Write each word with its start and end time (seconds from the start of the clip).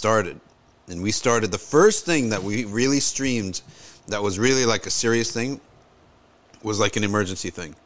started, 0.00 0.40
and 0.88 1.02
we 1.02 1.10
started 1.10 1.52
the 1.52 1.58
first 1.58 2.06
thing 2.06 2.30
that 2.30 2.42
we 2.42 2.64
really 2.64 3.00
streamed 3.00 3.60
that 4.08 4.22
was 4.22 4.38
really 4.38 4.64
like 4.64 4.86
a 4.86 4.90
serious 4.90 5.30
thing 5.30 5.60
was 6.62 6.80
like 6.80 6.96
an 6.96 7.04
emergency 7.04 7.50
thing. 7.50 7.76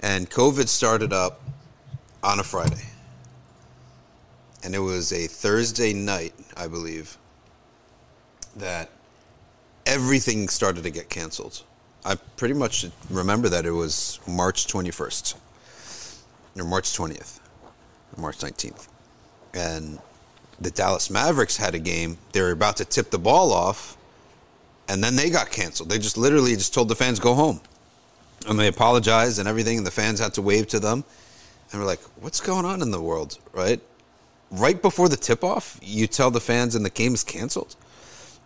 And 0.00 0.28
COVID 0.28 0.66
started 0.66 1.12
up 1.12 1.40
on 2.24 2.40
a 2.40 2.42
Friday. 2.42 2.82
And 4.64 4.74
it 4.74 4.80
was 4.80 5.12
a 5.12 5.28
Thursday 5.28 5.92
night, 5.92 6.34
I 6.56 6.66
believe, 6.66 7.16
that 8.56 8.90
everything 9.86 10.48
started 10.48 10.82
to 10.82 10.90
get 10.90 11.08
canceled. 11.08 11.62
I 12.04 12.16
pretty 12.36 12.54
much 12.54 12.86
remember 13.08 13.48
that 13.50 13.66
it 13.66 13.70
was 13.70 14.18
March 14.26 14.66
21st 14.66 15.36
or 16.56 16.64
March 16.64 16.86
20th 16.98 17.38
or 18.16 18.20
March 18.20 18.38
19th. 18.38 18.88
And 19.54 20.00
the 20.60 20.70
Dallas 20.70 21.10
Mavericks 21.10 21.56
had 21.56 21.74
a 21.74 21.78
game. 21.78 22.18
They 22.32 22.40
were 22.40 22.50
about 22.50 22.76
to 22.78 22.84
tip 22.84 23.10
the 23.10 23.18
ball 23.18 23.52
off, 23.52 23.96
and 24.88 25.02
then 25.02 25.16
they 25.16 25.30
got 25.30 25.50
canceled. 25.50 25.90
They 25.90 25.98
just 25.98 26.16
literally 26.16 26.54
just 26.54 26.72
told 26.72 26.88
the 26.88 26.94
fans 26.94 27.20
go 27.20 27.34
home, 27.34 27.60
and 28.48 28.58
they 28.58 28.68
apologized 28.68 29.38
and 29.38 29.48
everything, 29.48 29.78
and 29.78 29.86
the 29.86 29.90
fans 29.90 30.20
had 30.20 30.34
to 30.34 30.42
wave 30.42 30.68
to 30.68 30.80
them. 30.80 31.04
And 31.70 31.80
we're 31.80 31.86
like, 31.86 32.00
what's 32.20 32.40
going 32.40 32.64
on 32.64 32.80
in 32.80 32.90
the 32.90 33.00
world, 33.00 33.38
right? 33.52 33.80
Right 34.50 34.80
before 34.80 35.08
the 35.08 35.16
tip 35.16 35.42
off, 35.42 35.78
you 35.82 36.06
tell 36.06 36.30
the 36.30 36.40
fans 36.40 36.74
and 36.74 36.84
the 36.84 36.90
game 36.90 37.12
is 37.12 37.24
canceled. 37.24 37.74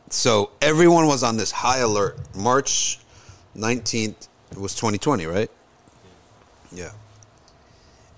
So 0.08 0.50
everyone 0.62 1.06
was 1.06 1.22
on 1.22 1.36
this 1.36 1.52
high 1.52 1.78
alert. 1.78 2.18
March 2.34 2.98
19th 3.56 4.28
was 4.56 4.74
2020, 4.74 5.26
right? 5.26 5.50
Yeah. 6.72 6.90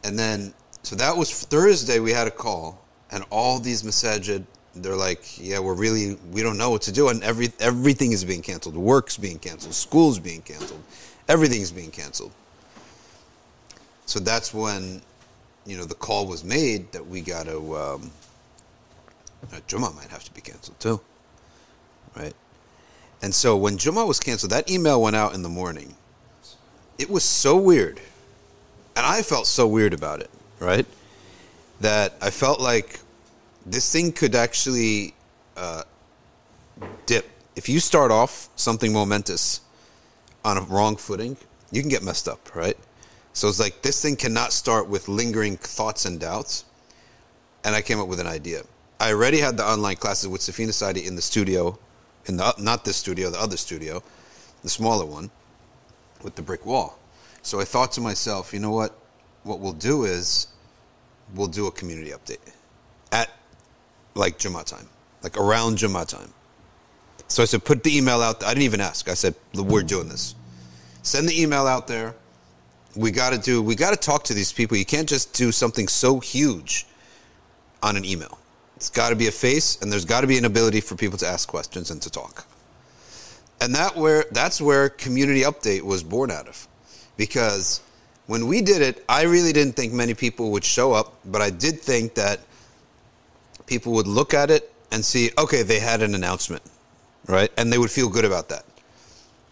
And 0.04 0.18
then, 0.18 0.54
so 0.82 0.96
that 0.96 1.16
was 1.16 1.44
Thursday, 1.44 1.98
we 1.98 2.12
had 2.12 2.26
a 2.26 2.30
call, 2.30 2.81
and 3.12 3.24
all 3.30 3.58
these 3.58 3.82
masajid, 3.82 4.44
they're 4.74 4.96
like, 4.96 5.38
yeah, 5.38 5.58
we're 5.58 5.74
really, 5.74 6.16
we 6.32 6.42
don't 6.42 6.56
know 6.56 6.70
what 6.70 6.82
to 6.82 6.92
do. 6.92 7.08
And 7.08 7.22
every, 7.22 7.52
everything 7.60 8.12
is 8.12 8.24
being 8.24 8.42
canceled. 8.42 8.74
Work's 8.74 9.16
being 9.18 9.38
canceled. 9.38 9.74
School's 9.74 10.18
being 10.18 10.40
canceled. 10.42 10.82
Everything's 11.28 11.70
being 11.70 11.90
canceled. 11.90 12.32
So 14.06 14.18
that's 14.18 14.52
when, 14.54 15.02
you 15.66 15.76
know, 15.76 15.84
the 15.84 15.94
call 15.94 16.26
was 16.26 16.42
made 16.42 16.90
that 16.92 17.06
we 17.06 17.20
got 17.20 17.46
to, 17.46 17.76
um, 17.76 18.10
uh, 19.52 19.56
Jummah 19.68 19.94
might 19.94 20.08
have 20.08 20.24
to 20.24 20.32
be 20.32 20.40
canceled 20.40 20.80
too. 20.80 21.00
Right? 22.16 22.34
And 23.22 23.34
so 23.34 23.56
when 23.56 23.76
Jummah 23.76 24.06
was 24.06 24.18
canceled, 24.18 24.52
that 24.52 24.70
email 24.70 25.00
went 25.00 25.16
out 25.16 25.34
in 25.34 25.42
the 25.42 25.48
morning. 25.48 25.94
It 26.98 27.08
was 27.08 27.24
so 27.24 27.56
weird. 27.56 28.00
And 28.96 29.06
I 29.06 29.22
felt 29.22 29.46
so 29.46 29.66
weird 29.66 29.92
about 29.92 30.20
it, 30.20 30.30
right? 30.60 30.86
That 31.80 32.14
I 32.20 32.30
felt 32.30 32.60
like 32.60 33.00
this 33.66 33.92
thing 33.92 34.12
could 34.12 34.34
actually 34.34 35.14
uh, 35.56 35.82
dip. 37.06 37.28
If 37.56 37.68
you 37.68 37.80
start 37.80 38.10
off 38.10 38.48
something 38.56 38.92
momentous 38.92 39.60
on 40.44 40.56
a 40.56 40.62
wrong 40.62 40.96
footing, 40.96 41.36
you 41.70 41.80
can 41.80 41.90
get 41.90 42.02
messed 42.02 42.28
up, 42.28 42.54
right? 42.54 42.76
So 43.32 43.48
it's 43.48 43.60
like 43.60 43.82
this 43.82 44.02
thing 44.02 44.16
cannot 44.16 44.52
start 44.52 44.88
with 44.88 45.08
lingering 45.08 45.56
thoughts 45.56 46.04
and 46.04 46.20
doubts. 46.20 46.64
And 47.64 47.74
I 47.74 47.82
came 47.82 48.00
up 48.00 48.08
with 48.08 48.20
an 48.20 48.26
idea. 48.26 48.62
I 48.98 49.12
already 49.12 49.38
had 49.38 49.56
the 49.56 49.64
online 49.64 49.96
classes 49.96 50.28
with 50.28 50.40
Safina 50.40 50.66
Society 50.66 51.06
in 51.06 51.16
the 51.16 51.22
studio, 51.22 51.78
in 52.26 52.36
the 52.36 52.54
not 52.58 52.84
this 52.84 52.96
studio, 52.96 53.30
the 53.30 53.40
other 53.40 53.56
studio, 53.56 54.02
the 54.62 54.68
smaller 54.68 55.06
one, 55.06 55.30
with 56.22 56.34
the 56.34 56.42
brick 56.42 56.66
wall. 56.66 56.98
So 57.42 57.60
I 57.60 57.64
thought 57.64 57.92
to 57.92 58.00
myself, 58.00 58.52
you 58.52 58.60
know 58.60 58.70
what? 58.70 58.96
What 59.44 59.60
we'll 59.60 59.72
do 59.72 60.04
is 60.04 60.48
we'll 61.34 61.48
do 61.48 61.66
a 61.66 61.72
community 61.72 62.10
update 62.10 62.38
at 63.10 63.30
like 64.14 64.38
Jummah 64.38 64.64
time, 64.64 64.88
like 65.22 65.36
around 65.36 65.78
Jummah 65.78 66.06
time. 66.06 66.32
So 67.28 67.42
I 67.42 67.46
said, 67.46 67.64
put 67.64 67.82
the 67.82 67.96
email 67.96 68.20
out. 68.20 68.40
There. 68.40 68.48
I 68.48 68.52
didn't 68.52 68.64
even 68.64 68.80
ask. 68.80 69.08
I 69.08 69.14
said, 69.14 69.34
we're 69.54 69.82
doing 69.82 70.08
this. 70.08 70.34
Send 71.02 71.28
the 71.28 71.40
email 71.40 71.66
out 71.66 71.86
there. 71.86 72.14
We 72.94 73.10
got 73.10 73.30
to 73.30 73.38
do. 73.38 73.62
We 73.62 73.74
got 73.74 73.90
to 73.90 73.96
talk 73.96 74.24
to 74.24 74.34
these 74.34 74.52
people. 74.52 74.76
You 74.76 74.84
can't 74.84 75.08
just 75.08 75.32
do 75.32 75.50
something 75.50 75.88
so 75.88 76.20
huge 76.20 76.86
on 77.82 77.96
an 77.96 78.04
email. 78.04 78.38
It's 78.76 78.90
got 78.90 79.10
to 79.10 79.16
be 79.16 79.28
a 79.28 79.32
face, 79.32 79.80
and 79.80 79.90
there's 79.90 80.04
got 80.04 80.20
to 80.20 80.26
be 80.26 80.36
an 80.36 80.44
ability 80.44 80.80
for 80.82 80.94
people 80.94 81.16
to 81.18 81.26
ask 81.26 81.48
questions 81.48 81.90
and 81.90 82.02
to 82.02 82.10
talk. 82.10 82.46
And 83.62 83.74
that 83.76 83.96
where 83.96 84.26
that's 84.32 84.60
where 84.60 84.88
community 84.88 85.42
update 85.42 85.82
was 85.82 86.02
born 86.02 86.30
out 86.30 86.48
of 86.48 86.66
because 87.16 87.80
when 88.26 88.46
we 88.46 88.60
did 88.60 88.82
it, 88.82 89.04
I 89.08 89.22
really 89.22 89.52
didn't 89.52 89.74
think 89.74 89.92
many 89.92 90.14
people 90.14 90.50
would 90.50 90.64
show 90.64 90.92
up, 90.92 91.16
but 91.24 91.40
I 91.40 91.50
did 91.50 91.80
think 91.80 92.14
that 92.14 92.40
people 93.72 93.94
would 93.94 94.06
look 94.06 94.34
at 94.34 94.50
it 94.50 94.70
and 94.90 95.02
see, 95.02 95.30
okay, 95.38 95.62
they 95.62 95.80
had 95.80 96.02
an 96.02 96.14
announcement, 96.14 96.62
right? 97.26 97.50
And 97.56 97.72
they 97.72 97.78
would 97.78 97.90
feel 97.90 98.10
good 98.10 98.26
about 98.26 98.50
that. 98.50 98.66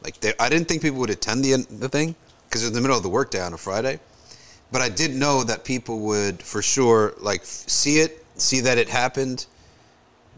Like, 0.04 0.20
they, 0.20 0.34
I 0.38 0.50
didn't 0.50 0.68
think 0.68 0.82
people 0.82 0.98
would 0.98 1.08
attend 1.08 1.42
the, 1.42 1.66
the 1.70 1.88
thing 1.88 2.14
because 2.44 2.62
it 2.62 2.66
was 2.66 2.72
in 2.72 2.74
the 2.74 2.82
middle 2.82 2.98
of 2.98 3.02
the 3.02 3.08
workday 3.08 3.40
on 3.40 3.54
a 3.54 3.56
Friday. 3.56 3.98
But 4.70 4.82
I 4.82 4.90
did 4.90 5.14
know 5.14 5.42
that 5.44 5.64
people 5.64 6.00
would 6.00 6.42
for 6.42 6.60
sure, 6.60 7.14
like, 7.18 7.40
see 7.44 8.00
it, 8.00 8.22
see 8.36 8.60
that 8.60 8.76
it 8.76 8.90
happened, 8.90 9.46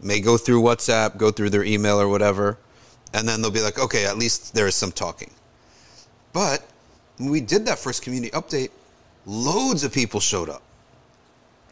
may 0.01 0.21
go 0.21 0.37
through 0.37 0.61
WhatsApp, 0.61 1.17
go 1.17 1.29
through 1.29 1.49
their 1.49 1.65
email 1.65 1.99
or 1.99 2.07
whatever, 2.07 2.57
and 3.13 3.27
then 3.27 3.41
they'll 3.41 3.51
be 3.51 3.61
like, 3.61 3.79
okay, 3.79 4.05
at 4.05 4.17
least 4.17 4.55
there 4.55 4.67
is 4.67 4.75
some 4.75 4.93
talking. 4.93 5.31
But 6.31 6.63
when 7.17 7.31
we 7.31 7.41
did 7.41 7.65
that 7.65 7.79
first 7.79 8.01
community 8.01 8.31
update, 8.31 8.71
loads 9.25 9.83
of 9.83 9.91
people 9.91 10.21
showed 10.21 10.47
up. 10.47 10.63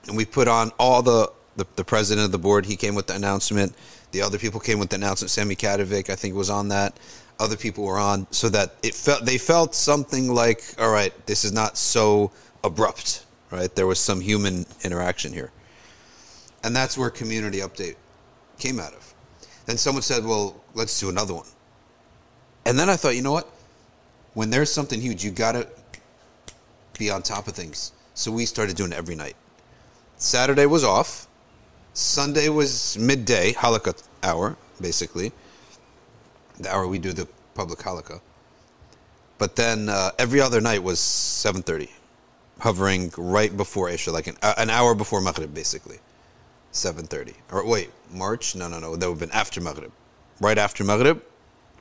And 0.08 0.18
we 0.18 0.26
put 0.26 0.50
on 0.50 0.72
all 0.78 1.02
the, 1.02 1.32
the, 1.56 1.66
the 1.76 1.84
president 1.84 2.26
of 2.26 2.32
the 2.32 2.38
board, 2.38 2.66
he 2.66 2.76
came 2.76 2.96
with 2.96 3.08
the 3.08 3.16
announcement. 3.16 3.76
The 4.12 4.22
other 4.22 4.38
people 4.38 4.60
came 4.60 4.80
with 4.80 4.90
the 4.90 4.96
announcement. 4.96 5.32
Sammy 5.32 5.56
Kadovic, 5.56 6.10
I 6.10 6.16
think, 6.16 6.36
was 6.36 6.50
on 6.50 6.70
that. 6.70 7.00
Other 7.40 7.58
people 7.58 7.86
were 7.86 7.98
on, 7.98 8.28
so 8.32 8.50
that 8.50 8.76
it 8.84 8.94
felt 8.94 9.26
they 9.26 9.40
felt 9.40 9.74
something 9.74 10.32
like, 10.32 10.64
all 10.78 10.92
right, 10.92 11.14
this 11.26 11.44
is 11.44 11.52
not 11.52 11.76
so 11.76 12.32
abrupt, 12.64 13.26
right? 13.50 13.74
There 13.74 13.88
was 13.88 14.00
some 14.00 14.22
human 14.22 14.66
interaction 14.84 15.34
here, 15.34 15.52
and 16.64 16.76
that's 16.76 17.00
where 17.00 17.10
community 17.10 17.60
update 17.60 17.96
came 18.60 18.80
out 18.80 18.94
of. 18.94 19.14
Then 19.66 19.78
someone 19.78 20.04
said, 20.04 20.24
well, 20.24 20.62
let's 20.76 21.00
do 21.00 21.10
another 21.10 21.34
one, 21.34 21.48
and 22.68 22.78
then 22.78 22.92
I 22.92 22.96
thought, 22.96 23.16
you 23.16 23.24
know 23.24 23.32
what? 23.32 23.52
when 24.34 24.50
there's 24.50 24.72
something 24.72 25.02
huge, 25.02 25.24
you 25.24 25.32
gotta 25.32 25.68
be 26.98 27.10
on 27.10 27.22
top 27.22 27.48
of 27.48 27.54
things. 27.54 27.92
So 28.14 28.32
we 28.32 28.46
started 28.46 28.76
doing 28.76 28.92
it 28.92 28.98
every 28.98 29.16
night. 29.16 29.36
Saturday 30.18 30.66
was 30.66 30.84
off. 30.84 31.28
Sunday 31.94 32.50
was 32.50 32.98
midday, 32.98 33.54
Halakha 33.54 34.02
hour, 34.24 34.58
basically. 34.80 35.32
The 36.60 36.74
hour 36.74 36.88
we 36.88 37.00
do 37.00 37.12
the 37.14 37.28
public 37.54 37.80
Halakha. 37.80 38.22
But 39.38 39.56
then 39.56 39.90
uh, 39.90 40.12
every 40.20 40.40
other 40.40 40.62
night 40.62 40.84
was 40.84 41.00
7.30, 41.00 41.90
hovering 42.60 43.12
right 43.18 43.56
before 43.56 43.90
Isha, 43.90 44.12
like 44.12 44.28
an, 44.28 44.38
uh, 44.42 44.54
an 44.58 44.70
hour 44.70 44.94
before 44.94 45.22
Maghrib, 45.22 45.54
basically. 45.54 46.00
7.30. 46.72 47.34
Or 47.52 47.66
wait, 47.66 47.90
March? 48.12 48.56
No, 48.56 48.68
no, 48.68 48.80
no. 48.80 48.96
That 48.96 49.08
would 49.08 49.20
have 49.20 49.30
been 49.30 49.38
after 49.38 49.60
Maghrib. 49.60 49.92
Right 50.40 50.58
after 50.58 50.84
Maghrib, 50.84 51.22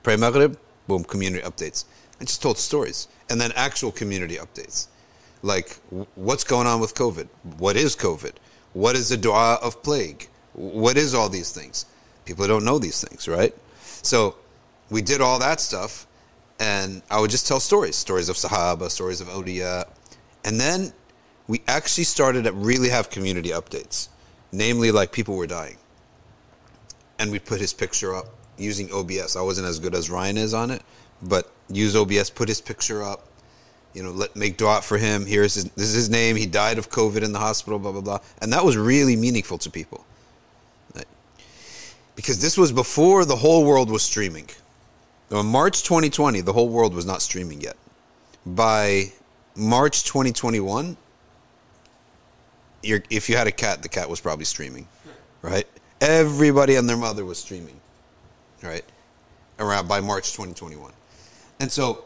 pray 0.03 0.16
Maghrib, 0.16 0.59
boom, 0.88 1.04
community 1.04 1.44
updates 1.44 1.84
I 2.21 2.25
just 2.25 2.42
told 2.42 2.59
stories 2.59 3.09
and 3.31 3.41
then 3.41 3.53
actual 3.56 3.91
community 3.91 4.37
updates 4.37 4.88
like 5.42 5.77
what's 6.15 6.44
going 6.44 6.66
on 6.66 6.81
with 6.81 6.94
covid 6.94 7.28
what 7.56 7.77
is 7.77 7.97
covid 7.97 8.32
what 8.72 8.97
is 8.97 9.08
the 9.08 9.16
dua 9.16 9.58
of 9.62 9.82
plague? 9.82 10.28
What 10.53 10.97
is 10.97 11.14
all 11.14 11.28
these 11.28 11.53
things? 11.53 11.86
People 12.25 12.47
don't 12.47 12.64
know 12.64 12.78
these 12.78 13.03
things 13.03 13.28
right? 13.28 13.54
So 14.03 14.36
we 14.91 15.03
did 15.03 15.20
all 15.20 15.38
that 15.38 15.60
stuff 15.60 16.06
and 16.58 17.03
i 17.10 17.19
would 17.19 17.30
just 17.30 17.47
tell 17.47 17.60
stories. 17.60 17.97
Stories 17.97 18.28
of 18.28 18.36
sahaba 18.36 18.91
stories 18.91 19.20
of 19.20 19.28
awliya. 19.28 19.88
And 20.44 20.60
then 20.60 20.92
we 21.48 21.62
actually 21.69 22.04
started 22.04 22.44
to 22.44 22.53
really 22.53 22.88
have 22.88 23.10
community 23.10 23.50
updates. 23.50 24.09
Namely 24.53 24.91
like 24.91 25.12
people 25.12 25.36
were 25.36 25.47
dying. 25.47 25.76
And 27.19 27.30
we 27.30 27.39
put 27.39 27.60
his 27.60 27.72
picture 27.72 28.15
up 28.15 28.27
using 28.59 28.92
obs 28.92 29.36
i 29.36 29.41
wasn't 29.41 29.66
as 29.66 29.78
good 29.78 29.94
as 29.94 30.10
ryan 30.10 30.36
is 30.36 30.53
on 30.53 30.71
it 30.71 30.83
but 31.22 31.50
use 31.68 31.97
OBS, 31.97 32.30
put 32.30 32.48
his 32.48 32.60
picture 32.60 33.03
up, 33.03 33.27
you 33.95 34.03
know, 34.03 34.10
let 34.10 34.37
make 34.37 34.57
dua 34.57 34.83
for 34.83 34.98
him. 34.98 35.27
Here's 35.27 35.54
his, 35.54 35.65
this 35.65 35.89
is 35.89 35.95
his 35.95 36.10
name. 36.10 36.37
He 36.37 36.47
died 36.47 36.78
of 36.78 36.91
COVID 36.91 37.22
in 37.22 37.33
the 37.33 37.39
hospital, 37.39 37.78
blah 37.78 37.92
blah 37.92 38.01
blah, 38.01 38.19
and 38.41 38.53
that 38.53 38.65
was 38.65 38.77
really 38.77 39.16
meaningful 39.16 39.59
to 39.59 39.71
people, 39.71 40.04
right? 40.95 41.07
because 42.15 42.41
this 42.41 42.57
was 42.57 42.72
before 42.72 43.25
the 43.25 43.37
whole 43.37 43.65
world 43.65 43.91
was 43.91 44.03
streaming. 44.03 44.48
In 45.31 45.47
March 45.47 45.83
2020, 45.84 46.41
the 46.41 46.53
whole 46.53 46.69
world 46.69 46.92
was 46.95 47.07
not 47.07 47.22
streaming 47.22 47.60
yet. 47.60 47.77
By 48.45 49.13
March 49.54 50.04
2021, 50.04 50.97
if 52.83 53.28
you 53.28 53.37
had 53.37 53.47
a 53.47 53.53
cat, 53.53 53.83
the 53.83 53.89
cat 53.89 54.09
was 54.09 54.21
probably 54.21 54.45
streaming, 54.45 54.89
right? 55.42 55.66
Everybody 56.01 56.77
and 56.77 56.89
their 56.89 56.97
mother 56.97 57.25
was 57.25 57.39
streaming, 57.39 57.78
right? 58.63 58.84
Around 59.59 59.87
by 59.87 60.01
March 60.01 60.33
2021. 60.33 60.92
And 61.60 61.71
so, 61.71 62.04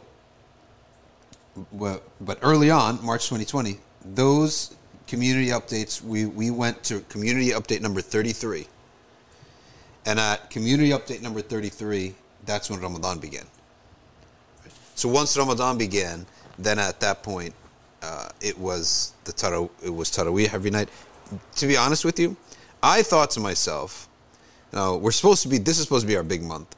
but 1.73 2.39
early 2.43 2.71
on, 2.71 3.05
March 3.05 3.25
2020, 3.25 3.79
those 4.05 4.77
community 5.07 5.49
updates, 5.49 6.03
we, 6.03 6.27
we 6.27 6.51
went 6.51 6.83
to 6.85 7.01
community 7.03 7.51
update 7.51 7.81
number 7.81 8.01
33. 8.01 8.67
And 10.07 10.19
at 10.19 10.51
community 10.51 10.91
update 10.91 11.23
number 11.23 11.41
33, 11.41 12.15
that's 12.45 12.69
when 12.71 12.81
Ramadan 12.81 13.19
began. 13.19 13.45
So 14.95 15.09
once 15.09 15.37
Ramadan 15.37 15.79
began, 15.79 16.27
then 16.59 16.79
at 16.79 17.01
that 17.01 17.23
point, 17.23 17.55
uh, 18.03 18.29
it 18.41 18.59
was 18.59 19.15
the 19.25 19.33
tara- 19.33 19.69
it 19.83 19.91
was 19.91 20.11
Taraweeh 20.11 20.53
every 20.53 20.71
night. 20.71 20.89
To 21.57 21.67
be 21.67 21.77
honest 21.77 22.05
with 22.05 22.19
you, 22.19 22.37
I 22.83 23.03
thought 23.03 23.31
to 23.31 23.41
myself, 23.41 24.09
you 24.73 24.79
know, 24.79 24.97
we're 24.99 25.11
supposed 25.11 25.43
to 25.43 25.49
be, 25.49 25.59
this 25.59 25.79
is 25.79 25.85
supposed 25.85 26.03
to 26.03 26.07
be 26.07 26.17
our 26.17 26.23
big 26.23 26.43
month. 26.43 26.77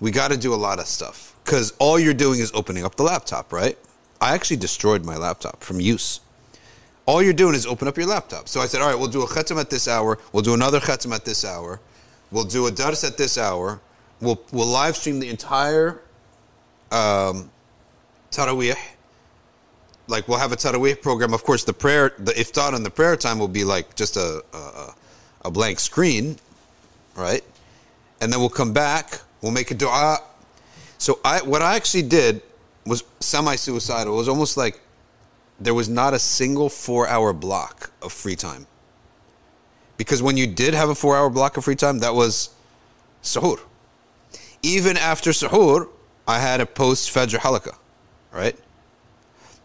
We 0.00 0.10
got 0.10 0.32
to 0.32 0.36
do 0.36 0.52
a 0.52 0.56
lot 0.56 0.80
of 0.80 0.86
stuff 0.86 1.31
because 1.44 1.72
all 1.78 1.98
you're 1.98 2.14
doing 2.14 2.40
is 2.40 2.50
opening 2.54 2.84
up 2.84 2.96
the 2.96 3.02
laptop, 3.02 3.52
right? 3.52 3.78
I 4.20 4.34
actually 4.34 4.58
destroyed 4.58 5.04
my 5.04 5.16
laptop 5.16 5.62
from 5.62 5.80
use. 5.80 6.20
All 7.06 7.22
you're 7.22 7.32
doing 7.32 7.54
is 7.54 7.66
open 7.66 7.88
up 7.88 7.96
your 7.96 8.06
laptop. 8.06 8.48
So 8.48 8.60
I 8.60 8.66
said, 8.66 8.80
all 8.80 8.88
right, 8.88 8.98
we'll 8.98 9.08
do 9.08 9.22
a 9.22 9.26
khatam 9.26 9.60
at 9.60 9.70
this 9.70 9.88
hour. 9.88 10.18
We'll 10.32 10.44
do 10.44 10.54
another 10.54 10.78
khatam 10.78 11.12
at 11.12 11.24
this 11.24 11.44
hour. 11.44 11.80
We'll 12.30 12.44
do 12.44 12.66
a 12.66 12.70
dars 12.70 13.02
at 13.02 13.18
this 13.18 13.36
hour. 13.36 13.80
We'll, 14.20 14.40
we'll 14.52 14.68
live 14.68 14.96
stream 14.96 15.18
the 15.18 15.28
entire 15.28 16.00
um, 16.92 17.50
Taraweeh. 18.30 18.76
Like 20.06 20.28
we'll 20.28 20.38
have 20.38 20.52
a 20.52 20.56
Taraweeh 20.56 21.02
program. 21.02 21.34
Of 21.34 21.42
course, 21.42 21.64
the 21.64 21.72
prayer, 21.72 22.12
the 22.18 22.32
iftar 22.32 22.74
and 22.74 22.86
the 22.86 22.90
prayer 22.90 23.16
time 23.16 23.38
will 23.38 23.48
be 23.48 23.64
like 23.64 23.96
just 23.96 24.16
a, 24.16 24.44
a, 24.52 24.94
a 25.46 25.50
blank 25.50 25.80
screen, 25.80 26.36
right? 27.16 27.42
And 28.20 28.32
then 28.32 28.38
we'll 28.38 28.48
come 28.48 28.72
back. 28.72 29.20
We'll 29.40 29.52
make 29.52 29.72
a 29.72 29.74
dua. 29.74 30.18
So 31.02 31.18
I, 31.24 31.42
what 31.42 31.62
I 31.62 31.74
actually 31.74 32.04
did 32.04 32.42
was 32.86 33.02
semi-suicidal. 33.18 34.14
It 34.14 34.16
was 34.16 34.28
almost 34.28 34.56
like 34.56 34.80
there 35.58 35.74
was 35.74 35.88
not 35.88 36.14
a 36.14 36.18
single 36.20 36.68
four-hour 36.68 37.32
block 37.32 37.90
of 38.02 38.12
free 38.12 38.36
time. 38.36 38.68
Because 39.96 40.22
when 40.22 40.36
you 40.36 40.46
did 40.46 40.74
have 40.74 40.90
a 40.90 40.94
four-hour 40.94 41.28
block 41.28 41.56
of 41.56 41.64
free 41.64 41.74
time, 41.74 41.98
that 41.98 42.14
was 42.14 42.50
suhoor. 43.20 43.58
Even 44.62 44.96
after 44.96 45.30
suhoor, 45.30 45.88
I 46.28 46.38
had 46.38 46.60
a 46.60 46.66
post 46.66 47.12
Fajr 47.12 47.40
halakah, 47.40 47.74
right? 48.30 48.56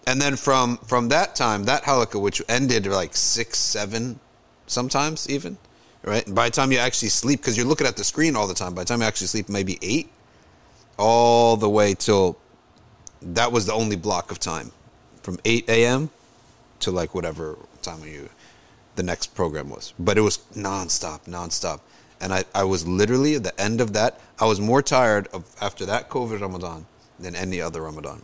And 0.07 0.19
then 0.19 0.37
from 0.37 0.77
from 0.77 1.09
that 1.09 1.35
time, 1.35 1.65
that 1.65 1.83
halakah, 1.83 2.19
which 2.19 2.41
ended 2.49 2.87
like 2.87 3.15
six, 3.15 3.59
seven, 3.59 4.19
sometimes 4.65 5.29
even, 5.29 5.59
right? 6.01 6.25
And 6.25 6.35
by 6.35 6.49
the 6.49 6.55
time 6.55 6.71
you 6.71 6.79
actually 6.79 7.09
sleep, 7.09 7.41
because 7.41 7.55
you're 7.55 7.67
looking 7.67 7.85
at 7.85 7.95
the 7.95 8.03
screen 8.03 8.35
all 8.35 8.47
the 8.47 8.55
time, 8.55 8.73
by 8.73 8.81
the 8.81 8.87
time 8.87 9.01
you 9.01 9.07
actually 9.07 9.27
sleep, 9.27 9.49
maybe 9.49 9.77
eight, 9.83 10.09
all 10.97 11.57
the 11.57 11.69
way 11.69 11.93
till 11.93 12.37
that 13.21 13.51
was 13.51 13.65
the 13.65 13.73
only 13.73 13.95
block 13.95 14.31
of 14.31 14.39
time, 14.39 14.71
from 15.21 15.39
8 15.45 15.67
a.m. 15.69 16.09
to 16.79 16.91
like 16.91 17.13
whatever 17.15 17.57
time 17.81 18.03
you 18.03 18.29
the 18.97 19.03
next 19.03 19.35
program 19.35 19.69
was. 19.69 19.93
But 19.97 20.17
it 20.17 20.21
was 20.21 20.39
nonstop, 20.55 21.25
nonstop. 21.25 21.79
And 22.19 22.33
I, 22.33 22.43
I 22.53 22.63
was 22.63 22.85
literally 22.85 23.35
at 23.35 23.43
the 23.43 23.59
end 23.61 23.79
of 23.79 23.93
that, 23.93 24.19
I 24.39 24.45
was 24.45 24.59
more 24.59 24.81
tired 24.81 25.27
of 25.27 25.45
after 25.61 25.85
that 25.85 26.09
COVID 26.09 26.41
Ramadan 26.41 26.85
than 27.19 27.35
any 27.35 27.61
other 27.61 27.81
Ramadan. 27.81 28.21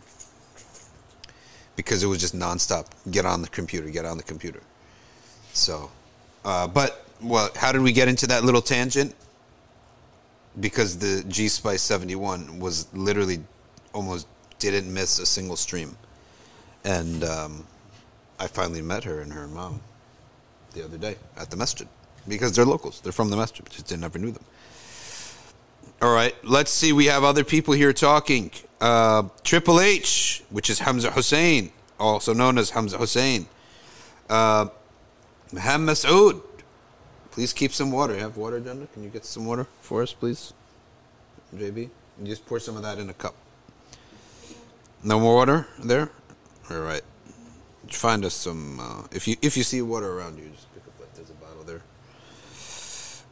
Because 1.76 2.02
it 2.02 2.06
was 2.06 2.20
just 2.20 2.36
nonstop. 2.36 2.86
Get 3.10 3.24
on 3.24 3.42
the 3.42 3.48
computer, 3.48 3.88
get 3.88 4.04
on 4.04 4.16
the 4.16 4.22
computer. 4.22 4.60
So, 5.52 5.90
uh, 6.44 6.66
but, 6.66 7.06
well, 7.22 7.50
how 7.56 7.72
did 7.72 7.82
we 7.82 7.92
get 7.92 8.08
into 8.08 8.26
that 8.28 8.44
little 8.44 8.62
tangent? 8.62 9.14
Because 10.60 10.98
the 10.98 11.24
G 11.28 11.48
Spice 11.48 11.82
71 11.82 12.60
was 12.60 12.86
literally 12.94 13.40
almost 13.92 14.26
didn't 14.58 14.92
miss 14.92 15.18
a 15.18 15.26
single 15.26 15.56
stream. 15.56 15.96
And 16.84 17.24
um, 17.24 17.66
I 18.38 18.46
finally 18.46 18.82
met 18.82 19.04
her 19.04 19.20
and 19.20 19.32
her 19.32 19.48
mom 19.48 19.80
the 20.74 20.84
other 20.84 20.98
day 20.98 21.16
at 21.36 21.50
the 21.50 21.56
masjid 21.56 21.88
because 22.28 22.54
they're 22.54 22.64
locals. 22.64 23.00
They're 23.00 23.12
from 23.12 23.30
the 23.30 23.36
masjid. 23.36 23.68
Just 23.70 23.86
didn't 23.86 24.02
never 24.02 24.18
knew 24.18 24.30
them. 24.30 24.44
All 26.02 26.12
right, 26.12 26.34
let's 26.44 26.70
see. 26.70 26.92
We 26.92 27.06
have 27.06 27.24
other 27.24 27.44
people 27.44 27.72
here 27.72 27.92
talking. 27.92 28.50
Uh, 28.80 29.24
Triple 29.42 29.80
H, 29.80 30.42
which 30.50 30.68
is 30.68 30.80
Hamza 30.80 31.10
Hussein, 31.10 31.72
also 31.98 32.34
known 32.34 32.58
as 32.58 32.70
Hamza 32.70 32.98
Hussein. 32.98 33.46
Uh, 34.28 34.66
Muhammad 35.52 35.96
Masood, 35.96 36.42
please 37.34 37.52
keep 37.52 37.72
some 37.72 37.90
water. 37.90 38.14
You 38.14 38.20
have 38.20 38.36
water, 38.36 38.60
Janda? 38.60 38.90
Can 38.92 39.02
you 39.02 39.10
get 39.10 39.24
some 39.24 39.44
water 39.44 39.66
for 39.80 40.02
us, 40.02 40.12
please? 40.12 40.52
JB? 41.54 41.90
You 42.20 42.26
just 42.26 42.46
pour 42.46 42.60
some 42.60 42.76
of 42.76 42.82
that 42.82 42.98
in 42.98 43.10
a 43.10 43.14
cup. 43.14 43.34
No 45.02 45.18
more 45.18 45.34
water 45.34 45.66
there? 45.82 46.10
All 46.70 46.78
right. 46.78 47.02
Find 47.88 48.24
us 48.24 48.34
some. 48.34 48.78
Uh, 48.80 49.02
if 49.10 49.26
you 49.26 49.36
if 49.42 49.56
you 49.56 49.64
see 49.64 49.82
water 49.82 50.16
around 50.16 50.38
you, 50.38 50.48
just 50.48 50.72
pick 50.74 50.84
up 50.86 50.98
like 51.00 51.12
there's 51.14 51.28
a 51.28 51.34
bottle 51.34 51.64
there. 51.64 51.82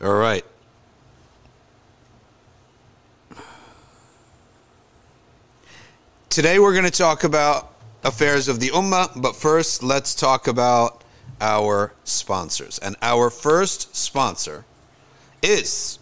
All 0.02 0.18
right. 0.18 0.44
Today 6.28 6.58
we're 6.58 6.72
going 6.72 6.84
to 6.84 6.90
talk 6.90 7.24
about 7.24 7.74
affairs 8.04 8.48
of 8.48 8.58
the 8.58 8.70
Ummah, 8.70 9.22
but 9.22 9.36
first 9.36 9.82
let's 9.82 10.14
talk 10.14 10.48
about 10.48 11.01
our 11.42 11.92
sponsors. 12.04 12.78
And 12.78 12.96
our 13.02 13.28
first 13.28 13.94
sponsor 13.94 14.64
is 15.42 15.98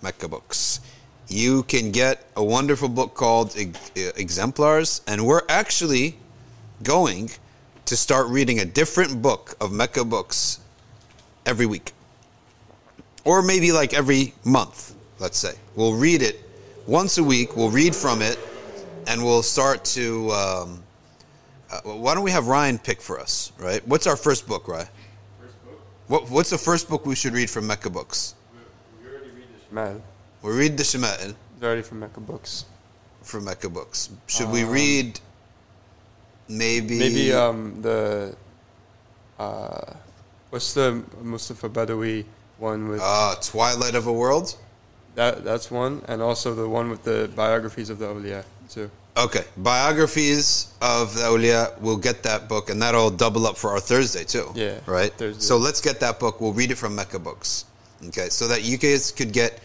Mecca 0.00 0.28
Books. 0.28 0.80
You 1.28 1.64
can 1.64 1.90
get 1.90 2.24
a 2.36 2.44
wonderful 2.44 2.88
book 2.88 3.14
called 3.14 3.54
Exemplars, 3.96 5.02
and 5.06 5.26
we're 5.26 5.42
actually 5.48 6.16
going 6.82 7.30
to 7.84 7.96
start 7.96 8.28
reading 8.28 8.60
a 8.60 8.64
different 8.64 9.20
book 9.20 9.56
of 9.60 9.72
Mecca 9.72 10.04
Books 10.04 10.60
every 11.44 11.66
week. 11.66 11.92
Or 13.24 13.42
maybe 13.42 13.72
like 13.72 13.92
every 13.92 14.34
month, 14.44 14.94
let's 15.18 15.36
say. 15.36 15.54
We'll 15.74 15.94
read 15.94 16.22
it 16.22 16.40
once 16.86 17.18
a 17.18 17.24
week, 17.24 17.56
we'll 17.56 17.70
read 17.70 17.94
from 17.94 18.22
it, 18.22 18.38
and 19.08 19.22
we'll 19.22 19.42
start 19.42 19.84
to. 19.84 20.30
Um, 20.30 20.82
uh, 21.70 21.80
why 21.82 22.14
don't 22.14 22.24
we 22.24 22.30
have 22.30 22.46
Ryan 22.46 22.78
pick 22.78 23.00
for 23.00 23.18
us, 23.18 23.52
right? 23.58 23.86
What's 23.86 24.06
our 24.06 24.16
first 24.16 24.46
book, 24.46 24.68
Ryan? 24.68 24.86
First 25.40 25.64
book? 25.64 25.80
What, 26.06 26.30
what's 26.30 26.50
the 26.50 26.58
first 26.58 26.88
book 26.88 27.06
we 27.06 27.14
should 27.14 27.34
read 27.34 27.50
from 27.50 27.66
Mecca 27.66 27.90
Books? 27.90 28.34
We, 28.52 29.08
we 29.08 29.14
already 29.14 29.30
read 29.30 29.48
the 29.48 29.76
Shama'il. 29.76 30.00
We 30.42 30.52
read 30.52 30.76
the 30.76 30.82
Shama'il. 30.82 31.34
It's 31.54 31.64
already 31.64 31.82
from 31.82 32.00
Mecca 32.00 32.20
Books. 32.20 32.64
From 33.22 33.44
Mecca 33.44 33.68
Books. 33.68 34.10
Should 34.26 34.46
um, 34.46 34.52
we 34.52 34.64
read 34.64 35.20
maybe. 36.48 36.98
Maybe 36.98 37.32
um, 37.32 37.82
the. 37.82 38.36
Uh, 39.38 39.94
what's 40.50 40.74
the 40.74 41.02
Mustafa 41.22 41.68
Badawi 41.68 42.24
one 42.58 42.88
with? 42.88 43.00
Uh, 43.02 43.34
Twilight 43.42 43.94
of 43.94 44.06
a 44.06 44.12
World? 44.12 44.56
That 45.14 45.44
That's 45.44 45.68
one, 45.68 46.02
and 46.06 46.22
also 46.22 46.54
the 46.54 46.68
one 46.68 46.90
with 46.90 47.02
the 47.02 47.28
biographies 47.34 47.90
of 47.90 47.98
the 47.98 48.06
awliya, 48.06 48.44
too. 48.68 48.88
Okay, 49.18 49.42
biographies 49.56 50.72
of 50.80 51.12
the 51.16 51.22
awliya. 51.22 51.76
We'll 51.80 51.96
get 51.96 52.22
that 52.22 52.48
book, 52.48 52.70
and 52.70 52.80
that'll 52.80 53.10
double 53.10 53.48
up 53.48 53.56
for 53.56 53.70
our 53.70 53.80
Thursday 53.80 54.22
too. 54.22 54.52
Yeah, 54.54 54.78
right. 54.86 55.12
Thursday. 55.12 55.42
So 55.42 55.56
let's 55.56 55.80
get 55.80 55.98
that 55.98 56.20
book. 56.20 56.40
We'll 56.40 56.52
read 56.52 56.70
it 56.70 56.76
from 56.76 56.94
Mecca 56.94 57.18
Books. 57.18 57.64
Okay, 58.06 58.28
so 58.28 58.46
that 58.46 58.62
you 58.62 58.78
guys 58.78 59.10
could 59.10 59.32
get 59.32 59.58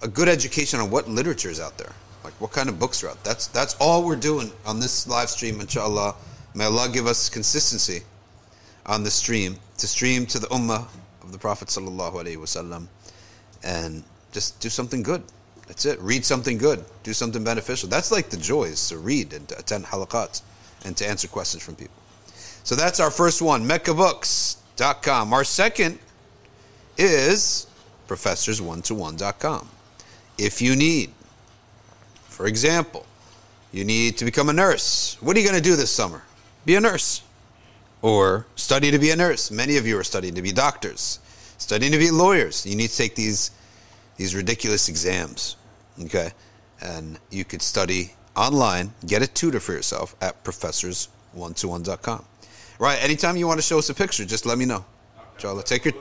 a 0.00 0.06
good 0.06 0.28
education 0.28 0.78
on 0.78 0.90
what 0.90 1.08
literature 1.08 1.50
is 1.50 1.58
out 1.58 1.76
there, 1.76 1.90
like 2.22 2.34
what 2.40 2.52
kind 2.52 2.68
of 2.68 2.78
books 2.78 3.02
are 3.02 3.08
out. 3.08 3.24
That's 3.24 3.48
that's 3.48 3.74
all 3.80 4.04
we're 4.04 4.14
doing 4.14 4.52
on 4.64 4.78
this 4.78 5.08
live 5.08 5.28
stream. 5.28 5.60
Inshallah, 5.60 6.14
may 6.54 6.66
Allah 6.66 6.88
give 6.88 7.08
us 7.08 7.28
consistency 7.28 8.02
on 8.86 9.02
the 9.02 9.10
stream 9.10 9.56
to 9.78 9.88
stream 9.88 10.24
to 10.26 10.38
the 10.38 10.46
ummah 10.48 10.86
of 11.20 11.32
the 11.32 11.38
Prophet 11.38 11.66
sallallahu 11.66 12.12
alaihi 12.22 12.36
wasallam, 12.36 12.86
and 13.64 14.04
just 14.30 14.60
do 14.60 14.68
something 14.68 15.02
good. 15.02 15.24
That's 15.66 15.84
it. 15.84 16.00
Read 16.00 16.24
something 16.24 16.58
good. 16.58 16.84
Do 17.02 17.12
something 17.12 17.42
beneficial. 17.42 17.88
That's 17.88 18.12
like 18.12 18.30
the 18.30 18.36
joy 18.36 18.64
is 18.64 18.88
to 18.88 18.98
read 18.98 19.32
and 19.32 19.48
to 19.48 19.58
attend 19.58 19.84
halaqat 19.84 20.42
and 20.84 20.96
to 20.96 21.06
answer 21.06 21.28
questions 21.28 21.62
from 21.62 21.74
people. 21.74 21.96
So 22.62 22.74
that's 22.74 23.00
our 23.00 23.10
first 23.10 23.42
one, 23.42 23.68
MeccaBooks.com. 23.68 25.32
Our 25.32 25.44
second 25.44 25.98
is 26.98 27.66
professors1to1.com. 28.08 29.68
If 30.38 30.60
you 30.60 30.76
need, 30.76 31.10
for 32.24 32.46
example, 32.46 33.06
you 33.72 33.84
need 33.84 34.16
to 34.18 34.24
become 34.24 34.48
a 34.48 34.52
nurse, 34.52 35.16
what 35.20 35.36
are 35.36 35.40
you 35.40 35.46
going 35.46 35.60
to 35.60 35.68
do 35.68 35.76
this 35.76 35.90
summer? 35.90 36.22
Be 36.64 36.76
a 36.76 36.80
nurse. 36.80 37.22
Or 38.02 38.46
study 38.56 38.90
to 38.90 38.98
be 38.98 39.10
a 39.10 39.16
nurse. 39.16 39.50
Many 39.50 39.76
of 39.78 39.86
you 39.86 39.98
are 39.98 40.04
studying 40.04 40.34
to 40.34 40.42
be 40.42 40.52
doctors, 40.52 41.18
studying 41.58 41.92
to 41.92 41.98
be 41.98 42.10
lawyers. 42.10 42.66
You 42.66 42.76
need 42.76 42.90
to 42.90 42.96
take 42.96 43.14
these 43.14 43.50
these 44.16 44.34
ridiculous 44.34 44.88
exams. 44.88 45.56
Okay? 46.02 46.30
And 46.80 47.18
you 47.30 47.44
could 47.44 47.62
study 47.62 48.12
online, 48.36 48.92
get 49.06 49.22
a 49.22 49.26
tutor 49.26 49.60
for 49.60 49.72
yourself 49.72 50.14
at 50.20 50.42
professors1to1.com. 50.44 52.24
Right, 52.78 53.02
anytime 53.02 53.36
you 53.36 53.46
want 53.46 53.58
to 53.58 53.62
show 53.62 53.78
us 53.78 53.88
a 53.88 53.94
picture, 53.94 54.26
just 54.26 54.44
let 54.44 54.58
me 54.58 54.66
know. 54.66 54.84
Charlotte, 55.38 55.66
take 55.66 55.86
your 55.86 55.94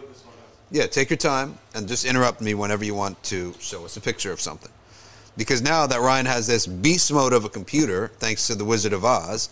yeah, 0.72 0.88
take 0.88 1.10
your 1.10 1.18
time 1.18 1.58
and 1.76 1.88
just 1.88 2.06
interrupt 2.06 2.42
me 2.42 2.54
whenever 2.54 2.84
you 2.84 2.96
want 2.96 3.22
to 3.24 3.54
show 3.60 3.86
us 3.86 3.98
a 3.98 4.02
picture 4.02 4.32
of 4.32 4.42
something. 4.42 4.72
Because 5.38 5.62
now 5.62 5.86
that 5.86 6.02
Ryan 6.02 6.26
has 6.26 6.48
this 6.48 6.66
beast 6.66 7.14
mode 7.14 7.34
of 7.34 7.46
a 7.46 7.50
computer, 7.50 8.08
thanks 8.20 8.48
to 8.48 8.56
the 8.56 8.66
Wizard 8.66 8.94
of 8.94 9.06
Oz, 9.06 9.50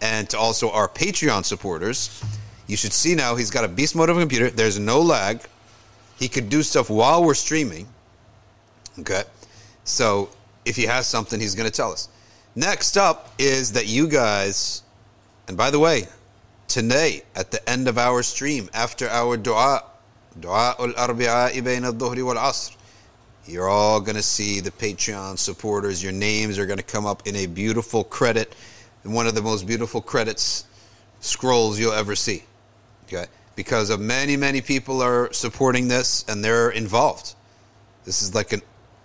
and 0.00 0.28
to 0.30 0.38
also 0.38 0.70
our 0.70 0.88
Patreon 0.88 1.44
supporters, 1.44 2.22
you 2.66 2.76
should 2.76 2.92
see 2.92 3.14
now 3.14 3.34
he's 3.34 3.50
got 3.50 3.64
a 3.64 3.68
beast 3.68 3.96
mode 3.96 4.08
of 4.08 4.16
a 4.16 4.20
computer. 4.20 4.50
There's 4.50 4.78
no 4.78 5.00
lag. 5.00 5.40
He 6.18 6.28
could 6.28 6.48
do 6.48 6.62
stuff 6.62 6.90
while 6.90 7.24
we're 7.24 7.34
streaming. 7.34 7.88
Okay. 8.98 9.22
So 9.84 10.28
if 10.64 10.76
he 10.76 10.84
has 10.84 11.06
something, 11.06 11.40
he's 11.40 11.54
going 11.54 11.68
to 11.68 11.74
tell 11.74 11.92
us. 11.92 12.08
Next 12.54 12.96
up 12.96 13.32
is 13.38 13.72
that 13.72 13.86
you 13.86 14.06
guys, 14.06 14.82
and 15.48 15.56
by 15.56 15.70
the 15.70 15.78
way, 15.78 16.06
today 16.68 17.22
at 17.34 17.50
the 17.50 17.68
end 17.68 17.88
of 17.88 17.98
our 17.98 18.22
stream, 18.22 18.68
after 18.74 19.08
our 19.08 19.36
dua, 19.36 19.84
dua 20.38 20.74
al 20.78 20.92
arbi'a 20.92 21.50
bayna 21.62 21.84
al-dhuhri 21.84 22.24
wal 22.24 22.36
asr, 22.36 22.76
you're 23.46 23.68
all 23.68 24.00
going 24.00 24.16
to 24.16 24.22
see 24.22 24.60
the 24.60 24.70
Patreon 24.70 25.36
supporters. 25.36 26.02
Your 26.02 26.12
names 26.12 26.58
are 26.58 26.66
going 26.66 26.78
to 26.78 26.84
come 26.84 27.06
up 27.06 27.26
in 27.26 27.34
a 27.36 27.46
beautiful 27.46 28.04
credit, 28.04 28.54
one 29.02 29.26
of 29.26 29.34
the 29.34 29.42
most 29.42 29.66
beautiful 29.66 30.00
credits 30.00 30.66
scrolls 31.20 31.78
you'll 31.78 31.92
ever 31.92 32.14
see. 32.14 32.44
Okay? 33.04 33.26
Because 33.56 33.90
of 33.90 34.00
many, 34.00 34.36
many 34.36 34.60
people 34.60 35.02
are 35.02 35.32
supporting 35.32 35.88
this 35.88 36.24
and 36.28 36.44
they're 36.44 36.70
involved. 36.70 37.34
This 38.04 38.22
is 38.22 38.34
like 38.34 38.52
a 38.52 38.60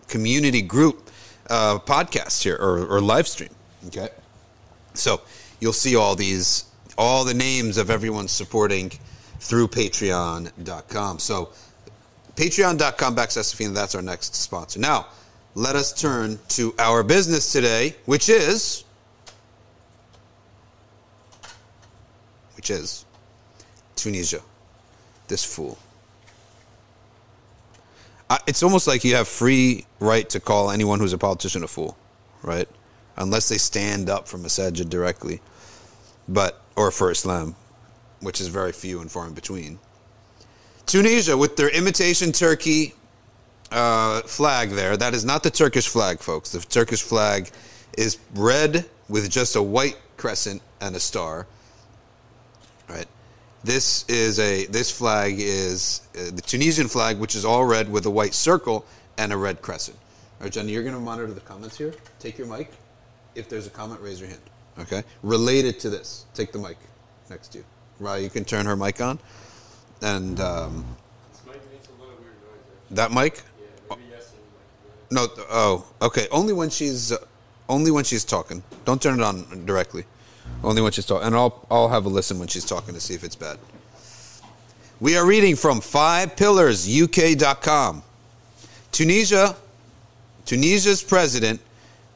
community 0.07 0.61
group 0.61 1.09
uh, 1.49 1.79
podcast 1.79 2.43
here 2.43 2.55
or, 2.55 2.85
or 2.85 3.01
live 3.01 3.27
stream. 3.27 3.49
Okay? 3.87 4.09
So 4.93 5.21
you'll 5.59 5.73
see 5.73 5.95
all 5.95 6.15
these, 6.15 6.65
all 6.97 7.23
the 7.23 7.33
names 7.33 7.77
of 7.77 7.89
everyone 7.89 8.27
supporting 8.27 8.91
through 9.39 9.67
patreon.com. 9.67 11.19
So 11.19 11.49
patreon.com 12.35 13.15
backslash 13.15 13.55
Safina, 13.55 13.73
that's 13.73 13.95
our 13.95 14.01
next 14.01 14.35
sponsor. 14.35 14.79
Now, 14.79 15.07
let 15.55 15.75
us 15.75 15.91
turn 15.91 16.37
to 16.49 16.73
our 16.77 17.01
business 17.03 17.51
today, 17.51 17.95
which 18.05 18.29
is 18.29 18.83
which 22.55 22.69
is 22.69 23.05
Tunisia. 23.95 24.41
This 25.27 25.43
fool. 25.43 25.77
It's 28.45 28.63
almost 28.63 28.87
like 28.87 29.03
you 29.03 29.15
have 29.15 29.27
free 29.27 29.85
right 29.99 30.29
to 30.29 30.39
call 30.39 30.71
anyone 30.71 30.99
who's 30.99 31.13
a 31.13 31.17
politician 31.17 31.63
a 31.63 31.67
fool, 31.67 31.97
right? 32.43 32.67
Unless 33.15 33.49
they 33.49 33.57
stand 33.57 34.09
up 34.09 34.27
for 34.27 34.37
Masajid 34.37 34.89
directly, 34.89 35.41
but 36.27 36.61
or 36.75 36.91
for 36.91 37.09
Islam, 37.09 37.55
which 38.19 38.41
is 38.41 38.47
very 38.47 38.71
few 38.71 39.01
and 39.01 39.11
far 39.11 39.27
in 39.27 39.33
between. 39.33 39.79
Tunisia 40.85 41.35
with 41.35 41.57
their 41.57 41.69
imitation 41.69 42.31
Turkey 42.31 42.93
uh, 43.71 44.21
flag 44.21 44.69
there. 44.71 44.97
That 44.97 45.13
is 45.13 45.25
not 45.25 45.43
the 45.43 45.49
Turkish 45.49 45.87
flag, 45.87 46.19
folks. 46.19 46.51
The 46.51 46.59
Turkish 46.59 47.01
flag 47.01 47.49
is 47.97 48.17
red 48.35 48.85
with 49.09 49.29
just 49.29 49.55
a 49.55 49.63
white 49.63 49.97
crescent 50.17 50.61
and 50.81 50.95
a 50.95 50.99
star. 50.99 51.47
Right. 52.89 53.07
This 53.63 54.05
is 54.07 54.39
a 54.39 54.65
this 54.67 54.91
flag 54.91 55.35
is 55.39 56.01
uh, 56.15 56.31
the 56.31 56.41
Tunisian 56.41 56.87
flag, 56.87 57.17
which 57.17 57.35
is 57.35 57.43
all 57.43 57.65
red 57.65 57.91
with 57.91 58.05
a 58.05 58.09
white 58.09 58.33
circle 58.33 58.85
and 59.17 59.33
a 59.33 59.37
red 59.37 59.61
crescent. 59.61 59.97
All 60.39 60.43
right, 60.45 60.51
Jenny, 60.51 60.71
you're 60.71 60.83
going 60.83 60.95
to 60.95 61.01
monitor 61.01 61.33
the 61.33 61.41
comments 61.41 61.77
here. 61.77 61.93
Take 62.19 62.37
your 62.37 62.47
mic. 62.47 62.71
If 63.35 63.49
there's 63.49 63.67
a 63.67 63.71
comment, 63.71 63.99
raise 64.01 64.19
your 64.19 64.29
hand. 64.29 64.41
Okay. 64.79 65.03
Related 65.23 65.79
to 65.79 65.89
this, 65.89 66.25
take 66.33 66.51
the 66.51 66.59
mic 66.59 66.77
next 67.29 67.49
to 67.49 67.59
you. 67.59 67.65
Right, 67.99 68.21
you 68.21 68.29
can 68.29 68.45
turn 68.45 68.67
her 68.67 68.75
mic 68.75 69.01
on, 69.01 69.19
and 70.03 70.39
um, 70.39 70.85
mic 71.47 71.55
makes 71.71 71.87
a 71.87 72.01
lot 72.01 72.13
of 72.13 72.19
weird 72.19 72.33
noise, 72.43 72.91
that 72.91 73.11
mic. 73.11 73.41
No, 75.09 75.27
oh, 75.49 75.85
okay. 76.01 76.27
Only 76.31 76.53
when 76.53 76.69
she's, 76.69 77.11
uh, 77.11 77.17
only 77.69 77.91
when 77.91 78.03
she's 78.03 78.25
talking. 78.25 78.61
Don't 78.85 79.01
turn 79.01 79.19
it 79.19 79.23
on 79.23 79.65
directly. 79.65 80.03
Only 80.63 80.81
when 80.81 80.91
she's 80.91 81.05
talking, 81.05 81.27
and 81.27 81.35
I'll 81.35 81.63
I'll 81.69 81.89
have 81.89 82.05
a 82.05 82.09
listen 82.09 82.39
when 82.39 82.47
she's 82.47 82.65
talking 82.65 82.93
to 82.93 82.99
see 82.99 83.13
if 83.13 83.23
it's 83.23 83.35
bad. 83.35 83.59
We 84.99 85.15
are 85.15 85.27
reading 85.27 85.55
from 85.55 85.79
FivePillarsUK.com. 85.79 88.03
Tunisia, 88.91 89.55
Tunisia's 90.45 91.03
president 91.03 91.61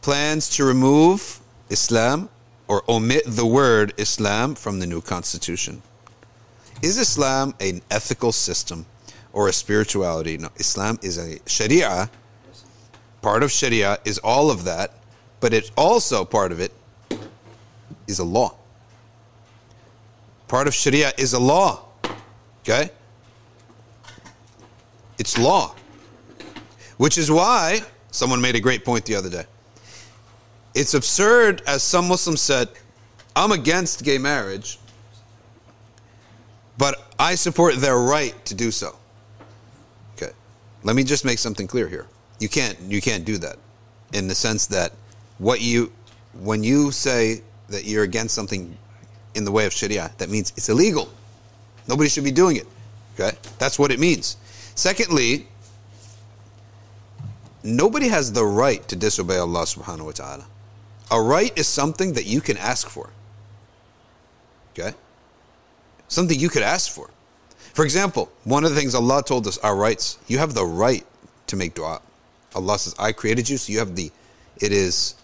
plans 0.02 0.50
to 0.50 0.66
remove 0.66 1.40
Islam 1.70 2.28
or 2.68 2.82
omit 2.90 3.22
the 3.28 3.46
word 3.46 3.94
Islam 3.98 4.56
from 4.56 4.80
the 4.80 4.88
new 4.88 5.02
constitution. 5.02 5.84
Is 6.82 6.98
Islam 6.98 7.54
an 7.60 7.84
ethical 7.92 8.32
system 8.32 8.88
or 9.32 9.48
a 9.48 9.54
spirituality? 9.54 10.40
No, 10.40 10.50
Islam 10.56 10.98
is 11.04 11.20
a 11.20 11.38
Sharia. 11.46 12.10
Part 13.22 13.44
of 13.44 13.52
Sharia 13.52 14.00
is 14.06 14.18
all 14.20 14.50
of 14.50 14.64
that, 14.64 14.96
but 15.40 15.54
it's 15.54 15.70
also 15.78 16.26
part 16.26 16.52
of 16.52 16.60
it 16.60 16.72
is 18.08 18.20
a 18.20 18.24
law. 18.24 18.56
Part 20.48 20.68
of 20.68 20.74
Sharia 20.74 21.14
is 21.18 21.34
a 21.34 21.40
law. 21.40 21.86
Okay? 22.62 22.90
It's 25.18 25.38
law. 25.38 25.76
Which 26.98 27.18
is 27.18 27.32
why 27.32 27.82
someone 28.12 28.42
made 28.42 28.56
a 28.56 28.60
great 28.60 28.84
point 28.84 29.06
the 29.06 29.16
other 29.16 29.30
day. 29.30 29.46
It's 30.74 30.94
absurd, 30.94 31.62
as 31.68 31.84
some 31.84 32.08
Muslims 32.08 32.42
said, 32.42 32.70
I'm 33.36 33.52
against 33.52 34.04
gay 34.04 34.18
marriage, 34.18 34.80
but 36.78 37.14
I 37.20 37.36
support 37.36 37.76
their 37.78 37.98
right 37.98 38.34
to 38.46 38.56
do 38.56 38.72
so. 38.72 38.96
Okay. 40.16 40.32
Let 40.84 40.96
me 40.96 41.04
just 41.04 41.26
make 41.26 41.40
something 41.40 41.68
clear 41.68 41.88
here. 41.88 42.08
You 42.40 42.50
can't 42.50 42.80
you 42.82 43.02
can't 43.02 43.24
do 43.24 43.38
that 43.38 43.58
in 44.14 44.28
the 44.28 44.36
sense 44.36 44.66
that 44.68 44.94
what 45.38 45.62
you 45.62 45.92
when 46.42 46.64
you 46.64 46.92
say 46.92 47.42
that 47.72 47.86
you're 47.86 48.04
against 48.04 48.36
something 48.36 48.78
in 49.36 49.46
the 49.46 49.52
way 49.52 49.66
of 49.66 49.74
Sharia, 49.74 50.12
that 50.18 50.30
means 50.30 50.54
it's 50.56 50.70
illegal. 50.70 51.10
Nobody 51.88 52.10
should 52.10 52.24
be 52.24 52.32
doing 52.32 52.58
it. 52.58 52.68
Okay? 53.16 53.36
That's 53.58 53.80
what 53.80 53.92
it 53.92 54.00
means. 54.00 54.38
Secondly, 54.76 55.48
nobody 57.64 58.08
has 58.08 58.32
the 58.32 58.46
right 58.46 58.86
to 58.88 58.96
disobey 58.96 59.38
Allah 59.38 59.64
subhanahu 59.64 60.06
wa 60.06 60.12
ta'ala. 60.12 60.46
A 61.12 61.22
right 61.22 61.58
is 61.58 61.68
something 61.68 62.14
that 62.14 62.26
you 62.26 62.42
can 62.42 62.58
ask 62.58 62.88
for. 62.88 63.10
Okay? 64.72 64.96
Something 66.08 66.40
you 66.40 66.50
could 66.50 66.64
ask 66.64 66.92
for. 66.92 67.10
For 67.74 67.86
example, 67.86 68.32
one 68.44 68.64
of 68.64 68.74
the 68.74 68.80
things 68.80 68.96
Allah 68.96 69.24
told 69.24 69.48
us, 69.48 69.58
our 69.60 69.76
rights, 69.76 70.18
you 70.28 70.38
have 70.38 70.54
the 70.54 70.66
right 70.66 71.06
to 71.48 71.56
make 71.56 71.74
dua. 71.74 72.02
Allah 72.54 72.80
says, 72.80 72.96
I 73.00 73.12
created 73.12 73.50
you, 73.50 73.58
so 73.58 73.72
you 73.72 73.80
have 73.80 73.96
the, 73.96 74.12
it 74.58 74.74
is 74.74 75.16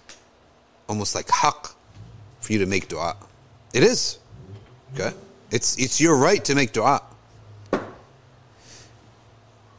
almost 0.88 1.14
like 1.14 1.28
haqq 1.28 1.74
for 2.47 2.53
you 2.53 2.59
to 2.59 2.67
make 2.67 2.89
dua. 2.89 3.17
It 3.73 3.83
is. 3.83 4.19
Okay? 4.95 5.15
It's, 5.51 5.79
it's 5.79 6.01
your 6.01 6.17
right 6.17 6.45
to 6.45 6.55
make 6.55 6.73
dua. 6.73 7.03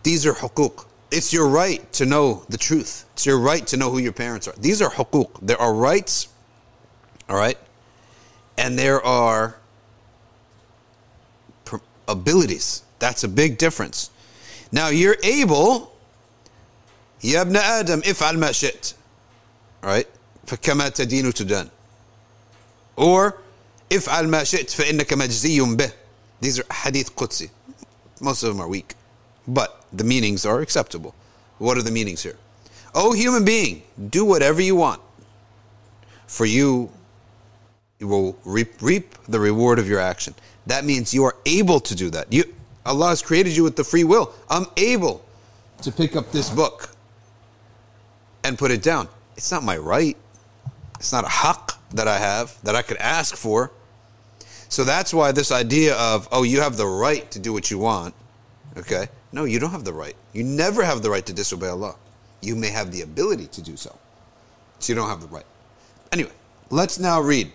These 0.03 0.25
are 0.25 0.33
hukuk. 0.33 0.85
It's 1.11 1.31
your 1.31 1.47
right 1.47 1.91
to 1.93 2.05
know 2.05 2.43
the 2.49 2.57
truth. 2.57 3.05
It's 3.13 3.25
your 3.25 3.39
right 3.39 3.65
to 3.67 3.77
know 3.77 3.89
who 3.89 3.99
your 3.99 4.11
parents 4.13 4.47
are. 4.47 4.53
These 4.57 4.81
are 4.81 4.89
hukuk. 4.89 5.29
There 5.41 5.59
are 5.61 5.73
rights, 5.73 6.27
all 7.29 7.37
right? 7.37 7.57
And 8.57 8.77
there 8.77 9.01
are 9.05 9.55
pr- 11.65 11.77
abilities. 12.07 12.83
That's 12.99 13.23
a 13.23 13.27
big 13.27 13.57
difference. 13.57 14.09
Now 14.71 14.87
you're 14.87 15.17
able, 15.23 15.91
يا 17.23 17.41
ابن 17.41 17.55
آدم 17.55 18.01
افعل 18.03 18.37
ما 18.37 18.51
شئت. 18.51 18.93
All 19.83 19.89
right? 19.89 20.07
فكما 20.47 20.89
تدين 20.89 21.33
تدان. 21.33 21.69
or 22.98 23.40
if'al 23.88 24.28
ma 24.28 24.42
shi't 24.42 24.68
fa'innaka 24.68 25.16
majziyun. 25.16 25.92
These 26.40 26.60
are 26.60 26.64
hadith 26.70 27.14
Qudsi. 27.16 27.48
Most 28.20 28.42
of 28.42 28.50
them 28.50 28.60
are 28.60 28.68
weak, 28.68 28.94
but 29.46 29.84
the 29.92 30.04
meanings 30.04 30.44
are 30.44 30.60
acceptable. 30.60 31.14
What 31.58 31.78
are 31.78 31.82
the 31.82 31.90
meanings 31.90 32.22
here? 32.22 32.36
Oh, 32.94 33.12
human 33.12 33.44
being, 33.44 33.82
do 34.10 34.24
whatever 34.24 34.60
you 34.60 34.76
want. 34.76 35.00
For 36.26 36.44
you, 36.44 36.90
you 38.00 38.08
will 38.08 38.36
reap, 38.44 38.82
reap 38.82 39.14
the 39.28 39.38
reward 39.38 39.78
of 39.78 39.88
your 39.88 40.00
action. 40.00 40.34
That 40.66 40.84
means 40.84 41.14
you 41.14 41.24
are 41.24 41.36
able 41.46 41.80
to 41.80 41.94
do 41.94 42.10
that. 42.10 42.32
You, 42.32 42.44
Allah 42.84 43.10
has 43.10 43.22
created 43.22 43.56
you 43.56 43.62
with 43.62 43.76
the 43.76 43.84
free 43.84 44.04
will. 44.04 44.34
I'm 44.50 44.66
able 44.76 45.24
to 45.82 45.92
pick 45.92 46.16
up 46.16 46.32
this 46.32 46.50
book 46.50 46.90
and 48.44 48.58
put 48.58 48.70
it 48.70 48.82
down. 48.82 49.08
It's 49.36 49.50
not 49.50 49.62
my 49.62 49.76
right. 49.76 50.16
It's 50.98 51.12
not 51.12 51.24
a 51.24 51.28
haqq 51.28 51.77
that 51.92 52.08
I 52.08 52.18
have 52.18 52.56
that 52.64 52.76
I 52.76 52.82
could 52.82 52.98
ask 52.98 53.36
for. 53.36 53.70
So 54.68 54.84
that's 54.84 55.14
why 55.14 55.32
this 55.32 55.50
idea 55.50 55.96
of, 55.96 56.28
oh, 56.30 56.42
you 56.42 56.60
have 56.60 56.76
the 56.76 56.86
right 56.86 57.30
to 57.30 57.38
do 57.38 57.52
what 57.52 57.70
you 57.70 57.78
want, 57.78 58.14
okay? 58.76 59.08
No, 59.32 59.44
you 59.44 59.58
don't 59.58 59.70
have 59.70 59.84
the 59.84 59.92
right. 59.92 60.14
You 60.32 60.44
never 60.44 60.84
have 60.84 61.02
the 61.02 61.10
right 61.10 61.24
to 61.24 61.32
disobey 61.32 61.68
Allah. 61.68 61.96
You 62.42 62.54
may 62.54 62.68
have 62.68 62.92
the 62.92 63.02
ability 63.02 63.46
to 63.48 63.62
do 63.62 63.76
so. 63.76 63.96
So 64.78 64.92
you 64.92 64.94
don't 64.94 65.08
have 65.08 65.22
the 65.22 65.26
right. 65.28 65.46
Anyway, 66.12 66.32
let's 66.70 66.98
now 66.98 67.20
read. 67.20 67.50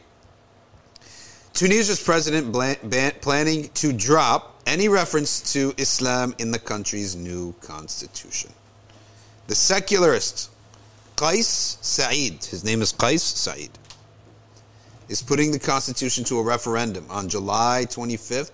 Tunisia's 1.54 2.02
president 2.02 2.52
planning 3.22 3.70
to 3.76 3.94
drop 3.94 4.60
any 4.66 4.88
reference 4.90 5.54
to 5.54 5.74
Islam 5.78 6.34
in 6.40 6.50
the 6.50 6.58
country's 6.58 7.16
new 7.16 7.54
constitution. 7.62 8.52
The 9.48 9.56
secularist 9.56 10.50
Qais 11.16 11.78
Said, 11.84 12.44
his 12.44 12.64
name 12.64 12.82
is 12.82 12.92
Qais 12.92 13.20
Said, 13.20 13.70
is 15.10 15.22
putting 15.22 15.52
the 15.52 15.60
constitution 15.60 16.24
to 16.26 16.40
a 16.40 16.44
referendum 16.44 17.06
on 17.10 17.30
July 17.30 17.86
25th 17.90 18.52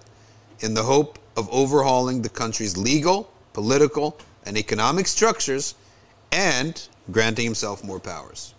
in 0.61 0.73
the 0.73 0.83
hope 0.83 1.19
of 1.37 1.49
overhauling 1.51 2.21
the 2.21 2.29
country's 2.29 2.77
legal 2.77 3.29
political, 3.59 4.17
and 4.45 4.57
economic 4.57 5.05
structures 5.05 5.75
and 6.31 6.87
granting 7.11 7.43
himself 7.43 7.83
more 7.83 7.99
powers. 7.99 8.53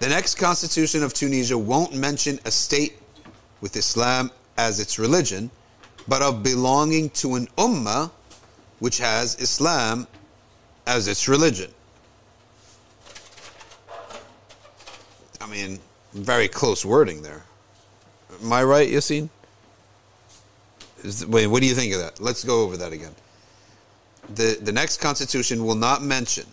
The 0.00 0.08
next 0.08 0.36
constitution 0.36 1.02
of 1.02 1.12
Tunisia 1.12 1.58
won't 1.58 1.94
mention 1.94 2.40
a 2.46 2.50
state 2.50 2.94
with 3.60 3.76
Islam 3.76 4.30
as 4.56 4.80
its 4.80 4.98
religion, 4.98 5.50
but 6.08 6.22
of 6.22 6.42
belonging 6.42 7.10
to 7.10 7.34
an 7.34 7.48
ummah 7.58 8.10
which 8.78 8.96
has 8.96 9.36
Islam 9.36 10.06
as 10.86 11.06
its 11.06 11.28
religion. 11.28 11.70
I 15.44 15.46
mean, 15.46 15.78
very 16.14 16.48
close 16.48 16.86
wording 16.86 17.20
there. 17.20 17.42
Am 18.42 18.50
I 18.50 18.64
right, 18.64 18.88
Yassine? 18.88 19.28
Is, 21.02 21.26
wait, 21.26 21.48
what 21.48 21.60
do 21.60 21.68
you 21.68 21.74
think 21.74 21.92
of 21.92 22.00
that? 22.00 22.18
Let's 22.18 22.42
go 22.42 22.62
over 22.62 22.78
that 22.78 22.94
again. 22.94 23.14
The, 24.34 24.58
the 24.62 24.72
next 24.72 25.02
constitution 25.02 25.66
will 25.66 25.74
not 25.74 26.02
mention 26.02 26.46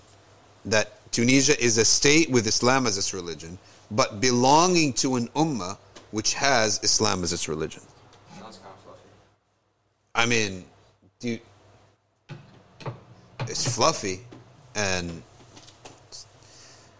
that 0.65 1.09
Tunisia 1.13 1.57
is 1.63 1.77
a 1.77 1.85
state 1.85 2.29
with 2.29 2.45
Islam 2.47 2.85
as 2.85 2.97
its 2.97 3.13
religion, 3.13 3.57
but 3.91 4.19
belonging 4.19 4.91
to 4.93 5.15
an 5.15 5.29
ummah 5.29 5.77
which 6.11 6.33
has 6.33 6.81
Islam 6.83 7.23
as 7.23 7.31
its 7.31 7.47
religion. 7.47 7.81
Sounds 8.41 8.57
kind 8.57 8.73
of 8.75 8.83
fluffy. 8.83 8.99
I 10.15 10.25
mean, 10.25 10.65
dude, 11.21 11.39
it's 13.47 13.73
fluffy, 13.73 14.19
and 14.75 15.23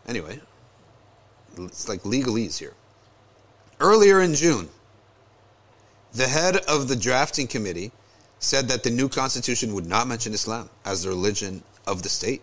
anyway, 0.07 0.39
it's 1.57 1.89
like 1.89 2.01
legalese 2.03 2.57
here. 2.57 2.73
Earlier 3.79 4.21
in 4.21 4.33
June, 4.35 4.69
the 6.13 6.27
head 6.27 6.57
of 6.57 6.87
the 6.87 6.95
drafting 6.95 7.47
committee 7.47 7.91
said 8.39 8.67
that 8.67 8.83
the 8.83 8.89
new 8.89 9.07
constitution 9.07 9.73
would 9.73 9.85
not 9.85 10.07
mention 10.07 10.33
Islam 10.33 10.69
as 10.85 11.03
the 11.03 11.09
religion 11.09 11.63
of 11.87 12.03
the 12.03 12.09
state 12.09 12.41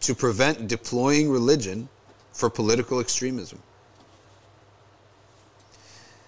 to 0.00 0.14
prevent 0.14 0.68
deploying 0.68 1.30
religion 1.30 1.88
for 2.32 2.50
political 2.50 3.00
extremism. 3.00 3.60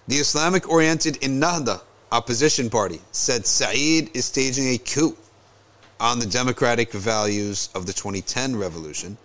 The 0.07 0.15
Islamic 0.15 0.69
oriented 0.69 1.15
Ennahda 1.15 1.81
opposition 2.11 2.69
party 2.69 3.01
said 3.11 3.45
Said 3.45 4.09
is 4.13 4.25
staging 4.25 4.69
a 4.69 4.77
coup 4.77 5.17
on 5.99 6.19
the 6.19 6.25
democratic 6.25 6.91
values 6.93 7.69
of 7.75 7.85
the 7.85 7.93
2010 7.93 8.55
revolution 8.55 9.17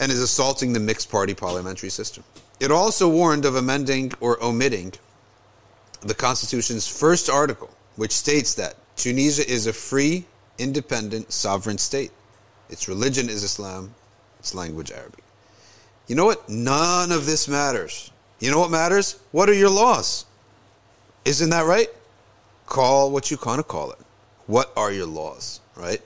and 0.00 0.12
is 0.12 0.20
assaulting 0.20 0.72
the 0.72 0.80
mixed 0.80 1.10
party 1.10 1.34
parliamentary 1.34 1.90
system. 1.90 2.24
It 2.60 2.70
also 2.70 3.08
warned 3.08 3.44
of 3.44 3.56
amending 3.56 4.12
or 4.20 4.42
omitting 4.42 4.92
the 6.00 6.14
Constitution's 6.14 6.86
first 6.86 7.28
article, 7.28 7.70
which 7.96 8.12
states 8.12 8.54
that 8.54 8.76
Tunisia 8.96 9.48
is 9.48 9.66
a 9.66 9.72
free, 9.72 10.24
independent, 10.58 11.32
sovereign 11.32 11.78
state. 11.78 12.12
Its 12.70 12.88
religion 12.88 13.28
is 13.28 13.42
Islam, 13.42 13.94
its 14.38 14.54
language 14.54 14.90
Arabic. 14.90 15.22
You 16.06 16.16
know 16.16 16.24
what? 16.24 16.48
None 16.48 17.12
of 17.12 17.26
this 17.26 17.48
matters. 17.48 18.10
You 18.38 18.50
know 18.50 18.60
what 18.60 18.70
matters? 18.70 19.18
What 19.32 19.48
are 19.48 19.54
your 19.54 19.70
laws? 19.70 20.24
Isn't 21.24 21.50
that 21.50 21.66
right? 21.66 21.88
Call 22.66 23.10
what 23.10 23.30
you 23.30 23.36
kind 23.36 23.58
of 23.58 23.68
call 23.68 23.90
it. 23.92 23.98
What 24.46 24.72
are 24.76 24.92
your 24.92 25.06
laws, 25.06 25.60
right? 25.74 26.00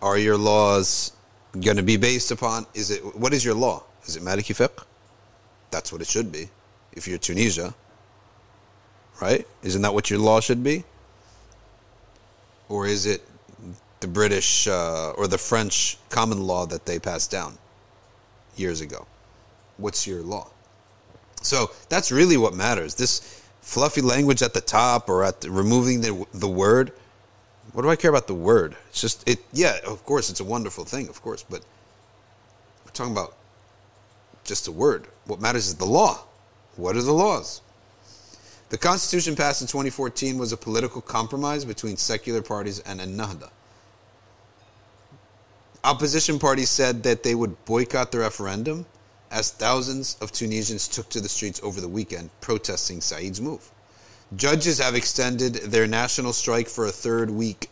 Are 0.00 0.18
your 0.18 0.36
laws 0.36 1.12
going 1.60 1.76
to 1.76 1.82
be 1.82 1.96
based 1.96 2.30
upon 2.30 2.66
is 2.74 2.90
it 2.90 3.00
what 3.16 3.32
is 3.32 3.44
your 3.44 3.54
law? 3.54 3.82
Is 4.04 4.16
it 4.16 4.22
Maliki 4.22 4.54
fiqh? 4.54 4.84
That's 5.70 5.92
what 5.92 6.00
it 6.00 6.06
should 6.06 6.32
be. 6.32 6.48
If 6.92 7.08
you're 7.08 7.18
Tunisia, 7.18 7.74
right? 9.20 9.46
Isn't 9.62 9.82
that 9.82 9.94
what 9.94 10.10
your 10.10 10.18
law 10.18 10.40
should 10.40 10.62
be? 10.62 10.84
Or 12.68 12.86
is 12.86 13.06
it 13.06 13.22
the 14.00 14.08
British 14.08 14.66
uh, 14.66 15.12
or 15.12 15.28
the 15.28 15.38
French 15.38 15.98
common 16.10 16.42
law 16.42 16.66
that 16.66 16.86
they 16.86 16.98
passed 16.98 17.30
down 17.30 17.56
years 18.56 18.80
ago? 18.80 19.06
What's 19.76 20.06
your 20.06 20.22
law? 20.22 20.48
So 21.42 21.70
that's 21.88 22.12
really 22.12 22.36
what 22.36 22.54
matters. 22.54 22.94
This 22.94 23.42
fluffy 23.60 24.00
language 24.00 24.42
at 24.42 24.54
the 24.54 24.60
top 24.60 25.08
or 25.08 25.24
at 25.24 25.40
the, 25.40 25.50
removing 25.50 26.00
the 26.00 26.26
the 26.34 26.48
word. 26.48 26.92
What 27.72 27.82
do 27.82 27.88
I 27.88 27.96
care 27.96 28.10
about 28.10 28.26
the 28.26 28.34
word? 28.34 28.76
It's 28.90 29.00
just 29.00 29.26
it. 29.28 29.40
Yeah, 29.52 29.78
of 29.86 30.04
course, 30.04 30.28
it's 30.30 30.40
a 30.40 30.44
wonderful 30.44 30.84
thing, 30.84 31.08
of 31.08 31.22
course, 31.22 31.42
but 31.42 31.64
we're 32.84 32.92
talking 32.92 33.12
about 33.12 33.34
just 34.44 34.68
a 34.68 34.72
word. 34.72 35.06
What 35.26 35.40
matters 35.40 35.68
is 35.68 35.76
the 35.76 35.86
law. 35.86 36.24
What 36.76 36.96
are 36.96 37.02
the 37.02 37.12
laws? 37.12 37.62
The 38.70 38.78
Constitution 38.78 39.36
passed 39.36 39.60
in 39.60 39.66
2014 39.66 40.38
was 40.38 40.52
a 40.52 40.56
political 40.56 41.02
compromise 41.02 41.64
between 41.64 41.96
secular 41.96 42.40
parties 42.40 42.78
and 42.80 43.00
Ennahda. 43.00 43.50
Opposition 45.84 46.38
parties 46.38 46.70
said 46.70 47.02
that 47.02 47.22
they 47.22 47.34
would 47.34 47.62
boycott 47.64 48.12
the 48.12 48.18
referendum 48.20 48.86
as 49.30 49.50
thousands 49.50 50.16
of 50.20 50.30
Tunisians 50.30 50.88
took 50.88 51.08
to 51.10 51.20
the 51.20 51.28
streets 51.28 51.60
over 51.62 51.80
the 51.80 51.88
weekend 51.88 52.30
protesting 52.40 53.00
Said's 53.00 53.40
move. 53.40 53.70
Judges 54.36 54.78
have 54.78 54.94
extended 54.94 55.54
their 55.54 55.86
national 55.86 56.32
strike 56.32 56.68
for 56.68 56.86
a 56.86 56.92
third 56.92 57.30
week 57.30 57.70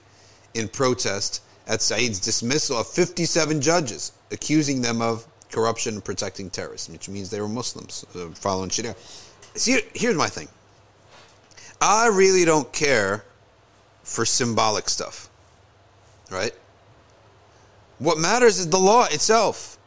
in 0.54 0.68
protest 0.68 1.42
at 1.66 1.80
Said's 1.80 2.20
dismissal 2.20 2.78
of 2.78 2.86
57 2.86 3.60
judges, 3.60 4.12
accusing 4.30 4.82
them 4.82 5.00
of 5.00 5.26
corruption 5.50 5.94
and 5.94 6.04
protecting 6.04 6.50
terrorists, 6.50 6.88
which 6.88 7.08
means 7.08 7.30
they 7.30 7.40
were 7.40 7.48
Muslims 7.48 8.04
uh, 8.14 8.28
following 8.30 8.70
Sharia. 8.70 8.94
See, 9.54 9.80
here's 9.94 10.16
my 10.16 10.28
thing. 10.28 10.48
I 11.80 12.08
really 12.08 12.44
don't 12.44 12.70
care 12.72 13.24
for 14.02 14.24
symbolic 14.24 14.88
stuff, 14.88 15.30
right? 16.30 16.52
What 17.98 18.18
matters 18.18 18.58
is 18.58 18.68
the 18.68 18.78
law 18.78 19.04
itself. 19.04 19.78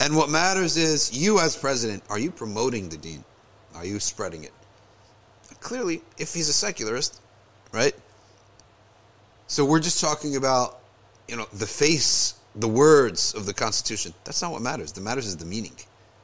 And 0.00 0.16
what 0.16 0.28
matters 0.28 0.76
is 0.76 1.16
you, 1.16 1.38
as 1.38 1.56
president, 1.56 2.02
are 2.10 2.18
you 2.18 2.30
promoting 2.30 2.88
the 2.88 2.96
deen? 2.96 3.24
Are 3.74 3.86
you 3.86 4.00
spreading 4.00 4.44
it? 4.44 4.52
Clearly, 5.64 6.02
if 6.18 6.34
he's 6.34 6.50
a 6.50 6.52
secularist, 6.52 7.22
right? 7.72 7.94
So 9.46 9.64
we're 9.64 9.80
just 9.80 9.98
talking 9.98 10.36
about, 10.36 10.80
you 11.26 11.36
know, 11.36 11.46
the 11.54 11.66
face, 11.66 12.34
the 12.54 12.68
words 12.68 13.32
of 13.32 13.46
the 13.46 13.54
Constitution. 13.54 14.12
That's 14.24 14.42
not 14.42 14.52
what 14.52 14.60
matters. 14.60 14.92
The 14.92 15.00
matters 15.00 15.26
is 15.26 15.38
the 15.38 15.46
meaning, 15.46 15.72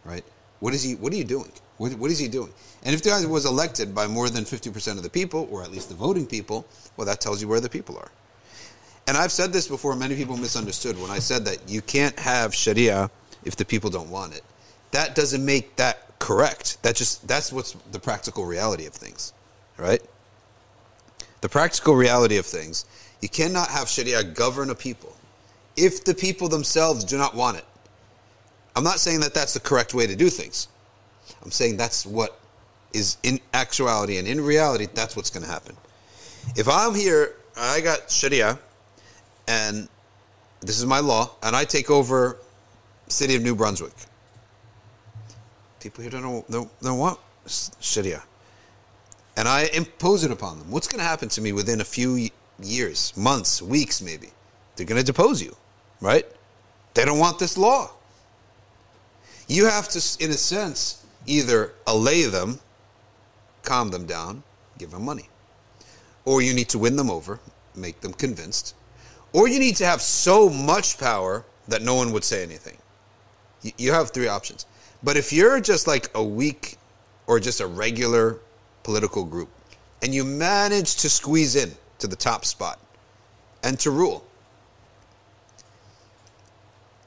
right? 0.04 0.22
What 0.60 0.74
is 0.74 0.82
he? 0.82 0.94
What 0.94 1.10
are 1.14 1.16
you 1.16 1.24
doing? 1.24 1.50
What, 1.78 1.94
what 1.94 2.10
is 2.10 2.18
he 2.18 2.28
doing? 2.28 2.52
And 2.82 2.94
if 2.94 3.00
the 3.02 3.08
guy 3.08 3.24
was 3.24 3.46
elected 3.46 3.94
by 3.94 4.06
more 4.06 4.28
than 4.28 4.44
fifty 4.44 4.70
percent 4.70 4.98
of 4.98 5.04
the 5.04 5.10
people, 5.10 5.48
or 5.50 5.62
at 5.62 5.70
least 5.70 5.88
the 5.88 5.94
voting 5.94 6.26
people, 6.26 6.66
well, 6.98 7.06
that 7.06 7.22
tells 7.22 7.40
you 7.40 7.48
where 7.48 7.60
the 7.60 7.68
people 7.70 7.96
are. 7.96 8.10
And 9.08 9.16
I've 9.16 9.32
said 9.32 9.54
this 9.54 9.66
before. 9.66 9.96
Many 9.96 10.16
people 10.16 10.36
misunderstood 10.36 11.00
when 11.00 11.10
I 11.10 11.18
said 11.18 11.46
that 11.46 11.66
you 11.66 11.80
can't 11.80 12.18
have 12.18 12.54
Sharia 12.54 13.10
if 13.44 13.56
the 13.56 13.64
people 13.64 13.88
don't 13.88 14.10
want 14.10 14.34
it. 14.36 14.42
That 14.90 15.14
doesn't 15.14 15.42
make 15.42 15.76
that 15.76 16.09
correct. 16.20 16.80
That 16.84 16.94
just 16.94 17.26
that's 17.26 17.52
what's 17.52 17.72
the 17.90 17.98
practical 17.98 18.44
reality 18.44 18.86
of 18.86 18.92
things, 18.92 19.32
right? 19.76 20.00
The 21.40 21.48
practical 21.48 21.96
reality 21.96 22.36
of 22.36 22.46
things. 22.46 22.84
You 23.20 23.28
cannot 23.28 23.68
have 23.68 23.88
Sharia 23.88 24.22
govern 24.22 24.70
a 24.70 24.74
people 24.74 25.16
if 25.76 26.04
the 26.04 26.14
people 26.14 26.48
themselves 26.48 27.02
do 27.02 27.18
not 27.18 27.34
want 27.34 27.56
it. 27.56 27.64
I'm 28.76 28.84
not 28.84 29.00
saying 29.00 29.20
that 29.20 29.34
that's 29.34 29.54
the 29.54 29.60
correct 29.60 29.94
way 29.94 30.06
to 30.06 30.14
do 30.14 30.30
things. 30.30 30.68
I'm 31.42 31.50
saying 31.50 31.76
that's 31.76 32.06
what 32.06 32.38
is 32.92 33.16
in 33.22 33.40
actuality 33.54 34.18
and 34.18 34.28
in 34.28 34.40
reality, 34.40 34.86
that's 34.94 35.16
what's 35.16 35.30
going 35.30 35.44
to 35.44 35.50
happen. 35.50 35.76
If 36.56 36.68
I'm 36.68 36.94
here, 36.94 37.34
I 37.56 37.80
got 37.80 38.10
Sharia, 38.10 38.58
and 39.48 39.88
this 40.60 40.78
is 40.78 40.86
my 40.86 41.00
law, 41.00 41.30
and 41.42 41.54
I 41.56 41.64
take 41.64 41.90
over 41.90 42.36
city 43.08 43.34
of 43.36 43.42
New 43.42 43.54
Brunswick. 43.54 43.92
People 45.80 46.02
here 46.02 46.10
don't 46.10 46.22
know, 46.22 46.44
don't, 46.50 46.80
don't 46.80 46.98
want 46.98 47.18
Sharia. 47.46 48.22
And 49.36 49.48
I 49.48 49.70
impose 49.72 50.24
it 50.24 50.30
upon 50.30 50.58
them. 50.58 50.70
What's 50.70 50.86
going 50.86 50.98
to 50.98 51.04
happen 51.04 51.28
to 51.30 51.40
me 51.40 51.52
within 51.52 51.80
a 51.80 51.84
few 51.84 52.28
years, 52.62 53.16
months, 53.16 53.62
weeks, 53.62 54.02
maybe? 54.02 54.28
They're 54.76 54.86
going 54.86 55.00
to 55.00 55.04
depose 55.04 55.42
you, 55.42 55.56
right? 56.00 56.26
They 56.94 57.04
don't 57.04 57.18
want 57.18 57.38
this 57.38 57.56
law. 57.56 57.90
You 59.48 59.66
have 59.66 59.88
to, 59.88 60.24
in 60.24 60.30
a 60.30 60.34
sense, 60.34 61.04
either 61.26 61.72
allay 61.86 62.24
them, 62.24 62.60
calm 63.62 63.90
them 63.90 64.06
down, 64.06 64.42
give 64.78 64.90
them 64.90 65.04
money. 65.04 65.28
Or 66.24 66.42
you 66.42 66.52
need 66.52 66.68
to 66.70 66.78
win 66.78 66.96
them 66.96 67.10
over, 67.10 67.40
make 67.74 68.00
them 68.00 68.12
convinced. 68.12 68.74
Or 69.32 69.48
you 69.48 69.58
need 69.58 69.76
to 69.76 69.86
have 69.86 70.02
so 70.02 70.50
much 70.50 70.98
power 70.98 71.44
that 71.68 71.82
no 71.82 71.94
one 71.94 72.12
would 72.12 72.24
say 72.24 72.42
anything. 72.42 72.76
You 73.76 73.92
have 73.92 74.10
three 74.10 74.28
options. 74.28 74.66
But 75.02 75.16
if 75.16 75.32
you're 75.32 75.60
just 75.60 75.86
like 75.86 76.10
a 76.14 76.22
weak 76.22 76.76
or 77.26 77.40
just 77.40 77.60
a 77.60 77.66
regular 77.66 78.38
political 78.82 79.24
group 79.24 79.48
and 80.02 80.14
you 80.14 80.24
manage 80.24 80.96
to 80.96 81.10
squeeze 81.10 81.56
in 81.56 81.72
to 81.98 82.06
the 82.06 82.16
top 82.16 82.44
spot 82.44 82.78
and 83.62 83.78
to 83.80 83.90
rule, 83.90 84.24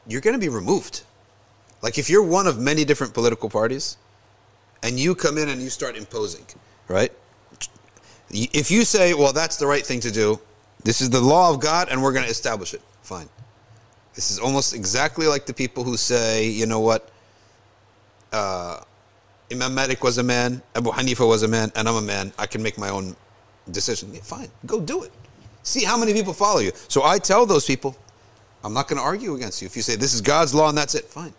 you're 0.08 0.22
going 0.22 0.36
to 0.36 0.40
be 0.40 0.50
removed. 0.50 1.04
Like 1.82 1.98
if 1.98 2.10
you're 2.10 2.24
one 2.24 2.48
of 2.48 2.60
many 2.60 2.86
different 2.86 3.14
political 3.14 3.50
parties 3.50 3.98
and 4.82 5.00
you 5.00 5.16
come 5.16 5.38
in 5.38 5.50
and 5.50 5.62
you 5.62 5.70
start 5.70 5.96
imposing, 5.96 6.46
right? 6.88 7.12
If 8.30 8.72
you 8.72 8.84
say, 8.86 9.14
well, 9.14 9.34
that's 9.34 9.58
the 9.58 9.68
right 9.68 9.86
thing 9.86 10.00
to 10.00 10.12
do, 10.12 10.40
this 10.84 11.02
is 11.02 11.10
the 11.10 11.22
law 11.22 11.54
of 11.54 11.60
God 11.60 11.90
and 11.90 12.02
we're 12.02 12.12
going 12.14 12.26
to 12.26 12.32
establish 12.32 12.74
it, 12.74 12.82
fine. 13.04 13.30
This 14.16 14.32
is 14.32 14.40
almost 14.40 14.74
exactly 14.74 15.28
like 15.28 15.46
the 15.46 15.54
people 15.54 15.84
who 15.84 15.98
say, 15.98 16.48
you 16.48 16.66
know 16.66 16.80
what, 16.80 17.10
uh, 18.34 18.82
Imam 19.52 19.74
Malik 19.74 20.04
was 20.04 20.18
a 20.18 20.24
man, 20.24 20.62
Abu 20.76 20.92
Hanifa 20.92 21.28
was 21.28 21.44
a 21.44 21.48
man, 21.48 21.72
and 21.76 21.88
I'm 21.88 21.96
a 21.96 22.02
man. 22.02 22.34
I 22.38 22.46
can 22.46 22.62
make 22.62 22.78
my 22.78 22.90
own 22.90 23.16
decision. 23.72 24.14
Yeah, 24.14 24.22
fine, 24.22 24.50
go 24.66 24.82
do 24.82 25.04
it. 25.04 25.12
See 25.64 25.84
how 25.86 25.98
many 25.98 26.14
people 26.14 26.34
follow 26.34 26.60
you. 26.60 26.72
So 26.90 27.04
I 27.04 27.20
tell 27.20 27.46
those 27.46 27.66
people, 27.66 27.96
I'm 28.64 28.74
not 28.74 28.88
going 28.88 28.98
to 28.98 29.04
argue 29.04 29.36
against 29.36 29.62
you. 29.62 29.66
If 29.66 29.76
you 29.76 29.82
say 29.82 29.96
this 29.96 30.14
is 30.14 30.22
God's 30.22 30.54
law 30.54 30.70
and 30.70 30.78
that's 30.78 30.96
it, 30.96 31.06
fine. 31.06 31.34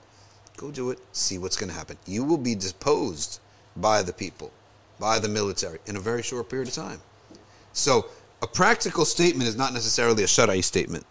Go 0.56 0.70
do 0.70 0.90
it. 0.90 0.98
See 1.12 1.38
what's 1.38 1.56
going 1.56 1.70
to 1.70 1.76
happen. 1.76 1.98
You 2.06 2.24
will 2.24 2.38
be 2.38 2.54
deposed 2.54 3.40
by 3.76 4.02
the 4.02 4.12
people, 4.12 4.52
by 4.98 5.18
the 5.18 5.28
military 5.28 5.78
in 5.86 5.96
a 5.96 6.00
very 6.00 6.22
short 6.22 6.48
period 6.48 6.68
of 6.68 6.74
time. 6.74 7.00
So 7.72 8.06
a 8.40 8.46
practical 8.46 9.04
statement 9.04 9.48
is 9.48 9.56
not 9.56 9.72
necessarily 9.72 10.22
a 10.22 10.26
Shara'i 10.26 10.62
statement. 10.62 11.04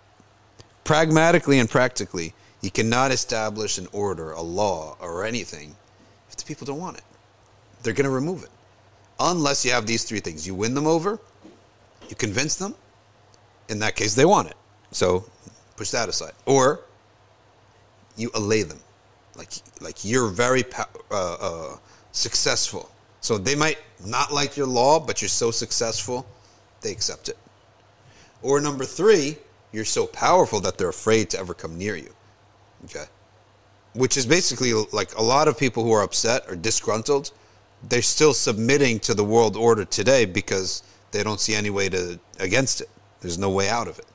Pragmatically 0.84 1.60
and 1.60 1.70
practically, 1.70 2.34
you 2.64 2.72
cannot 2.72 3.12
establish 3.12 3.78
an 3.78 3.88
order, 3.92 4.32
a 4.32 4.42
law, 4.42 4.96
or 5.02 5.26
anything 5.26 5.76
if 6.30 6.38
the 6.38 6.46
people 6.46 6.66
don't 6.66 6.80
want 6.80 6.98
it. 6.98 7.04
They're 7.84 7.94
going 7.94 8.06
to 8.06 8.10
remove 8.10 8.44
it. 8.44 8.50
Unless 9.20 9.66
you 9.66 9.72
have 9.72 9.86
these 9.86 10.06
three 10.06 10.22
things. 10.22 10.48
You 10.48 10.56
win 10.56 10.74
them 10.74 10.88
over, 10.88 11.20
you 12.10 12.16
convince 12.16 12.56
them, 12.56 12.74
in 13.68 13.80
that 13.80 13.98
case, 13.98 14.16
they 14.16 14.26
want 14.26 14.48
it. 14.48 14.56
So 14.92 15.26
push 15.76 15.92
that 15.92 16.08
aside. 16.08 16.32
Or 16.46 16.80
you 18.16 18.32
allay 18.34 18.64
them. 18.64 18.80
Like, 19.36 19.50
like 19.82 20.06
you're 20.06 20.30
very 20.30 20.64
uh, 21.12 21.38
uh, 21.42 21.78
successful. 22.14 22.90
So 23.20 23.38
they 23.38 23.56
might 23.56 23.78
not 24.06 24.32
like 24.32 24.56
your 24.56 24.68
law, 24.68 25.02
but 25.02 25.22
you're 25.22 25.30
so 25.30 25.52
successful, 25.52 26.26
they 26.80 26.92
accept 26.92 27.28
it. 27.28 27.38
Or 28.42 28.62
number 28.62 28.86
three, 28.86 29.38
you're 29.74 29.86
so 29.86 30.06
powerful 30.08 30.62
that 30.62 30.78
they're 30.78 30.90
afraid 30.90 31.30
to 31.32 31.40
ever 31.40 31.54
come 31.54 31.78
near 31.78 31.98
you. 31.98 32.14
Okay. 32.86 33.06
Which 33.94 34.18
is 34.18 34.26
basically 34.26 34.74
like 34.92 35.16
a 35.16 35.22
lot 35.22 35.48
of 35.48 35.58
people 35.58 35.84
who 35.84 35.92
are 35.92 36.04
upset 36.04 36.44
or 36.48 36.56
disgruntled, 36.56 37.32
they're 37.90 38.02
still 38.02 38.34
submitting 38.34 39.00
to 39.02 39.14
the 39.14 39.24
world 39.24 39.56
order 39.56 39.86
today 39.86 40.26
because 40.26 40.84
they 41.12 41.24
don't 41.24 41.40
see 41.40 41.54
any 41.54 41.70
way 41.70 41.90
to 41.90 42.20
against 42.40 42.82
it. 42.82 42.90
There's 43.22 43.38
no 43.38 43.50
way 43.50 43.70
out 43.70 43.88
of 43.88 44.00
it. 44.00 44.06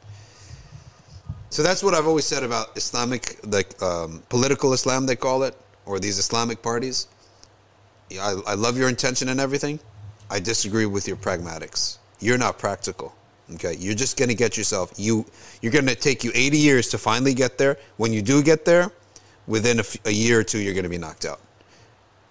So 1.50 1.62
that's 1.62 1.82
what 1.82 1.94
I've 1.94 2.06
always 2.06 2.26
said 2.26 2.42
about 2.42 2.76
Islamic, 2.76 3.38
like 3.46 3.80
um, 3.82 4.22
political 4.28 4.74
Islam, 4.74 5.06
they 5.06 5.16
call 5.16 5.44
it, 5.44 5.56
or 5.86 5.98
these 5.98 6.18
Islamic 6.18 6.62
parties. 6.62 7.08
Yeah, 8.10 8.26
I, 8.46 8.52
I 8.52 8.54
love 8.54 8.76
your 8.76 8.88
intention 8.88 9.28
and 9.30 9.40
everything. 9.40 9.80
I 10.30 10.40
disagree 10.40 10.84
with 10.84 11.08
your 11.08 11.16
pragmatics. 11.16 11.98
You're 12.20 12.36
not 12.36 12.58
practical. 12.58 13.14
Okay, 13.54 13.76
you're 13.78 13.94
just 13.94 14.18
going 14.18 14.28
to 14.28 14.34
get 14.34 14.58
yourself. 14.58 14.92
You 14.96 15.24
you're 15.62 15.72
going 15.72 15.86
to 15.86 15.94
take 15.94 16.22
you 16.22 16.30
80 16.34 16.58
years 16.58 16.88
to 16.88 16.98
finally 16.98 17.32
get 17.32 17.56
there. 17.56 17.78
When 17.96 18.12
you 18.12 18.20
do 18.20 18.42
get 18.42 18.64
there, 18.64 18.92
within 19.48 19.78
a, 19.78 19.80
f- 19.80 19.96
a 20.04 20.12
year 20.12 20.38
or 20.38 20.44
two, 20.44 20.58
you're 20.58 20.74
going 20.74 20.84
to 20.84 20.90
be 20.90 20.98
knocked 20.98 21.24
out. 21.24 21.40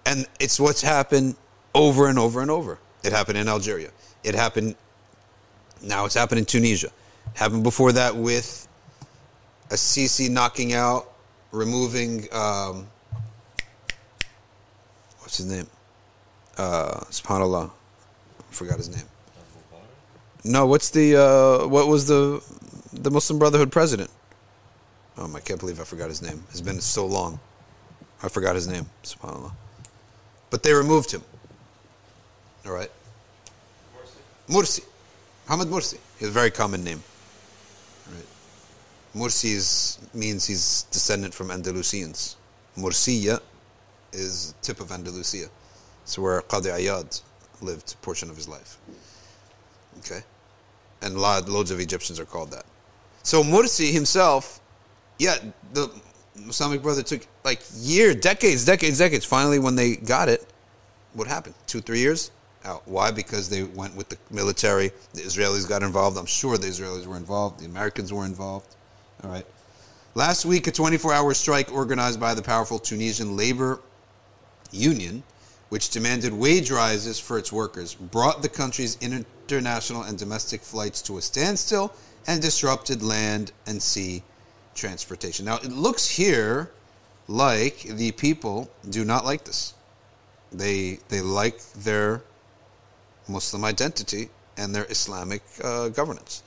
And 0.06 0.26
it's 0.40 0.58
what's 0.58 0.80
happened 0.80 1.36
over 1.74 2.08
and 2.08 2.18
over 2.18 2.40
and 2.40 2.50
over. 2.50 2.78
It 3.04 3.12
happened 3.12 3.36
in 3.36 3.48
Algeria. 3.48 3.90
It 4.24 4.34
happened. 4.34 4.76
Now 5.82 6.06
it's 6.06 6.14
happened 6.14 6.38
in 6.38 6.44
Tunisia. 6.46 6.90
Happened 7.34 7.62
before 7.62 7.92
that 7.92 8.16
with 8.16 8.66
a 9.70 9.74
Sisi 9.74 10.30
knocking 10.30 10.72
out, 10.72 11.12
removing. 11.52 12.26
Um, 12.32 12.86
what's 15.18 15.36
his 15.36 15.46
name? 15.46 15.66
Uh, 16.56 17.00
Subhanallah, 17.10 17.70
I 17.70 18.52
forgot 18.52 18.78
his 18.78 18.88
name. 18.88 19.06
No, 20.48 20.64
what's 20.64 20.88
the 20.88 21.14
uh, 21.14 21.66
what 21.68 21.88
was 21.88 22.06
the 22.06 22.42
the 22.94 23.10
Muslim 23.10 23.38
Brotherhood 23.38 23.70
president? 23.70 24.08
Um, 25.18 25.36
I 25.36 25.40
can't 25.40 25.60
believe 25.60 25.78
I 25.78 25.84
forgot 25.84 26.08
his 26.08 26.22
name. 26.22 26.42
It's 26.48 26.62
been 26.62 26.80
so 26.80 27.04
long. 27.04 27.38
I 28.22 28.28
forgot 28.30 28.54
his 28.54 28.66
name. 28.66 28.86
Subhanallah. 29.04 29.52
But 30.48 30.62
they 30.62 30.72
removed 30.72 31.10
him. 31.10 31.22
All 32.64 32.72
right. 32.72 32.90
Mursi. 34.48 34.84
Muhammad 35.46 35.68
Mursi. 35.68 35.98
He 36.18 36.24
has 36.24 36.30
a 36.30 36.32
very 36.32 36.50
common 36.50 36.82
name. 36.82 37.02
Right. 38.10 38.26
Mursi 39.14 39.52
is, 39.52 39.98
means 40.14 40.46
he's 40.46 40.84
descendant 40.90 41.34
from 41.34 41.48
Andalusians. 41.48 42.36
Mursiya 42.78 43.40
is 44.14 44.54
tip 44.62 44.80
of 44.80 44.92
Andalusia. 44.92 45.48
It's 46.04 46.18
where 46.18 46.40
Qadi 46.40 46.72
Ayad 46.72 47.20
lived 47.60 47.92
a 47.92 47.96
portion 47.98 48.30
of 48.30 48.36
his 48.36 48.48
life. 48.48 48.78
Okay? 49.98 50.22
And 51.02 51.16
loads 51.16 51.70
of 51.70 51.80
Egyptians 51.80 52.18
are 52.18 52.24
called 52.24 52.50
that. 52.50 52.64
So 53.22 53.42
Mursi 53.42 53.92
himself, 53.92 54.60
yeah, 55.18 55.36
the 55.74 55.90
Islamic 56.48 56.82
brother 56.82 57.02
took 57.02 57.26
like 57.44 57.60
years, 57.74 58.16
decades, 58.16 58.64
decades, 58.64 58.98
decades. 58.98 59.24
Finally, 59.24 59.58
when 59.58 59.76
they 59.76 59.96
got 59.96 60.28
it, 60.28 60.46
what 61.14 61.26
happened? 61.26 61.54
Two, 61.66 61.80
three 61.80 62.00
years 62.00 62.30
out. 62.64 62.86
Why? 62.86 63.10
Because 63.10 63.48
they 63.48 63.64
went 63.64 63.94
with 63.96 64.08
the 64.08 64.18
military. 64.30 64.90
The 65.14 65.22
Israelis 65.22 65.68
got 65.68 65.82
involved. 65.82 66.16
I'm 66.16 66.26
sure 66.26 66.56
the 66.58 66.66
Israelis 66.66 67.06
were 67.06 67.16
involved. 67.16 67.60
The 67.60 67.66
Americans 67.66 68.12
were 68.12 68.24
involved. 68.24 68.76
All 69.22 69.30
right. 69.30 69.46
Last 70.14 70.44
week, 70.44 70.66
a 70.66 70.72
24 70.72 71.12
hour 71.12 71.34
strike 71.34 71.72
organized 71.72 72.20
by 72.20 72.34
the 72.34 72.42
powerful 72.42 72.78
Tunisian 72.78 73.36
labor 73.36 73.80
union, 74.70 75.22
which 75.68 75.90
demanded 75.90 76.32
wage 76.32 76.70
rises 76.70 77.18
for 77.18 77.38
its 77.38 77.52
workers, 77.52 77.94
brought 77.94 78.42
the 78.42 78.48
country's 78.48 78.96
international 79.48 80.02
and 80.02 80.18
domestic 80.18 80.60
flights 80.60 81.00
to 81.02 81.16
a 81.16 81.22
standstill 81.22 81.92
and 82.26 82.42
disrupted 82.42 83.02
land 83.02 83.52
and 83.66 83.82
sea 83.82 84.22
transportation. 84.74 85.46
Now, 85.46 85.56
it 85.56 85.72
looks 85.72 86.08
here 86.08 86.70
like 87.26 87.82
the 87.82 88.12
people 88.12 88.70
do 88.90 89.04
not 89.04 89.24
like 89.24 89.44
this. 89.44 89.74
They 90.52 90.98
they 91.08 91.20
like 91.20 91.60
their 91.72 92.22
Muslim 93.28 93.64
identity 93.64 94.28
and 94.56 94.74
their 94.74 94.86
Islamic 94.90 95.42
uh, 95.62 95.88
governance. 95.88 96.42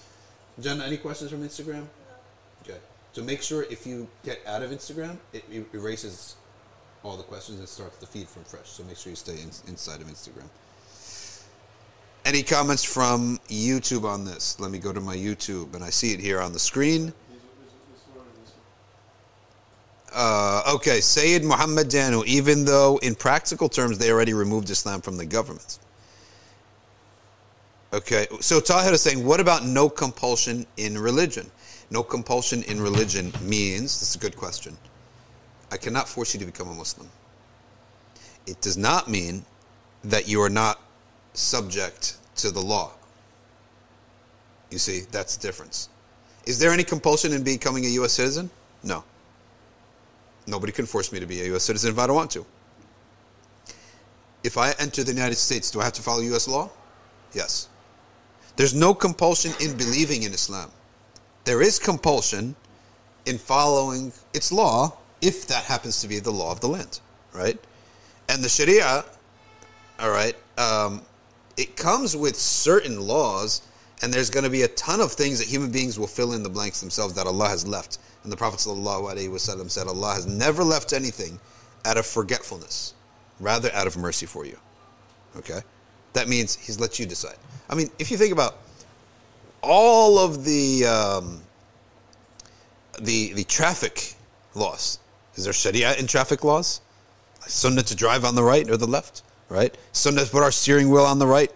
Jenna, 0.59 0.85
any 0.85 0.97
questions 0.97 1.31
from 1.31 1.43
Instagram? 1.43 1.85
Okay. 2.63 2.79
So 3.13 3.23
make 3.23 3.41
sure 3.41 3.63
if 3.63 3.85
you 3.85 4.07
get 4.23 4.39
out 4.45 4.61
of 4.63 4.71
Instagram, 4.71 5.17
it 5.33 5.43
e- 5.51 5.65
erases 5.73 6.35
all 7.03 7.17
the 7.17 7.23
questions 7.23 7.59
and 7.59 7.67
starts 7.67 7.97
the 7.97 8.05
feed 8.05 8.27
from 8.27 8.43
fresh. 8.43 8.69
So 8.69 8.83
make 8.83 8.97
sure 8.97 9.09
you 9.11 9.15
stay 9.15 9.39
in, 9.41 9.49
inside 9.67 10.01
of 10.01 10.07
Instagram. 10.07 10.49
Any 12.23 12.43
comments 12.43 12.84
from 12.84 13.39
YouTube 13.49 14.03
on 14.03 14.25
this? 14.25 14.60
Let 14.60 14.69
me 14.71 14.77
go 14.77 14.93
to 14.93 15.01
my 15.01 15.15
YouTube, 15.15 15.73
and 15.73 15.84
I 15.84 15.89
see 15.89 16.13
it 16.13 16.19
here 16.19 16.39
on 16.39 16.53
the 16.53 16.60
screen. 16.60 17.13
Uh, 20.13 20.62
okay, 20.75 20.99
Sayyid 20.99 21.43
Muhammad 21.43 21.89
Danu, 21.89 22.23
even 22.25 22.65
though 22.65 22.97
in 22.97 23.15
practical 23.15 23.69
terms 23.69 23.97
they 23.97 24.12
already 24.12 24.34
removed 24.34 24.69
Islam 24.69 25.01
from 25.01 25.17
the 25.17 25.25
government. 25.25 25.79
Okay, 27.93 28.27
so 28.39 28.60
Tahir 28.60 28.93
is 28.93 29.01
saying, 29.01 29.25
what 29.25 29.39
about 29.39 29.65
no 29.65 29.89
compulsion 29.89 30.65
in 30.77 30.97
religion? 30.97 31.49
No 31.89 32.03
compulsion 32.03 32.63
in 32.63 32.81
religion 32.81 33.34
means, 33.41 33.99
this 33.99 34.10
is 34.10 34.15
a 34.15 34.19
good 34.19 34.36
question, 34.36 34.77
I 35.71 35.77
cannot 35.77 36.07
force 36.07 36.34
you 36.34 36.39
to 36.41 36.45
become 36.45 36.69
a 36.69 36.73
Muslim. 36.73 37.10
It 38.45 38.62
does 38.62 38.77
not 38.77 39.10
mean 39.10 39.45
that 40.03 40.27
you 40.27 40.41
are 40.41 40.49
not 40.49 40.79
subject 41.33 42.17
to 42.37 42.51
the 42.51 42.59
law. 42.59 42.91
You 44.69 44.77
see, 44.77 45.01
that's 45.11 45.35
the 45.35 45.47
difference. 45.47 45.89
Is 46.45 46.57
there 46.57 46.71
any 46.71 46.83
compulsion 46.83 47.33
in 47.33 47.43
becoming 47.43 47.85
a 47.85 47.89
U.S. 47.89 48.13
citizen? 48.13 48.49
No. 48.83 49.03
Nobody 50.47 50.71
can 50.71 50.85
force 50.85 51.11
me 51.11 51.19
to 51.19 51.25
be 51.25 51.41
a 51.41 51.45
U.S. 51.47 51.63
citizen 51.63 51.91
if 51.91 51.99
I 51.99 52.07
don't 52.07 52.15
want 52.15 52.31
to. 52.31 52.45
If 54.43 54.57
I 54.57 54.71
enter 54.79 55.03
the 55.03 55.13
United 55.13 55.35
States, 55.35 55.69
do 55.69 55.81
I 55.81 55.83
have 55.83 55.93
to 55.93 56.01
follow 56.01 56.21
U.S. 56.21 56.47
law? 56.47 56.69
Yes. 57.33 57.69
There's 58.55 58.73
no 58.73 58.93
compulsion 58.93 59.53
in 59.61 59.77
believing 59.77 60.23
in 60.23 60.33
Islam. 60.33 60.71
There 61.45 61.61
is 61.61 61.79
compulsion 61.79 62.55
in 63.25 63.37
following 63.37 64.11
its 64.33 64.51
law 64.51 64.97
if 65.21 65.47
that 65.47 65.63
happens 65.65 66.01
to 66.01 66.07
be 66.07 66.19
the 66.19 66.31
law 66.31 66.51
of 66.51 66.59
the 66.59 66.67
land, 66.67 66.99
right? 67.33 67.57
And 68.29 68.43
the 68.43 68.49
Sharia, 68.49 69.05
all 69.99 70.11
right, 70.11 70.35
um, 70.57 71.01
it 71.57 71.75
comes 71.75 72.15
with 72.15 72.35
certain 72.35 72.99
laws, 72.99 73.61
and 74.01 74.13
there's 74.13 74.29
going 74.29 74.43
to 74.43 74.49
be 74.49 74.63
a 74.63 74.67
ton 74.69 75.01
of 75.01 75.11
things 75.11 75.39
that 75.39 75.47
human 75.47 75.71
beings 75.71 75.99
will 75.99 76.07
fill 76.07 76.33
in 76.33 76.43
the 76.43 76.49
blanks 76.49 76.79
themselves 76.79 77.13
that 77.15 77.27
Allah 77.27 77.47
has 77.47 77.67
left. 77.67 77.99
And 78.23 78.31
the 78.31 78.37
Prophet 78.37 78.59
ﷺ 78.59 79.69
said, 79.69 79.87
Allah 79.87 80.13
has 80.13 80.27
never 80.27 80.63
left 80.63 80.93
anything 80.93 81.39
out 81.85 81.97
of 81.97 82.05
forgetfulness, 82.05 82.93
rather 83.39 83.71
out 83.73 83.87
of 83.87 83.97
mercy 83.97 84.25
for 84.25 84.45
you. 84.45 84.57
Okay? 85.37 85.61
That 86.13 86.27
means 86.27 86.55
He's 86.55 86.79
let 86.79 86.99
you 86.99 87.05
decide. 87.05 87.37
I 87.69 87.75
mean, 87.75 87.89
if 87.99 88.11
you 88.11 88.17
think 88.17 88.33
about 88.33 88.57
all 89.61 90.19
of 90.19 90.43
the 90.43 90.85
um, 90.85 91.41
the 92.99 93.33
the 93.33 93.43
traffic 93.45 94.15
laws, 94.53 94.99
is 95.35 95.45
there 95.45 95.53
Sharia 95.53 95.95
in 95.95 96.07
traffic 96.07 96.43
laws? 96.43 96.81
Sunnah 97.47 97.83
to 97.83 97.95
drive 97.95 98.25
on 98.25 98.35
the 98.35 98.43
right 98.43 98.69
or 98.69 98.77
the 98.77 98.87
left, 98.87 99.23
right? 99.51 99.77
To 99.93 100.11
put 100.31 100.41
our 100.41 100.51
steering 100.51 100.89
wheel 100.89 101.03
on 101.03 101.19
the 101.19 101.27
right, 101.27 101.51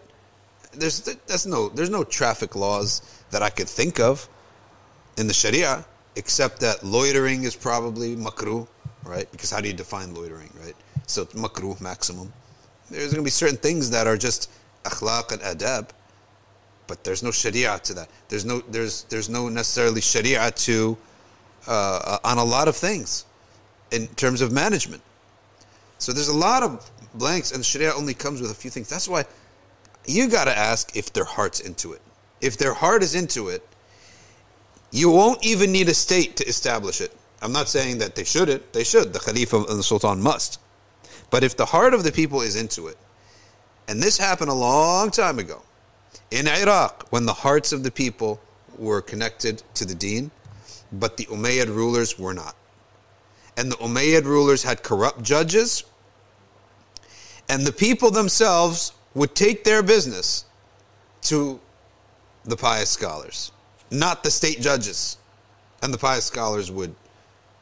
there's 0.73 1.01
that's 1.01 1.45
no 1.45 1.69
there's 1.69 1.89
no 1.89 2.03
traffic 2.03 2.55
laws 2.55 3.01
that 3.31 3.41
I 3.41 3.49
could 3.49 3.69
think 3.69 3.99
of 3.99 4.27
in 5.17 5.27
the 5.27 5.34
Sharia 5.34 5.86
except 6.17 6.60
that 6.60 6.84
loitering 6.84 7.43
is 7.43 7.55
probably 7.55 8.15
makruh, 8.15 8.67
right? 9.03 9.29
Because 9.31 9.49
how 9.51 9.62
do 9.62 9.67
you 9.67 9.73
define 9.73 10.13
loitering, 10.13 10.49
right? 10.62 10.75
So 11.08 11.25
makruh 11.27 11.79
maximum. 11.81 12.31
There's 12.89 13.12
going 13.12 13.23
to 13.23 13.23
be 13.23 13.29
certain 13.29 13.58
things 13.58 13.89
that 13.89 14.08
are 14.08 14.17
just 14.17 14.49
akhlaq 14.84 15.31
and 15.31 15.41
adab, 15.41 15.89
but 16.88 17.03
there's 17.03 17.23
no 17.23 17.31
sharia 17.31 17.79
to 17.84 17.93
that. 17.93 18.10
There's 18.27 18.45
no 18.45 18.60
there's 18.60 19.03
there's 19.03 19.29
no 19.29 19.47
necessarily 19.47 20.01
sharia 20.01 20.51
to 20.51 20.97
uh, 21.67 22.19
on 22.23 22.38
a 22.38 22.43
lot 22.43 22.67
of 22.67 22.75
things 22.75 23.25
in 23.91 24.08
terms 24.15 24.41
of 24.41 24.51
management. 24.51 25.01
So 25.97 26.12
there's 26.12 26.27
a 26.27 26.38
lot 26.38 26.62
of 26.62 26.89
blanks, 27.17 27.51
and 27.51 27.65
sharia 27.65 27.93
only 27.93 28.13
comes 28.13 28.41
with 28.41 28.51
a 28.51 28.56
few 28.56 28.69
things. 28.69 28.89
That's 28.89 29.08
why 29.08 29.25
you 30.06 30.30
got 30.30 30.45
to 30.45 30.58
ask 30.58 30.95
if 30.95 31.13
their 31.13 31.25
heart's 31.25 31.60
into 31.60 31.93
it. 31.93 32.01
If 32.41 32.58
their 32.58 32.73
heart 32.73 33.04
is 33.04 33.15
into 33.15 33.49
it, 33.49 33.67
you 34.91 35.10
won't 35.10 35.45
even 35.45 35.71
need 35.71 35.89
a 35.89 35.93
state 35.93 36.38
to 36.38 36.47
establish 36.47 37.01
it. 37.01 37.12
I'm 37.41 37.51
not 37.51 37.67
saying 37.67 37.97
that 37.99 38.15
they 38.15 38.23
shouldn't. 38.23 38.73
They 38.73 38.84
should. 38.84 39.13
The 39.13 39.19
Khalifa 39.19 39.58
and 39.58 39.80
the 39.80 39.84
Sultan 39.84 40.21
must. 40.21 40.60
But 41.30 41.43
if 41.43 41.58
the 41.58 41.65
heart 41.65 41.93
of 41.93 42.04
the 42.04 42.12
people 42.12 42.41
is 42.41 42.56
into 42.56 42.88
it, 42.88 42.97
and 43.88 44.01
this 44.01 44.17
happened 44.17 44.49
a 44.49 44.54
long 44.54 45.12
time 45.12 45.39
ago 45.39 45.62
in 46.32 46.47
Iraq 46.47 47.08
when 47.10 47.25
the 47.25 47.34
hearts 47.34 47.71
of 47.71 47.84
the 47.84 47.91
people 47.91 48.39
were 48.78 49.01
connected 49.01 49.62
to 49.75 49.86
the 49.86 49.95
deen, 49.95 50.32
but 50.91 51.17
the 51.17 51.25
Umayyad 51.25 51.67
rulers 51.67 52.17
were 52.17 52.34
not. 52.34 52.56
And 53.58 53.71
the 53.71 53.78
Umayyad 53.78 54.23
rulers 54.23 54.63
had 54.63 54.84
corrupt 54.84 55.23
judges, 55.23 55.84
and 57.49 57.65
the 57.65 57.71
people 57.71 58.12
themselves 58.12 58.93
would 59.13 59.36
take 59.36 59.63
their 59.63 59.84
business 59.84 60.45
to 61.23 61.60
the 62.43 62.55
pious 62.55 62.89
scholars, 62.89 63.51
not 63.91 64.23
the 64.23 64.31
state 64.31 64.62
judges. 64.62 65.17
And 65.81 65.93
the 65.93 65.97
pious 65.97 66.25
scholars 66.25 66.71
would 66.71 66.95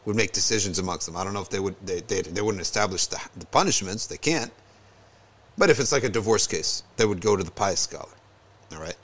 would 0.05 0.15
make 0.15 0.33
decisions 0.33 0.79
amongst 0.79 1.05
them. 1.05 1.15
I 1.15 1.23
don't 1.23 1.33
know 1.33 1.41
if 1.41 1.49
they 1.49 1.59
would 1.59 1.75
they 1.85 2.01
they, 2.01 2.21
they 2.21 2.41
wouldn't 2.41 2.61
establish 2.61 3.07
the, 3.07 3.19
the 3.37 3.45
punishments. 3.47 4.07
They 4.07 4.17
can't. 4.17 4.51
But 5.57 5.69
if 5.69 5.79
it's 5.79 5.91
like 5.91 6.03
a 6.03 6.09
divorce 6.09 6.47
case, 6.47 6.83
they 6.97 7.05
would 7.05 7.21
go 7.21 7.35
to 7.35 7.43
the 7.43 7.51
pious 7.51 7.79
scholar. 7.79 8.09
All 8.71 8.79
right. 8.79 8.95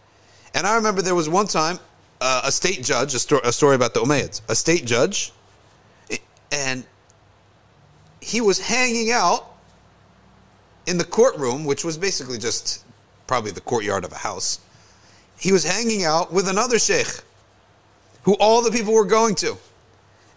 And 0.55 0.65
I 0.65 0.75
remember 0.75 1.01
there 1.01 1.15
was 1.15 1.29
one 1.29 1.47
time 1.47 1.79
uh, 2.21 2.41
a 2.45 2.51
state 2.51 2.83
judge, 2.83 3.13
a, 3.13 3.19
sto- 3.19 3.41
a 3.43 3.51
story 3.51 3.75
about 3.75 3.93
the 3.93 4.01
Umayyads, 4.01 4.41
a 4.49 4.55
state 4.55 4.85
judge, 4.85 5.31
and 6.51 6.83
he 8.21 8.41
was 8.41 8.59
hanging 8.59 9.11
out 9.11 9.53
in 10.89 10.97
the 10.97 11.05
courtroom, 11.05 11.65
which 11.65 11.85
was 11.85 11.97
basically 11.97 12.39
just 12.39 12.83
probably 13.27 13.51
the 13.51 13.61
courtyard 13.61 14.03
of 14.03 14.11
a 14.11 14.17
house. 14.17 14.59
He 15.37 15.51
was 15.51 15.63
hanging 15.63 16.03
out 16.03 16.33
with 16.33 16.49
another 16.49 16.79
sheikh 16.79 17.21
who 18.23 18.33
all 18.39 18.63
the 18.63 18.71
people 18.71 18.93
were 18.93 19.05
going 19.05 19.35
to. 19.35 19.55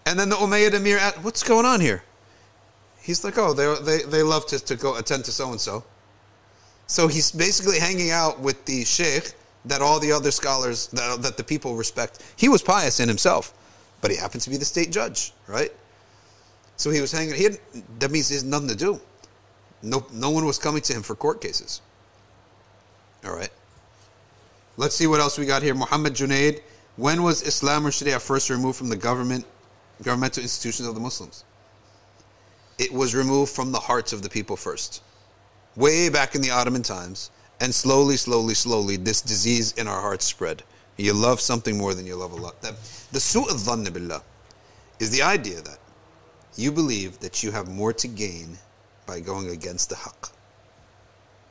And 0.05 0.19
then 0.19 0.29
the 0.29 0.37
Umayyad 0.37 0.75
Emir 0.75 0.99
asked, 0.99 1.25
What's 1.25 1.43
going 1.43 1.65
on 1.65 1.81
here? 1.81 2.03
He's 3.01 3.25
like, 3.25 3.39
Oh, 3.39 3.55
they, 3.55 3.75
they, 3.83 4.03
they 4.05 4.23
love 4.23 4.47
to, 4.49 4.59
to 4.59 4.77
go 4.77 4.97
attend 4.99 5.25
to 5.25 5.33
so 5.33 5.51
and 5.51 5.61
so. 5.61 5.85
So 6.87 7.09
he's 7.09 7.33
basically 7.33 7.79
hanging 7.79 8.11
out 8.11 8.39
with 8.39 8.63
the 8.67 8.85
sheikh 8.85 9.33
that 9.65 9.81
all 9.81 9.99
the 9.99 10.13
other 10.13 10.31
scholars, 10.31 10.89
that, 10.89 11.23
that 11.23 11.37
the 11.39 11.45
people 11.45 11.77
respect. 11.77 12.23
He 12.37 12.51
was 12.51 12.61
pious 12.61 13.01
in 13.01 13.09
himself, 13.09 13.55
but 14.03 14.11
he 14.11 14.17
happened 14.19 14.43
to 14.43 14.51
be 14.51 14.59
the 14.59 14.65
state 14.67 14.91
judge, 14.91 15.33
right? 15.47 15.73
So 16.77 16.91
he 16.91 17.01
was 17.01 17.11
hanging, 17.11 17.35
he 17.35 17.45
had, 17.45 17.59
that 18.01 18.11
means 18.11 18.29
he 18.29 18.35
has 18.35 18.45
nothing 18.45 18.69
to 18.69 18.77
do. 18.77 19.01
No, 19.83 20.07
no 20.13 20.31
one 20.31 20.45
was 20.45 20.59
coming 20.59 20.83
to 20.83 20.93
him 20.93 21.03
for 21.03 21.15
court 21.15 21.41
cases. 21.41 21.81
All 23.25 23.35
right. 23.35 23.51
Let's 24.77 24.95
see 24.95 25.07
what 25.07 25.21
else 25.21 25.39
we 25.39 25.47
got 25.47 25.63
here. 25.63 25.75
Muhammad 25.75 26.15
Junaid. 26.15 26.61
When 26.97 27.23
was 27.23 27.43
Islam 27.43 27.87
or 27.87 27.91
Sharia 27.91 28.21
first 28.21 28.51
removed 28.51 28.77
from 28.77 28.89
the 28.89 28.97
government, 28.97 29.47
governmental 30.03 30.43
institutions 30.43 30.87
of 30.87 30.95
the 30.95 31.01
Muslims? 31.01 31.45
It 32.79 32.93
was 32.93 33.15
removed 33.15 33.53
from 33.53 33.73
the 33.73 33.79
hearts 33.79 34.13
of 34.13 34.23
the 34.23 34.29
people 34.29 34.57
first. 34.57 35.03
Way 35.77 36.09
back 36.09 36.35
in 36.35 36.43
the 36.43 36.51
Ottoman 36.51 36.83
times. 36.83 37.31
And 37.61 37.75
slowly, 37.75 38.17
slowly, 38.17 38.55
slowly, 38.55 38.97
this 38.97 39.23
disease 39.23 39.73
in 39.73 39.87
our 39.87 40.01
hearts 40.01 40.25
spread. 40.25 40.63
You 40.97 41.13
love 41.13 41.41
something 41.41 41.79
more 41.79 41.95
than 41.95 42.07
you 42.07 42.17
love 42.17 42.33
Allah. 42.33 42.53
The, 42.61 42.73
the 43.13 43.19
su'ad 43.19 43.93
billah 43.93 44.23
is 44.99 45.11
the 45.11 45.23
idea 45.23 45.61
that 45.63 45.79
you 46.57 46.71
believe 46.71 47.19
that 47.21 47.43
you 47.43 47.51
have 47.51 47.69
more 47.69 47.93
to 47.93 48.09
gain 48.09 48.59
by 49.07 49.21
going 49.21 49.51
against 49.51 49.89
the 49.89 49.97
haqq, 49.97 50.31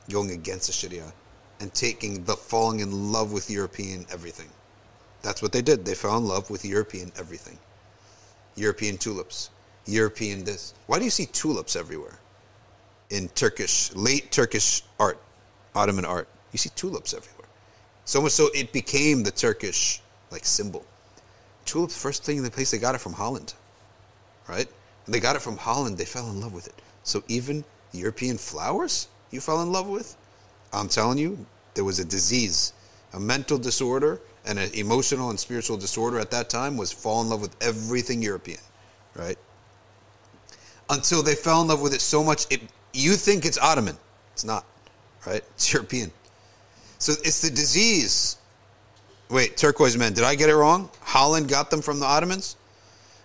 going 0.10 0.32
against 0.32 0.68
the 0.68 0.74
sharia, 0.74 1.12
and 1.60 1.74
taking 1.74 2.24
the 2.24 2.36
falling 2.36 2.80
in 2.80 3.12
love 3.12 3.32
with 3.32 3.50
European 3.50 4.06
everything. 4.12 4.50
That's 5.22 5.42
what 5.42 5.52
they 5.52 5.62
did. 5.62 5.86
They 5.86 5.94
fell 5.94 6.18
in 6.18 6.26
love 6.26 6.50
with 6.50 6.66
European 6.66 7.12
everything. 7.18 7.58
European 8.56 8.98
tulips, 8.98 9.50
European 9.86 10.44
this. 10.44 10.74
Why 10.88 10.98
do 11.00 11.06
you 11.06 11.12
see 11.12 11.28
tulips 11.28 11.76
everywhere? 11.76 12.20
In 13.10 13.28
Turkish, 13.30 13.94
late 13.94 14.32
Turkish 14.32 14.84
art, 15.00 15.22
Ottoman 15.76 16.06
art. 16.06 16.28
You 16.52 16.58
see 16.58 16.70
tulips 16.76 17.14
everywhere. 17.14 17.48
So 18.06 18.22
much 18.22 18.32
so 18.32 18.50
it 18.54 18.74
became 18.74 19.24
the 19.24 19.32
Turkish 19.32 20.02
like 20.32 20.46
symbol. 20.46 20.86
Tulips, 21.66 21.96
first 21.96 22.24
thing 22.24 22.38
in 22.38 22.44
the 22.44 22.52
place 22.52 22.72
they 22.72 22.78
got 22.78 22.96
it 22.96 23.02
from 23.02 23.14
Holland. 23.14 23.54
Right? 24.48 24.68
And 25.06 25.14
they 25.14 25.20
got 25.20 25.36
it 25.36 25.42
from 25.42 25.58
Holland, 25.58 25.98
they 25.98 26.06
fell 26.06 26.30
in 26.30 26.42
love 26.42 26.54
with 26.54 26.68
it. 26.68 26.81
So 27.04 27.24
even 27.28 27.64
European 27.92 28.38
flowers 28.38 29.08
you 29.32 29.42
fell 29.42 29.62
in 29.62 29.72
love 29.72 29.88
with? 29.88 30.16
I'm 30.74 30.88
telling 30.88 31.18
you, 31.18 31.46
there 31.74 31.84
was 31.84 32.00
a 32.00 32.06
disease, 32.06 32.74
a 33.14 33.20
mental 33.20 33.58
disorder, 33.58 34.20
and 34.46 34.60
an 34.60 34.72
emotional 34.74 35.30
and 35.30 35.40
spiritual 35.40 35.78
disorder 35.78 36.20
at 36.20 36.32
that 36.32 36.50
time 36.50 36.78
was 36.78 36.92
fall 36.92 37.22
in 37.22 37.30
love 37.30 37.42
with 37.42 37.56
everything 37.62 38.22
European, 38.22 38.60
right? 39.16 39.38
Until 40.90 41.24
they 41.24 41.36
fell 41.36 41.62
in 41.62 41.68
love 41.68 41.82
with 41.82 41.94
it 41.94 42.02
so 42.02 42.24
much, 42.24 42.46
it 42.50 42.62
you 42.94 43.14
think 43.14 43.46
it's 43.46 43.58
Ottoman, 43.58 43.98
it's 44.34 44.44
not, 44.44 44.66
right? 45.26 45.44
It's 45.56 45.72
European. 45.74 46.12
So 46.98 47.14
it's 47.24 47.42
the 47.42 47.50
disease. 47.50 48.38
Wait, 49.30 49.56
turquoise 49.56 49.98
men, 49.98 50.14
did 50.14 50.26
I 50.26 50.36
get 50.36 50.50
it 50.50 50.56
wrong? 50.56 50.90
Holland 51.00 51.48
got 51.48 51.70
them 51.70 51.82
from 51.82 52.00
the 52.00 52.06
Ottomans? 52.06 52.58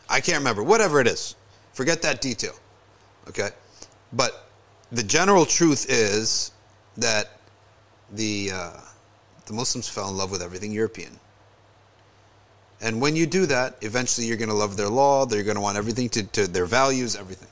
I 0.08 0.20
can't 0.20 0.38
remember. 0.38 0.62
Whatever 0.62 1.00
it 1.00 1.08
is, 1.08 1.34
forget 1.72 2.00
that 2.02 2.20
detail. 2.20 2.54
Okay, 3.28 3.50
but 4.12 4.48
the 4.92 5.02
general 5.02 5.44
truth 5.44 5.86
is 5.88 6.52
that 6.96 7.38
the 8.12 8.50
uh, 8.52 8.80
the 9.46 9.52
Muslims 9.52 9.88
fell 9.88 10.08
in 10.08 10.16
love 10.16 10.30
with 10.30 10.42
everything 10.42 10.72
European. 10.72 11.18
And 12.80 13.00
when 13.00 13.16
you 13.16 13.26
do 13.26 13.46
that, 13.46 13.76
eventually 13.80 14.26
you're 14.26 14.36
going 14.36 14.50
to 14.50 14.54
love 14.54 14.76
their 14.76 14.88
law. 14.88 15.24
They're 15.24 15.42
going 15.42 15.54
to 15.54 15.62
want 15.62 15.78
everything 15.78 16.08
to, 16.10 16.24
to 16.24 16.46
their 16.46 16.66
values, 16.66 17.16
everything. 17.16 17.48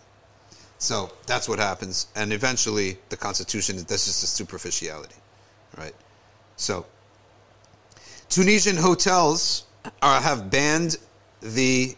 So 0.79 1.11
that's 1.27 1.49
what 1.49 1.59
happens. 1.59 2.09
And 2.14 2.33
eventually, 2.33 2.99
the 3.09 3.17
Constitution 3.17 3.77
that's 3.77 4.05
just 4.05 4.23
a 4.23 4.27
superficiality, 4.27 5.14
right? 5.79 5.95
So 6.57 6.85
Tunisian 8.29 8.77
hotels 8.77 9.64
are, 10.03 10.21
have 10.21 10.51
banned 10.51 10.99
the 11.40 11.97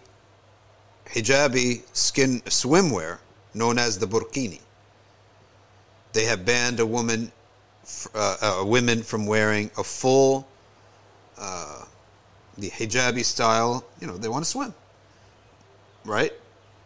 hijabi 1.07 1.83
skin 1.97 2.41
swimwear 2.43 3.19
known 3.57 3.79
as 3.79 3.99
the 3.99 4.07
burkini. 4.07 4.61
They 6.13 6.25
have 6.25 6.45
banned 6.45 6.79
a 6.79 6.87
woman 6.87 7.33
uh, 8.15 8.37
uh, 8.41 8.65
women 8.65 9.03
from 9.03 9.27
wearing 9.27 9.71
a 9.79 9.85
full, 9.85 10.47
uh, 11.39 11.85
the 12.59 12.71
hijabi 12.71 13.25
style. 13.25 13.85
You 14.01 14.07
know, 14.07 14.17
they 14.17 14.29
want 14.29 14.45
to 14.45 14.51
swim, 14.51 14.75
right? 16.05 16.33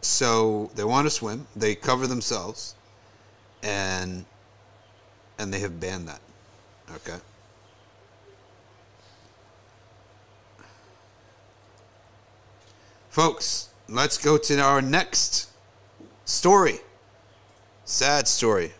So 0.01 0.69
they 0.75 0.83
want 0.83 1.07
to 1.07 1.09
swim. 1.09 1.47
They 1.55 1.75
cover 1.75 2.07
themselves, 2.07 2.75
and 3.63 4.25
and 5.39 5.53
they 5.53 5.59
have 5.59 5.79
banned 5.79 6.07
that. 6.07 6.21
Okay. 6.95 7.17
Folks, 13.09 13.69
let's 13.89 14.17
go 14.17 14.37
to 14.37 14.59
our 14.61 14.81
next 14.81 15.50
story. 16.31 16.79
Sad 17.85 18.27
story. 18.27 18.71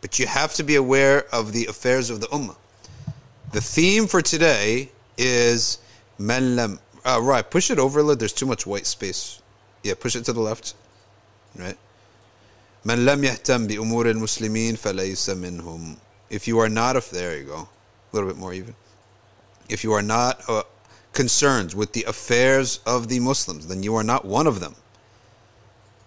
But 0.00 0.18
you 0.18 0.26
have 0.26 0.54
to 0.54 0.62
be 0.62 0.76
aware 0.76 1.24
of 1.34 1.52
the 1.52 1.66
affairs 1.66 2.08
of 2.08 2.20
the 2.20 2.28
Ummah. 2.28 2.56
The 3.52 3.60
theme 3.60 4.06
for 4.06 4.22
today 4.22 4.90
is 5.18 5.78
Man 6.18 6.54
lam. 6.56 6.78
Uh, 7.04 7.18
right, 7.22 7.48
push 7.50 7.70
it 7.70 7.78
over. 7.78 8.00
a 8.00 8.02
little. 8.02 8.16
There's 8.16 8.32
too 8.32 8.46
much 8.46 8.66
white 8.66 8.86
space. 8.86 9.40
Yeah, 9.82 9.94
push 9.98 10.14
it 10.14 10.24
to 10.26 10.32
the 10.32 10.40
left. 10.40 10.74
Right. 11.56 11.76
Lam 12.84 13.22
yahtam 13.22 13.66
bi 13.68 13.74
umur 13.74 14.06
al-muslimin 14.06 14.74
falaysa 14.78 15.34
minhum. 15.34 15.96
If 16.28 16.46
you 16.46 16.58
are 16.58 16.68
not, 16.68 16.96
if 16.96 17.10
there 17.10 17.36
you 17.38 17.44
go, 17.44 17.56
a 17.56 17.68
little 18.12 18.28
bit 18.28 18.38
more 18.38 18.52
even. 18.52 18.74
If 19.68 19.82
you 19.82 19.92
are 19.92 20.02
not 20.02 20.42
uh, 20.48 20.62
concerned 21.12 21.74
with 21.74 21.92
the 21.92 22.04
affairs 22.04 22.80
of 22.86 23.08
the 23.08 23.18
Muslims, 23.18 23.66
then 23.66 23.82
you 23.82 23.94
are 23.96 24.04
not 24.04 24.24
one 24.24 24.46
of 24.46 24.60
them. 24.60 24.74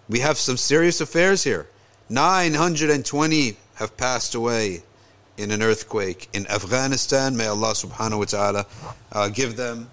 We 0.08 0.20
have 0.20 0.38
some 0.38 0.56
serious 0.56 1.00
affairs 1.00 1.44
here. 1.44 1.66
920 2.10 3.56
have 3.76 3.96
passed 3.96 4.34
away 4.34 4.82
in 5.36 5.50
an 5.50 5.62
earthquake 5.62 6.28
in 6.32 6.46
Afghanistan, 6.48 7.36
may 7.36 7.46
Allah 7.46 7.72
subhanahu 7.72 8.18
wa 8.18 8.24
ta'ala 8.24 8.66
uh, 9.12 9.28
give 9.28 9.56
them 9.56 9.90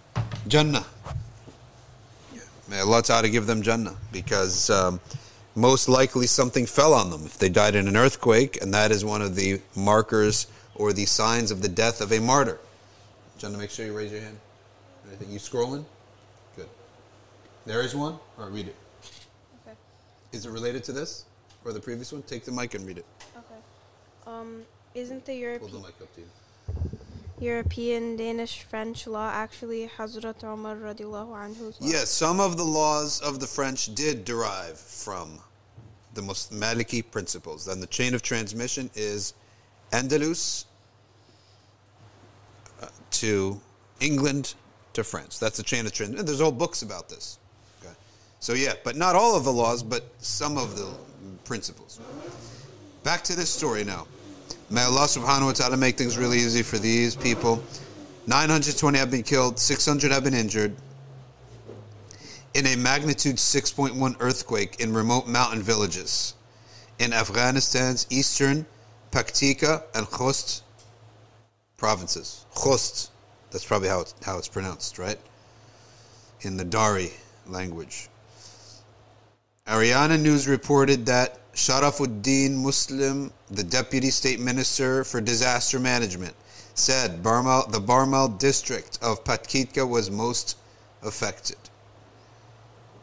Jannah. 0.48 0.86
May 2.70 2.80
Allah 2.80 3.02
ta'ala 3.02 3.30
give 3.30 3.48
them 3.48 3.62
Jannah 3.62 3.96
because 4.12 4.70
um, 4.70 5.00
most 5.56 5.90
likely 5.90 6.28
something 6.28 6.66
fell 6.66 6.94
on 6.94 7.10
them 7.10 7.26
if 7.26 7.38
they 7.38 7.50
died 7.50 7.76
in 7.76 7.88
an 7.88 7.98
earthquake, 7.98 8.62
and 8.62 8.74
that 8.74 8.92
is 8.92 9.04
one 9.04 9.22
of 9.22 9.36
the 9.36 9.62
markers 9.76 10.48
or 10.76 10.94
the 10.94 11.06
signs 11.06 11.52
of 11.52 11.62
the 11.62 11.70
death 11.70 12.02
of 12.02 12.12
a 12.12 12.20
martyr. 12.20 12.60
Jannah, 13.38 13.58
make 13.58 13.72
sure 13.72 13.86
you 13.86 13.98
raise 13.98 14.12
your 14.12 14.22
hand. 14.22 14.38
Anything? 15.08 15.32
You 15.32 15.40
scrolling? 15.40 15.86
Good. 16.56 16.70
There 17.66 17.82
is 17.82 17.96
one? 17.96 18.20
Or 18.38 18.50
read 18.50 18.68
it. 18.68 18.76
Is 20.32 20.46
it 20.46 20.52
related 20.52 20.84
to 20.86 20.92
this 20.92 21.26
or 21.66 21.74
the 21.74 21.80
previous 21.80 22.12
one? 22.12 22.22
Take 22.24 22.46
the 22.46 22.52
mic 22.52 22.74
and 22.74 22.86
read 22.86 22.98
it. 22.98 23.06
Okay. 23.38 23.62
Um, 24.28 24.64
isn't 24.96 25.26
the 25.26 25.58
Hold 25.60 25.72
the 25.72 25.80
mic 25.80 25.96
up 26.02 26.14
to 26.16 26.22
you. 26.22 26.28
European, 27.40 28.16
Danish, 28.18 28.62
French 28.62 29.08
law 29.08 29.32
actually 29.34 29.90
Hazrat 29.98 30.44
Umar 30.44 30.76
radiallahu 30.76 31.34
anhu's 31.34 31.82
law? 31.82 31.88
Yes, 31.88 32.10
some 32.10 32.40
of 32.40 32.56
the 32.56 32.64
laws 32.64 33.20
of 33.22 33.40
the 33.40 33.48
French 33.48 33.94
did 33.96 34.24
derive 34.24 34.78
from 34.78 35.40
the 36.14 36.22
Maliki 36.22 37.02
principles. 37.10 37.66
Then 37.66 37.80
the 37.80 37.88
chain 37.88 38.14
of 38.14 38.22
transmission 38.22 38.92
is 38.96 39.34
Andalus 39.92 40.66
uh, 42.82 42.88
to 43.12 43.60
England 44.00 44.54
to 44.94 45.04
France. 45.04 45.40
That's 45.40 45.58
the 45.58 45.64
chain 45.64 45.86
of 45.88 45.94
transmission. 45.94 46.26
There's 46.26 46.42
whole 46.42 46.52
books 46.52 46.84
about 46.84 47.10
this. 47.10 47.40
So 48.42 48.54
yeah, 48.54 48.74
but 48.84 48.98
not 48.98 49.16
all 49.16 49.38
of 49.38 49.44
the 49.44 49.54
laws, 49.54 49.84
but 49.84 50.04
some 50.18 50.58
of 50.58 50.76
the 50.76 50.92
principles. 51.46 52.00
Back 53.04 53.24
to 53.26 53.36
this 53.36 53.50
story 53.50 53.84
now. 53.84 54.08
May 54.72 54.82
Allah 54.82 55.02
subhanahu 55.02 55.46
wa 55.46 55.52
ta'ala 55.52 55.78
make 55.78 55.96
things 55.96 56.18
really 56.18 56.38
easy 56.38 56.64
for 56.64 56.80
these 56.80 57.16
people. 57.16 57.64
920 58.26 58.98
have 58.98 59.12
been 59.12 59.22
killed, 59.22 59.60
600 59.60 60.12
have 60.12 60.24
been 60.24 60.34
injured 60.34 60.76
in 62.54 62.66
a 62.66 62.76
magnitude 62.76 63.36
6.1 63.36 64.16
earthquake 64.20 64.80
in 64.80 64.94
remote 64.94 65.28
mountain 65.28 65.62
villages 65.62 66.34
in 67.00 67.14
Afghanistan's 67.14 68.08
eastern 68.10 68.66
Paktika 69.12 69.84
and 69.94 70.08
Khost 70.08 70.64
provinces. 71.78 72.46
Khost, 72.56 73.12
that's 73.52 73.66
probably 73.66 73.90
how 73.90 74.02
it's, 74.02 74.16
how 74.24 74.38
it's 74.38 74.48
pronounced, 74.48 74.98
right? 74.98 75.20
In 76.42 76.58
the 76.58 76.66
Dari 76.66 77.12
language. 77.48 78.10
Ariana 79.72 80.20
News 80.20 80.50
reported 80.50 81.06
that 81.06 81.40
Sharafuddin 81.54 82.56
Muslim, 82.56 83.32
the 83.50 83.64
deputy 83.64 84.10
state 84.10 84.42
minister 84.42 85.06
for 85.06 85.22
disaster 85.22 85.80
management, 85.80 86.36
said 86.74 87.24
Barmal, 87.24 87.72
the 87.72 87.80
Barmal 87.80 88.38
district 88.38 89.00
of 89.02 89.24
Paktika 89.24 89.88
was 89.88 90.12
most 90.12 90.58
affected. 91.02 91.56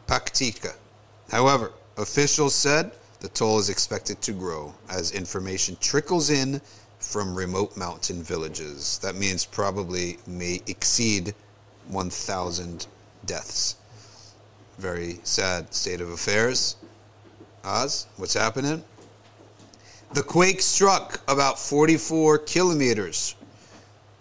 Paktika. 0.05 0.75
However, 1.31 1.71
officials 1.97 2.53
said 2.53 2.91
the 3.19 3.29
toll 3.29 3.57
is 3.57 3.69
expected 3.69 4.21
to 4.21 4.31
grow 4.31 4.75
as 4.91 5.11
information 5.11 5.75
trickles 5.81 6.29
in 6.29 6.61
from 6.99 7.33
remote 7.33 7.75
mountain 7.77 8.21
villages. 8.21 8.99
That 8.99 9.15
means 9.15 9.43
probably 9.43 10.19
may 10.27 10.61
exceed 10.67 11.33
1,000 11.87 12.85
deaths. 13.25 13.75
Very 14.79 15.19
sad 15.23 15.73
state 15.73 15.99
of 15.99 16.09
affairs. 16.09 16.77
Oz, 17.65 18.07
what's 18.15 18.33
happening? 18.33 18.81
The 20.13 20.23
quake 20.23 20.61
struck 20.61 21.19
about 21.27 21.59
44 21.59 22.37
kilometers 22.37 23.35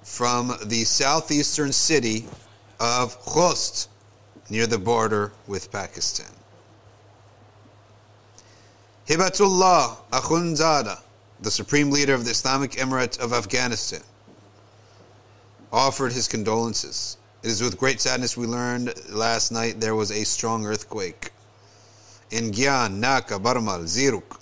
from 0.02 0.52
the 0.64 0.82
southeastern 0.82 1.70
city 1.70 2.26
of 2.80 3.24
Khost, 3.24 3.86
near 4.50 4.66
the 4.66 4.78
border 4.78 5.30
with 5.46 5.70
Pakistan. 5.70 6.32
Hibatullah 9.06 9.96
Akhundzada, 10.10 10.98
the 11.40 11.52
supreme 11.52 11.92
leader 11.92 12.14
of 12.14 12.24
the 12.24 12.32
Islamic 12.32 12.72
Emirate 12.72 13.20
of 13.20 13.32
Afghanistan, 13.32 14.02
offered 15.72 16.12
his 16.12 16.26
condolences. 16.26 17.17
It 17.42 17.50
is 17.50 17.62
with 17.62 17.78
great 17.78 18.00
sadness 18.00 18.36
we 18.36 18.46
learned 18.46 18.94
last 19.10 19.52
night 19.52 19.78
there 19.78 19.94
was 19.94 20.10
a 20.10 20.24
strong 20.24 20.66
earthquake 20.66 21.30
in 22.30 22.50
Gyan, 22.50 22.98
Naka, 22.98 23.38
Barmal, 23.38 23.84
Ziruk 23.84 24.40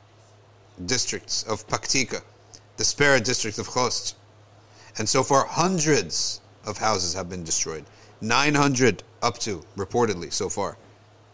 districts 0.87 1.43
of 1.45 1.67
Paktika, 1.69 2.23
the 2.79 2.85
Spera 2.85 3.21
district 3.21 3.59
of 3.59 3.69
Khost. 3.69 4.15
And 4.99 5.09
so 5.09 5.23
far, 5.23 5.45
hundreds 5.47 6.41
of 6.65 6.79
houses 6.79 7.13
have 7.15 7.29
been 7.29 7.45
destroyed. 7.45 7.85
900 8.23 9.03
up 9.23 9.39
to, 9.41 9.63
reportedly, 9.77 10.33
so 10.33 10.49
far. 10.49 10.79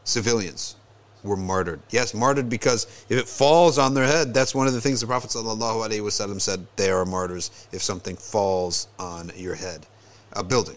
Civilians 0.05 0.75
were 1.23 1.37
martyred. 1.37 1.81
Yes, 1.91 2.13
martyred 2.13 2.49
because 2.49 2.87
if 3.09 3.19
it 3.19 3.29
falls 3.29 3.79
on 3.79 3.95
their 3.95 4.07
head, 4.07 4.35
that's 4.35 4.55
one 4.55 4.67
of 4.67 4.73
the 4.73 4.81
things 4.81 5.01
the 5.01 5.07
Prophet 5.07 5.31
ﷺ 5.31 6.41
said, 6.41 6.67
they 6.75 6.91
are 6.91 7.05
martyrs 7.05 7.69
if 7.71 7.83
something 7.83 8.17
falls 8.17 8.89
on 8.99 9.31
your 9.37 9.55
head. 9.55 9.87
A 10.33 10.43
building, 10.43 10.77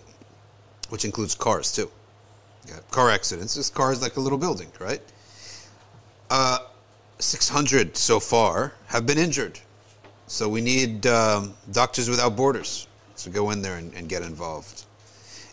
which 0.96 1.04
includes 1.04 1.36
cars 1.36 1.74
too. 1.74 1.92
Yeah, 2.70 2.80
car 2.90 3.10
accidents, 3.10 3.54
this 3.54 3.70
car 3.70 3.92
is 3.92 4.02
like 4.02 4.16
a 4.16 4.22
little 4.22 4.38
building, 4.38 4.72
right? 4.80 5.02
Uh, 6.30 6.60
600 7.20 7.98
so 7.98 8.18
far 8.18 8.72
have 8.88 9.06
been 9.06 9.18
injured. 9.18 9.60
So 10.28 10.48
we 10.48 10.62
need 10.62 11.06
um, 11.06 11.54
Doctors 11.74 12.10
Without 12.10 12.38
Borders 12.38 12.88
to 13.18 13.30
go 13.30 13.52
in 13.52 13.62
there 13.62 13.76
and, 13.76 13.94
and 13.94 14.08
get 14.08 14.22
involved. 14.22 14.86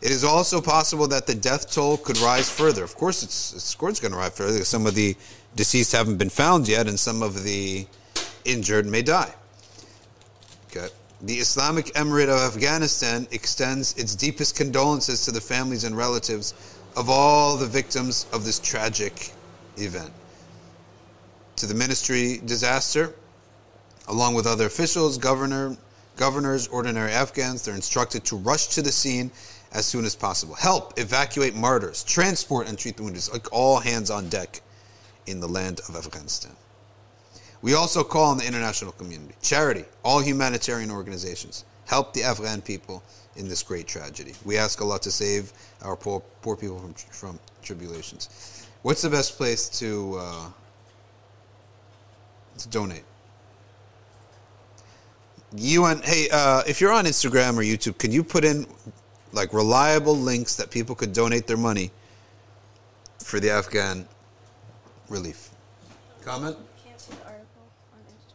It 0.00 0.12
is 0.12 0.22
also 0.22 0.60
possible 0.60 1.08
that 1.08 1.26
the 1.26 1.34
death 1.34 1.72
toll 1.72 1.96
could 1.96 2.18
rise 2.18 2.48
further. 2.48 2.84
Of 2.84 2.94
course, 2.94 3.24
it's, 3.24 3.52
it's, 3.52 3.74
going 3.74 4.12
to 4.12 4.16
rise 4.16 4.36
further. 4.36 4.62
Some 4.64 4.86
of 4.86 4.94
the 4.94 5.16
deceased 5.56 5.90
haven't 5.90 6.18
been 6.18 6.30
found 6.30 6.68
yet, 6.68 6.86
and 6.86 7.00
some 7.00 7.20
of 7.20 7.42
the 7.42 7.84
injured 8.44 8.86
may 8.86 9.02
die. 9.02 9.34
Okay. 10.70 10.86
The 11.24 11.38
Islamic 11.38 11.86
Emirate 11.94 12.28
of 12.28 12.52
Afghanistan 12.52 13.28
extends 13.30 13.94
its 13.96 14.16
deepest 14.16 14.56
condolences 14.56 15.24
to 15.24 15.30
the 15.30 15.40
families 15.40 15.84
and 15.84 15.96
relatives 15.96 16.52
of 16.96 17.08
all 17.08 17.56
the 17.56 17.66
victims 17.66 18.26
of 18.32 18.44
this 18.44 18.58
tragic 18.58 19.30
event. 19.76 20.12
To 21.56 21.66
the 21.66 21.74
ministry 21.74 22.40
disaster, 22.44 23.14
along 24.08 24.34
with 24.34 24.48
other 24.48 24.66
officials, 24.66 25.16
governor, 25.16 25.76
governors, 26.16 26.66
ordinary 26.66 27.12
Afghans, 27.12 27.62
they're 27.62 27.76
instructed 27.76 28.24
to 28.24 28.36
rush 28.36 28.66
to 28.74 28.82
the 28.82 28.90
scene 28.90 29.30
as 29.70 29.86
soon 29.86 30.04
as 30.04 30.16
possible. 30.16 30.56
Help 30.56 30.98
evacuate 30.98 31.54
martyrs, 31.54 32.02
transport 32.02 32.68
and 32.68 32.76
treat 32.76 32.96
the 32.96 33.04
wounded, 33.04 33.28
like 33.32 33.52
all 33.52 33.78
hands 33.78 34.10
on 34.10 34.28
deck 34.28 34.60
in 35.26 35.38
the 35.38 35.48
land 35.48 35.80
of 35.88 35.94
Afghanistan. 35.94 36.50
We 37.62 37.74
also 37.74 38.02
call 38.02 38.24
on 38.24 38.38
the 38.38 38.46
international 38.46 38.92
community, 38.92 39.34
charity, 39.40 39.84
all 40.04 40.20
humanitarian 40.20 40.90
organizations, 40.90 41.64
help 41.86 42.12
the 42.12 42.24
Afghan 42.24 42.60
people 42.60 43.02
in 43.36 43.48
this 43.48 43.62
great 43.62 43.86
tragedy. 43.86 44.34
We 44.44 44.58
ask 44.58 44.80
Allah 44.82 44.98
to 45.00 45.10
save 45.10 45.52
our 45.82 45.96
poor, 45.96 46.22
poor 46.42 46.56
people 46.56 46.78
from, 46.78 46.94
from 46.94 47.38
tribulations. 47.62 48.66
What's 48.82 49.02
the 49.02 49.10
best 49.10 49.36
place 49.36 49.68
to 49.78 50.16
uh, 50.18 50.50
to 52.58 52.68
donate? 52.68 53.04
You 55.54 55.84
and 55.84 56.04
hey, 56.04 56.28
uh, 56.32 56.62
if 56.66 56.80
you're 56.80 56.92
on 56.92 57.04
Instagram 57.04 57.56
or 57.56 57.62
YouTube, 57.62 57.98
can 57.98 58.10
you 58.10 58.24
put 58.24 58.44
in 58.44 58.66
like 59.32 59.52
reliable 59.52 60.16
links 60.16 60.56
that 60.56 60.70
people 60.70 60.94
could 60.94 61.12
donate 61.12 61.46
their 61.46 61.56
money 61.56 61.90
for 63.18 63.38
the 63.38 63.50
Afghan 63.50 64.06
relief? 65.08 65.50
Comment. 66.24 66.56
Can't 66.84 67.00
see 67.00 67.12
the 67.12 67.24
article 67.24 67.46
on 67.92 68.00
Instagram. 68.00 68.34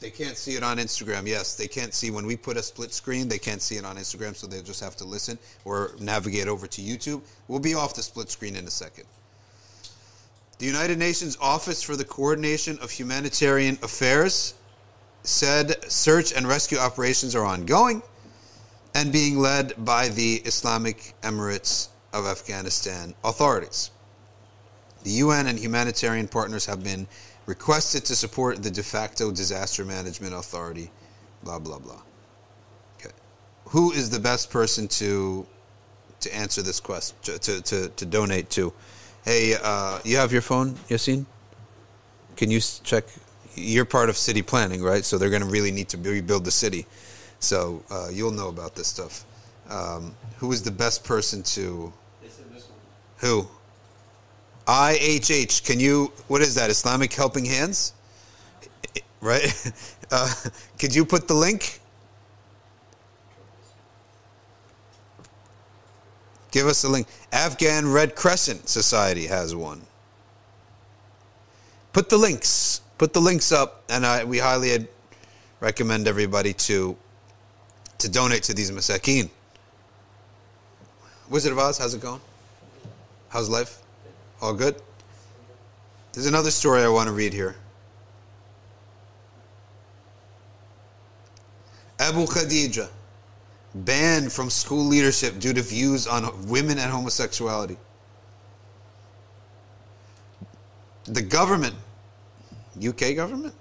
They 0.00 0.10
can't 0.10 0.36
see 0.36 0.56
it 0.56 0.62
on 0.62 0.78
Instagram. 0.78 1.26
Yes, 1.26 1.54
they 1.54 1.68
can't 1.68 1.92
see 1.92 2.10
when 2.10 2.26
we 2.26 2.34
put 2.36 2.56
a 2.56 2.62
split 2.62 2.92
screen. 2.94 3.28
They 3.28 3.38
can't 3.38 3.60
see 3.60 3.76
it 3.76 3.84
on 3.84 3.96
Instagram, 3.96 4.34
so 4.34 4.46
they 4.46 4.62
just 4.62 4.80
have 4.80 4.96
to 4.96 5.04
listen 5.04 5.38
or 5.66 5.92
navigate 6.00 6.48
over 6.48 6.66
to 6.66 6.80
YouTube. 6.80 7.20
We'll 7.48 7.60
be 7.60 7.74
off 7.74 7.94
the 7.94 8.02
split 8.02 8.30
screen 8.30 8.56
in 8.56 8.66
a 8.66 8.70
second. 8.70 9.04
The 10.58 10.66
United 10.66 10.98
Nations 10.98 11.36
Office 11.40 11.82
for 11.82 11.96
the 11.96 12.04
Coordination 12.04 12.78
of 12.80 12.90
Humanitarian 12.90 13.78
Affairs 13.82 14.54
said 15.22 15.90
search 15.90 16.32
and 16.32 16.46
rescue 16.46 16.78
operations 16.78 17.34
are 17.34 17.44
ongoing 17.44 18.02
and 18.94 19.12
being 19.12 19.38
led 19.38 19.72
by 19.84 20.08
the 20.08 20.36
Islamic 20.46 21.14
Emirates 21.22 21.88
of 22.12 22.26
Afghanistan 22.26 23.14
authorities. 23.22 23.90
The 25.02 25.10
UN 25.10 25.46
and 25.46 25.58
humanitarian 25.58 26.28
partners 26.28 26.66
have 26.66 26.82
been 26.82 27.06
requested 27.50 28.04
to 28.04 28.14
support 28.14 28.62
the 28.62 28.70
de 28.70 28.82
facto 28.82 29.32
disaster 29.32 29.84
management 29.84 30.32
authority, 30.32 30.88
blah, 31.42 31.58
blah, 31.58 31.80
blah. 31.80 32.00
Okay. 32.96 33.14
Who 33.74 33.90
is 33.90 34.08
the 34.08 34.20
best 34.20 34.50
person 34.50 34.86
to 35.00 35.46
to 36.20 36.28
answer 36.36 36.62
this 36.62 36.80
question, 36.80 37.16
to, 37.22 37.38
to, 37.38 37.62
to, 37.62 37.88
to 37.88 38.04
donate 38.06 38.50
to? 38.50 38.72
Hey, 39.24 39.56
uh, 39.62 39.98
you 40.04 40.16
have 40.16 40.32
your 40.32 40.42
phone, 40.42 40.68
Yassine? 40.88 41.24
Can 42.36 42.50
you 42.50 42.60
check? 42.60 43.04
You're 43.56 43.84
part 43.84 44.08
of 44.10 44.16
city 44.16 44.42
planning, 44.42 44.80
right? 44.82 45.04
So 45.04 45.18
they're 45.18 45.34
going 45.36 45.42
to 45.42 45.48
really 45.48 45.72
need 45.72 45.88
to 45.88 45.98
rebuild 45.98 46.44
the 46.44 46.50
city. 46.64 46.86
So 47.40 47.82
uh, 47.90 48.08
you'll 48.12 48.36
know 48.40 48.48
about 48.48 48.76
this 48.76 48.86
stuff. 48.86 49.24
Um, 49.68 50.14
who 50.38 50.52
is 50.52 50.62
the 50.62 50.70
best 50.70 51.04
person 51.04 51.42
to? 51.56 51.92
Who? 53.18 53.48
IHH. 54.70 55.64
Can 55.64 55.80
you? 55.80 56.12
What 56.28 56.42
is 56.42 56.54
that? 56.54 56.70
Islamic 56.70 57.12
Helping 57.12 57.44
Hands? 57.44 57.92
Right? 59.20 59.72
Uh, 60.12 60.28
could 60.76 60.92
you 60.92 61.04
put 61.04 61.28
the 61.28 61.34
link? 61.34 61.78
Give 66.50 66.66
us 66.66 66.82
a 66.82 66.88
link. 66.88 67.06
Afghan 67.30 67.92
Red 67.92 68.16
Crescent 68.16 68.68
Society 68.68 69.28
has 69.28 69.54
one. 69.54 69.82
Put 71.92 72.08
the 72.08 72.16
links. 72.16 72.80
Put 72.98 73.12
the 73.12 73.20
links 73.20 73.52
up, 73.52 73.84
and 73.88 74.04
I, 74.04 74.24
we 74.24 74.38
highly 74.38 74.88
recommend 75.60 76.08
everybody 76.08 76.52
to 76.54 76.96
to 77.98 78.08
donate 78.08 78.42
to 78.42 78.52
these 78.52 78.72
masakin. 78.72 79.30
Wizard 81.28 81.52
of 81.52 81.58
Oz, 81.60 81.78
how's 81.78 81.94
it 81.94 82.00
going? 82.00 82.20
How's 83.28 83.48
life? 83.48 83.79
All 84.40 84.54
good? 84.54 84.76
There's 86.12 86.26
another 86.26 86.50
story 86.50 86.82
I 86.82 86.88
want 86.88 87.08
to 87.08 87.12
read 87.12 87.32
here. 87.32 87.56
Abu 91.98 92.24
Khadija, 92.24 92.88
banned 93.74 94.32
from 94.32 94.48
school 94.48 94.84
leadership 94.84 95.38
due 95.38 95.52
to 95.52 95.62
views 95.62 96.06
on 96.06 96.48
women 96.48 96.78
and 96.78 96.90
homosexuality. 96.90 97.76
The 101.04 101.22
government, 101.22 101.74
UK 102.82 103.14
government, 103.14 103.54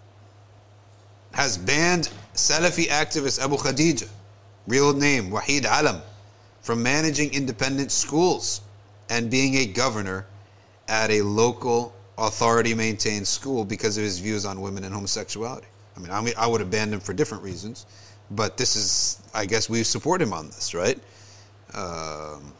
has 1.33 1.57
banned 1.57 2.09
Salafi 2.33 2.87
activist 2.87 3.43
Abu 3.43 3.57
Khadija, 3.57 4.07
real 4.67 4.93
name 4.93 5.29
Wahid 5.29 5.65
Alam, 5.65 6.01
from 6.61 6.81
managing 6.81 7.33
independent 7.33 7.91
schools 7.91 8.61
and 9.09 9.29
being 9.29 9.55
a 9.55 9.65
governor 9.65 10.25
at 10.89 11.11
a 11.11 11.21
local 11.21 11.93
authority 12.17 12.73
maintained 12.73 13.27
school 13.27 13.63
because 13.63 13.97
of 13.97 14.03
his 14.03 14.19
views 14.19 14.45
on 14.45 14.59
women 14.59 14.83
and 14.83 14.93
homosexuality. 14.93 15.67
I 15.95 15.99
mean, 15.99 16.11
I 16.11 16.21
mean, 16.21 16.33
I 16.37 16.47
would 16.47 16.59
have 16.59 16.71
banned 16.71 16.93
him 16.93 16.99
for 16.99 17.13
different 17.13 17.43
reasons, 17.43 17.85
but 18.31 18.57
this 18.57 18.75
is, 18.75 19.21
I 19.33 19.45
guess, 19.45 19.69
we 19.69 19.83
support 19.83 20.21
him 20.21 20.33
on 20.33 20.47
this, 20.47 20.73
right? 20.73 20.97
Um, 21.73 22.53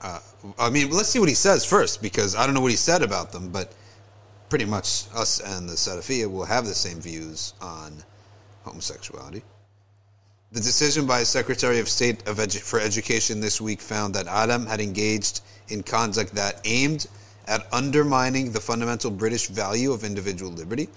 uh, 0.00 0.20
I 0.58 0.70
mean, 0.70 0.90
let's 0.90 1.08
see 1.08 1.18
what 1.18 1.28
he 1.28 1.34
says 1.34 1.64
first, 1.64 2.00
because 2.00 2.36
I 2.36 2.46
don't 2.46 2.54
know 2.54 2.60
what 2.60 2.70
he 2.70 2.76
said 2.76 3.02
about 3.02 3.32
them, 3.32 3.50
but 3.50 3.74
pretty 4.48 4.64
much 4.64 5.04
us 5.14 5.40
and 5.40 5.68
the 5.68 5.74
Salafiyah 5.74 6.30
will 6.30 6.44
have 6.44 6.66
the 6.66 6.74
same 6.74 7.00
views 7.00 7.54
on 7.60 7.92
homosexuality. 8.64 9.42
The 10.52 10.60
decision 10.60 11.06
by 11.06 11.24
Secretary 11.24 11.80
of 11.80 11.88
State 11.88 12.22
for 12.22 12.78
Education 12.78 13.40
this 13.40 13.60
week 13.60 13.80
found 13.80 14.14
that 14.14 14.28
Adam 14.28 14.64
had 14.66 14.80
engaged 14.80 15.40
in 15.68 15.82
conduct 15.82 16.34
that 16.36 16.60
aimed 16.64 17.08
at 17.48 17.66
undermining 17.72 18.52
the 18.52 18.60
fundamental 18.60 19.10
British 19.10 19.48
value 19.48 19.92
of 19.92 20.04
individual 20.04 20.52
liberty 20.52 20.88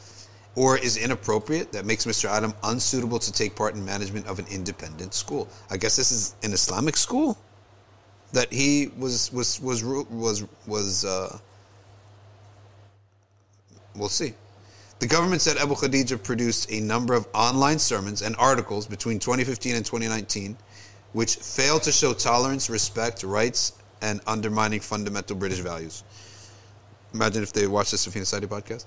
or 0.56 0.78
is 0.78 0.98
inappropriate 0.98 1.72
that 1.72 1.86
makes 1.86 2.06
Mr. 2.06 2.30
Adam 2.30 2.54
unsuitable 2.64 3.18
to 3.18 3.32
take 3.32 3.56
part 3.56 3.74
in 3.74 3.84
management 3.84 4.28
of 4.28 4.38
an 4.38 4.46
independent 4.52 5.16
school. 5.16 5.48
I 5.72 5.78
guess 5.78 5.96
this 5.96 6.12
is 6.12 6.36
an 6.44 6.54
Islamic 6.54 6.96
school 6.96 7.36
that 8.34 8.54
he 8.54 8.92
was 9.00 9.34
was 9.34 9.60
was 9.62 9.84
was 9.84 10.46
was 10.68 11.06
uh, 11.06 11.40
we'll 13.96 14.10
see. 14.10 14.34
The 15.00 15.08
government 15.08 15.42
said 15.42 15.58
Abu 15.58 15.76
Khadija 15.76 16.22
produced 16.22 16.72
a 16.72 16.82
number 16.82 17.14
of 17.14 17.28
online 17.34 17.80
sermons 17.80 18.22
and 18.22 18.36
articles 18.38 18.86
between 18.86 19.18
2015 19.20 19.76
and 19.76 19.86
2019 19.86 20.58
which 21.14 21.36
failed 21.38 21.84
to 21.84 21.92
show 21.92 22.14
tolerance, 22.14 22.70
respect, 22.70 23.24
rights, 23.24 23.74
and 24.02 24.22
undermining 24.28 24.80
fundamental 24.80 25.36
British 25.36 25.60
values. 25.60 26.04
Imagine 27.14 27.44
if 27.44 27.52
they 27.52 27.68
watched 27.68 27.92
the 27.92 27.98
Safina 27.98 28.20
Society 28.20 28.48
podcast. 28.48 28.86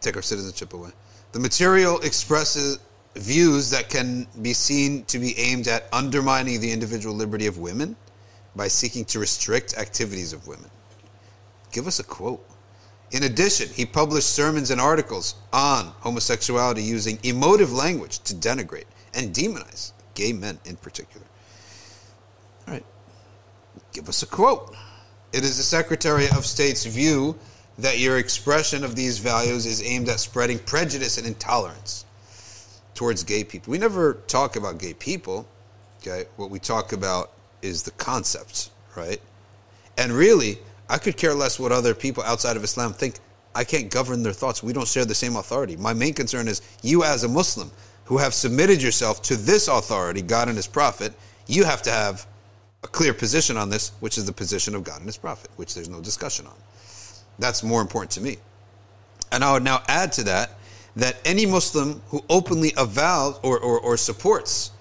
Take 0.00 0.16
our 0.16 0.22
citizenship 0.22 0.74
away. 0.74 0.90
The 1.32 1.38
material 1.38 2.00
expresses 2.00 2.80
views 3.14 3.70
that 3.70 3.88
can 3.88 4.26
be 4.42 4.52
seen 4.52 5.04
to 5.04 5.18
be 5.18 5.38
aimed 5.38 5.68
at 5.68 5.88
undermining 5.92 6.60
the 6.60 6.70
individual 6.70 7.14
liberty 7.14 7.46
of 7.46 7.58
women 7.58 7.96
by 8.56 8.66
seeking 8.66 9.04
to 9.04 9.18
restrict 9.18 9.76
activities 9.78 10.32
of 10.32 10.46
women. 10.48 10.70
Give 11.70 11.86
us 11.86 12.00
a 12.00 12.04
quote. 12.04 12.44
In 13.12 13.24
addition, 13.24 13.68
he 13.68 13.84
published 13.84 14.30
sermons 14.30 14.70
and 14.70 14.80
articles 14.80 15.34
on 15.52 15.86
homosexuality 16.00 16.82
using 16.82 17.18
emotive 17.24 17.72
language 17.72 18.20
to 18.20 18.34
denigrate 18.34 18.84
and 19.14 19.34
demonize 19.34 19.92
gay 20.14 20.32
men 20.32 20.58
in 20.64 20.76
particular. 20.76 21.26
All 22.68 22.74
right. 22.74 22.84
Give 23.92 24.08
us 24.08 24.22
a 24.22 24.26
quote. 24.26 24.74
It 25.32 25.42
is 25.42 25.56
the 25.56 25.62
Secretary 25.62 26.26
of 26.36 26.46
State's 26.46 26.84
view 26.84 27.36
that 27.78 27.98
your 27.98 28.18
expression 28.18 28.84
of 28.84 28.94
these 28.94 29.18
values 29.18 29.66
is 29.66 29.82
aimed 29.82 30.08
at 30.08 30.20
spreading 30.20 30.58
prejudice 30.60 31.18
and 31.18 31.26
intolerance 31.26 32.04
towards 32.94 33.24
gay 33.24 33.42
people. 33.42 33.70
We 33.70 33.78
never 33.78 34.14
talk 34.26 34.56
about 34.56 34.78
gay 34.78 34.94
people, 34.94 35.46
okay? 36.00 36.26
What 36.36 36.50
we 36.50 36.58
talk 36.58 36.92
about 36.92 37.32
is 37.62 37.82
the 37.82 37.92
concept, 37.92 38.70
right? 38.96 39.20
And 39.96 40.12
really, 40.12 40.58
I 40.90 40.98
could 40.98 41.16
care 41.16 41.34
less 41.34 41.60
what 41.60 41.70
other 41.70 41.94
people 41.94 42.24
outside 42.24 42.56
of 42.56 42.64
Islam 42.64 42.92
think. 42.92 43.14
I 43.54 43.62
can't 43.62 43.90
govern 43.90 44.22
their 44.24 44.32
thoughts. 44.32 44.62
We 44.62 44.72
don't 44.72 44.88
share 44.88 45.04
the 45.04 45.14
same 45.14 45.36
authority. 45.36 45.76
My 45.76 45.92
main 45.92 46.14
concern 46.14 46.48
is 46.48 46.62
you, 46.82 47.04
as 47.04 47.22
a 47.22 47.28
Muslim 47.28 47.70
who 48.04 48.18
have 48.18 48.34
submitted 48.34 48.82
yourself 48.82 49.22
to 49.22 49.36
this 49.36 49.68
authority, 49.68 50.20
God 50.20 50.48
and 50.48 50.56
His 50.56 50.66
Prophet, 50.66 51.12
you 51.46 51.64
have 51.64 51.80
to 51.82 51.90
have 51.90 52.26
a 52.82 52.88
clear 52.88 53.14
position 53.14 53.56
on 53.56 53.70
this, 53.70 53.92
which 54.00 54.18
is 54.18 54.26
the 54.26 54.32
position 54.32 54.74
of 54.74 54.82
God 54.82 54.96
and 54.96 55.06
His 55.06 55.16
Prophet, 55.16 55.50
which 55.56 55.74
there's 55.74 55.88
no 55.88 56.00
discussion 56.00 56.46
on. 56.46 56.54
That's 57.38 57.62
more 57.62 57.80
important 57.80 58.10
to 58.12 58.20
me. 58.20 58.38
And 59.30 59.44
I 59.44 59.52
would 59.52 59.62
now 59.62 59.82
add 59.86 60.10
to 60.12 60.24
that 60.24 60.58
that 60.96 61.16
any 61.24 61.46
Muslim 61.46 62.02
who 62.08 62.24
openly 62.28 62.72
avows 62.76 63.38
or, 63.44 63.60
or, 63.60 63.78
or 63.78 63.96
supports 63.96 64.72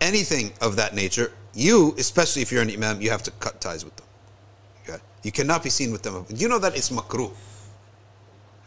anything 0.00 0.52
of 0.60 0.76
that 0.76 0.94
nature, 0.94 1.32
you, 1.54 1.94
especially 1.98 2.42
if 2.42 2.52
you're 2.52 2.62
an 2.62 2.70
imam, 2.70 3.00
you 3.00 3.10
have 3.10 3.24
to 3.24 3.32
cut 3.32 3.60
ties 3.60 3.84
with 3.84 3.96
them. 3.96 4.06
You 5.24 5.32
cannot 5.32 5.64
be 5.64 5.70
seen 5.70 5.90
with 5.90 6.02
them. 6.02 6.24
You 6.28 6.48
know 6.48 6.60
that 6.60 6.76
it's 6.76 6.90
makruh. 6.90 7.32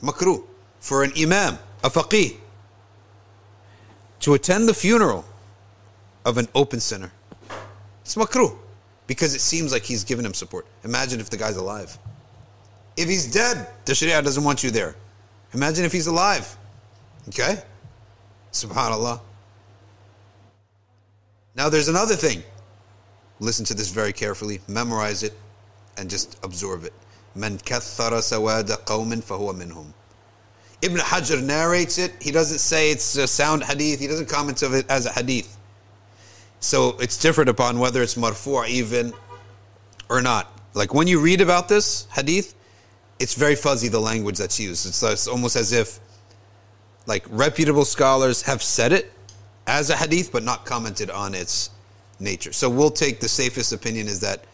Makruh. 0.02 0.44
For 0.80 1.04
an 1.04 1.12
imam, 1.18 1.58
a 1.84 1.90
faqih, 1.90 2.38
to 4.20 4.34
attend 4.34 4.68
the 4.68 4.74
funeral 4.74 5.26
of 6.26 6.38
an 6.38 6.48
open 6.54 6.80
sinner. 6.80 7.12
It's 8.02 8.16
makruh. 8.16 8.56
Because 9.06 9.34
it 9.34 9.40
seems 9.40 9.72
like 9.72 9.84
he's 9.84 10.04
giving 10.04 10.26
him 10.26 10.34
support. 10.34 10.66
Imagine 10.84 11.20
if 11.22 11.30
the 11.30 11.38
guy's 11.38 11.56
alive. 11.56 11.98
If 12.98 13.08
he's 13.08 13.32
dead, 13.32 13.68
the 13.86 13.96
Sharia 13.96 14.22
doesn't 14.22 14.44
want 14.44 14.64
you 14.64 14.72
there. 14.72 14.96
Imagine 15.54 15.86
if 15.86 15.94
he's 15.94 16.08
alive. 16.08 16.58
Okay? 17.30 17.62
Subhanallah. 18.52 19.22
Now 21.56 21.70
there's 21.70 21.88
another 21.88 22.16
thing. 22.16 22.44
Listen 23.40 23.66
to 23.66 23.74
this 23.74 23.90
very 23.90 24.12
carefully, 24.12 24.60
memorize 24.68 25.24
it, 25.24 25.34
and 25.97 26.09
just 26.09 26.39
absorb 26.43 26.85
it. 26.85 26.93
من 27.37 27.59
كثر 27.59 28.21
سواد 28.21 28.71
قوم 28.87 29.23
فهو 29.23 29.53
منهم. 29.53 29.93
Ibn 30.83 30.99
Hajar 30.99 31.43
narrates 31.43 31.99
it. 31.99 32.13
He 32.21 32.31
doesn't 32.33 32.59
say 32.59 32.91
it's 32.91 33.17
a 33.17 33.27
sound 33.27 33.63
hadith. 33.63 34.01
He 34.01 34.09
doesn't 34.09 34.29
comment 34.29 34.63
of 34.63 34.75
it 34.75 34.85
as 34.89 35.07
a 35.07 35.13
hadith. 35.13 35.57
So 36.61 36.97
it's 36.99 37.17
different 37.17 37.51
upon 37.51 37.79
whether 37.79 38.03
it's 38.03 38.17
marfu' 38.17 38.69
even 38.69 39.13
or 40.09 40.21
not. 40.23 40.53
Like 40.75 40.93
when 40.93 41.07
you 41.07 41.21
read 41.21 41.41
about 41.41 41.69
this 41.69 42.07
hadith, 42.13 42.55
it's 43.19 43.35
very 43.35 43.55
fuzzy 43.55 43.89
the 43.89 44.01
language 44.01 44.39
that's 44.39 44.59
used. 44.59 44.87
It's, 44.87 45.03
it's 45.03 45.29
almost 45.29 45.57
as 45.57 45.73
if 45.73 46.01
like 47.07 47.25
reputable 47.29 47.85
scholars 47.85 48.43
have 48.43 48.63
said 48.63 48.93
it 48.93 49.13
as 49.67 49.91
a 49.91 49.97
hadith 49.97 50.33
but 50.33 50.43
not 50.43 50.65
commented 50.65 51.11
on 51.11 51.35
its 51.35 51.71
nature. 52.19 52.53
So 52.53 52.69
we'll 52.69 52.91
take 52.91 53.21
the 53.21 53.29
safest 53.29 53.73
opinion 53.73 54.09
is 54.09 54.21
that 54.21 54.45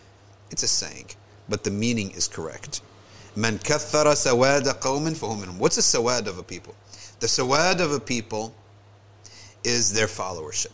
it's 0.51 0.63
a 0.63 0.69
saying, 0.69 1.07
but 1.50 1.64
the 1.64 1.72
meaning 1.72 2.12
is 2.12 2.28
correct. 2.28 2.82
Man 3.36 3.58
kathara 3.58 4.14
sawada 4.14 4.80
qawmin. 4.80 5.58
What's 5.58 5.78
a 5.78 5.82
sawad 5.82 6.28
of 6.28 6.38
a 6.38 6.44
people? 6.44 6.76
The 7.20 7.28
sawad 7.28 7.80
of 7.80 7.92
a 7.92 8.00
people 8.00 8.54
is 9.64 9.94
their 9.94 10.08
followership. 10.08 10.74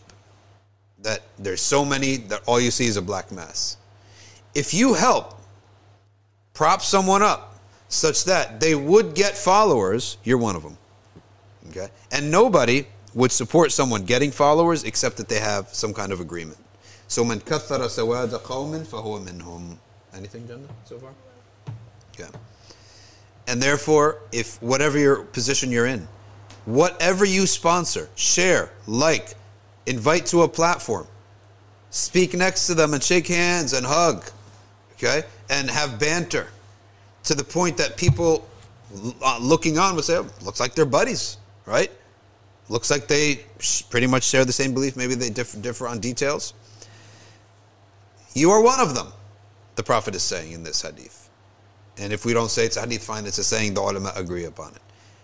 That 1.02 1.22
there's 1.38 1.62
so 1.62 1.84
many 1.84 2.16
that 2.16 2.42
all 2.46 2.60
you 2.60 2.70
see 2.70 2.86
is 2.86 2.96
a 2.96 3.02
black 3.02 3.32
mass. 3.32 3.76
If 4.54 4.74
you 4.74 4.94
help 4.94 5.40
prop 6.52 6.82
someone 6.82 7.22
up 7.22 7.58
such 7.88 8.24
that 8.24 8.60
they 8.60 8.74
would 8.74 9.14
get 9.14 9.36
followers, 9.36 10.18
you're 10.24 10.38
one 10.38 10.56
of 10.56 10.62
them. 10.62 10.76
Okay? 11.70 11.88
And 12.12 12.30
nobody 12.30 12.86
would 13.14 13.32
support 13.32 13.72
someone 13.72 14.04
getting 14.04 14.30
followers 14.30 14.84
except 14.84 15.16
that 15.16 15.28
they 15.28 15.40
have 15.40 15.68
some 15.68 15.94
kind 15.94 16.12
of 16.12 16.20
agreement. 16.20 16.58
So 17.08 17.24
man 17.24 17.40
kathara 17.40 17.88
sawada 17.88 18.38
qawmin 18.38 18.86
fahuwa 18.86 19.26
minhum. 19.26 19.78
Anything, 20.16 20.46
Jannah, 20.46 20.68
so 20.84 20.98
far? 20.98 21.10
Okay. 22.14 22.28
And 23.46 23.62
therefore, 23.62 24.18
if 24.32 24.60
whatever 24.62 24.98
your 24.98 25.22
position 25.22 25.70
you're 25.70 25.86
in, 25.86 26.06
whatever 26.64 27.24
you 27.24 27.46
sponsor, 27.46 28.08
share, 28.14 28.70
like, 28.86 29.34
invite 29.86 30.26
to 30.26 30.42
a 30.42 30.48
platform, 30.48 31.06
speak 31.90 32.34
next 32.34 32.66
to 32.66 32.74
them 32.74 32.94
and 32.94 33.02
shake 33.02 33.26
hands 33.26 33.72
and 33.72 33.84
hug, 33.84 34.30
okay, 34.94 35.24
and 35.48 35.70
have 35.70 35.98
banter 35.98 36.48
to 37.24 37.34
the 37.34 37.44
point 37.44 37.76
that 37.76 37.96
people 37.96 38.46
uh, 39.22 39.38
looking 39.40 39.78
on 39.78 39.96
would 39.96 40.04
say, 40.04 40.16
oh, 40.16 40.26
looks 40.42 40.60
like 40.60 40.74
they're 40.74 40.84
buddies, 40.84 41.38
right? 41.66 41.90
Looks 42.68 42.90
like 42.90 43.08
they 43.08 43.40
pretty 43.90 44.06
much 44.06 44.22
share 44.22 44.44
the 44.44 44.52
same 44.52 44.72
belief. 44.72 44.96
Maybe 44.96 45.14
they 45.14 45.30
differ, 45.30 45.58
differ 45.58 45.88
on 45.88 45.98
details. 45.98 46.54
You 48.34 48.52
are 48.52 48.62
one 48.62 48.78
of 48.80 48.94
them, 48.94 49.08
the 49.80 49.84
Prophet 49.84 50.14
is 50.14 50.22
saying 50.22 50.52
in 50.52 50.62
this 50.62 50.82
hadith. 50.82 51.30
And 51.96 52.12
if 52.12 52.26
we 52.26 52.34
don't 52.34 52.50
say 52.50 52.66
it's 52.66 52.76
hadith, 52.76 53.02
fine, 53.02 53.24
it's 53.24 53.38
a 53.38 53.44
saying 53.44 53.72
the 53.72 53.80
ulama 53.80 54.12
agree 54.14 54.44
upon 54.44 54.72
it. 54.74 54.82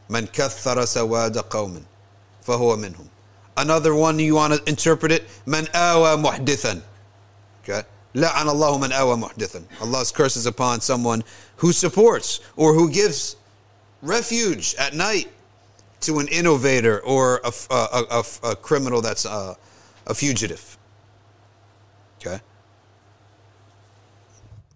Man 0.09 0.27
kathara 0.29 0.85
sawada 0.85 1.43
qawmin, 1.43 1.85
fahuwa 2.43 2.79
minhum. 2.79 3.07
Another 3.59 3.95
one 3.95 4.19
you 4.19 4.37
want 4.37 4.55
to 4.55 4.67
interpret 4.67 5.13
it, 5.13 5.25
man 5.45 5.69
awa 5.75 6.17
muhdithan. 6.17 6.81
Okay? 7.63 7.83
La'an 8.15 8.47
Allahu 8.47 8.79
man 8.79 8.93
awa 8.93 9.17
muhdithan. 9.17 9.65
Allah's 9.83 10.11
curses 10.11 10.47
upon 10.47 10.81
someone 10.81 11.23
who 11.57 11.71
supports 11.71 12.41
or 12.57 12.73
who 12.73 12.91
gives 12.91 13.37
refuge 14.01 14.75
at 14.79 14.95
night 14.95 15.29
to 16.01 16.19
an 16.19 16.29
innovator 16.29 17.01
or 17.01 17.43
a, 17.45 17.53
a, 17.71 18.05
a, 18.11 18.25
a 18.53 18.57
criminal 18.57 19.03
that's 19.03 19.27
a 19.27 19.55
fugitive. 20.15 20.79
Okay? 22.23 22.41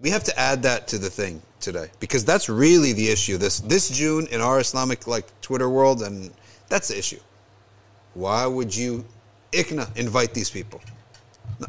We 0.00 0.10
have 0.10 0.24
to 0.24 0.38
add 0.38 0.62
that 0.62 0.88
to 0.88 0.98
the 0.98 1.10
thing 1.10 1.42
today 1.60 1.88
because 2.00 2.24
that's 2.24 2.48
really 2.48 2.92
the 2.92 3.08
issue. 3.08 3.36
This 3.36 3.60
this 3.60 3.90
June 3.90 4.26
in 4.28 4.40
our 4.40 4.60
Islamic 4.60 5.06
like 5.06 5.26
Twitter 5.40 5.68
world, 5.68 6.02
and 6.02 6.30
that's 6.68 6.88
the 6.88 6.98
issue. 6.98 7.20
Why 8.14 8.46
would 8.46 8.74
you, 8.74 9.04
ikna, 9.52 9.94
invite 9.96 10.34
these 10.34 10.50
people? 10.50 10.80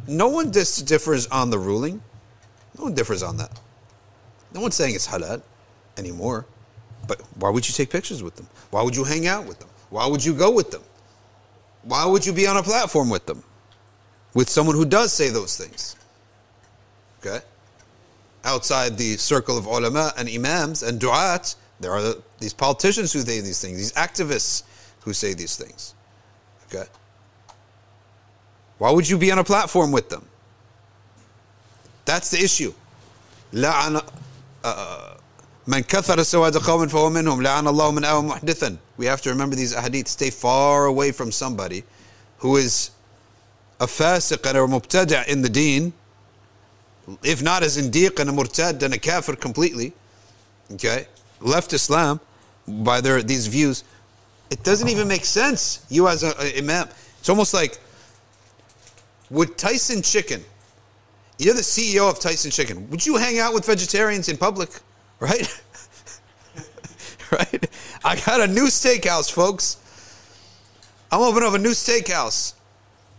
No 0.08 0.30
one 0.30 0.50
dis- 0.52 0.82
differs 0.82 1.28
on 1.28 1.50
the 1.50 1.60
ruling. 1.60 2.02
No 2.78 2.86
one 2.86 2.94
differs 2.94 3.22
on 3.22 3.38
that. 3.38 3.60
No 4.54 4.62
one's 4.62 4.76
saying 4.76 4.96
it's 4.96 5.08
halal 5.08 5.42
anymore. 5.98 6.46
But 7.08 7.22
why 7.38 7.50
would 7.50 7.68
you 7.68 7.74
take 7.74 7.90
pictures 7.90 8.24
with 8.24 8.36
them? 8.36 8.48
Why 8.70 8.82
would 8.82 8.96
you 8.96 9.04
hang 9.04 9.28
out 9.28 9.46
with 9.46 9.60
them? 9.60 9.70
Why 9.90 10.08
would 10.08 10.24
you 10.24 10.34
go 10.34 10.52
with 10.52 10.72
them? 10.72 10.84
Why 11.84 12.06
would 12.06 12.26
you 12.26 12.32
be 12.32 12.48
on 12.48 12.58
a 12.58 12.64
platform 12.64 13.10
with 13.10 13.26
them? 13.26 13.44
With 14.34 14.50
someone 14.50 14.76
who 14.76 14.86
does 14.86 15.12
say 15.12 15.30
those 15.30 15.58
things. 15.58 15.96
Okay? 17.20 17.44
Outside 18.45 18.97
the 18.97 19.17
circle 19.17 19.59
of 19.59 19.67
ulama 19.67 20.13
and 20.17 20.29
imams 20.29 20.83
and 20.83 21.01
du'at, 21.01 21.57
there 21.81 21.93
are 21.93 22.15
these 22.39 22.53
politicians 22.53 23.13
who 23.13 23.21
say 23.21 23.41
these 23.41 23.61
things, 23.61 23.77
these 23.77 23.93
activists 23.93 24.63
who 25.01 25.13
say 25.13 25.35
these 25.35 25.57
things. 25.57 25.95
Okay? 26.67 26.89
Why 28.79 28.91
would 28.91 29.09
you 29.09 29.19
be 29.19 29.33
on 29.33 29.39
a 29.39 29.45
platform 29.45 29.91
with 29.93 30.09
them? 30.09 30.27
That's 32.05 32.31
the 32.31 32.39
issue. 32.39 32.73
لعن 33.53 34.03
من 35.67 35.83
كثر 35.83 36.23
سواد 36.23 36.57
قوم 36.57 36.89
فهو 36.89 37.11
منهم 37.11 37.43
لعن 37.43 37.69
الله 37.69 37.91
من 37.91 38.05
أوى 38.05 38.23
محدثا 38.23 38.79
We 38.97 39.07
have 39.07 39.21
to 39.23 39.31
remember 39.31 39.57
these 39.57 39.75
ahadith. 39.75 40.09
Stay 40.09 40.31
far 40.31 40.87
away 40.87 41.13
from 41.13 41.33
somebody 41.33 41.85
who 42.39 42.57
is 42.57 42.91
a 43.81 43.87
fasiq 43.87 44.47
and 44.49 44.57
a 44.57 44.61
mubtada' 44.61 45.27
in 45.29 45.43
the 45.43 45.49
deen. 45.49 45.93
if 47.24 47.42
not 47.42 47.64
a 47.64 47.66
zindiq 47.66 48.20
and 48.20 48.30
a 48.30 48.34
murtad 48.34 48.82
and 48.84 48.94
a 48.94 48.98
kafir 48.98 49.36
completely. 49.36 49.94
Okay? 50.74 51.08
Left 51.40 51.74
Islam 51.74 52.20
by 52.68 53.02
their 53.02 53.22
these 53.24 53.48
views. 53.48 53.84
It 54.50 54.64
doesn't 54.64 54.90
even 54.90 55.08
make 55.08 55.26
sense. 55.26 55.86
You 55.90 56.08
as 56.08 56.24
an 56.24 56.34
imam. 56.58 56.88
It's 57.20 57.30
almost 57.30 57.54
like 57.54 57.80
would 59.32 59.58
Tyson 59.58 60.02
Chicken, 60.02 60.44
you're 61.40 61.54
the 61.54 61.62
CEO 61.62 62.10
of 62.10 62.20
Tyson 62.20 62.52
Chicken, 62.52 62.90
would 62.90 63.06
you 63.06 63.16
hang 63.16 63.40
out 63.40 63.54
with 63.54 63.66
vegetarians 63.66 64.30
in 64.30 64.38
public? 64.38 64.70
Right? 65.22 65.48
right? 67.32 67.70
I 68.04 68.16
got 68.26 68.42
a 68.42 68.48
new 68.48 68.66
steakhouse, 68.66 69.32
folks. 69.32 69.78
I'm 71.12 71.22
opening 71.22 71.48
up 71.48 71.54
a 71.54 71.60
new 71.60 71.74
steakhouse. 71.74 72.56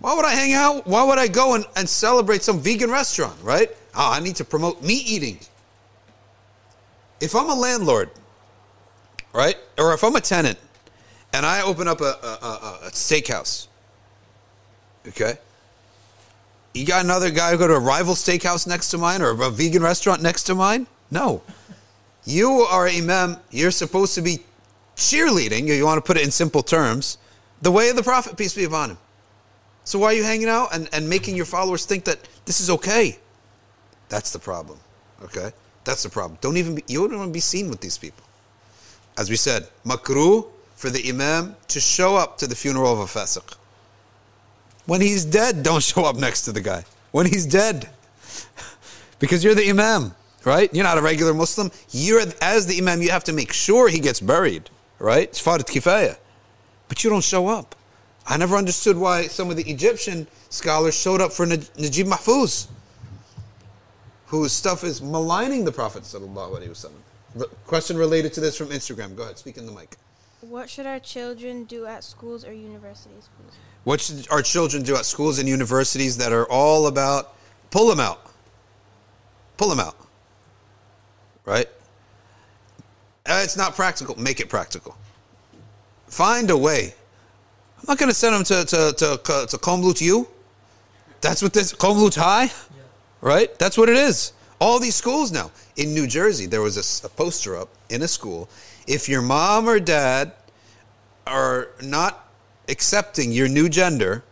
Why 0.00 0.16
would 0.16 0.24
I 0.24 0.32
hang 0.32 0.52
out? 0.52 0.84
Why 0.84 1.04
would 1.04 1.18
I 1.18 1.28
go 1.28 1.54
and, 1.54 1.64
and 1.76 1.88
celebrate 1.88 2.42
some 2.42 2.58
vegan 2.58 2.90
restaurant, 2.90 3.36
right? 3.40 3.70
Oh, 3.94 4.10
I 4.12 4.20
need 4.20 4.36
to 4.36 4.44
promote 4.44 4.82
meat 4.82 5.06
eating. 5.06 5.38
If 7.20 7.34
I'm 7.34 7.50
a 7.50 7.54
landlord, 7.54 8.10
right? 9.32 9.56
Or 9.78 9.92
if 9.94 10.02
I'm 10.02 10.16
a 10.16 10.20
tenant 10.20 10.58
and 11.32 11.46
I 11.46 11.62
open 11.62 11.88
up 11.88 12.00
a, 12.00 12.04
a, 12.22 12.38
a, 12.42 12.78
a 12.86 12.90
steakhouse, 12.90 13.68
okay? 15.08 15.34
You 16.74 16.86
got 16.86 17.04
another 17.04 17.30
guy 17.30 17.52
who 17.52 17.58
go 17.58 17.68
to 17.68 17.74
a 17.74 17.80
rival 17.80 18.14
steakhouse 18.14 18.66
next 18.66 18.90
to 18.90 18.98
mine 18.98 19.20
or 19.20 19.30
a 19.30 19.50
vegan 19.50 19.82
restaurant 19.82 20.22
next 20.22 20.44
to 20.44 20.54
mine? 20.54 20.86
No. 21.10 21.42
You 22.24 22.50
are 22.70 22.88
imam. 22.88 23.36
You're 23.50 23.70
supposed 23.70 24.14
to 24.14 24.22
be 24.22 24.40
cheerleading, 24.96 25.66
you 25.66 25.84
want 25.84 25.98
to 25.98 26.06
put 26.06 26.16
it 26.16 26.22
in 26.22 26.30
simple 26.30 26.62
terms, 26.62 27.18
the 27.62 27.70
way 27.70 27.88
of 27.88 27.96
the 27.96 28.02
Prophet, 28.02 28.36
peace 28.36 28.54
be 28.54 28.64
upon 28.64 28.90
him. 28.90 28.98
So 29.84 29.98
why 29.98 30.08
are 30.08 30.12
you 30.12 30.22
hanging 30.22 30.48
out 30.48 30.74
and, 30.74 30.88
and 30.92 31.08
making 31.08 31.36
your 31.36 31.46
followers 31.46 31.84
think 31.84 32.04
that 32.04 32.18
this 32.44 32.60
is 32.60 32.70
okay? 32.70 33.18
That's 34.12 34.30
the 34.30 34.38
problem. 34.38 34.78
Okay? 35.24 35.50
That's 35.84 36.02
the 36.02 36.10
problem. 36.10 36.36
Don't 36.42 36.58
even 36.58 36.74
be, 36.74 36.84
you 36.86 37.08
don't 37.08 37.16
want 37.16 37.30
to 37.30 37.32
be 37.32 37.40
seen 37.40 37.70
with 37.70 37.80
these 37.80 37.96
people. 37.96 38.22
As 39.16 39.30
we 39.30 39.36
said, 39.36 39.66
makruh 39.86 40.46
for 40.76 40.90
the 40.90 41.02
imam 41.08 41.56
to 41.68 41.80
show 41.80 42.14
up 42.16 42.36
to 42.38 42.46
the 42.46 42.54
funeral 42.54 42.92
of 42.92 42.98
a 42.98 43.04
fasiq. 43.18 43.56
When 44.84 45.00
he's 45.00 45.24
dead, 45.24 45.62
don't 45.62 45.82
show 45.92 46.04
up 46.04 46.16
next 46.16 46.42
to 46.42 46.52
the 46.52 46.60
guy. 46.60 46.84
When 47.12 47.24
he's 47.24 47.46
dead. 47.46 47.88
because 49.18 49.42
you're 49.42 49.54
the 49.54 49.70
imam, 49.70 50.14
right? 50.44 50.68
You're 50.74 50.84
not 50.84 50.98
a 50.98 51.02
regular 51.02 51.32
Muslim. 51.32 51.70
You're 51.90 52.24
as 52.42 52.66
the 52.66 52.76
imam, 52.76 53.00
you 53.00 53.10
have 53.10 53.24
to 53.24 53.32
make 53.32 53.50
sure 53.54 53.88
he 53.88 53.98
gets 53.98 54.20
buried, 54.20 54.68
right? 54.98 55.28
It's 55.30 55.42
fard 55.42 55.60
kifaya. 55.60 56.18
But 56.88 57.02
you 57.02 57.08
don't 57.08 57.24
show 57.24 57.48
up. 57.48 57.74
I 58.26 58.36
never 58.36 58.56
understood 58.56 58.98
why 58.98 59.28
some 59.28 59.48
of 59.48 59.56
the 59.56 59.64
Egyptian 59.70 60.26
scholars 60.50 60.94
showed 60.94 61.22
up 61.22 61.32
for 61.32 61.46
Najib 61.46 62.06
Mahfouz, 62.06 62.68
whose 64.32 64.50
stuff 64.50 64.82
is 64.82 65.02
maligning 65.02 65.62
the 65.62 65.70
Prophet 65.70 66.04
sallallahu 66.04 66.56
alaihi 66.56 66.70
wasallam. 66.70 67.44
Question 67.66 67.98
related 67.98 68.32
to 68.32 68.40
this 68.40 68.56
from 68.56 68.68
Instagram. 68.68 69.14
Go 69.14 69.24
ahead, 69.24 69.36
speak 69.36 69.58
in 69.58 69.66
the 69.66 69.72
mic. 69.72 69.98
What 70.40 70.70
should 70.70 70.86
our 70.86 70.98
children 70.98 71.64
do 71.64 71.84
at 71.84 72.02
schools 72.02 72.42
or 72.42 72.52
universities, 72.54 73.28
please? 73.36 73.54
What 73.84 74.00
should 74.00 74.26
our 74.30 74.40
children 74.40 74.84
do 74.84 74.96
at 74.96 75.04
schools 75.04 75.38
and 75.38 75.46
universities 75.46 76.16
that 76.16 76.32
are 76.32 76.46
all 76.46 76.86
about 76.86 77.34
pull 77.70 77.88
them 77.88 78.00
out? 78.00 78.22
Pull 79.58 79.68
them 79.68 79.80
out. 79.80 79.96
Right? 81.44 81.68
Uh, 83.26 83.42
it's 83.44 83.58
not 83.58 83.76
practical. 83.76 84.18
Make 84.18 84.40
it 84.40 84.48
practical. 84.48 84.96
Find 86.06 86.48
a 86.48 86.56
way. 86.56 86.94
I'm 87.78 87.84
not 87.86 87.98
going 87.98 88.08
to 88.08 88.14
send 88.14 88.34
them 88.34 88.44
to, 88.44 88.64
to, 88.64 88.92
to, 88.96 89.46
to 89.46 89.58
Qawm 89.58 89.84
Lut 89.84 90.00
U. 90.00 90.26
That's 91.20 91.42
what 91.42 91.52
this, 91.52 91.74
Qawm 91.74 92.00
Lut 92.00 92.14
High? 92.14 92.50
Right? 93.22 93.56
That's 93.58 93.78
what 93.78 93.88
it 93.88 93.96
is. 93.96 94.32
All 94.60 94.78
these 94.78 94.94
schools 94.94 95.32
now. 95.32 95.50
In 95.76 95.94
New 95.94 96.06
Jersey, 96.06 96.44
there 96.46 96.60
was 96.60 96.76
a, 96.76 97.06
a 97.06 97.08
poster 97.10 97.56
up 97.56 97.70
in 97.88 98.02
a 98.02 98.08
school. 98.08 98.48
If 98.86 99.08
your 99.08 99.22
mom 99.22 99.68
or 99.68 99.80
dad 99.80 100.32
are 101.26 101.68
not 101.82 102.28
accepting 102.68 103.32
your 103.32 103.48
new 103.48 103.68
gender, 103.70 104.22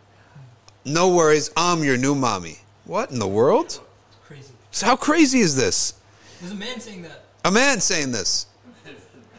no 0.85 1.09
worries, 1.15 1.49
I'm 1.57 1.83
your 1.83 1.97
new 1.97 2.13
mommy. 2.15 2.59
What 2.85 3.11
in 3.11 3.17
the 3.19 3.27
world? 3.27 3.79
Crazy. 4.25 4.53
So 4.71 4.85
how 4.85 4.95
crazy 4.95 5.39
is 5.39 5.55
this? 5.55 5.93
There's 6.39 6.51
a 6.51 6.55
man 6.55 6.79
saying 6.79 7.01
that. 7.03 7.23
A 7.45 7.51
man 7.51 7.79
saying 7.79 8.11
this. 8.11 8.45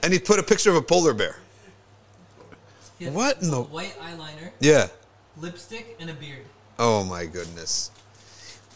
And 0.03 0.13
he 0.13 0.19
put 0.19 0.39
a 0.41 0.43
picture 0.43 0.71
of 0.71 0.77
a 0.77 0.83
polar 0.83 1.15
bear. 1.15 1.37
What 3.01 3.43
in 3.43 3.51
the- 3.51 3.63
white 3.63 3.99
eyeliner, 4.01 4.51
Yeah. 4.61 4.89
lipstick, 5.37 5.97
and 6.01 6.09
a 6.11 6.15
beard. 6.15 6.45
Oh 6.79 7.05
my 7.05 7.27
goodness. 7.27 7.91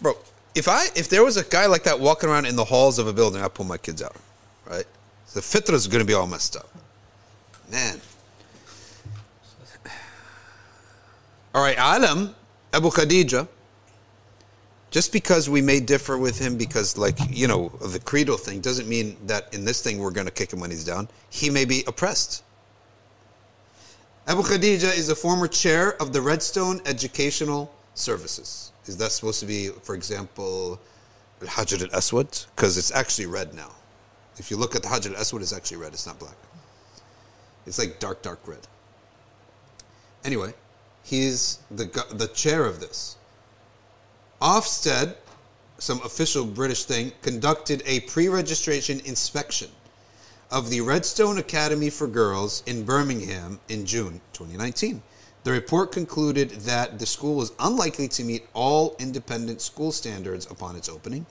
Bro, 0.00 0.18
if 0.56 0.68
I 0.68 0.86
if 0.96 1.08
there 1.08 1.22
was 1.22 1.36
a 1.36 1.44
guy 1.44 1.66
like 1.66 1.84
that 1.84 2.00
walking 2.00 2.28
around 2.28 2.46
in 2.46 2.56
the 2.56 2.64
halls 2.64 2.98
of 2.98 3.06
a 3.06 3.12
building, 3.12 3.42
I'd 3.42 3.54
pull 3.54 3.66
my 3.66 3.78
kids 3.78 4.02
out. 4.02 4.16
Right? 4.68 4.86
The 5.34 5.40
fitra 5.40 5.74
is 5.74 5.86
gonna 5.86 6.04
be 6.04 6.14
all 6.14 6.26
messed 6.26 6.56
up. 6.56 6.68
Man. 7.70 8.00
All 11.54 11.62
right, 11.62 11.78
Alam, 11.78 12.34
Abu 12.74 12.90
Khadija, 12.90 13.48
just 14.90 15.10
because 15.10 15.48
we 15.48 15.62
may 15.62 15.80
differ 15.80 16.18
with 16.18 16.38
him 16.38 16.58
because, 16.58 16.98
like, 16.98 17.18
you 17.30 17.48
know, 17.48 17.70
the 17.80 17.98
credo 17.98 18.36
thing, 18.36 18.60
doesn't 18.60 18.86
mean 18.86 19.16
that 19.26 19.54
in 19.54 19.64
this 19.64 19.82
thing 19.82 19.98
we're 19.98 20.10
going 20.10 20.26
to 20.26 20.32
kick 20.32 20.52
him 20.52 20.60
when 20.60 20.70
he's 20.70 20.84
down. 20.84 21.08
He 21.30 21.48
may 21.48 21.64
be 21.64 21.82
oppressed. 21.86 22.42
Abu 24.26 24.42
Khadija 24.42 24.96
is 24.98 25.08
a 25.08 25.14
former 25.14 25.48
chair 25.48 26.00
of 26.00 26.12
the 26.12 26.20
Redstone 26.20 26.82
Educational 26.84 27.72
Services. 27.94 28.72
Is 28.86 28.96
that 28.98 29.12
supposed 29.12 29.40
to 29.40 29.46
be, 29.46 29.68
for 29.82 29.94
example, 29.94 30.80
Al 31.42 31.48
Hajar 31.48 31.82
al 31.82 31.96
Aswad? 31.96 32.46
Because 32.54 32.78
it's 32.78 32.92
actually 32.92 33.26
red 33.26 33.54
now. 33.54 33.70
If 34.38 34.50
you 34.50 34.56
look 34.56 34.76
at 34.76 34.82
the 34.82 34.88
Hajar 34.88 35.14
al-Aswad, 35.14 35.42
it's 35.42 35.52
actually 35.52 35.78
red. 35.78 35.92
It's 35.92 36.06
not 36.06 36.18
black. 36.18 36.36
It's 37.66 37.78
like 37.78 37.98
dark, 37.98 38.22
dark 38.22 38.40
red. 38.46 38.66
Anyway, 40.24 40.54
he's 41.02 41.58
the 41.70 41.86
the 42.12 42.28
chair 42.28 42.64
of 42.64 42.80
this. 42.80 43.16
Ofsted, 44.40 45.16
some 45.78 46.00
official 46.02 46.44
British 46.44 46.84
thing, 46.84 47.12
conducted 47.22 47.82
a 47.86 48.00
pre-registration 48.00 49.00
inspection 49.04 49.70
of 50.50 50.70
the 50.70 50.80
Redstone 50.80 51.38
Academy 51.38 51.90
for 51.90 52.06
Girls 52.06 52.62
in 52.66 52.84
Birmingham 52.84 53.58
in 53.68 53.86
June 53.86 54.20
2019. 54.32 55.02
The 55.46 55.52
report 55.52 55.92
concluded 55.92 56.50
that 56.66 56.98
the 56.98 57.06
school 57.06 57.36
was 57.36 57.52
unlikely 57.60 58.08
to 58.08 58.24
meet 58.24 58.48
all 58.52 58.96
independent 58.98 59.60
school 59.60 59.92
standards 59.92 60.50
upon 60.50 60.74
its 60.74 60.88
opening, 60.88 61.24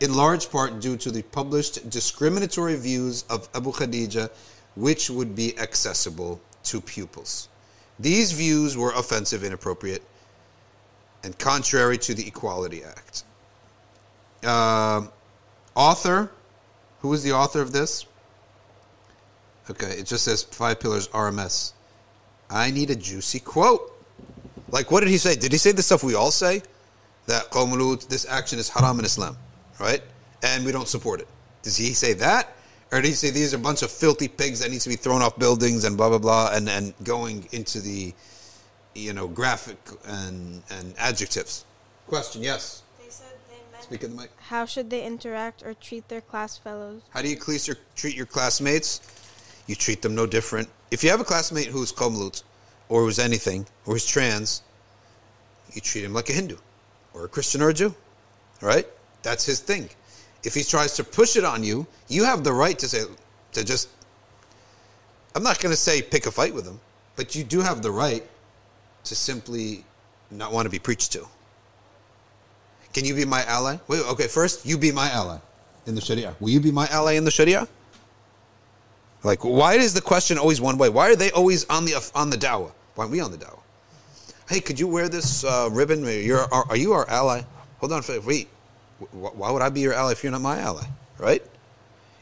in 0.00 0.14
large 0.14 0.50
part 0.50 0.80
due 0.80 0.96
to 0.96 1.10
the 1.10 1.20
published 1.20 1.90
discriminatory 1.90 2.76
views 2.76 3.26
of 3.28 3.50
Abu 3.54 3.72
Khadija, 3.72 4.30
which 4.74 5.10
would 5.10 5.36
be 5.36 5.58
accessible 5.58 6.40
to 6.64 6.80
pupils. 6.80 7.50
These 7.98 8.32
views 8.32 8.74
were 8.74 8.92
offensive, 8.92 9.44
inappropriate, 9.44 10.02
and 11.22 11.38
contrary 11.38 11.98
to 11.98 12.14
the 12.14 12.26
Equality 12.26 12.82
Act. 12.82 13.24
Uh, 14.42 15.08
author, 15.74 16.30
who 17.00 17.08
was 17.08 17.22
the 17.22 17.32
author 17.32 17.60
of 17.60 17.70
this? 17.70 18.06
Okay, 19.68 19.90
it 19.98 20.06
just 20.06 20.24
says 20.24 20.42
Five 20.42 20.80
Pillars 20.80 21.08
RMS. 21.08 21.74
I 22.52 22.70
need 22.70 22.90
a 22.90 22.96
juicy 22.96 23.40
quote. 23.40 23.88
Like, 24.70 24.90
what 24.90 25.00
did 25.00 25.08
he 25.08 25.18
say? 25.18 25.34
Did 25.34 25.52
he 25.52 25.58
say 25.58 25.72
the 25.72 25.82
stuff 25.82 26.04
we 26.04 26.14
all 26.14 26.30
say? 26.30 26.62
That 27.26 27.50
Qawm 27.50 27.72
Lut, 27.78 28.08
this 28.08 28.26
action 28.28 28.58
is 28.58 28.68
haram 28.68 28.98
in 28.98 29.04
Islam, 29.04 29.36
right? 29.80 30.02
And 30.42 30.64
we 30.64 30.72
don't 30.72 30.88
support 30.88 31.20
it. 31.20 31.28
Does 31.62 31.76
he 31.76 31.92
say 31.94 32.12
that? 32.14 32.54
Or 32.90 33.00
did 33.00 33.08
he 33.08 33.14
say 33.14 33.30
these 33.30 33.54
are 33.54 33.56
a 33.56 33.60
bunch 33.60 33.82
of 33.82 33.90
filthy 33.90 34.28
pigs 34.28 34.60
that 34.60 34.70
need 34.70 34.82
to 34.82 34.88
be 34.88 34.96
thrown 34.96 35.22
off 35.22 35.38
buildings 35.38 35.84
and 35.84 35.96
blah, 35.96 36.10
blah, 36.10 36.18
blah, 36.18 36.50
and, 36.52 36.68
and 36.68 36.92
going 37.04 37.48
into 37.52 37.80
the, 37.80 38.12
you 38.94 39.14
know, 39.14 39.28
graphic 39.28 39.78
and, 40.04 40.62
and 40.70 40.94
adjectives? 40.98 41.64
Question, 42.06 42.42
yes. 42.42 42.82
They 42.98 43.08
said 43.08 43.32
they 43.48 43.80
Speak 43.82 44.02
in 44.02 44.14
the 44.14 44.22
mic. 44.22 44.30
how 44.38 44.66
should 44.66 44.90
they 44.90 45.04
interact 45.06 45.62
or 45.62 45.72
treat 45.74 46.08
their 46.08 46.20
class 46.20 46.58
fellows? 46.58 47.00
How 47.10 47.22
do 47.22 47.28
you 47.28 47.36
treat 47.36 47.66
your, 47.66 47.76
treat 47.96 48.14
your 48.14 48.26
classmates? 48.26 49.00
You 49.72 49.76
treat 49.76 50.02
them 50.02 50.14
no 50.14 50.26
different. 50.26 50.68
If 50.90 51.02
you 51.02 51.08
have 51.08 51.22
a 51.22 51.24
classmate 51.24 51.68
who's 51.68 51.90
Qawm 51.94 52.18
Lut, 52.18 52.42
or 52.90 53.04
who's 53.04 53.18
anything, 53.18 53.66
or 53.86 53.94
who's 53.94 54.04
trans, 54.04 54.60
you 55.72 55.80
treat 55.80 56.04
him 56.04 56.12
like 56.12 56.28
a 56.28 56.34
Hindu, 56.34 56.58
or 57.14 57.24
a 57.24 57.28
Christian 57.28 57.62
or 57.62 57.70
a 57.70 57.72
Jew, 57.72 57.94
right? 58.60 58.86
That's 59.22 59.46
his 59.46 59.60
thing. 59.60 59.88
If 60.44 60.52
he 60.52 60.62
tries 60.62 60.92
to 60.96 61.04
push 61.04 61.36
it 61.36 61.44
on 61.44 61.64
you, 61.64 61.86
you 62.08 62.22
have 62.22 62.44
the 62.44 62.52
right 62.52 62.78
to 62.80 62.86
say, 62.86 63.04
to 63.52 63.64
just, 63.64 63.88
I'm 65.34 65.42
not 65.42 65.58
going 65.58 65.72
to 65.72 65.80
say 65.80 66.02
pick 66.02 66.26
a 66.26 66.30
fight 66.30 66.52
with 66.52 66.66
him, 66.66 66.78
but 67.16 67.34
you 67.34 67.42
do 67.42 67.62
have 67.62 67.80
the 67.80 67.90
right 67.90 68.22
to 69.04 69.14
simply 69.14 69.86
not 70.30 70.52
want 70.52 70.66
to 70.66 70.70
be 70.70 70.78
preached 70.78 71.12
to. 71.12 71.26
Can 72.92 73.06
you 73.06 73.14
be 73.14 73.24
my 73.24 73.42
ally? 73.46 73.78
Wait, 73.88 74.02
okay, 74.02 74.26
first, 74.26 74.66
you 74.66 74.76
be 74.76 74.92
my 74.92 75.08
ally 75.08 75.38
in 75.86 75.94
the 75.94 76.02
Sharia. 76.02 76.36
Will 76.40 76.50
you 76.50 76.60
be 76.60 76.70
my 76.70 76.86
ally 76.88 77.12
in 77.12 77.24
the 77.24 77.30
Sharia? 77.30 77.66
Like, 79.24 79.44
why 79.44 79.74
is 79.74 79.94
the 79.94 80.00
question 80.00 80.38
always 80.38 80.60
one 80.60 80.78
way? 80.78 80.88
Why 80.88 81.10
are 81.10 81.16
they 81.16 81.30
always 81.30 81.64
on 81.68 81.84
the 81.84 81.94
on 82.14 82.30
the 82.30 82.36
dawah? 82.36 82.72
Why 82.94 83.02
aren't 83.04 83.12
we 83.12 83.20
on 83.20 83.30
the 83.30 83.38
dawah? 83.38 83.60
Hey, 84.48 84.60
could 84.60 84.78
you 84.78 84.88
wear 84.88 85.08
this 85.08 85.44
uh, 85.44 85.68
ribbon? 85.72 86.04
You're, 86.04 86.40
are, 86.52 86.64
are 86.68 86.76
you 86.76 86.92
our 86.92 87.08
ally? 87.08 87.42
Hold 87.78 87.92
on, 87.92 88.02
wait. 88.24 88.48
Why 89.12 89.50
would 89.50 89.62
I 89.62 89.68
be 89.68 89.80
your 89.80 89.94
ally 89.94 90.12
if 90.12 90.22
you're 90.22 90.32
not 90.32 90.40
my 90.40 90.58
ally? 90.58 90.86
Right? 91.18 91.42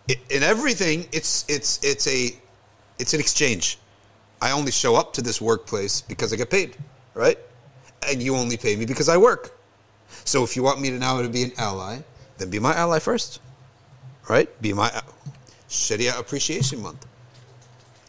In 0.08 0.42
everything, 0.42 1.06
it's 1.12 1.44
it's 1.48 1.82
it's 1.82 2.06
a 2.06 2.34
it's 2.98 3.14
an 3.14 3.20
exchange. 3.20 3.78
I 4.42 4.52
only 4.52 4.72
show 4.72 4.96
up 4.96 5.12
to 5.14 5.22
this 5.22 5.40
workplace 5.40 6.00
because 6.00 6.32
I 6.32 6.36
get 6.36 6.50
paid, 6.50 6.76
right? 7.14 7.38
And 8.08 8.22
you 8.22 8.36
only 8.36 8.56
pay 8.56 8.76
me 8.76 8.86
because 8.86 9.08
I 9.08 9.16
work. 9.16 9.58
So 10.24 10.42
if 10.44 10.56
you 10.56 10.62
want 10.62 10.80
me 10.80 10.90
to 10.90 10.98
now 10.98 11.20
to 11.20 11.28
be 11.28 11.44
an 11.44 11.52
ally, 11.58 12.00
then 12.38 12.50
be 12.50 12.58
my 12.58 12.74
ally 12.74 12.98
first, 12.98 13.40
right? 14.28 14.48
Be 14.62 14.72
my 14.72 14.90
Sharia 15.70 16.18
Appreciation 16.18 16.82
Month. 16.82 17.06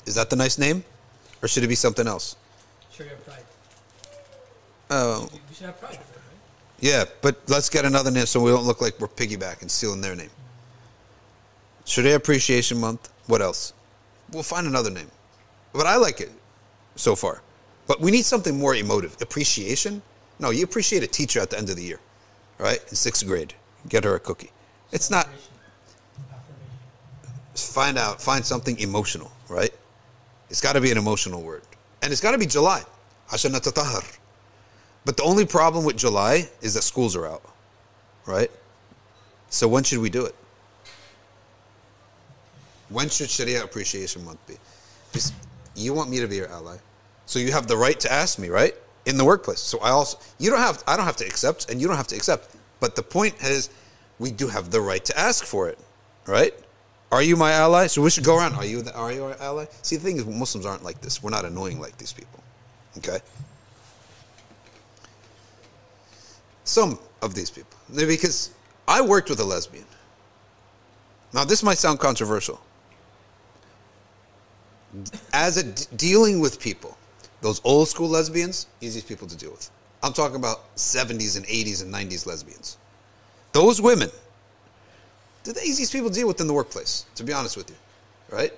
Is 0.05 0.15
that 0.15 0.29
the 0.29 0.35
nice 0.35 0.57
name, 0.57 0.83
or 1.41 1.47
should 1.47 1.63
it 1.63 1.67
be 1.67 1.75
something 1.75 2.07
else? 2.07 2.35
Sharia 2.91 3.13
pride. 3.23 3.43
Oh, 4.89 5.29
You 5.31 5.39
you 5.49 5.55
should 5.55 5.65
have 5.67 5.79
pride. 5.79 5.91
Right? 5.93 6.01
yeah, 6.79 7.05
but 7.21 7.39
let's 7.47 7.69
get 7.69 7.85
another 7.85 8.09
name 8.11 8.25
so 8.25 8.41
we 8.41 8.49
don't 8.51 8.65
look 8.65 8.81
like 8.81 8.99
we're 8.99 9.07
piggybacking, 9.07 9.69
stealing 9.69 10.01
their 10.01 10.15
name. 10.15 10.31
Sharia 11.85 12.15
Appreciation 12.15 12.79
Month. 12.79 13.09
What 13.27 13.41
else? 13.41 13.73
We'll 14.31 14.43
find 14.43 14.65
another 14.65 14.89
name. 14.89 15.09
But 15.71 15.85
I 15.85 15.97
like 15.97 16.19
it 16.19 16.31
so 16.95 17.15
far. 17.15 17.41
But 17.85 18.01
we 18.01 18.09
need 18.11 18.25
something 18.25 18.57
more 18.57 18.75
emotive. 18.75 19.15
Appreciation? 19.21 20.01
No, 20.39 20.49
you 20.49 20.63
appreciate 20.63 21.03
a 21.03 21.07
teacher 21.07 21.39
at 21.39 21.51
the 21.51 21.57
end 21.57 21.69
of 21.69 21.75
the 21.75 21.83
year, 21.83 21.99
right? 22.57 22.79
In 22.89 22.95
sixth 22.95 23.25
grade. 23.25 23.53
Get 23.87 24.03
her 24.03 24.15
a 24.15 24.19
cookie. 24.19 24.51
It's 24.91 25.11
not 25.11 25.27
Affirmation. 27.60 27.60
Affirmation. 27.60 27.74
find 27.74 27.98
out 27.98 28.22
find 28.22 28.44
something 28.44 28.78
emotional 28.80 29.32
right 29.48 29.72
it's 30.50 30.60
got 30.60 30.74
to 30.74 30.80
be 30.80 30.90
an 30.90 30.98
emotional 30.98 31.42
word 31.42 31.62
and 32.02 32.12
it's 32.12 32.20
got 32.20 32.32
to 32.32 32.38
be 32.38 32.46
july 32.46 32.82
عشان 33.32 33.52
نتطهر 33.52 34.04
but 35.04 35.16
the 35.16 35.22
only 35.22 35.44
problem 35.44 35.84
with 35.84 35.96
july 35.96 36.48
is 36.62 36.74
that 36.74 36.82
schools 36.82 37.16
are 37.16 37.26
out 37.26 37.42
right 38.26 38.50
so 39.48 39.68
when 39.68 39.82
should 39.84 39.98
we 40.00 40.10
do 40.10 40.24
it 40.24 40.34
when 42.88 43.08
should 43.08 43.30
sharia 43.30 43.62
appreciation 43.64 44.24
month 44.24 44.44
be 44.46 44.54
because 45.12 45.32
you 45.74 45.92
want 45.92 46.08
me 46.10 46.20
to 46.20 46.28
be 46.28 46.36
your 46.36 46.48
ally 46.48 46.76
so 47.26 47.38
you 47.38 47.52
have 47.52 47.66
the 47.66 47.76
right 47.76 47.98
to 48.00 48.12
ask 48.12 48.38
me 48.38 48.48
right 48.48 48.74
in 49.06 49.16
the 49.16 49.24
workplace 49.24 49.60
so 49.60 49.78
i 49.80 49.90
also 49.90 50.18
you 50.38 50.50
don't 50.50 50.60
have 50.60 50.82
i 50.86 50.96
don't 50.96 51.06
have 51.06 51.16
to 51.16 51.26
accept 51.26 51.70
and 51.70 51.80
you 51.80 51.86
don't 51.86 51.96
have 51.96 52.06
to 52.06 52.16
accept 52.16 52.56
but 52.80 52.94
the 52.94 53.02
point 53.02 53.34
is 53.42 53.70
we 54.18 54.30
do 54.30 54.46
have 54.48 54.70
the 54.70 54.80
right 54.80 55.04
to 55.04 55.18
ask 55.18 55.44
for 55.44 55.68
it 55.68 55.78
right 56.26 56.54
Are 57.11 57.21
you 57.21 57.35
my 57.35 57.51
ally? 57.51 57.87
So 57.87 58.01
we 58.01 58.09
should 58.09 58.23
go 58.23 58.37
around. 58.37 58.55
Are 58.55 58.65
you 58.65 58.81
the, 58.81 58.95
are 58.95 59.11
you 59.11 59.25
our 59.25 59.35
ally? 59.39 59.65
See, 59.81 59.97
the 59.97 60.03
thing 60.03 60.17
is, 60.17 60.25
Muslims 60.25 60.65
aren't 60.65 60.83
like 60.83 61.01
this. 61.01 61.21
We're 61.21 61.29
not 61.29 61.45
annoying 61.45 61.79
like 61.79 61.97
these 61.97 62.13
people. 62.13 62.41
Okay. 62.97 63.19
Some 66.63 66.99
of 67.21 67.35
these 67.35 67.49
people, 67.49 67.77
because 67.93 68.51
I 68.87 69.01
worked 69.01 69.29
with 69.29 69.39
a 69.39 69.43
lesbian. 69.43 69.85
Now, 71.33 71.43
this 71.43 71.63
might 71.63 71.77
sound 71.77 71.99
controversial. 71.99 72.61
As 75.33 75.57
a 75.57 75.63
dealing 75.95 76.39
with 76.39 76.59
people, 76.59 76.97
those 77.41 77.61
old 77.63 77.87
school 77.87 78.09
lesbians, 78.09 78.67
easiest 78.81 79.07
people 79.07 79.27
to 79.27 79.35
deal 79.35 79.51
with. 79.51 79.69
I'm 80.03 80.13
talking 80.13 80.35
about 80.35 80.75
70s 80.75 81.37
and 81.37 81.45
80s 81.45 81.83
and 81.83 81.93
90s 81.93 82.25
lesbians. 82.25 82.77
Those 83.53 83.81
women 83.81 84.09
they're 85.43 85.53
the 85.53 85.63
easiest 85.63 85.91
people 85.91 86.09
to 86.09 86.15
deal 86.15 86.27
with 86.27 86.39
in 86.39 86.47
the 86.47 86.53
workplace, 86.53 87.05
to 87.15 87.23
be 87.23 87.33
honest 87.33 87.57
with 87.57 87.69
you. 87.69 87.75
Right? 88.29 88.53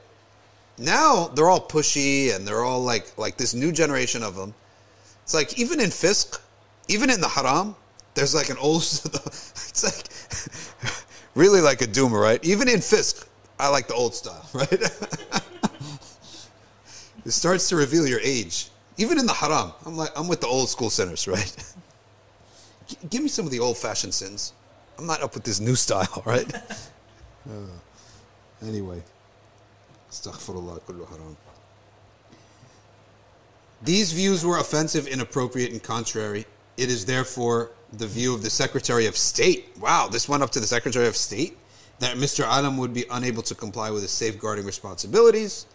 Now 0.77 1.27
they're 1.27 1.49
all 1.49 1.61
pushy 1.61 2.35
and 2.35 2.47
they're 2.47 2.63
all 2.63 2.81
like 2.81 3.17
like 3.17 3.37
this 3.37 3.53
new 3.53 3.71
generation 3.71 4.23
of 4.23 4.35
them. 4.35 4.53
It's 5.23 5.33
like 5.33 5.57
even 5.57 5.79
in 5.79 5.89
fisq, 5.89 6.39
even 6.87 7.09
in 7.09 7.21
the 7.21 7.27
haram, 7.27 7.75
there's 8.15 8.35
like 8.35 8.49
an 8.49 8.57
old 8.57 8.81
it's 8.81 9.83
like 9.83 10.95
really 11.35 11.61
like 11.61 11.81
a 11.81 11.87
doomer, 11.87 12.21
right? 12.21 12.43
Even 12.43 12.67
in 12.67 12.79
fisq, 12.79 13.25
I 13.59 13.69
like 13.69 13.87
the 13.87 13.93
old 13.93 14.15
style, 14.15 14.47
right? 14.53 14.71
it 17.25 17.31
starts 17.31 17.69
to 17.69 17.75
reveal 17.75 18.07
your 18.07 18.19
age. 18.21 18.69
Even 18.97 19.17
in 19.17 19.25
the 19.25 19.33
haram, 19.33 19.71
I'm 19.85 19.95
like 19.95 20.11
I'm 20.15 20.27
with 20.27 20.41
the 20.41 20.47
old 20.47 20.69
school 20.69 20.89
sinners, 20.89 21.27
right? 21.27 21.73
G- 22.87 22.97
Give 23.09 23.21
me 23.21 23.29
some 23.29 23.45
of 23.45 23.51
the 23.51 23.59
old 23.59 23.77
fashioned 23.77 24.13
sins. 24.13 24.53
I'm 24.97 25.05
not 25.05 25.21
up 25.21 25.33
with 25.33 25.43
this 25.43 25.59
new 25.59 25.75
style, 25.75 26.23
right? 26.25 26.51
uh, 27.49 27.51
anyway. 28.65 29.01
These 33.81 34.13
views 34.13 34.45
were 34.45 34.59
offensive, 34.59 35.07
inappropriate, 35.07 35.71
and 35.71 35.81
contrary. 35.81 36.45
It 36.77 36.89
is 36.89 37.05
therefore 37.05 37.71
the 37.91 38.07
view 38.07 38.33
of 38.33 38.41
the 38.43 38.49
Secretary 38.49 39.07
of 39.07 39.17
State. 39.17 39.75
Wow, 39.79 40.07
this 40.07 40.29
went 40.29 40.41
up 40.43 40.51
to 40.51 40.59
the 40.59 40.67
Secretary 40.67 41.07
of 41.07 41.17
State 41.17 41.57
that 41.99 42.17
Mr. 42.17 42.45
Alam 42.45 42.77
would 42.77 42.93
be 42.93 43.05
unable 43.11 43.43
to 43.43 43.55
comply 43.55 43.89
with 43.91 44.01
his 44.01 44.11
safeguarding 44.11 44.65
responsibilities 44.65 45.65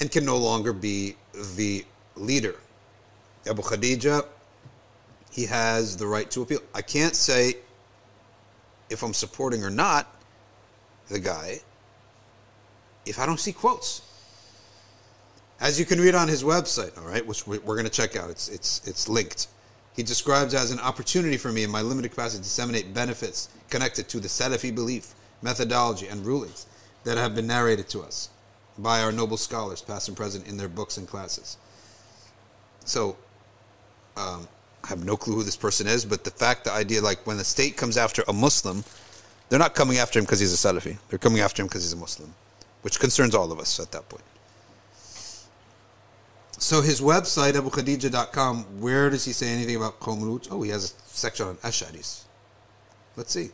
and 0.00 0.10
can 0.10 0.24
no 0.24 0.36
longer 0.36 0.72
be 0.72 1.16
the 1.56 1.84
leader. 2.14 2.56
Abu 3.48 3.62
Khadija, 3.62 4.26
he 5.30 5.46
has 5.46 5.96
the 5.96 6.06
right 6.06 6.30
to 6.30 6.42
appeal. 6.42 6.60
I 6.74 6.82
can't 6.82 7.16
say 7.16 7.54
if 8.90 9.02
I'm 9.02 9.14
supporting 9.14 9.64
or 9.64 9.70
not 9.70 10.06
the 11.08 11.18
guy 11.18 11.60
if 13.06 13.18
I 13.18 13.26
don't 13.26 13.40
see 13.40 13.52
quotes. 13.52 14.02
As 15.60 15.80
you 15.80 15.86
can 15.86 16.00
read 16.00 16.14
on 16.14 16.28
his 16.28 16.44
website, 16.44 16.96
all 16.98 17.08
right, 17.08 17.26
which 17.26 17.46
we- 17.46 17.58
we're 17.58 17.74
going 17.74 17.86
to 17.86 17.90
check 17.90 18.16
out, 18.16 18.30
it's 18.30 18.48
it's 18.48 18.80
it's 18.84 19.08
linked. 19.08 19.48
He 19.96 20.02
describes 20.04 20.54
as 20.54 20.70
an 20.70 20.78
opportunity 20.78 21.36
for 21.36 21.50
me 21.50 21.64
in 21.64 21.70
my 21.70 21.82
limited 21.82 22.10
capacity 22.10 22.38
to 22.38 22.44
disseminate 22.44 22.94
benefits 22.94 23.48
connected 23.68 24.08
to 24.10 24.20
the 24.20 24.28
Salafi 24.28 24.72
belief 24.72 25.14
methodology, 25.42 26.06
and 26.08 26.24
rulings 26.24 26.66
that 27.04 27.16
have 27.16 27.34
been 27.34 27.46
narrated 27.46 27.88
to 27.88 28.02
us 28.02 28.28
by 28.76 29.00
our 29.00 29.10
noble 29.10 29.36
scholars, 29.36 29.80
past 29.80 30.08
and 30.08 30.16
present, 30.16 30.46
in 30.46 30.56
their 30.56 30.68
books 30.68 30.96
and 30.96 31.08
classes. 31.08 31.56
So, 32.84 33.16
um, 34.16 34.48
I 34.84 34.88
have 34.88 35.04
no 35.04 35.16
clue 35.16 35.36
who 35.36 35.42
this 35.42 35.56
person 35.56 35.86
is, 35.86 36.04
but 36.04 36.24
the 36.24 36.30
fact, 36.30 36.64
the 36.64 36.72
idea, 36.72 37.00
like 37.00 37.26
when 37.26 37.36
the 37.36 37.44
state 37.44 37.76
comes 37.76 37.96
after 37.96 38.22
a 38.28 38.32
Muslim, 38.32 38.84
they're 39.48 39.58
not 39.58 39.74
coming 39.74 39.98
after 39.98 40.18
him 40.18 40.24
because 40.24 40.40
he's 40.40 40.52
a 40.52 40.68
Salafi. 40.68 40.96
They're 41.08 41.18
coming 41.18 41.40
after 41.40 41.62
him 41.62 41.68
because 41.68 41.82
he's 41.82 41.92
a 41.92 41.96
Muslim, 41.96 42.34
which 42.82 43.00
concerns 43.00 43.34
all 43.34 43.50
of 43.50 43.58
us 43.58 43.80
at 43.80 43.90
that 43.92 44.08
point. 44.08 44.24
So 46.58 46.80
his 46.80 47.00
website, 47.00 47.52
abukhadija.com, 47.52 48.80
where 48.80 49.10
does 49.10 49.24
he 49.24 49.32
say 49.32 49.48
anything 49.48 49.76
about 49.76 50.00
Qawm? 50.00 50.48
Oh, 50.50 50.62
he 50.62 50.70
has 50.70 50.92
a 50.92 51.08
section 51.08 51.46
on 51.46 51.56
Ash'aris. 51.58 52.24
Let's 53.16 53.32
see. 53.32 53.50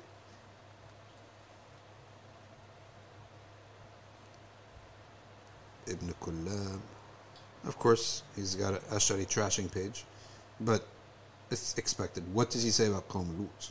Ibn 5.86 6.14
Kullab. 6.20 6.80
Of 7.66 7.78
course, 7.78 8.22
he's 8.36 8.54
got 8.54 8.74
an 8.74 8.80
Ash'ari 8.90 9.26
trashing 9.26 9.70
page, 9.70 10.04
but 10.60 10.86
it's 11.50 11.76
expected. 11.78 12.24
What 12.32 12.50
does 12.50 12.62
he 12.62 12.70
say 12.70 12.86
about 12.86 13.08
Qawm 13.08 13.38
Lut? 13.38 13.70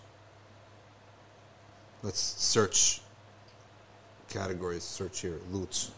Let's 2.02 2.20
search 2.20 3.02
categories. 4.30 4.84
Search 4.84 5.22
here. 5.22 5.40
Lut. 5.52 5.92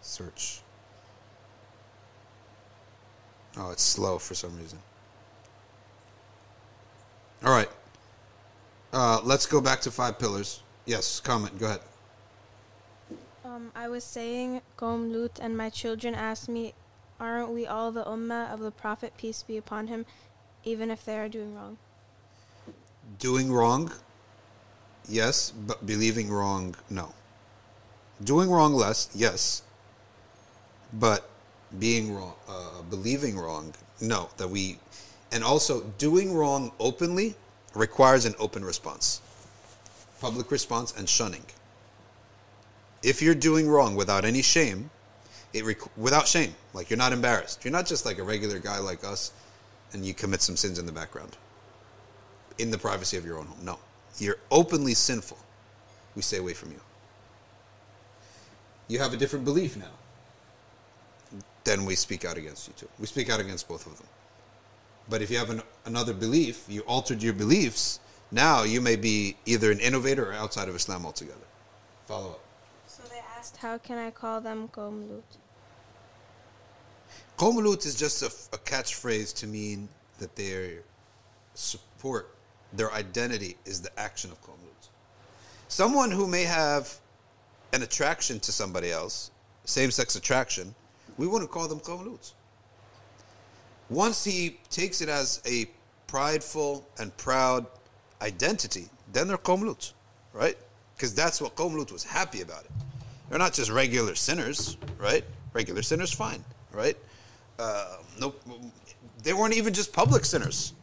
Search. 0.00 0.60
Oh, 3.56 3.70
it's 3.70 3.82
slow 3.82 4.18
for 4.18 4.34
some 4.34 4.56
reason. 4.58 4.78
All 7.44 7.52
right. 7.52 7.68
Uh, 8.92 9.20
let's 9.22 9.46
go 9.46 9.60
back 9.60 9.80
to 9.82 9.90
five 9.90 10.18
pillars. 10.18 10.62
Yes, 10.86 11.20
comment. 11.20 11.58
Go 11.58 11.66
ahead. 11.66 11.80
Um, 13.60 13.72
I 13.74 13.88
was 13.88 14.04
saying, 14.04 14.62
Lut 14.80 15.38
and 15.42 15.56
my 15.56 15.68
children 15.68 16.14
asked 16.14 16.48
me, 16.48 16.72
aren't 17.18 17.50
we 17.50 17.66
all 17.66 17.92
the 17.92 18.04
ummah 18.04 18.50
of 18.50 18.60
the 18.60 18.70
Prophet, 18.70 19.12
peace 19.18 19.42
be 19.42 19.58
upon 19.58 19.88
him, 19.88 20.06
even 20.64 20.90
if 20.90 21.04
they 21.04 21.18
are 21.18 21.28
doing 21.28 21.54
wrong? 21.54 21.76
Doing 23.18 23.52
wrong, 23.52 23.92
yes, 25.06 25.50
but 25.50 25.84
believing 25.84 26.30
wrong, 26.30 26.74
no. 26.88 27.12
Doing 28.24 28.50
wrong 28.50 28.72
less, 28.72 29.10
yes, 29.14 29.62
but 30.94 31.28
being 31.78 32.14
wrong, 32.14 32.34
uh, 32.48 32.80
believing 32.88 33.38
wrong, 33.38 33.74
no. 34.00 34.30
That 34.38 34.48
we, 34.48 34.78
and 35.32 35.44
also 35.44 35.82
doing 35.98 36.32
wrong 36.32 36.72
openly 36.80 37.34
requires 37.74 38.24
an 38.24 38.34
open 38.38 38.64
response, 38.64 39.20
public 40.18 40.50
response, 40.50 40.96
and 40.96 41.06
shunning. 41.06 41.44
If 43.02 43.22
you're 43.22 43.34
doing 43.34 43.68
wrong 43.68 43.96
without 43.96 44.24
any 44.24 44.42
shame, 44.42 44.90
it 45.52 45.64
without 45.96 46.28
shame, 46.28 46.54
like 46.74 46.90
you're 46.90 46.96
not 46.96 47.12
embarrassed. 47.12 47.64
You're 47.64 47.72
not 47.72 47.86
just 47.86 48.04
like 48.04 48.18
a 48.18 48.22
regular 48.22 48.58
guy 48.58 48.78
like 48.78 49.04
us, 49.04 49.32
and 49.92 50.04
you 50.04 50.14
commit 50.14 50.42
some 50.42 50.56
sins 50.56 50.78
in 50.78 50.86
the 50.86 50.92
background, 50.92 51.36
in 52.58 52.70
the 52.70 52.78
privacy 52.78 53.16
of 53.16 53.24
your 53.24 53.38
own 53.38 53.46
home. 53.46 53.58
No, 53.64 53.78
you're 54.18 54.38
openly 54.50 54.94
sinful. 54.94 55.38
We 56.14 56.22
stay 56.22 56.38
away 56.38 56.54
from 56.54 56.70
you. 56.70 56.80
You 58.88 58.98
have 58.98 59.12
a 59.12 59.16
different 59.16 59.44
belief 59.44 59.76
now 59.76 59.92
then 61.64 61.84
we 61.84 61.94
speak 61.94 62.24
out 62.24 62.36
against 62.36 62.68
you 62.68 62.74
too. 62.76 62.88
We 62.98 63.06
speak 63.06 63.30
out 63.30 63.40
against 63.40 63.68
both 63.68 63.86
of 63.86 63.96
them. 63.96 64.06
But 65.08 65.22
if 65.22 65.30
you 65.30 65.38
have 65.38 65.50
an, 65.50 65.62
another 65.84 66.12
belief, 66.12 66.64
you 66.68 66.80
altered 66.82 67.22
your 67.22 67.32
beliefs, 67.32 68.00
now 68.30 68.62
you 68.62 68.80
may 68.80 68.96
be 68.96 69.36
either 69.46 69.70
an 69.70 69.80
innovator 69.80 70.30
or 70.30 70.34
outside 70.34 70.68
of 70.68 70.74
Islam 70.74 71.04
altogether. 71.04 71.38
Follow 72.06 72.30
up. 72.30 72.40
Asked, 73.50 73.62
how 73.62 73.78
can 73.78 73.98
I 73.98 74.12
call 74.12 74.40
them? 74.40 74.68
Qawm 74.68 75.24
Lut 77.64 77.84
is 77.84 77.96
just 77.96 78.22
a, 78.22 78.26
a 78.54 78.58
catchphrase 78.58 79.34
to 79.36 79.48
mean 79.48 79.88
that 80.18 80.36
their 80.36 80.82
support, 81.54 82.36
their 82.72 82.92
identity 82.92 83.56
is 83.64 83.80
the 83.80 83.90
action 83.98 84.30
of 84.30 84.40
Qawm. 84.42 84.54
Someone 85.66 86.12
who 86.12 86.28
may 86.28 86.44
have 86.44 86.94
an 87.72 87.82
attraction 87.82 88.38
to 88.40 88.52
somebody 88.52 88.92
else, 88.92 89.32
same 89.64 89.90
sex 89.90 90.14
attraction, 90.14 90.72
we 91.16 91.26
wouldn't 91.26 91.50
call 91.50 91.66
them 91.66 91.80
Qawm. 91.80 92.32
Once 93.88 94.22
he 94.22 94.60
takes 94.70 95.00
it 95.00 95.08
as 95.08 95.42
a 95.44 95.66
prideful 96.06 96.86
and 97.00 97.16
proud 97.16 97.66
identity, 98.22 98.88
then 99.12 99.26
they're 99.26 99.38
Qawm 99.38 99.92
right? 100.32 100.56
Because 100.94 101.14
that's 101.14 101.40
what 101.40 101.56
Qawm 101.56 101.90
was 101.90 102.04
happy 102.04 102.42
about 102.42 102.64
it. 102.64 102.70
They're 103.30 103.38
not 103.38 103.52
just 103.54 103.70
regular 103.70 104.16
sinners, 104.16 104.76
right? 104.98 105.24
Regular 105.52 105.82
sinners, 105.82 106.12
fine, 106.12 106.44
right? 106.72 106.96
Uh, 107.58 107.96
no, 108.20 108.34
they 109.22 109.32
weren't 109.32 109.54
even 109.54 109.72
just 109.72 109.92
public 109.92 110.24
sinners. 110.24 110.74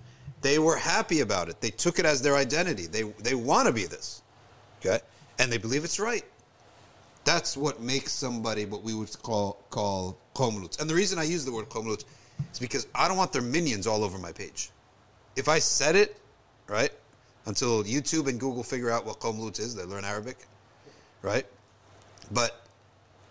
They 0.41 0.57
were 0.57 0.77
happy 0.77 1.19
about 1.19 1.49
it. 1.49 1.59
They 1.59 1.71
took 1.71 1.99
it 1.99 2.05
as 2.05 2.21
their 2.21 2.35
identity. 2.35 2.85
They 2.85 3.03
they 3.19 3.35
want 3.35 3.67
to 3.67 3.73
be 3.73 3.85
this, 3.85 4.21
okay, 4.79 4.99
and 5.39 5.51
they 5.51 5.57
believe 5.57 5.83
it's 5.83 5.99
right. 5.99 6.23
That's 7.25 7.57
what 7.57 7.81
makes 7.81 8.13
somebody 8.13 8.65
what 8.65 8.81
we 8.81 8.93
would 8.93 9.11
call 9.21 9.61
call 9.69 10.17
And 10.79 10.89
the 10.89 10.95
reason 10.95 11.19
I 11.19 11.23
use 11.23 11.43
the 11.43 11.51
word 11.51 11.67
Qawm 11.67 11.97
is 12.53 12.59
because 12.59 12.87
I 12.95 13.09
don't 13.09 13.17
want 13.17 13.33
their 13.33 13.41
minions 13.41 13.87
all 13.87 14.03
over 14.03 14.17
my 14.17 14.31
page. 14.31 14.69
If 15.35 15.49
I 15.49 15.59
said 15.59 15.97
it, 15.97 16.17
right, 16.67 16.91
until 17.45 17.83
YouTube 17.83 18.27
and 18.29 18.39
Google 18.39 18.63
figure 18.63 18.89
out 18.89 19.05
what 19.05 19.19
Qawm 19.19 19.59
is, 19.59 19.75
they 19.75 19.83
learn 19.83 20.05
Arabic, 20.05 20.37
right? 21.21 21.45
But 22.31 22.67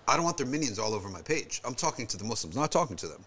I 0.09 0.16
don't 0.16 0.24
want 0.24 0.36
their 0.36 0.47
minions 0.47 0.78
all 0.78 0.94
over 0.94 1.09
my 1.09 1.22
page. 1.22 1.61
I'm 1.64 1.74
talking 1.74 2.07
to 2.09 2.16
the 2.16 2.24
Muslims, 2.24 2.57
not 2.57 2.70
talking 2.70 2.97
to 2.97 3.09
them. 3.09 3.24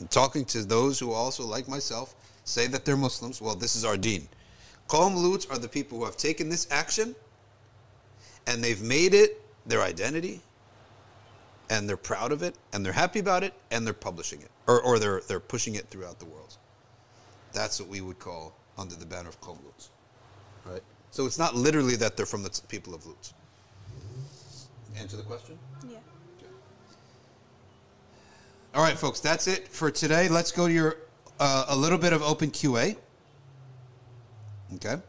I'm 0.00 0.08
talking 0.08 0.44
to 0.46 0.64
those 0.64 0.98
who 0.98 1.12
also, 1.12 1.44
like 1.44 1.68
myself, 1.68 2.14
say 2.44 2.66
that 2.68 2.84
they're 2.84 2.96
Muslims. 2.96 3.40
Well, 3.40 3.54
this 3.54 3.76
is 3.76 3.84
our 3.84 3.96
deen. 3.96 4.28
Qawm 4.88 5.14
Lut 5.14 5.46
are 5.50 5.58
the 5.58 5.68
people 5.68 5.98
who 5.98 6.04
have 6.04 6.16
taken 6.16 6.48
this 6.48 6.66
action 6.70 7.14
and 8.46 8.62
they've 8.62 8.82
made 8.82 9.14
it 9.14 9.40
their 9.66 9.80
identity 9.80 10.40
and 11.70 11.88
they're 11.88 11.96
proud 11.96 12.32
of 12.32 12.42
it 12.42 12.56
and 12.72 12.84
they're 12.84 12.92
happy 12.92 13.20
about 13.20 13.42
it 13.42 13.54
and 13.70 13.86
they're 13.86 13.94
publishing 13.94 14.42
it 14.42 14.50
or, 14.66 14.82
or 14.82 14.98
they're, 14.98 15.22
they're 15.28 15.40
pushing 15.40 15.76
it 15.76 15.88
throughout 15.88 16.18
the 16.18 16.26
world. 16.26 16.56
That's 17.52 17.80
what 17.80 17.88
we 17.88 18.00
would 18.00 18.18
call 18.18 18.54
under 18.76 18.94
the 18.94 19.06
banner 19.06 19.28
of 19.28 19.40
Qawm 19.40 19.58
Lut. 19.64 19.88
Right? 20.66 20.82
So 21.10 21.26
it's 21.26 21.38
not 21.38 21.54
literally 21.54 21.96
that 21.96 22.16
they're 22.16 22.26
from 22.26 22.42
the 22.42 22.60
people 22.68 22.94
of 22.94 23.06
Lut 23.06 23.32
Answer 24.97 25.17
the 25.17 25.23
question? 25.23 25.57
Yeah. 25.87 25.97
All 28.73 28.83
right, 28.83 28.97
folks, 28.97 29.19
that's 29.19 29.47
it 29.47 29.67
for 29.67 29.89
today. 29.91 30.27
Let's 30.27 30.51
go 30.51 30.67
to 30.67 30.73
your 30.73 30.97
uh, 31.39 31.65
a 31.69 31.75
little 31.75 31.97
bit 31.97 32.13
of 32.13 32.21
open 32.21 32.51
QA. 32.51 32.97
Okay, 34.75 34.93
a 34.93 35.01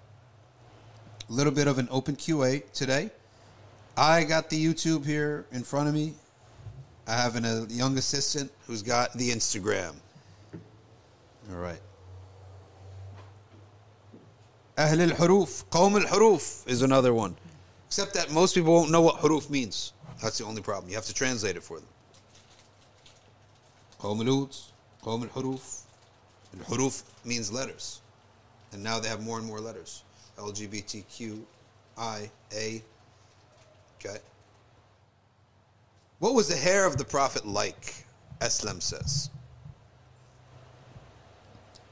little 1.33 1.53
bit 1.53 1.66
of 1.66 1.79
an 1.79 1.89
open 1.91 2.16
QA 2.16 2.71
today. 2.73 3.11
I 3.97 4.25
got 4.25 4.49
the 4.49 4.64
YouTube 4.64 5.05
here 5.05 5.47
in 5.53 5.64
front 5.64 5.89
of 5.89 5.95
me. 5.95 6.14
I 7.07 7.14
have 7.14 7.37
an, 7.37 7.45
a 7.45 7.66
young 7.69 7.99
assistant 7.99 8.53
who's 8.66 8.83
got 8.83 9.12
the 9.14 9.31
Instagram. 9.31 9.95
All 11.51 11.59
right. 11.59 11.81
أهل 14.79 15.01
الحروف 15.01 15.64
قوم 15.71 15.97
الحروف 15.97 16.69
is 16.69 16.83
another 16.83 17.12
one. 17.12 17.35
Except 17.93 18.14
that 18.14 18.31
most 18.31 18.55
people 18.55 18.73
won't 18.75 18.91
know 18.91 19.01
what 19.01 19.16
huruf 19.16 19.49
means. 19.49 19.93
That's 20.23 20.39
the 20.39 20.45
only 20.45 20.62
problem. 20.62 20.91
You 20.91 20.97
have 20.97 21.07
to 21.07 21.14
translate 21.14 21.57
it 21.57 21.62
for 21.62 21.79
them. 21.79 21.89
قوم 23.99 24.21
الود 24.21 24.55
قوم 25.03 25.23
الحروف 25.23 25.83
الحروف 26.55 27.03
means 27.25 27.51
letters 27.53 28.01
and 28.73 28.83
now 28.83 28.99
they 29.01 29.09
have 29.09 29.23
more 29.23 29.39
and 29.39 29.47
more 29.47 29.61
letters 29.61 30.05
LGBTQ 30.37 31.41
I 31.97 32.31
A 32.53 32.83
okay 33.99 34.19
what 36.21 36.35
was 36.35 36.49
the 36.49 36.57
hair 36.57 36.87
of 36.87 36.97
the 36.97 37.05
prophet 37.05 37.45
like 37.45 38.05
Aslam 38.41 38.81
says 38.81 39.31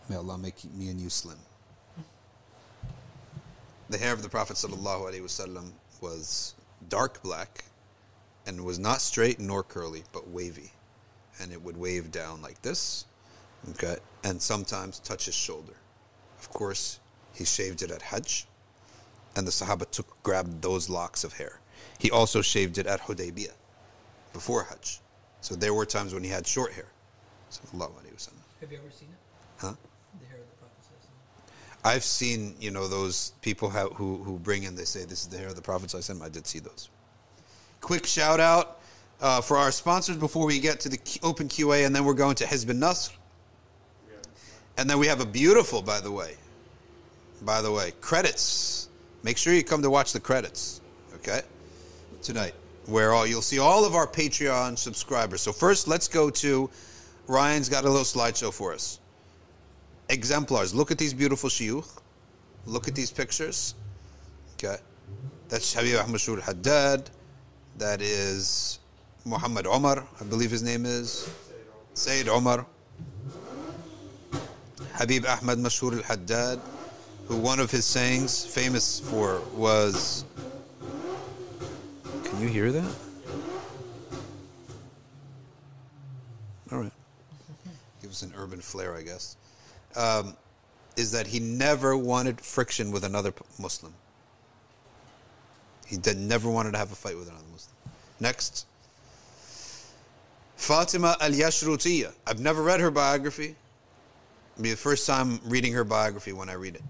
may 0.08 0.16
Allah 0.16 0.38
make 0.38 0.64
me 0.74 0.88
and 0.90 1.00
you 1.00 1.10
slim 1.10 1.38
the 3.88 3.98
hair 3.98 4.12
of 4.12 4.22
the 4.22 4.28
prophet 4.28 4.56
sallallahu 4.56 5.10
alaihi 5.10 5.22
wasallam 5.22 5.72
was 6.01 6.55
dark 6.89 7.23
black 7.23 7.63
and 8.45 8.65
was 8.65 8.79
not 8.79 9.01
straight 9.01 9.39
nor 9.39 9.63
curly 9.63 10.03
but 10.11 10.27
wavy 10.29 10.71
and 11.41 11.51
it 11.51 11.61
would 11.61 11.77
wave 11.77 12.11
down 12.11 12.41
like 12.41 12.61
this, 12.61 13.05
okay, 13.71 13.97
and 14.23 14.41
sometimes 14.41 14.99
touch 14.99 15.25
his 15.25 15.35
shoulder. 15.35 15.73
Of 16.39 16.49
course, 16.49 16.99
he 17.33 17.45
shaved 17.45 17.81
it 17.81 17.91
at 17.91 18.01
Hajj, 18.01 18.45
and 19.35 19.47
the 19.47 19.51
Sahaba 19.51 19.89
took 19.89 20.21
grabbed 20.23 20.61
those 20.61 20.89
locks 20.89 21.23
of 21.23 21.33
hair. 21.33 21.59
He 21.99 22.11
also 22.11 22.41
shaved 22.41 22.77
it 22.77 22.85
at 22.85 23.01
Hudaybiyah, 23.01 23.53
before 24.33 24.63
Hajj. 24.63 24.99
So 25.41 25.55
there 25.55 25.73
were 25.73 25.85
times 25.85 26.13
when 26.13 26.23
he 26.23 26.29
had 26.29 26.45
short 26.45 26.73
hair. 26.73 26.87
Sallallahu 27.49 27.91
alaihi 27.99 28.13
wasallam. 28.15 28.45
Have 28.59 28.71
you 28.71 28.77
ever 28.77 28.91
seen 28.91 29.09
it? 29.09 29.61
Huh? 29.61 29.73
The 30.19 30.27
hair 30.27 30.37
of 30.37 30.49
the 30.49 30.57
Prophet. 30.57 30.77
sallallahu 30.83 31.70
I've 31.83 32.03
seen, 32.03 32.55
you 32.59 32.69
know, 32.71 32.87
those 32.87 33.33
people 33.41 33.69
ha- 33.69 33.89
who 33.89 34.17
who 34.17 34.37
bring 34.37 34.63
in. 34.63 34.75
They 34.75 34.85
say 34.85 35.03
this 35.03 35.21
is 35.21 35.27
the 35.27 35.37
hair 35.37 35.47
of 35.47 35.55
the 35.55 35.61
Prophet. 35.61 35.89
sallallahu 35.89 36.11
alaihi 36.11 36.19
wasallam. 36.19 36.25
I 36.25 36.29
did 36.29 36.47
see 36.47 36.59
those. 36.59 36.89
Quick 37.81 38.05
shout 38.05 38.39
out 38.39 38.79
uh, 39.19 39.41
for 39.41 39.57
our 39.57 39.71
sponsors 39.71 40.17
before 40.17 40.45
we 40.45 40.59
get 40.59 40.79
to 40.81 40.89
the 40.89 40.99
open 41.23 41.47
QA, 41.47 41.85
and 41.85 41.95
then 41.95 42.05
we're 42.05 42.13
going 42.13 42.35
to 42.35 42.45
Hizb 42.45 42.75
Nasr, 42.75 43.13
and 44.77 44.89
then 44.89 44.99
we 44.99 45.07
have 45.07 45.21
a 45.21 45.25
beautiful, 45.25 45.81
by 45.81 45.99
the 45.99 46.11
way, 46.11 46.35
by 47.41 47.61
the 47.61 47.71
way, 47.71 47.91
credits. 48.01 48.89
Make 49.23 49.37
sure 49.37 49.53
you 49.53 49.63
come 49.63 49.81
to 49.81 49.89
watch 49.89 50.13
the 50.13 50.19
credits, 50.19 50.81
okay? 51.15 51.41
Tonight, 52.21 52.53
where 52.85 53.13
all 53.13 53.25
you'll 53.25 53.41
see 53.41 53.59
all 53.59 53.85
of 53.85 53.95
our 53.95 54.07
Patreon 54.07 54.77
subscribers. 54.77 55.41
So 55.41 55.51
first, 55.51 55.87
let's 55.87 56.07
go 56.07 56.29
to 56.29 56.69
Ryan's 57.27 57.69
got 57.69 57.85
a 57.85 57.89
little 57.89 58.05
slideshow 58.05 58.53
for 58.53 58.73
us 58.73 58.99
exemplars. 60.11 60.75
Look 60.75 60.91
at 60.91 60.97
these 60.97 61.13
beautiful 61.13 61.49
shiyukh. 61.49 61.87
Look 62.65 62.87
at 62.87 62.95
these 62.95 63.09
pictures. 63.09 63.75
Okay. 64.53 64.77
That's 65.49 65.73
Habib 65.73 65.97
Ahmad 65.97 66.21
Haddad. 66.43 67.09
That 67.77 68.01
is 68.01 68.79
Muhammad 69.25 69.65
Omar, 69.65 70.05
I 70.19 70.23
believe 70.25 70.51
his 70.51 70.61
name 70.61 70.85
is. 70.85 71.29
Sayyid 71.93 72.27
Omar. 72.27 72.65
Habib 74.93 75.25
Ahmad 75.25 75.57
Mashhur 75.57 75.97
al 75.97 76.03
Haddad, 76.03 76.59
who 77.27 77.37
one 77.37 77.59
of 77.59 77.71
his 77.71 77.85
sayings, 77.85 78.45
famous 78.45 78.99
for, 78.99 79.41
was. 79.55 80.25
Can 82.23 82.41
you 82.41 82.47
hear 82.47 82.71
that? 82.71 82.95
All 86.71 86.79
right. 86.79 86.91
Gives 88.01 88.21
an 88.21 88.33
urban 88.37 88.61
flair, 88.61 88.95
I 88.95 89.01
guess 89.01 89.37
um, 89.95 90.35
is 90.97 91.11
that 91.11 91.27
he 91.27 91.39
never 91.39 91.95
wanted 91.97 92.39
friction 92.39 92.91
with 92.91 93.03
another 93.03 93.33
Muslim. 93.59 93.93
He 95.87 95.97
did, 95.97 96.17
never 96.17 96.49
wanted 96.49 96.71
to 96.71 96.77
have 96.77 96.91
a 96.91 96.95
fight 96.95 97.17
with 97.17 97.27
another 97.27 97.45
Muslim. 97.51 97.75
Next. 98.19 98.65
Fatima 100.55 101.17
al 101.19 101.31
Yashrutiyya. 101.31 102.13
I've 102.27 102.39
never 102.39 102.61
read 102.61 102.79
her 102.79 102.91
biography. 102.91 103.55
It'll 104.53 104.63
be 104.63 104.71
the 104.71 104.77
first 104.77 105.07
time 105.07 105.39
reading 105.45 105.73
her 105.73 105.83
biography 105.83 106.33
when 106.33 106.49
I 106.49 106.53
read 106.53 106.75
it. 106.75 106.83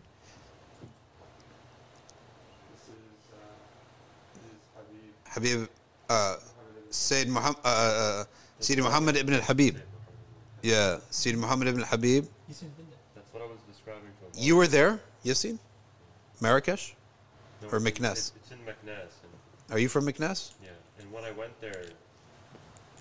Uh, 4.76 4.82
Habib. 5.30 5.68
Uh, 6.10 6.36
Sayyid 6.92 7.30
Muhammad, 7.30 7.58
uh, 7.64 7.68
uh, 7.68 8.24
Sayyid 8.60 8.84
Muhammad 8.84 9.16
ibn 9.16 9.34
al 9.34 9.42
Habib. 9.42 9.78
Yeah, 10.62 11.00
Sayyid 11.10 11.40
Muhammad 11.40 11.70
ibn 11.70 11.80
al 11.80 11.88
Habib. 11.88 12.28
He's 12.48 12.60
been 12.60 12.72
there. 12.90 13.00
That's 13.16 13.34
what 13.34 13.42
I 13.42 13.46
was 13.48 13.58
describing 13.72 14.12
to 14.20 14.21
him. 14.21 14.21
You 14.36 14.56
were 14.56 14.68
there, 14.68 15.00
Yassin? 15.26 15.60
Marrakesh? 16.40 16.96
No, 17.62 17.68
or 17.70 17.80
Meknes? 17.80 18.12
It's, 18.12 18.34
it's 18.36 18.52
in 18.52 18.58
Meknes. 18.60 19.12
And, 19.24 19.72
Are 19.72 19.80
you 19.80 19.88
from 19.90 20.06
Meknes? 20.06 20.54
yeah, 20.64 20.70
and 21.00 21.12
when 21.12 21.24
I 21.24 21.32
went 21.32 21.60
there, 21.62 21.84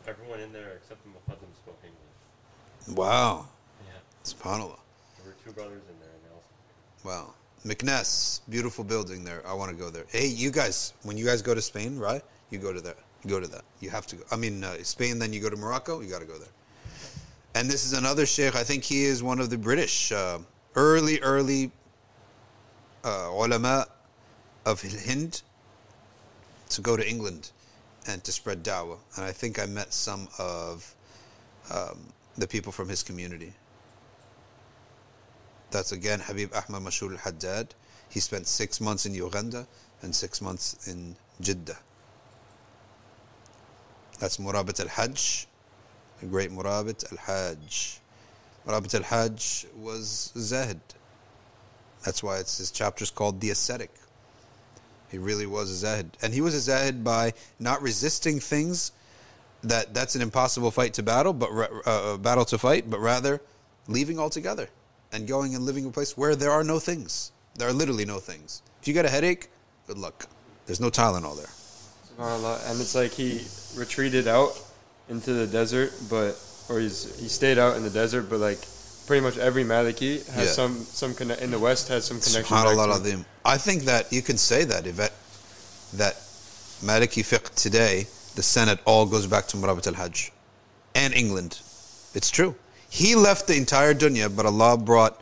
everyone 0.06 0.40
in 0.40 0.52
there 0.52 0.72
except 0.76 1.02
the 1.04 1.10
Muqaddam 1.10 1.54
spoke 1.56 1.78
English. 1.82 2.98
Wow. 2.98 3.46
Yeah. 3.86 3.92
SubhanAllah. 4.24 4.78
There 5.16 5.26
were 5.26 5.36
two 5.44 5.52
brothers 5.52 5.82
in 5.88 5.98
there, 6.00 6.10
and 6.10 6.24
they 6.24 6.34
also. 6.34 7.26
Wow. 7.26 7.34
Meknes, 7.64 8.40
beautiful 8.48 8.84
building 8.84 9.24
there. 9.24 9.42
I 9.46 9.52
want 9.54 9.70
to 9.70 9.76
go 9.76 9.90
there. 9.90 10.04
Hey, 10.08 10.26
you 10.26 10.50
guys, 10.50 10.94
when 11.02 11.16
you 11.16 11.24
guys 11.26 11.42
go 11.42 11.54
to 11.54 11.62
Spain, 11.62 11.98
right? 11.98 12.22
You 12.50 12.58
go 12.58 12.72
to 12.72 12.80
that. 12.80 12.96
You 13.22 13.30
go 13.30 13.40
to 13.40 13.46
that. 13.48 13.62
You 13.80 13.90
have 13.90 14.06
to 14.08 14.16
go. 14.16 14.24
I 14.30 14.36
mean, 14.36 14.64
uh, 14.64 14.76
Spain, 14.82 15.18
then 15.18 15.32
you 15.32 15.40
go 15.40 15.50
to 15.50 15.56
Morocco. 15.56 16.00
You 16.00 16.10
got 16.10 16.20
to 16.20 16.26
go 16.26 16.38
there. 16.38 16.48
And 17.54 17.68
this 17.68 17.84
is 17.84 17.92
another 17.92 18.26
sheikh. 18.26 18.56
I 18.56 18.64
think 18.64 18.82
he 18.82 19.04
is 19.04 19.22
one 19.22 19.40
of 19.40 19.50
the 19.50 19.58
British 19.58 20.10
uh, 20.12 20.38
early, 20.74 21.20
early 21.20 21.70
uh, 23.04 23.28
ulama 23.30 23.86
of 24.66 24.82
Hind 24.82 25.42
to 26.70 26.80
go 26.80 26.96
to 26.96 27.08
England 27.08 27.50
and 28.06 28.22
to 28.24 28.32
spread 28.32 28.62
da'wah. 28.62 28.98
And 29.16 29.24
I 29.24 29.32
think 29.32 29.58
I 29.58 29.66
met 29.66 29.92
some 29.92 30.28
of 30.38 30.94
um, 31.72 31.98
the 32.36 32.46
people 32.46 32.72
from 32.72 32.88
his 32.88 33.02
community. 33.02 33.52
That's 35.70 35.92
again 35.92 36.20
Habib 36.20 36.52
Ahmad 36.54 36.82
Mashhur 36.82 37.12
al 37.12 37.18
Haddad. 37.18 37.74
He 38.08 38.18
spent 38.20 38.46
six 38.46 38.80
months 38.80 39.06
in 39.06 39.14
Uganda 39.14 39.66
and 40.02 40.14
six 40.14 40.40
months 40.40 40.88
in 40.88 41.14
Jeddah. 41.40 41.78
That's 44.18 44.38
Murabit 44.38 44.80
al 44.80 44.88
Hajj, 44.88 45.46
the 46.20 46.26
great 46.26 46.50
Murabit 46.50 47.10
al 47.12 47.18
Hajj. 47.18 47.99
Murabit 48.70 48.94
al 48.94 49.02
Hajj 49.02 49.66
was 49.76 50.32
Zahid. 50.36 50.80
That's 52.04 52.22
why 52.22 52.38
it's 52.38 52.58
his 52.58 52.70
chapter's 52.70 53.10
called 53.10 53.40
The 53.40 53.50
Ascetic. 53.50 53.90
He 55.10 55.18
really 55.18 55.46
was 55.46 55.70
a 55.70 55.74
Zahid. 55.74 56.16
And 56.22 56.32
he 56.32 56.40
was 56.40 56.54
a 56.54 56.60
Zahid 56.60 57.02
by 57.02 57.34
not 57.58 57.82
resisting 57.82 58.38
things 58.40 58.92
that 59.62 59.92
that's 59.92 60.14
an 60.14 60.22
impossible 60.22 60.70
fight 60.70 60.94
to 60.94 61.02
battle, 61.02 61.32
but 61.32 61.50
uh, 61.84 62.16
battle 62.16 62.44
to 62.46 62.58
fight, 62.58 62.88
but 62.88 63.00
rather 63.00 63.42
leaving 63.88 64.18
altogether 64.18 64.68
and 65.12 65.26
going 65.26 65.54
and 65.54 65.64
living 65.64 65.84
in 65.84 65.90
a 65.90 65.92
place 65.92 66.16
where 66.16 66.36
there 66.36 66.52
are 66.52 66.64
no 66.64 66.78
things. 66.78 67.32
There 67.56 67.68
are 67.68 67.72
literally 67.72 68.04
no 68.04 68.18
things. 68.18 68.62
If 68.80 68.88
you 68.88 68.94
got 68.94 69.04
a 69.04 69.10
headache, 69.10 69.48
good 69.86 69.98
luck. 69.98 70.26
There's 70.66 70.80
no 70.80 70.90
Tylenol 70.90 71.36
there. 71.36 71.50
And 72.20 72.80
it's 72.80 72.94
like 72.94 73.12
he 73.12 73.44
retreated 73.74 74.28
out 74.28 74.58
into 75.08 75.32
the 75.32 75.46
desert, 75.46 75.92
but 76.08 76.38
or 76.70 76.80
he's 76.80 77.18
he 77.20 77.28
stayed 77.28 77.58
out 77.58 77.76
in 77.76 77.82
the 77.82 77.90
desert, 77.90 78.30
but 78.30 78.38
like 78.38 78.58
pretty 79.06 79.22
much 79.22 79.36
every 79.38 79.64
Maliki 79.64 80.24
has 80.30 80.46
Yeah. 80.48 80.52
some 80.52 80.86
some 81.00 81.14
conne- 81.14 81.38
in 81.44 81.50
the 81.50 81.58
West 81.58 81.88
has 81.88 82.04
some 82.04 82.20
connection. 82.20 82.56
back 82.56 82.64
Subhanallah 82.66 82.86
to- 82.86 82.92
al-Azim. 82.92 83.26
I 83.44 83.58
think 83.58 83.84
that 83.84 84.12
you 84.12 84.22
can 84.22 84.38
say 84.38 84.64
that 84.64 84.86
if 84.86 84.96
that, 84.96 85.12
that 85.94 86.16
Maliki 86.84 87.22
fiqh 87.24 87.52
today, 87.54 88.06
the 88.36 88.42
sanad 88.42 88.78
all 88.84 89.06
goes 89.06 89.26
back 89.26 89.48
to 89.48 89.56
Murabit 89.56 89.86
al-Hajj 89.88 90.32
and 90.94 91.12
England. 91.14 91.58
It's 92.14 92.30
true. 92.30 92.54
He 92.88 93.14
left 93.14 93.46
the 93.46 93.56
entire 93.56 93.94
dunya, 93.94 94.34
but 94.34 94.46
Allah 94.46 94.76
brought 94.76 95.20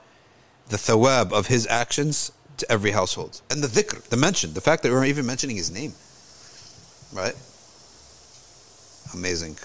the 0.68 0.76
thawab 0.76 1.32
of 1.32 1.46
his 1.46 1.66
actions 1.68 2.30
to 2.58 2.70
every 2.70 2.90
household. 2.90 3.40
And 3.50 3.62
the 3.62 3.68
dhikr, 3.68 4.02
the 4.08 4.16
mention, 4.16 4.52
the 4.54 4.60
fact 4.60 4.82
that 4.82 4.90
we're 4.92 5.04
even 5.04 5.24
mentioning 5.26 5.56
his 5.56 5.70
name. 5.70 5.94
Right? 7.12 7.34
Amazing. 9.14 9.56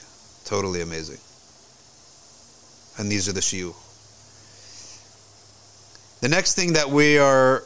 Totally 0.45 0.81
amazing. 0.81 1.17
And 2.97 3.11
these 3.11 3.27
are 3.27 3.33
the 3.33 3.41
shiyu. 3.41 3.73
The 6.21 6.29
next 6.29 6.55
thing 6.55 6.73
that 6.73 6.89
we 6.89 7.17
are 7.17 7.63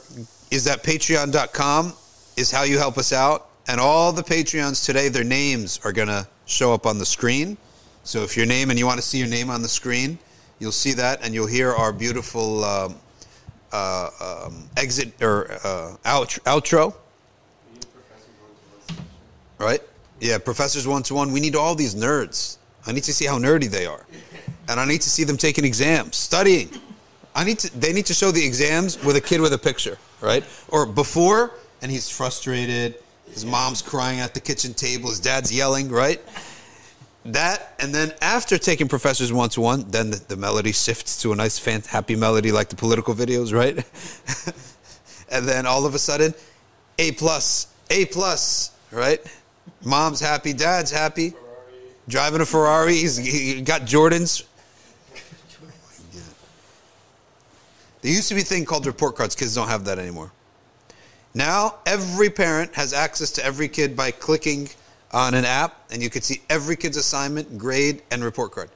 is 0.50 0.64
that 0.64 0.84
patreon.com 0.84 1.94
is 2.38 2.52
how 2.52 2.64
you 2.64 2.78
help 2.78 2.98
us 2.98 3.14
out. 3.14 3.50
And 3.68 3.82
all 3.82 4.14
the 4.14 4.24
Patreons 4.24 4.86
today, 4.86 5.10
their 5.10 5.24
names 5.24 5.80
are 5.84 5.92
going 5.92 6.08
to 6.08 6.26
show 6.46 6.74
up 6.74 6.86
on 6.86 6.98
the 6.98 7.06
screen. 7.06 7.58
So 8.04 8.24
if 8.24 8.38
your 8.38 8.46
name 8.46 8.70
and 8.70 8.80
you 8.80 8.86
want 8.86 8.98
to 8.98 9.06
see 9.06 9.18
your 9.18 9.28
name 9.28 9.50
on 9.50 9.62
the 9.62 9.68
screen, 9.68 10.18
you'll 10.60 10.72
see 10.72 10.94
that 10.94 11.24
and 11.24 11.34
you'll 11.34 11.48
hear 11.48 11.74
our 11.74 11.92
beautiful 11.92 12.64
um, 12.64 12.96
uh, 13.74 14.10
um, 14.22 14.64
exit 14.78 15.12
or 15.22 15.52
uh, 15.64 15.96
out, 16.06 16.30
outro. 16.46 16.96
Right? 19.60 19.82
Yeah, 20.22 20.38
professors 20.38 20.88
one 20.88 21.04
to 21.04 21.14
one. 21.14 21.32
We 21.32 21.42
need 21.42 21.56
all 21.56 21.76
these 21.76 21.94
nerds. 21.94 22.58
I 22.86 22.94
need 22.94 23.04
to 23.04 23.14
see 23.14 23.26
how 23.26 23.38
nerdy 23.38 23.70
they 23.70 23.86
are. 23.86 24.06
And 24.68 24.80
I 24.80 24.86
need 24.86 25.02
to 25.02 25.10
see 25.10 25.24
them 25.24 25.38
taking 25.38 25.64
exams, 25.64 26.18
studying. 26.18 26.70
I 27.38 27.44
need 27.44 27.60
to 27.60 27.80
they 27.80 27.94
need 27.94 28.08
to 28.08 28.14
show 28.14 28.32
the 28.32 28.44
exams 28.44 29.02
with 29.04 29.16
a 29.16 29.22
kid 29.22 29.42
with 29.42 29.54
a 29.54 29.58
picture, 29.58 29.98
right? 30.22 30.44
Or 30.70 30.86
before 30.86 31.54
and 31.82 31.92
he's 31.92 32.10
frustrated, 32.10 32.96
his 33.32 33.46
mom's 33.46 33.82
crying 33.82 34.20
at 34.20 34.34
the 34.34 34.40
kitchen 34.40 34.74
table, 34.74 35.10
his 35.10 35.20
dad's 35.20 35.56
yelling, 35.56 35.90
right? 35.90 36.20
That 37.26 37.76
and 37.80 37.94
then 37.94 38.14
after 38.22 38.58
taking 38.58 38.88
professors 38.88 39.32
one 39.32 39.50
to 39.50 39.62
one, 39.62 39.86
then 39.92 40.10
the, 40.10 40.18
the 40.18 40.36
melody 40.36 40.72
shifts 40.72 41.22
to 41.22 41.32
a 41.32 41.36
nice 41.36 41.60
fan, 41.60 41.82
happy 41.82 42.16
melody 42.16 42.52
like 42.52 42.70
the 42.70 42.76
political 42.76 43.14
videos, 43.14 43.54
right? 43.54 43.76
and 45.30 45.48
then 45.48 45.68
all 45.68 45.86
of 45.86 45.94
a 45.94 46.00
sudden, 46.00 46.34
A 46.98 47.12
plus, 47.12 47.68
A 47.92 48.06
plus, 48.06 48.72
right? 48.92 49.22
Mom's 49.84 50.20
happy, 50.20 50.54
dad's 50.54 50.90
happy. 50.90 51.34
Driving 52.08 52.42
a 52.42 52.46
Ferrari, 52.46 52.96
he's 52.96 53.18
he 53.18 53.62
got 53.62 53.82
Jordans. 53.82 54.47
There 58.02 58.12
used 58.12 58.30
to 58.30 58.36
be 58.36 58.42
a 58.42 58.46
thing 58.46 58.66
called 58.66 58.86
report 58.86 59.16
cards. 59.16 59.36
Kids 59.36 59.56
don't 59.56 59.68
have 59.68 59.86
that 59.86 60.00
anymore. 60.00 60.32
Now 61.34 61.76
every 61.86 62.30
parent 62.30 62.74
has 62.76 62.94
access 62.94 63.32
to 63.34 63.46
every 63.46 63.68
kid 63.68 63.96
by 63.96 64.12
clicking 64.12 64.70
on 65.12 65.34
an 65.34 65.46
app, 65.46 65.84
and 65.92 66.02
you 66.02 66.10
could 66.10 66.24
see 66.24 66.42
every 66.50 66.76
kid's 66.76 66.98
assignment, 66.98 67.58
grade, 67.58 68.02
and 68.12 68.24
report 68.24 68.52
card. 68.52 68.70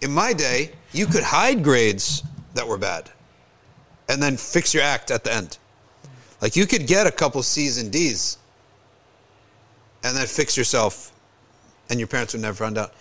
In 0.00 0.10
my 0.10 0.32
day, 0.32 0.72
you 0.92 1.06
could 1.06 1.22
hide 1.22 1.62
grades 1.62 2.22
that 2.54 2.66
were 2.66 2.78
bad, 2.78 3.10
and 4.08 4.22
then 4.22 4.36
fix 4.36 4.74
your 4.74 4.82
act 4.82 5.10
at 5.10 5.24
the 5.24 5.32
end. 5.32 5.58
Like 6.40 6.56
you 6.56 6.66
could 6.66 6.86
get 6.86 7.06
a 7.06 7.10
couple 7.10 7.42
C's 7.42 7.78
and 7.78 7.92
D's, 7.92 8.38
and 10.04 10.16
then 10.16 10.26
fix 10.26 10.56
yourself, 10.56 11.12
and 11.90 11.98
your 11.98 12.08
parents 12.08 12.32
would 12.32 12.42
never 12.42 12.56
find 12.56 12.78
out. 12.78 12.94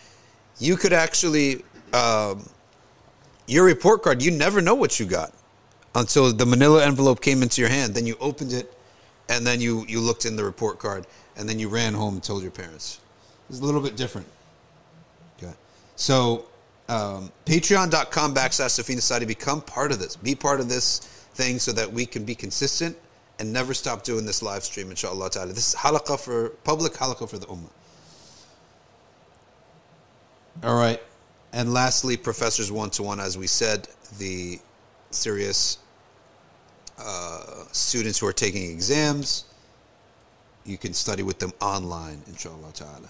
You 0.60 0.76
could 0.76 0.94
actually 0.94 1.64
um, 1.94 2.48
your 3.50 3.66
report 3.66 4.04
card, 4.04 4.22
you 4.22 4.32
never 4.32 4.62
know 4.62 4.76
what 4.76 5.00
you 5.00 5.06
got 5.06 5.34
until 5.96 6.32
the 6.32 6.46
manila 6.46 6.86
envelope 6.86 7.20
came 7.20 7.42
into 7.42 7.62
your 7.62 7.70
hand. 7.70 7.96
Then 7.96 8.06
you 8.06 8.16
opened 8.22 8.54
it, 8.54 8.72
and 9.28 9.46
then 9.46 9.60
you, 9.60 9.86
you 9.88 10.00
looked 10.00 10.26
in 10.26 10.36
the 10.36 10.44
report 10.44 10.78
card, 10.78 11.08
and 11.36 11.50
then 11.50 11.58
you 11.58 11.68
ran 11.68 11.94
home 11.94 12.16
and 12.16 12.24
told 12.24 12.44
your 12.44 12.52
parents. 12.52 13.00
It's 13.50 13.60
a 13.60 13.66
little 13.66 13.82
bit 13.82 13.96
different. 13.96 14.28
Okay. 15.38 15.54
So, 15.96 16.46
um, 16.90 17.32
patreon.com 17.46 18.36
backslash 18.36 18.80
Safina 18.80 18.96
Society, 18.96 19.26
become 19.26 19.62
part 19.62 19.92
of 19.92 20.00
this. 20.00 20.16
Be 20.16 20.36
part 20.36 20.60
of 20.60 20.70
this 20.70 21.00
thing 21.34 21.58
so 21.58 21.72
that 21.72 21.92
we 21.92 22.06
can 22.06 22.26
be 22.26 22.36
consistent 22.36 22.96
and 23.40 23.52
never 23.52 23.74
stop 23.74 24.04
doing 24.04 24.26
this 24.26 24.44
live 24.44 24.64
stream, 24.64 24.92
inshallah 24.92 25.30
ta'ala. 25.32 25.54
This 25.54 25.70
is 25.70 25.76
halaqah 25.76 26.20
for 26.20 26.50
public, 26.64 26.94
halaqah 26.94 27.28
for 27.28 27.40
the 27.40 27.48
ummah. 27.48 27.70
All 30.64 30.76
right. 30.76 31.02
And 31.54 31.74
lastly, 31.74 32.16
professors 32.18 32.72
one 32.72 32.90
to 32.92 33.04
one, 33.04 33.20
as 33.20 33.38
we 33.38 33.48
said, 33.48 33.88
the 34.18 34.60
serious 35.12 35.80
uh, 37.00 37.64
students 37.72 38.20
who 38.20 38.28
are 38.28 38.34
taking 38.34 38.70
exams, 38.70 39.46
you 40.66 40.78
can 40.78 40.94
study 40.94 41.24
with 41.24 41.40
them 41.40 41.54
online, 41.62 42.22
inshallah 42.28 42.72
ta'ala. 42.74 43.10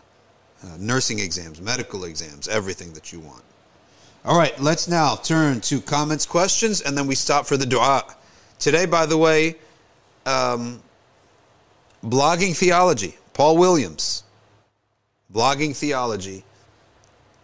Uh, 0.64 0.68
nursing 0.78 1.20
exams, 1.20 1.62
medical 1.62 2.06
exams, 2.06 2.48
everything 2.48 2.94
that 2.94 3.12
you 3.12 3.20
want. 3.20 3.44
All 4.26 4.38
right, 4.38 4.58
let's 4.60 4.88
now 4.88 5.16
turn 5.16 5.62
to 5.62 5.80
comments, 5.80 6.26
questions, 6.26 6.82
and 6.82 6.98
then 6.98 7.08
we 7.08 7.16
stop 7.16 7.46
for 7.46 7.56
the 7.56 7.66
dua. 7.66 8.04
Today, 8.60 8.86
by 8.86 9.06
the 9.06 9.18
way, 9.18 9.56
um, 10.26 10.82
blogging 12.04 12.56
theology, 12.56 13.18
Paul 13.34 13.58
Williams, 13.58 14.24
blogging 15.34 15.76
theology. 15.76 16.44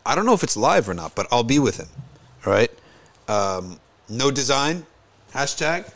I 0.06 0.16
don't 0.16 0.26
know 0.26 0.34
if 0.34 0.44
it's 0.44 0.56
live 0.58 0.88
or 0.88 0.94
not, 0.94 1.16
but 1.16 1.28
I'll 1.32 1.44
be 1.44 1.60
with 1.60 1.78
him. 1.78 1.88
All 2.46 2.54
right. 2.54 2.72
Um, 3.28 3.80
no 4.08 4.30
design 4.32 4.86
hashtag. 5.34 5.92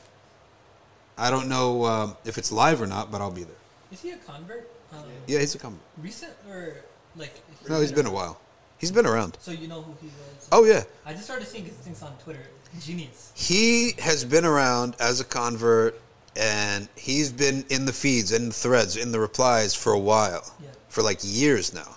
I 1.17 1.29
don't 1.29 1.47
know 1.47 1.85
um, 1.85 2.17
if 2.25 2.37
it's 2.37 2.51
live 2.51 2.81
or 2.81 2.87
not, 2.87 3.11
but 3.11 3.21
I'll 3.21 3.31
be 3.31 3.43
there. 3.43 3.55
Is 3.91 4.01
he 4.01 4.11
a 4.11 4.17
convert? 4.17 4.69
Um, 4.93 5.03
Yeah, 5.27 5.39
he's 5.39 5.53
a 5.53 5.59
convert. 5.59 5.81
Recent 6.01 6.31
or 6.49 6.75
like? 7.15 7.33
No, 7.69 7.79
he's 7.81 7.91
been 7.91 8.05
a 8.07 8.11
while. 8.11 8.39
He's 8.79 8.91
been 8.91 9.05
around. 9.05 9.37
So 9.41 9.51
you 9.51 9.67
know 9.67 9.81
who 9.81 9.93
he 10.01 10.07
was? 10.07 10.47
Oh 10.51 10.63
yeah, 10.63 10.83
I 11.05 11.11
just 11.11 11.25
started 11.25 11.47
seeing 11.47 11.65
his 11.65 11.73
things 11.75 12.01
on 12.01 12.15
Twitter. 12.23 12.41
Genius. 12.79 13.31
he 13.35 13.93
has 13.97 14.23
been 14.23 14.45
around 14.45 14.95
as 14.99 15.19
a 15.19 15.25
convert, 15.25 15.99
and 16.35 16.87
he's 16.95 17.31
been 17.31 17.65
in 17.69 17.85
the 17.85 17.91
feeds, 17.93 18.31
in 18.31 18.47
the 18.49 18.53
threads, 18.53 18.95
in 18.95 19.11
the 19.11 19.19
replies 19.19 19.73
for 19.75 19.91
a 19.93 19.99
while, 19.99 20.43
Yeah. 20.61 20.69
for 20.87 21.01
like 21.01 21.17
years 21.23 21.73
now. 21.73 21.95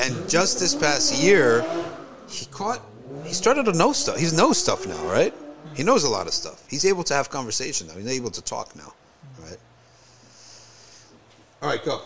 And 0.00 0.28
just 0.28 0.58
this 0.58 0.74
past 0.74 1.22
year, 1.22 1.64
he 2.28 2.46
caught. 2.46 2.80
He 3.24 3.32
started 3.32 3.64
to 3.66 3.72
know 3.72 3.92
stuff. 3.92 4.16
He 4.18 4.34
knows 4.36 4.58
stuff 4.58 4.86
now, 4.86 5.02
right? 5.06 5.32
He 5.74 5.82
knows 5.82 6.04
a 6.04 6.08
lot 6.08 6.26
of 6.26 6.32
stuff. 6.32 6.64
He's 6.68 6.84
able 6.84 7.04
to 7.04 7.14
have 7.14 7.30
conversation 7.30 7.86
now. 7.86 7.94
He's 7.94 8.08
able 8.08 8.30
to 8.30 8.42
talk 8.42 8.74
now, 8.76 8.92
right? 9.40 9.58
All 11.62 11.68
right, 11.68 11.84
go. 11.84 12.02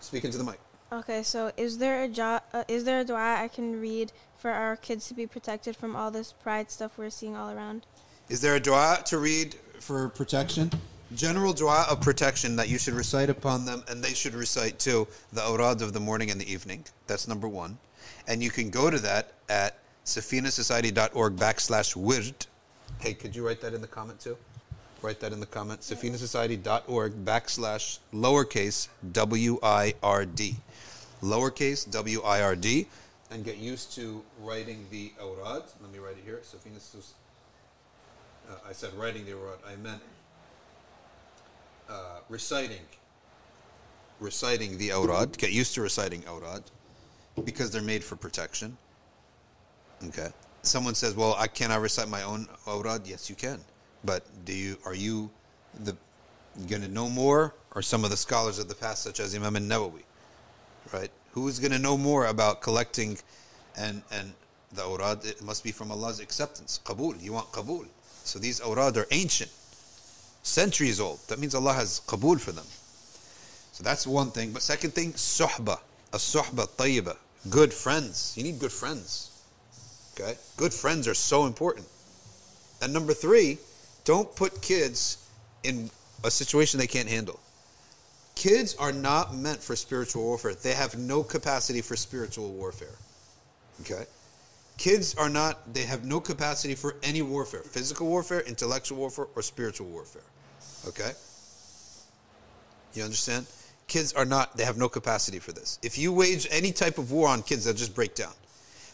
Speak 0.00 0.24
into 0.24 0.38
the 0.38 0.44
mic. 0.44 0.58
Okay, 0.92 1.22
so 1.22 1.52
is 1.56 1.78
there 1.78 2.02
a 2.04 2.08
jo- 2.08 2.40
uh, 2.52 2.64
is 2.68 2.84
there 2.84 3.00
a 3.00 3.04
dua 3.04 3.36
I 3.40 3.48
can 3.48 3.80
read 3.80 4.12
for 4.36 4.50
our 4.50 4.76
kids 4.76 5.08
to 5.08 5.14
be 5.14 5.26
protected 5.26 5.74
from 5.76 5.96
all 5.96 6.10
this 6.10 6.32
pride 6.32 6.70
stuff 6.70 6.98
we're 6.98 7.08
seeing 7.10 7.34
all 7.34 7.50
around? 7.50 7.86
Is 8.28 8.40
there 8.40 8.56
a 8.56 8.60
dua 8.60 9.02
to 9.06 9.18
read 9.18 9.54
for 9.80 10.08
protection? 10.10 10.70
General 11.14 11.52
dua 11.52 11.86
of 11.90 12.00
protection 12.00 12.56
that 12.56 12.68
you 12.68 12.78
should 12.78 12.94
recite 12.94 13.28
upon 13.28 13.64
them, 13.64 13.82
and 13.88 14.02
they 14.02 14.14
should 14.14 14.34
recite 14.34 14.78
too, 14.78 15.06
the 15.32 15.42
awrad 15.42 15.82
of 15.82 15.92
the 15.92 16.00
morning 16.00 16.30
and 16.30 16.40
the 16.40 16.50
evening. 16.50 16.84
That's 17.06 17.28
number 17.28 17.48
one. 17.48 17.76
And 18.26 18.42
you 18.42 18.50
can 18.50 18.70
go 18.70 18.88
to 18.90 18.98
that 19.00 19.32
at 19.48 19.78
safinasociety.org 20.04 21.36
backslash 21.36 21.96
wird. 21.96 22.46
Hey, 23.00 23.14
could 23.14 23.34
you 23.36 23.46
write 23.46 23.60
that 23.60 23.74
in 23.74 23.80
the 23.80 23.86
comment 23.86 24.20
too? 24.20 24.36
Write 25.02 25.20
that 25.20 25.32
in 25.32 25.40
the 25.40 25.46
comment. 25.46 25.80
safinasociety.org 25.80 27.24
backslash 27.24 27.98
lowercase 28.14 28.88
W 29.12 29.58
I 29.62 29.94
R 30.02 30.24
D. 30.24 30.56
Lowercase 31.22 31.90
W 31.90 32.22
I 32.22 32.42
R 32.42 32.56
D. 32.56 32.86
And 33.30 33.44
get 33.44 33.58
used 33.58 33.94
to 33.94 34.22
writing 34.40 34.86
the 34.90 35.12
awrad. 35.20 35.62
Let 35.80 35.92
me 35.92 35.98
write 35.98 36.16
it 36.18 36.24
here. 36.24 36.40
Safina 36.44 36.80
Soc- 36.80 37.16
uh, 38.48 38.54
I 38.68 38.72
said 38.72 38.94
writing 38.94 39.24
the 39.24 39.32
awrad. 39.32 39.58
I 39.66 39.76
meant 39.76 40.02
uh, 41.88 42.20
reciting. 42.28 42.86
Reciting 44.20 44.78
the 44.78 44.90
awrad. 44.90 45.36
Get 45.38 45.52
used 45.52 45.74
to 45.74 45.82
reciting 45.82 46.24
awrad 46.28 46.62
because 47.44 47.70
they're 47.70 47.82
made 47.82 48.04
for 48.04 48.16
protection. 48.16 48.76
Okay. 50.08 50.28
Someone 50.62 50.94
says, 50.94 51.14
"Well, 51.14 51.34
I 51.38 51.48
cannot 51.48 51.80
recite 51.80 52.08
my 52.08 52.22
own 52.22 52.48
awrad." 52.66 53.06
Yes, 53.06 53.28
you 53.28 53.36
can. 53.36 53.60
But 54.04 54.24
do 54.44 54.52
you? 54.52 54.78
Are 54.84 54.94
you 54.94 55.30
the 55.80 55.96
going 56.68 56.82
to 56.82 56.88
know 56.88 57.08
more, 57.08 57.54
or 57.74 57.82
some 57.82 58.04
of 58.04 58.10
the 58.10 58.16
scholars 58.16 58.58
of 58.58 58.68
the 58.68 58.74
past, 58.74 59.02
such 59.02 59.20
as 59.20 59.34
Imam 59.34 59.56
An-Nawawi? 59.56 60.02
Right? 60.92 61.10
Who 61.32 61.48
is 61.48 61.58
going 61.58 61.72
to 61.72 61.78
know 61.78 61.96
more 61.96 62.26
about 62.26 62.60
collecting 62.60 63.18
and 63.76 64.02
and 64.12 64.32
the 64.72 64.84
awrad? 64.84 65.24
It 65.24 65.42
must 65.42 65.64
be 65.64 65.72
from 65.72 65.90
Allah's 65.90 66.20
acceptance. 66.20 66.80
Qabul. 66.84 67.20
You 67.20 67.32
want 67.32 67.50
qabul. 67.52 67.86
So 68.24 68.38
these 68.38 68.60
awrad 68.60 68.96
are 68.96 69.06
ancient, 69.10 69.50
centuries 70.42 71.00
old. 71.00 71.20
That 71.28 71.38
means 71.38 71.54
Allah 71.54 71.72
has 71.74 72.00
qabul 72.06 72.40
for 72.40 72.52
them. 72.52 72.66
So 73.72 73.82
that's 73.82 74.06
one 74.06 74.30
thing. 74.30 74.52
But 74.52 74.62
second 74.62 74.92
thing, 74.92 75.12
suhba. 75.12 75.78
A 76.12 76.16
suhba 76.16 76.68
tayyiba. 76.68 77.16
Good 77.48 77.72
friends. 77.72 78.34
You 78.36 78.44
need 78.44 78.58
good 78.58 78.72
friends. 78.72 79.30
Okay? 80.14 80.36
Good 80.56 80.74
friends 80.74 81.08
are 81.08 81.14
so 81.14 81.46
important. 81.46 81.86
And 82.82 82.92
number 82.92 83.14
three, 83.14 83.58
don't 84.04 84.34
put 84.36 84.60
kids 84.60 85.28
in 85.62 85.90
a 86.24 86.30
situation 86.30 86.78
they 86.78 86.86
can't 86.86 87.08
handle. 87.08 87.40
Kids 88.34 88.74
are 88.76 88.92
not 88.92 89.34
meant 89.34 89.62
for 89.62 89.76
spiritual 89.76 90.22
warfare. 90.22 90.54
They 90.54 90.74
have 90.74 90.98
no 90.98 91.22
capacity 91.22 91.80
for 91.80 91.96
spiritual 91.96 92.50
warfare. 92.52 92.96
Okay? 93.82 94.04
Kids 94.78 95.14
are 95.14 95.28
not, 95.28 95.74
they 95.74 95.82
have 95.82 96.04
no 96.04 96.18
capacity 96.20 96.74
for 96.74 96.96
any 97.02 97.22
warfare 97.22 97.60
physical 97.60 98.08
warfare, 98.08 98.40
intellectual 98.40 98.98
warfare, 98.98 99.26
or 99.36 99.42
spiritual 99.42 99.86
warfare. 99.86 100.22
Okay? 100.88 101.12
You 102.94 103.04
understand? 103.04 103.46
Kids 103.86 104.12
are 104.12 104.24
not, 104.24 104.56
they 104.56 104.64
have 104.64 104.76
no 104.76 104.88
capacity 104.88 105.38
for 105.38 105.52
this. 105.52 105.78
If 105.82 105.98
you 105.98 106.12
wage 106.12 106.46
any 106.50 106.72
type 106.72 106.98
of 106.98 107.12
war 107.12 107.28
on 107.28 107.42
kids, 107.42 107.64
they'll 107.64 107.74
just 107.74 107.94
break 107.94 108.14
down. 108.14 108.32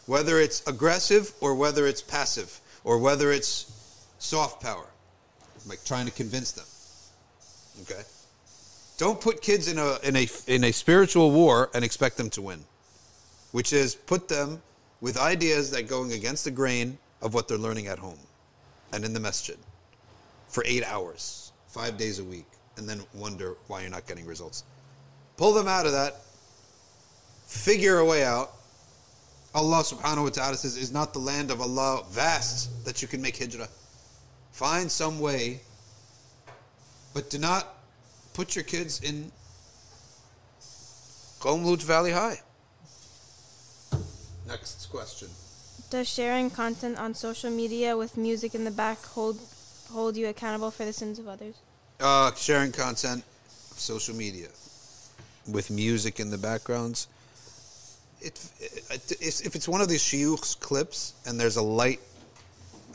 Whether 0.05 0.39
it's 0.39 0.65
aggressive 0.67 1.33
or 1.41 1.55
whether 1.55 1.85
it's 1.87 2.01
passive 2.01 2.59
or 2.83 2.97
whether 2.97 3.31
it's 3.31 3.71
soft 4.19 4.61
power, 4.61 4.85
like 5.67 5.83
trying 5.83 6.05
to 6.05 6.11
convince 6.11 6.51
them. 6.51 6.65
Okay? 7.83 8.01
Don't 8.97 9.21
put 9.21 9.41
kids 9.41 9.67
in 9.71 9.77
a, 9.77 9.97
in 10.03 10.15
a, 10.15 10.27
in 10.47 10.63
a 10.65 10.71
spiritual 10.71 11.31
war 11.31 11.69
and 11.73 11.85
expect 11.85 12.17
them 12.17 12.29
to 12.31 12.41
win, 12.41 12.65
which 13.51 13.71
is 13.71 13.95
put 13.95 14.27
them 14.27 14.61
with 15.01 15.17
ideas 15.17 15.71
that 15.71 15.87
going 15.87 16.11
against 16.11 16.43
the 16.43 16.51
grain 16.51 16.97
of 17.21 17.33
what 17.33 17.47
they're 17.47 17.57
learning 17.57 17.87
at 17.87 17.99
home 17.99 18.19
and 18.91 19.05
in 19.05 19.13
the 19.13 19.19
masjid 19.19 19.57
for 20.49 20.63
eight 20.65 20.83
hours, 20.83 21.38
five 21.69 21.97
days 21.97 22.19
a 22.19 22.23
week, 22.23 22.47
and 22.77 22.89
then 22.89 23.01
wonder 23.13 23.55
why 23.67 23.81
you're 23.81 23.89
not 23.89 24.07
getting 24.07 24.25
results. 24.25 24.63
Pull 25.37 25.53
them 25.53 25.67
out 25.67 25.85
of 25.85 25.93
that, 25.93 26.17
figure 27.45 27.99
a 27.99 28.05
way 28.05 28.25
out. 28.25 28.51
Allah 29.55 29.81
subhanahu 29.81 30.23
wa 30.23 30.29
ta'ala 30.29 30.57
says, 30.57 30.77
Is 30.77 30.91
not 30.91 31.13
the 31.13 31.19
land 31.19 31.49
of 31.49 31.61
Allah 31.61 32.03
vast 32.09 32.85
that 32.85 33.01
you 33.01 33.07
can 33.07 33.21
make 33.21 33.37
hijrah? 33.37 33.69
Find 34.51 34.91
some 34.91 35.19
way, 35.19 35.61
but 37.13 37.29
do 37.29 37.37
not 37.37 37.75
put 38.33 38.55
your 38.55 38.63
kids 38.63 39.01
in 39.01 39.31
Qawm 41.39 41.65
Lut 41.65 41.81
Valley 41.81 42.11
High. 42.11 42.41
Next 44.47 44.87
question. 44.91 45.29
Does 45.89 46.07
sharing 46.07 46.49
content 46.49 46.97
on 46.99 47.13
social 47.13 47.49
media 47.49 47.95
with 47.95 48.17
music 48.17 48.53
in 48.53 48.65
the 48.65 48.71
back 48.71 49.03
hold 49.05 49.39
hold 49.91 50.15
you 50.15 50.27
accountable 50.27 50.71
for 50.71 50.85
the 50.85 50.93
sins 50.93 51.19
of 51.19 51.27
others? 51.27 51.55
Uh, 51.99 52.33
sharing 52.35 52.71
content, 52.71 53.23
social 53.47 54.15
media, 54.15 54.47
with 55.51 55.69
music 55.69 56.19
in 56.19 56.29
the 56.29 56.37
backgrounds. 56.37 57.07
It, 58.21 58.39
it, 58.59 59.11
if 59.21 59.55
it's 59.55 59.67
one 59.67 59.81
of 59.81 59.87
these 59.87 60.01
shiukh's 60.01 60.55
clips 60.55 61.13
and 61.25 61.39
there's 61.39 61.57
a 61.57 61.61
light, 61.61 61.99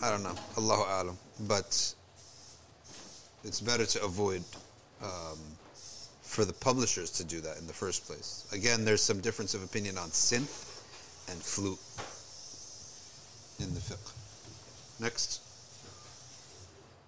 I 0.03 0.11
don't 0.11 0.23
know, 0.23 0.35
Allahu 0.59 0.83
alam, 0.83 1.19
but 1.41 1.95
it's 3.45 3.61
better 3.61 3.87
to 3.87 4.05
avoid 4.05 4.43
um, 5.03 5.39
for 6.23 6.45
the 6.45 6.53
publishers 6.53 7.11
to 7.13 7.25
do 7.25 7.41
that 7.41 7.59
in 7.59 7.67
the 7.67 7.73
first 7.73 8.07
place. 8.07 8.47
Again, 8.53 8.85
there's 8.85 9.03
some 9.03 9.21
difference 9.21 9.55
of 9.55 9.63
opinion 9.63 9.99
on 9.99 10.09
synth 10.09 10.83
and 11.31 11.41
flute 11.41 11.79
in 13.61 13.75
the 13.75 13.81
fiqh. 13.81 14.13
Next. 15.01 15.44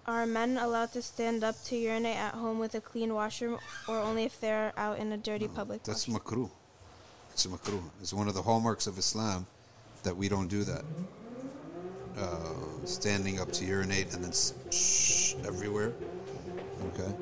Are 0.07 0.25
men 0.25 0.57
allowed 0.57 0.93
to 0.93 1.01
stand 1.01 1.43
up 1.43 1.61
to 1.65 1.75
urinate 1.75 2.15
at 2.15 2.33
home 2.33 2.59
with 2.59 2.75
a 2.75 2.81
clean 2.81 3.13
washroom, 3.13 3.57
or 3.89 3.99
only 3.99 4.23
if 4.23 4.39
they're 4.39 4.71
out 4.77 4.99
in 4.99 5.11
a 5.11 5.17
dirty 5.17 5.47
public 5.49 5.83
That's 5.83 6.07
washroom? 6.07 6.47
makruh. 6.47 6.51
It's 7.33 7.45
makruh. 7.45 7.81
It's 8.01 8.13
one 8.13 8.27
of 8.29 8.33
the 8.33 8.41
hallmarks 8.41 8.87
of 8.87 8.97
Islam 8.97 9.45
that 10.03 10.15
we 10.15 10.29
don't 10.29 10.47
do 10.47 10.63
that. 10.63 10.83
uh, 12.17 12.85
standing 12.85 13.39
up 13.39 13.51
to 13.51 13.63
urinate 13.63 14.11
and 14.13 14.23
then 14.23 14.31
s- 14.31 14.53
shh 14.71 15.35
everywhere. 15.45 15.91
Okay. 16.87 17.13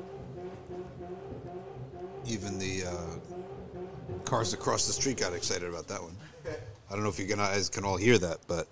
Even 2.24 2.58
the 2.58 2.84
uh, 2.86 4.20
cars 4.24 4.54
across 4.54 4.86
the 4.86 4.92
street 4.94 5.18
got 5.18 5.34
excited 5.34 5.68
about 5.68 5.86
that 5.88 6.00
one. 6.02 6.16
I 6.88 6.92
don't 6.94 7.02
know 7.02 7.10
if 7.10 7.18
you 7.18 7.26
guys 7.26 7.68
can 7.68 7.84
all 7.84 7.98
hear 7.98 8.16
that, 8.16 8.38
but 8.48 8.68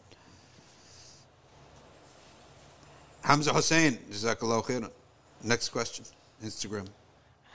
Hamza 3.24 3.54
Hussein, 3.54 3.96
Jazakallah 4.10 4.62
khairan. 4.62 4.90
Next 5.42 5.70
question, 5.70 6.04
Instagram. 6.44 6.86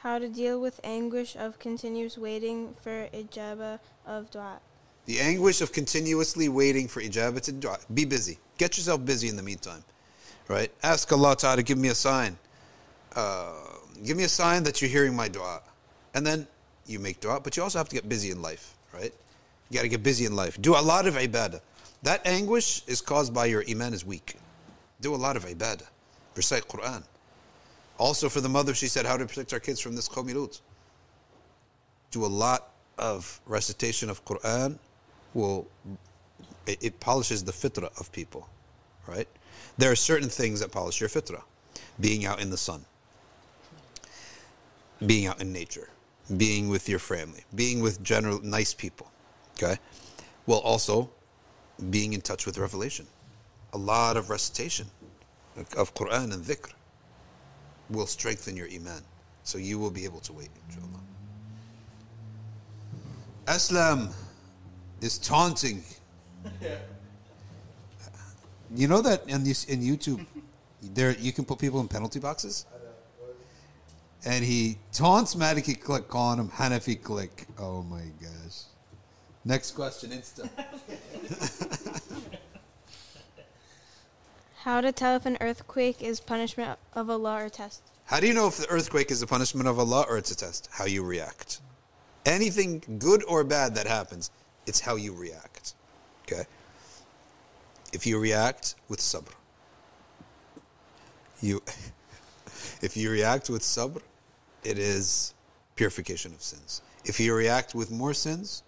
How 0.02 0.18
to 0.18 0.28
deal 0.28 0.60
with 0.60 0.80
anguish 0.84 1.36
of 1.36 1.60
continuous 1.60 2.18
waiting 2.18 2.74
for 2.82 3.08
ijaba 3.14 3.80
of 4.08 4.32
dua. 4.32 4.60
The 5.06 5.20
anguish 5.20 5.62
of 5.62 5.72
continuously 5.72 6.50
waiting 6.50 6.88
for 6.88 7.02
ijabat 7.04 7.42
to 7.42 7.52
dua. 7.52 7.78
Be 7.94 8.04
busy. 8.04 8.40
Get 8.58 8.78
yourself 8.78 9.06
busy 9.06 9.28
in 9.28 9.36
the 9.36 9.44
meantime. 9.44 9.84
Right? 10.48 10.72
Ask 10.82 11.12
Allah 11.12 11.36
Ta'ala 11.36 11.58
to 11.58 11.64
give 11.64 11.78
me 11.78 11.90
a 11.90 11.96
sign. 11.96 12.36
Uh, 13.16 13.52
give 14.04 14.18
me 14.18 14.24
a 14.24 14.30
sign 14.30 14.64
that 14.64 14.82
you're 14.82 14.90
hearing 14.90 15.16
my 15.16 15.28
dua. 15.28 15.62
And 16.16 16.26
then 16.26 16.48
you 16.88 16.98
make 16.98 17.20
dua, 17.20 17.42
but 17.42 17.56
you 17.56 17.62
also 17.62 17.78
have 17.78 17.90
to 17.90 17.96
get 17.96 18.10
busy 18.10 18.32
in 18.32 18.42
life. 18.42 18.76
Right? 18.92 19.14
You 19.70 19.76
got 19.76 19.84
to 19.84 19.90
get 19.90 20.02
busy 20.02 20.26
in 20.26 20.36
life. 20.36 20.60
Do 20.60 20.74
a 20.74 20.82
lot 20.82 21.06
of 21.06 21.14
ibadah. 21.14 21.62
That 22.02 22.26
anguish 22.26 22.82
is 22.88 23.02
caused 23.02 23.36
by 23.36 23.46
your 23.46 23.64
iman 23.70 23.94
is 23.94 24.04
weak. 24.04 24.38
Do 25.02 25.16
a 25.16 25.18
lot 25.18 25.36
of 25.38 25.46
ibadah. 25.46 25.88
Recite 26.36 26.68
Quran. 26.68 27.04
Also 27.98 28.30
for 28.30 28.42
the 28.42 28.50
mother, 28.50 28.74
she 28.74 28.88
said 28.88 29.06
how 29.06 29.18
to 29.18 29.26
protect 29.26 29.54
our 29.54 29.60
kids 29.60 29.80
from 29.80 29.96
this 29.96 30.08
qawmi 30.08 30.62
Do 32.12 32.26
a 32.26 32.28
lot 32.28 32.72
of 32.98 33.40
recitation 33.46 34.10
of 34.10 34.24
Quran 34.26 34.78
will 35.34 35.68
it, 36.66 36.78
it 36.82 37.00
polishes 37.00 37.44
the 37.44 37.52
fitrah 37.52 37.98
of 38.00 38.12
people, 38.12 38.48
right? 39.08 39.28
There 39.78 39.92
are 39.92 39.96
certain 39.96 40.30
things 40.30 40.60
that 40.60 40.72
polish 40.72 41.00
your 41.00 41.10
fitrah. 41.10 41.44
Being 42.00 42.26
out 42.26 42.42
in 42.42 42.50
the 42.50 42.58
sun, 42.58 42.86
being 45.06 45.28
out 45.28 45.42
in 45.42 45.52
nature, 45.52 45.90
being 46.38 46.70
with 46.70 46.88
your 46.88 47.00
family, 47.00 47.44
being 47.56 47.82
with 47.82 48.02
general 48.04 48.40
nice 48.42 48.74
people, 48.74 49.12
okay? 49.58 49.78
Well, 50.46 50.60
also 50.60 51.10
being 51.90 52.14
in 52.14 52.22
touch 52.22 52.46
with 52.46 52.58
revelation. 52.58 53.06
A 53.74 53.78
lot 53.78 54.18
of 54.18 54.30
recitation 54.30 54.88
of 55.78 55.94
Quran 55.94 56.34
and 56.34 56.44
dhikr 56.44 56.72
will 57.90 58.08
strengthen 58.08 58.56
your 58.56 58.68
iman. 58.68 59.02
So 59.44 59.58
you 59.58 59.80
will 59.80 59.92
be 59.92 60.06
able 60.06 60.20
to 60.22 60.34
wait, 60.34 60.50
inshallah. 60.68 61.00
Aslam 63.46 64.12
is 65.02 65.18
taunting. 65.18 65.84
You 68.76 68.88
know 68.88 69.02
that 69.02 69.28
in 69.28 69.44
this 69.44 69.66
in 69.66 69.82
YouTube, 69.82 70.26
there 70.94 71.12
you 71.18 71.32
can 71.32 71.46
put 71.46 71.58
people 71.60 71.80
in 71.80 71.88
penalty 71.88 72.20
boxes. 72.20 72.66
And 74.26 74.44
he 74.44 74.78
taunts 74.92 75.34
Maliki 75.36 75.80
Click, 75.80 76.08
calling 76.08 76.40
him 76.40 76.50
Hanafi 76.50 77.02
Click. 77.02 77.48
Oh 77.58 77.82
my 77.84 78.04
gosh. 78.22 78.64
Next 79.46 79.72
question, 79.72 80.12
Insta. 80.12 80.50
How 84.70 84.82
to 84.82 84.92
tell 84.92 85.16
if 85.16 85.26
an 85.26 85.36
earthquake 85.42 86.04
is 86.04 86.20
punishment 86.20 86.78
of 86.94 87.10
Allah 87.10 87.46
or 87.46 87.50
test. 87.50 87.82
How 88.06 88.20
do 88.20 88.28
you 88.28 88.36
know 88.36 88.46
if 88.46 88.58
the 88.58 88.70
earthquake 88.70 89.10
is 89.10 89.20
a 89.24 89.26
punishment 89.26 89.68
of 89.68 89.80
Allah 89.80 90.06
or 90.08 90.16
it's 90.20 90.30
a 90.30 90.38
test? 90.38 90.70
How 90.72 90.86
you 90.86 91.04
react. 91.04 91.62
Anything 92.24 92.84
good 93.00 93.24
or 93.24 93.44
bad 93.44 93.74
that 93.74 93.88
happens, 93.88 94.30
it's 94.68 94.80
how 94.80 94.96
you 94.96 95.12
react. 95.16 95.74
Okay? 96.22 96.44
If 97.94 98.06
you 98.06 98.20
react 98.20 98.76
with 98.90 99.00
sabr, 99.00 99.34
you 101.42 101.64
if 102.84 102.96
you 102.96 103.10
react 103.10 103.50
with 103.50 103.64
sabr, 103.64 104.04
it 104.64 104.78
is 104.78 105.34
purification 105.78 106.32
of 106.32 106.44
sins. 106.44 106.84
If 107.06 107.20
you 107.20 107.34
react 107.34 107.74
with 107.74 107.90
more 107.90 108.14
sins, 108.14 108.62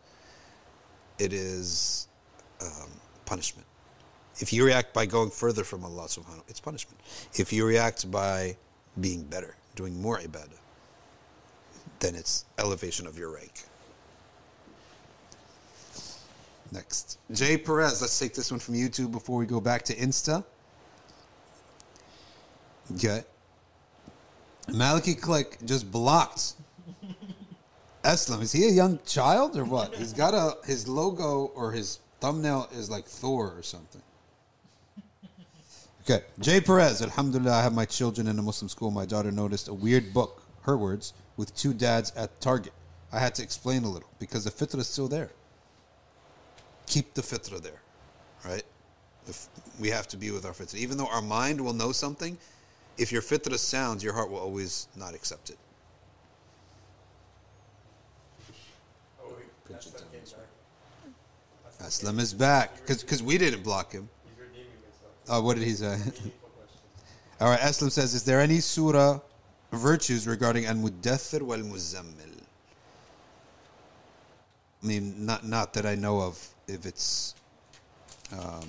it 1.20 1.32
is 1.32 2.08
um, 2.60 2.90
punishment. 3.26 3.68
If 4.42 4.52
you 4.52 4.66
react 4.66 4.94
by 4.94 5.06
going 5.06 5.30
further 5.30 5.64
from 5.64 5.86
Allah 5.86 6.06
subhanahu, 6.06 6.42
it's 6.48 6.60
punishment. 6.60 7.00
If 7.36 7.54
you 7.54 7.64
react 7.64 8.10
by 8.10 8.58
being 9.00 9.24
better, 9.24 9.56
doing 9.76 10.02
more 10.02 10.18
ibadah, 10.18 10.58
then 12.00 12.16
it's 12.16 12.46
elevation 12.58 13.06
of 13.06 13.20
your 13.20 13.30
rank. 13.30 13.54
Next. 16.72 17.20
Jay 17.32 17.56
Perez, 17.56 18.02
let's 18.02 18.18
take 18.18 18.34
this 18.34 18.50
one 18.50 18.60
from 18.60 18.74
YouTube 18.74 19.12
before 19.12 19.38
we 19.38 19.46
go 19.46 19.62
back 19.62 19.84
to 19.84 19.96
Insta. 19.96 20.44
Okay. 22.96 23.24
Maliki 24.70 25.20
Click 25.20 25.60
just 25.66 25.92
blocked 25.92 26.54
Eslam. 28.04 28.42
Is 28.42 28.52
he 28.52 28.68
a 28.68 28.72
young 28.72 29.00
child 29.06 29.56
or 29.56 29.66
what? 29.66 29.94
He's 29.96 30.14
got 30.14 30.34
a 30.34 30.58
his 30.66 30.88
logo 30.88 31.52
or 31.56 31.72
his 31.72 32.00
thumbnail 32.22 32.70
is 32.74 32.90
like 32.90 33.06
Thor 33.06 33.54
or 33.56 33.62
something. 33.62 34.02
Okay. 36.12 36.26
Jay 36.40 36.60
Perez, 36.60 37.02
Alhamdulillah, 37.02 37.54
I 37.54 37.62
have 37.62 37.74
my 37.74 37.86
children 37.86 38.28
in 38.28 38.38
a 38.38 38.42
Muslim 38.42 38.68
school. 38.68 38.92
My 38.92 39.06
daughter 39.06 39.32
noticed 39.32 39.70
a 39.70 39.74
weird 39.74 40.14
book, 40.14 40.44
her 40.64 40.76
words, 40.76 41.14
with 41.38 41.56
two 41.56 41.74
dads 41.74 42.12
at 42.18 42.42
Target. 42.42 42.74
I 43.14 43.20
had 43.20 43.34
to 43.36 43.44
explain 43.44 43.86
a 43.86 43.90
little 43.90 44.10
because 44.20 44.44
the 44.44 44.52
fitrah 44.52 44.80
is 44.80 44.88
still 44.88 45.08
there. 45.08 45.30
Keep 46.86 47.14
the 47.14 47.22
fitrah 47.22 47.62
there, 47.62 47.82
right? 48.44 48.64
The 49.26 49.32
f- 49.32 49.48
we 49.80 49.88
have 49.88 50.06
to 50.10 50.18
be 50.18 50.32
with 50.32 50.46
our 50.46 50.52
fitrah. 50.52 50.76
Even 50.76 50.98
though 50.98 51.08
our 51.08 51.22
mind 51.22 51.62
will 51.62 51.74
know 51.74 51.94
something, 51.94 52.38
if 52.98 53.14
your 53.14 53.22
fitrah 53.22 53.58
sounds, 53.58 54.04
your 54.04 54.14
heart 54.14 54.30
will 54.30 54.40
always 54.40 54.90
not 54.98 55.14
accept 55.14 55.50
it. 55.50 55.58
Oh, 59.24 59.34
wait, 59.38 59.46
Pinch 59.66 59.86
it 59.86 59.94
that's 59.94 60.02
down 60.02 60.12
not 60.12 60.12
this 60.12 60.36
getting 62.02 62.16
Aslam 62.16 62.20
is 62.20 62.34
back 62.34 62.86
because 62.86 63.24
we 63.24 63.38
didn't 63.38 63.64
block 63.64 63.94
him. 63.94 64.10
Oh, 65.30 65.42
what 65.42 65.58
did 65.58 65.64
he 65.66 65.74
say? 65.74 65.98
All 67.42 67.50
right, 67.50 67.60
Aslam 67.60 67.92
says, 67.92 68.14
is 68.14 68.24
there 68.24 68.40
any 68.40 68.60
surah 68.60 69.20
virtues 69.72 70.28
regarding 70.28 70.66
al-muddathir 70.66 71.42
wal-muzammil? 71.42 72.44
I 74.84 74.88
mean, 74.88 75.26
not 75.26 75.46
not 75.46 75.74
that 75.74 75.86
I 75.86 75.96
know 75.96 76.22
of. 76.22 76.48
If 76.68 76.86
it's 76.86 77.36
um, 78.32 78.68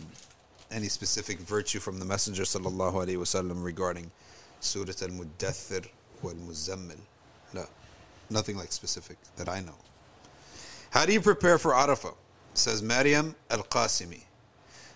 any 0.71 0.89
specific 0.89 1.39
virtue 1.39 1.79
from 1.79 1.99
the 1.99 2.05
Messenger 2.05 2.43
sallallahu 2.43 2.95
alaihi 2.95 3.17
wasallam 3.17 3.65
regarding 3.65 4.11
surah 4.61 4.93
al-muddathir 5.03 5.87
wal-muzammil, 6.23 6.99
no, 7.55 7.65
nothing 8.31 8.57
like 8.57 8.73
specific 8.73 9.17
that 9.37 9.49
I 9.49 9.61
know. 9.61 9.77
How 10.91 11.07
do 11.07 11.13
you 11.13 11.21
prepare 11.21 11.59
for 11.59 11.73
Arafah? 11.73 12.15
Says 12.55 12.83
Maryam 12.83 13.35
al-Qasimi. 13.51 14.23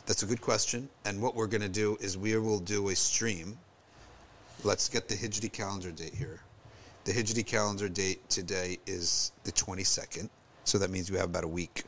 That's 0.07 0.23
a 0.23 0.27
good 0.27 0.41
question. 0.41 0.89
And 1.05 1.21
what 1.21 1.35
we're 1.35 1.49
going 1.49 1.63
to 1.63 1.69
do 1.69 1.99
is 2.01 2.17
we 2.17 2.37
will 2.39 2.61
do 2.61 2.89
a 2.91 2.97
stream. 2.97 3.59
Let's 4.63 4.89
get 4.89 5.09
the 5.09 5.15
Hijri 5.15 5.53
calendar 5.53 5.91
date 5.91 6.15
here. 6.15 6.41
The 7.05 7.13
Hijri 7.13 7.45
calendar 7.45 7.89
date 7.89 8.29
today 8.29 8.79
is 8.87 9.33
the 9.43 9.53
22nd. 9.53 10.29
So 10.65 10.79
that 10.79 10.91
means 10.91 11.11
we 11.11 11.19
have 11.19 11.27
about 11.27 11.45
a 11.45 11.49
week. 11.49 11.85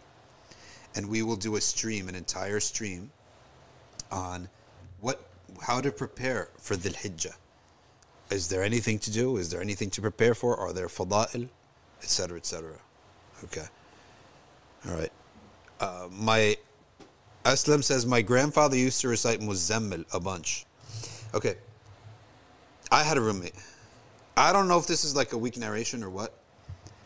And 0.97 1.09
we 1.09 1.23
will 1.23 1.37
do 1.37 1.57
a 1.57 1.61
stream, 1.61 2.09
an 2.09 2.15
entire 2.17 2.61
stream, 2.61 3.11
on 4.11 4.49
what, 5.01 5.29
how 5.61 5.81
to 5.81 5.93
prepare 5.93 6.49
for 6.59 6.77
the 6.77 6.91
Hijjah. 6.91 7.37
Is 8.31 8.49
there 8.49 8.63
anything 8.63 8.99
to 9.01 9.13
do? 9.13 9.37
Is 9.37 9.49
there 9.51 9.61
anything 9.61 9.91
to 9.91 10.01
prepare 10.01 10.35
for? 10.35 10.57
Are 10.57 10.73
there 10.73 10.89
fada'il? 10.89 11.49
Etc., 12.03 12.37
etc. 12.37 12.73
Okay. 13.45 13.67
All 14.89 14.95
right. 14.95 15.13
Uh, 15.81 16.09
my 16.11 16.57
Aslam 17.49 17.83
says, 17.83 18.05
My 18.05 18.21
grandfather 18.21 18.77
used 18.77 19.01
to 19.01 19.09
recite 19.09 19.41
Muzammil 19.41 20.05
a 20.13 20.21
bunch. 20.21 20.67
Okay. 21.33 21.55
I 22.91 23.03
had 23.03 23.17
a 23.17 23.23
roommate. 23.23 23.55
I 24.37 24.53
don't 24.53 24.69
know 24.69 24.79
if 24.79 24.87
this 24.87 25.03
is 25.03 25.17
like 25.17 25.33
a 25.33 25.39
weak 25.39 25.57
narration 25.57 26.05
or 26.05 26.11
what, 26.11 26.35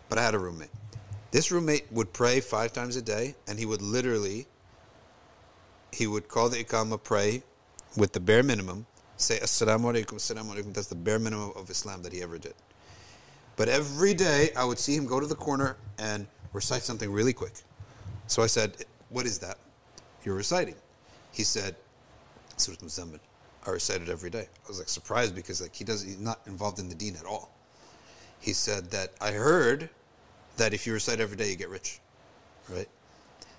but 0.08 0.18
I 0.18 0.22
had 0.22 0.34
a 0.34 0.38
roommate. 0.38 0.70
This 1.30 1.52
roommate 1.52 1.90
would 1.92 2.12
pray 2.12 2.40
five 2.40 2.72
times 2.72 2.96
a 2.96 3.02
day, 3.02 3.36
and 3.46 3.56
he 3.56 3.66
would 3.66 3.80
literally, 3.82 4.46
he 5.92 6.08
would 6.08 6.26
call 6.28 6.48
the 6.48 6.62
Iqamah, 6.62 7.02
pray 7.04 7.44
with 7.96 8.12
the 8.12 8.20
bare 8.20 8.42
minimum, 8.42 8.84
say 9.18 9.38
Assalamu 9.38 9.92
alaikum, 9.92 10.14
Assalamu 10.14 10.56
alaikum. 10.56 10.74
That's 10.74 10.88
the 10.88 10.96
bare 10.96 11.20
minimum 11.20 11.52
of 11.54 11.70
Islam 11.70 12.02
that 12.02 12.12
he 12.12 12.20
ever 12.20 12.36
did. 12.36 12.54
But 13.54 13.68
every 13.68 14.12
day, 14.12 14.50
I 14.56 14.64
would 14.64 14.78
see 14.80 14.96
him 14.96 15.06
go 15.06 15.20
to 15.20 15.26
the 15.26 15.36
corner 15.36 15.76
and 15.98 16.26
recite 16.52 16.82
something 16.82 17.12
really 17.12 17.32
quick. 17.32 17.54
So 18.26 18.42
I 18.42 18.48
said, 18.48 18.84
What 19.08 19.24
is 19.24 19.38
that? 19.38 19.58
You're 20.24 20.34
reciting. 20.36 20.76
He 21.32 21.42
said, 21.44 21.76
Surah 22.56 22.76
Muzammil. 22.76 23.20
I 23.66 23.70
recite 23.70 24.02
it 24.02 24.08
every 24.08 24.30
day. 24.30 24.48
I 24.64 24.68
was 24.68 24.78
like 24.78 24.88
surprised 24.88 25.34
because 25.34 25.60
like 25.62 25.74
he 25.74 25.84
does 25.84 26.02
he's 26.02 26.18
not 26.18 26.40
involved 26.46 26.78
in 26.80 26.88
the 26.88 26.94
deen 26.94 27.16
at 27.16 27.24
all. 27.26 27.52
He 28.40 28.52
said 28.52 28.90
that 28.90 29.12
I 29.20 29.30
heard 29.30 29.88
that 30.56 30.74
if 30.74 30.86
you 30.86 30.92
recite 30.92 31.20
every 31.20 31.36
day 31.36 31.48
you 31.50 31.56
get 31.56 31.68
rich. 31.68 32.00
Right? 32.68 32.88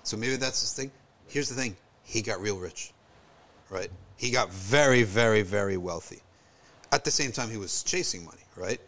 So 0.04 0.18
maybe 0.18 0.36
that's 0.36 0.60
his 0.62 0.74
thing. 0.74 0.92
Here's 1.28 1.48
the 1.50 1.56
thing. 1.56 1.76
He 2.04 2.22
got 2.22 2.42
real 2.42 2.58
rich. 2.58 2.92
right? 3.70 3.90
He 4.18 4.30
got 4.32 4.52
very, 4.52 5.04
very, 5.04 5.42
very 5.42 5.78
wealthy. 5.78 6.22
At 6.92 7.04
the 7.04 7.12
same 7.12 7.32
time, 7.32 7.50
he 7.50 7.58
was 7.58 7.84
chasing 7.84 8.24
money, 8.24 8.44
right? 8.56 8.80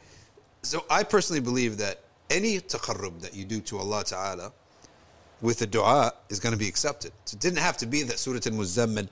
So 0.62 0.86
I 0.90 1.04
personally 1.04 1.42
believe 1.42 1.78
that 1.78 2.02
any 2.30 2.60
taqarrub 2.60 3.22
that 3.22 3.36
you 3.36 3.46
do 3.46 3.60
to 3.62 3.80
Allah 3.80 4.04
Ta'ala 4.04 4.52
with 5.42 5.62
a 5.62 5.68
dua 5.68 6.14
is 6.30 6.40
going 6.40 6.54
to 6.54 6.60
be 6.60 6.68
accepted. 6.68 7.12
So 7.26 7.36
it 7.36 7.42
didn't 7.42 7.60
have 7.60 7.78
to 7.78 7.86
be 7.86 8.04
that 8.04 8.20
Surah 8.20 8.40
Al-Muzammil, 8.46 9.10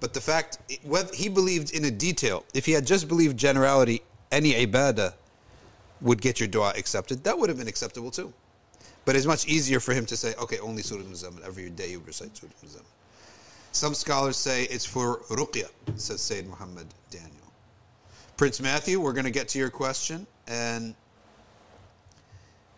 but 0.00 0.14
the 0.14 0.20
fact, 0.20 0.58
whether 0.84 1.14
he 1.14 1.28
believed 1.28 1.74
in 1.74 1.84
a 1.84 1.90
detail, 1.90 2.44
if 2.54 2.66
he 2.66 2.72
had 2.72 2.86
just 2.86 3.08
believed 3.08 3.36
generality, 3.36 4.02
any 4.30 4.52
ibadah 4.54 5.14
would 6.00 6.20
get 6.20 6.38
your 6.38 6.48
dua 6.48 6.72
accepted, 6.76 7.24
that 7.24 7.38
would 7.38 7.48
have 7.48 7.58
been 7.58 7.68
acceptable 7.68 8.10
too. 8.10 8.32
But 9.04 9.16
it's 9.16 9.26
much 9.26 9.46
easier 9.46 9.80
for 9.80 9.94
him 9.94 10.04
to 10.06 10.16
say, 10.16 10.34
okay, 10.34 10.58
only 10.58 10.82
Surah 10.82 11.00
Al-Muzammil, 11.00 11.44
every 11.46 11.70
day 11.70 11.90
you 11.90 12.02
recite 12.06 12.36
Surah 12.36 12.50
Al-Muzammil. 12.62 12.92
Some 13.72 13.94
scholars 13.94 14.36
say 14.36 14.64
it's 14.64 14.86
for 14.86 15.20
ruqya, 15.28 15.68
says 15.96 16.20
Sayyid 16.20 16.48
Muhammad 16.48 16.86
Daniel. 17.10 17.30
Prince 18.36 18.60
Matthew, 18.60 19.00
we're 19.00 19.12
going 19.12 19.24
to 19.24 19.30
get 19.30 19.48
to 19.48 19.58
your 19.58 19.70
question, 19.70 20.26
and 20.46 20.94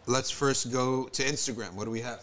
let's 0.06 0.30
first 0.30 0.72
go 0.72 1.04
to 1.08 1.22
Instagram. 1.22 1.74
What 1.74 1.84
do 1.84 1.90
we 1.90 2.00
have? 2.00 2.22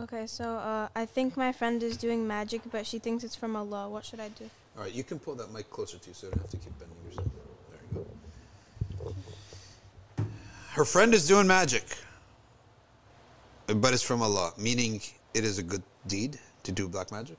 Okay, 0.00 0.26
so 0.28 0.44
uh, 0.44 0.88
I 0.94 1.06
think 1.06 1.36
my 1.36 1.50
friend 1.50 1.82
is 1.82 1.96
doing 1.96 2.26
magic, 2.26 2.62
but 2.70 2.86
she 2.86 3.00
thinks 3.00 3.24
it's 3.24 3.34
from 3.34 3.56
Allah. 3.56 3.88
What 3.88 4.04
should 4.04 4.20
I 4.20 4.28
do? 4.28 4.48
All 4.76 4.84
right, 4.84 4.92
you 4.92 5.02
can 5.02 5.18
pull 5.18 5.34
that 5.34 5.52
mic 5.52 5.68
closer 5.70 5.98
to 5.98 6.08
you 6.08 6.14
so 6.14 6.28
you 6.28 6.32
don't 6.32 6.42
have 6.42 6.50
to 6.50 6.56
keep 6.56 6.78
bending 6.78 6.96
yourself. 7.04 7.26
There 7.70 7.80
you 7.92 9.14
go. 10.24 10.24
Her 10.70 10.84
friend 10.84 11.12
is 11.14 11.26
doing 11.26 11.48
magic, 11.48 11.82
but 13.66 13.92
it's 13.92 14.02
from 14.02 14.22
Allah, 14.22 14.52
meaning 14.56 15.00
it 15.34 15.44
is 15.44 15.58
a 15.58 15.64
good 15.64 15.82
deed 16.06 16.38
to 16.62 16.70
do 16.70 16.88
black 16.88 17.10
magic. 17.10 17.36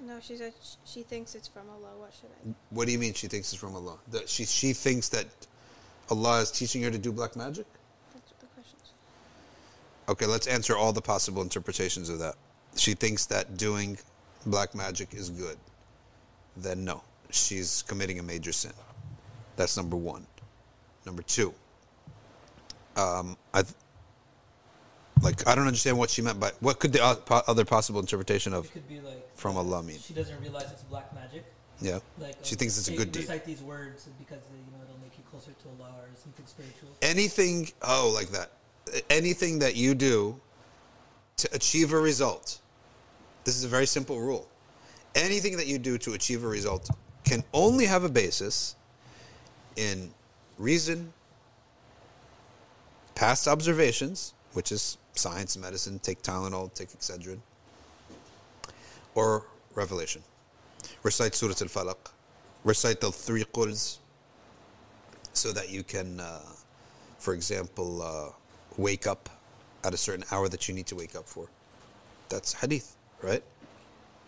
No, 0.00 0.18
she 0.20 0.36
said 0.36 0.52
she 0.84 1.02
thinks 1.02 1.36
it's 1.36 1.46
from 1.46 1.70
Allah. 1.70 1.96
What 1.96 2.12
should 2.12 2.30
I 2.30 2.44
do? 2.48 2.54
What 2.70 2.86
do 2.86 2.92
you 2.92 2.98
mean 2.98 3.14
she 3.14 3.28
thinks 3.28 3.52
it's 3.52 3.60
from 3.60 3.76
Allah? 3.76 3.98
That 4.10 4.28
she 4.28 4.44
she 4.46 4.72
thinks 4.72 5.08
that 5.10 5.26
Allah 6.10 6.40
is 6.40 6.50
teaching 6.50 6.82
her 6.82 6.90
to 6.90 6.98
do 6.98 7.12
black 7.12 7.36
magic? 7.36 7.66
That's 8.12 8.28
what 8.32 8.40
the 8.40 8.46
question 8.46 8.78
is. 8.82 8.90
Okay, 10.08 10.26
let's 10.26 10.46
answer 10.46 10.76
all 10.76 10.92
the 10.92 11.00
possible 11.00 11.42
interpretations 11.42 12.08
of 12.08 12.18
that. 12.18 12.34
She 12.76 12.94
thinks 12.94 13.26
that 13.26 13.56
doing 13.56 13.98
black 14.46 14.74
magic 14.74 15.14
is 15.14 15.30
good. 15.30 15.56
Then 16.56 16.84
no, 16.84 17.02
she's 17.30 17.82
committing 17.82 18.18
a 18.18 18.22
major 18.22 18.52
sin. 18.52 18.72
That's 19.56 19.76
number 19.76 19.96
one. 19.96 20.26
Number 21.04 21.22
two, 21.22 21.52
um, 22.96 23.36
I 23.52 23.62
th- 23.62 23.74
like 25.20 25.46
I 25.48 25.54
don't 25.54 25.66
understand 25.66 25.98
what 25.98 26.10
she 26.10 26.22
meant 26.22 26.38
by 26.38 26.52
what 26.60 26.78
could 26.78 26.92
the 26.92 27.20
po- 27.26 27.42
other 27.46 27.64
possible 27.64 28.00
interpretation 28.00 28.52
of 28.54 28.72
could 28.72 28.88
be 28.88 29.00
like 29.00 29.36
from 29.36 29.56
Allah 29.56 29.82
mean? 29.82 29.98
She 29.98 30.14
doesn't 30.14 30.40
realize 30.40 30.70
it's 30.70 30.82
black 30.82 31.12
magic. 31.14 31.44
Yeah, 31.80 31.98
Like 32.18 32.36
she 32.42 32.54
uh, 32.54 32.58
thinks 32.58 32.78
it's 32.78 32.86
a 32.88 32.96
good 32.96 33.10
deed. 33.10 33.20
Recite 33.20 33.44
these 33.44 33.62
words 33.62 34.08
because 34.18 34.38
uh, 34.38 34.54
you 34.54 34.70
know 34.70 34.84
it'll 34.84 35.00
make 35.02 35.18
you 35.18 35.24
closer 35.28 35.50
to 35.50 35.68
Allah 35.68 35.92
or 36.02 36.08
something 36.14 36.46
spiritual. 36.46 36.90
anything 37.02 37.68
oh 37.82 38.12
like 38.14 38.28
that 38.28 38.52
anything 39.10 39.58
that 39.60 39.76
you 39.76 39.94
do 39.94 40.40
to 41.36 41.48
achieve 41.54 41.92
a 41.92 41.98
result 41.98 42.62
this 43.44 43.56
is 43.56 43.64
a 43.64 43.68
very 43.68 43.86
simple 43.86 44.20
rule. 44.20 44.48
Anything 45.14 45.56
that 45.56 45.66
you 45.66 45.78
do 45.78 45.98
to 45.98 46.12
achieve 46.12 46.44
a 46.44 46.48
result 46.48 46.88
can 47.24 47.42
only 47.52 47.86
have 47.86 48.04
a 48.04 48.08
basis 48.08 48.76
in 49.76 50.12
reason 50.58 51.12
past 53.14 53.48
observations 53.48 54.34
which 54.52 54.70
is 54.70 54.98
science 55.14 55.56
medicine 55.56 55.98
take 55.98 56.20
tylenol 56.22 56.72
take 56.74 56.88
excedrin 56.90 57.38
or 59.14 59.46
revelation. 59.74 60.22
Recite 61.02 61.34
surah 61.34 61.50
al-falaq. 61.60 61.96
Recite 62.64 63.00
the 63.00 63.10
three 63.10 63.44
quls 63.44 63.98
so 65.32 65.52
that 65.52 65.70
you 65.70 65.82
can, 65.82 66.20
uh, 66.20 66.40
for 67.18 67.34
example, 67.34 68.02
uh, 68.02 68.30
wake 68.76 69.06
up 69.06 69.28
at 69.84 69.94
a 69.94 69.96
certain 69.96 70.24
hour 70.30 70.48
that 70.48 70.68
you 70.68 70.74
need 70.74 70.86
to 70.86 70.96
wake 70.96 71.14
up 71.16 71.26
for. 71.26 71.48
That's 72.28 72.52
hadith, 72.52 72.96
right? 73.22 73.42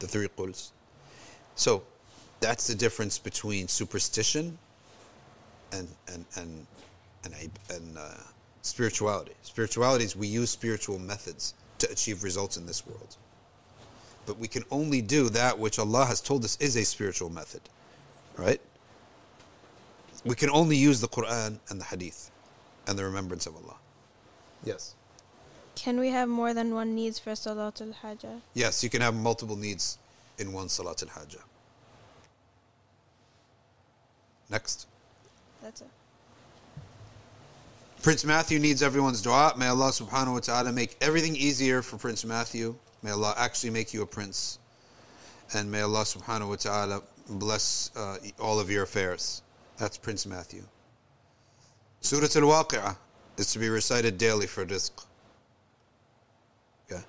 The 0.01 0.07
three 0.07 0.29
quls. 0.29 0.71
So 1.55 1.83
that's 2.41 2.66
the 2.66 2.75
difference 2.75 3.19
between 3.19 3.69
superstition 3.69 4.59
and 5.73 5.89
and 6.12 6.25
and 6.37 6.66
and, 7.25 7.51
and 7.71 7.99
uh, 7.99 8.15
spirituality. 8.62 9.33
Spirituality 9.43 10.05
is 10.05 10.16
we 10.16 10.27
use 10.27 10.51
spiritual 10.51 10.99
methods 10.99 11.55
to 11.79 11.91
achieve 11.91 12.23
results 12.23 12.57
in 12.57 12.66
this 12.66 12.87
world. 12.87 13.16
But 14.27 14.39
we 14.39 14.49
can 14.49 14.65
only 14.71 15.01
do 15.03 15.29
that 15.31 15.59
which 15.59 15.79
Allah 15.79 16.07
has 16.07 16.21
told 16.21 16.45
us 16.45 16.57
is 16.61 16.77
a 16.77 16.85
spiritual 16.85 17.31
method, 17.31 17.61
right? 18.37 18.61
we 20.25 20.35
can 20.35 20.51
only 20.51 20.77
use 20.77 21.01
the 21.01 21.09
Quran 21.09 21.59
and 21.69 21.81
the 21.81 21.85
Hadith 21.85 22.31
and 22.87 22.99
the 22.99 23.05
remembrance 23.05 23.47
of 23.47 23.55
Allah. 23.57 23.77
Yes. 24.65 24.95
Can 25.74 25.99
we 25.99 26.09
have 26.09 26.28
more 26.28 26.55
than 26.55 26.74
one 26.74 26.95
needs 26.95 27.19
for 27.19 27.35
Salat 27.35 27.81
al 27.81 27.95
Hajjah? 28.03 28.41
Yes, 28.55 28.82
you 28.82 28.91
can 28.91 29.01
have 29.01 29.15
multiple 29.15 29.57
needs 29.57 29.99
in 30.39 30.53
one 30.53 30.69
Salat 30.69 31.03
al 31.03 31.09
Hajjah. 31.09 31.43
Next. 34.51 34.86
That's 35.62 35.81
it. 35.81 35.89
Prince 38.03 38.24
Matthew 38.24 38.59
needs 38.59 38.82
everyone's 38.82 39.23
dua. 39.23 39.55
May 39.57 39.69
Allah 39.69 39.89
subhanahu 39.89 40.35
wa 40.35 40.41
ta'ala 40.41 40.73
make 40.73 40.97
everything 41.01 41.35
easier 41.36 41.81
for 41.81 41.97
Prince 41.97 42.24
Matthew. 42.24 42.77
May 43.03 43.12
Allah 43.12 43.35
actually 43.39 43.70
make 43.70 43.95
you 43.95 44.03
a 44.03 44.07
prince. 44.07 44.59
And 45.55 45.70
may 45.70 45.81
Allah 45.81 46.03
subhanahu 46.03 46.51
wa 46.51 46.57
ta'ala 46.57 47.03
bless 47.31 47.91
uh, 47.97 48.19
all 48.39 48.61
of 48.61 48.70
your 48.70 48.82
affairs. 48.82 49.43
That's 49.78 49.97
Prince 49.97 50.27
Matthew. 50.27 50.65
Surah 52.01 52.24
Al 52.24 52.65
Waqi'ah 52.65 52.97
is 53.36 53.52
to 53.52 53.59
be 53.59 53.69
recited 53.69 54.19
daily 54.19 54.47
for 54.47 54.65
rizq. 54.65 54.90
Okay. 56.90 57.02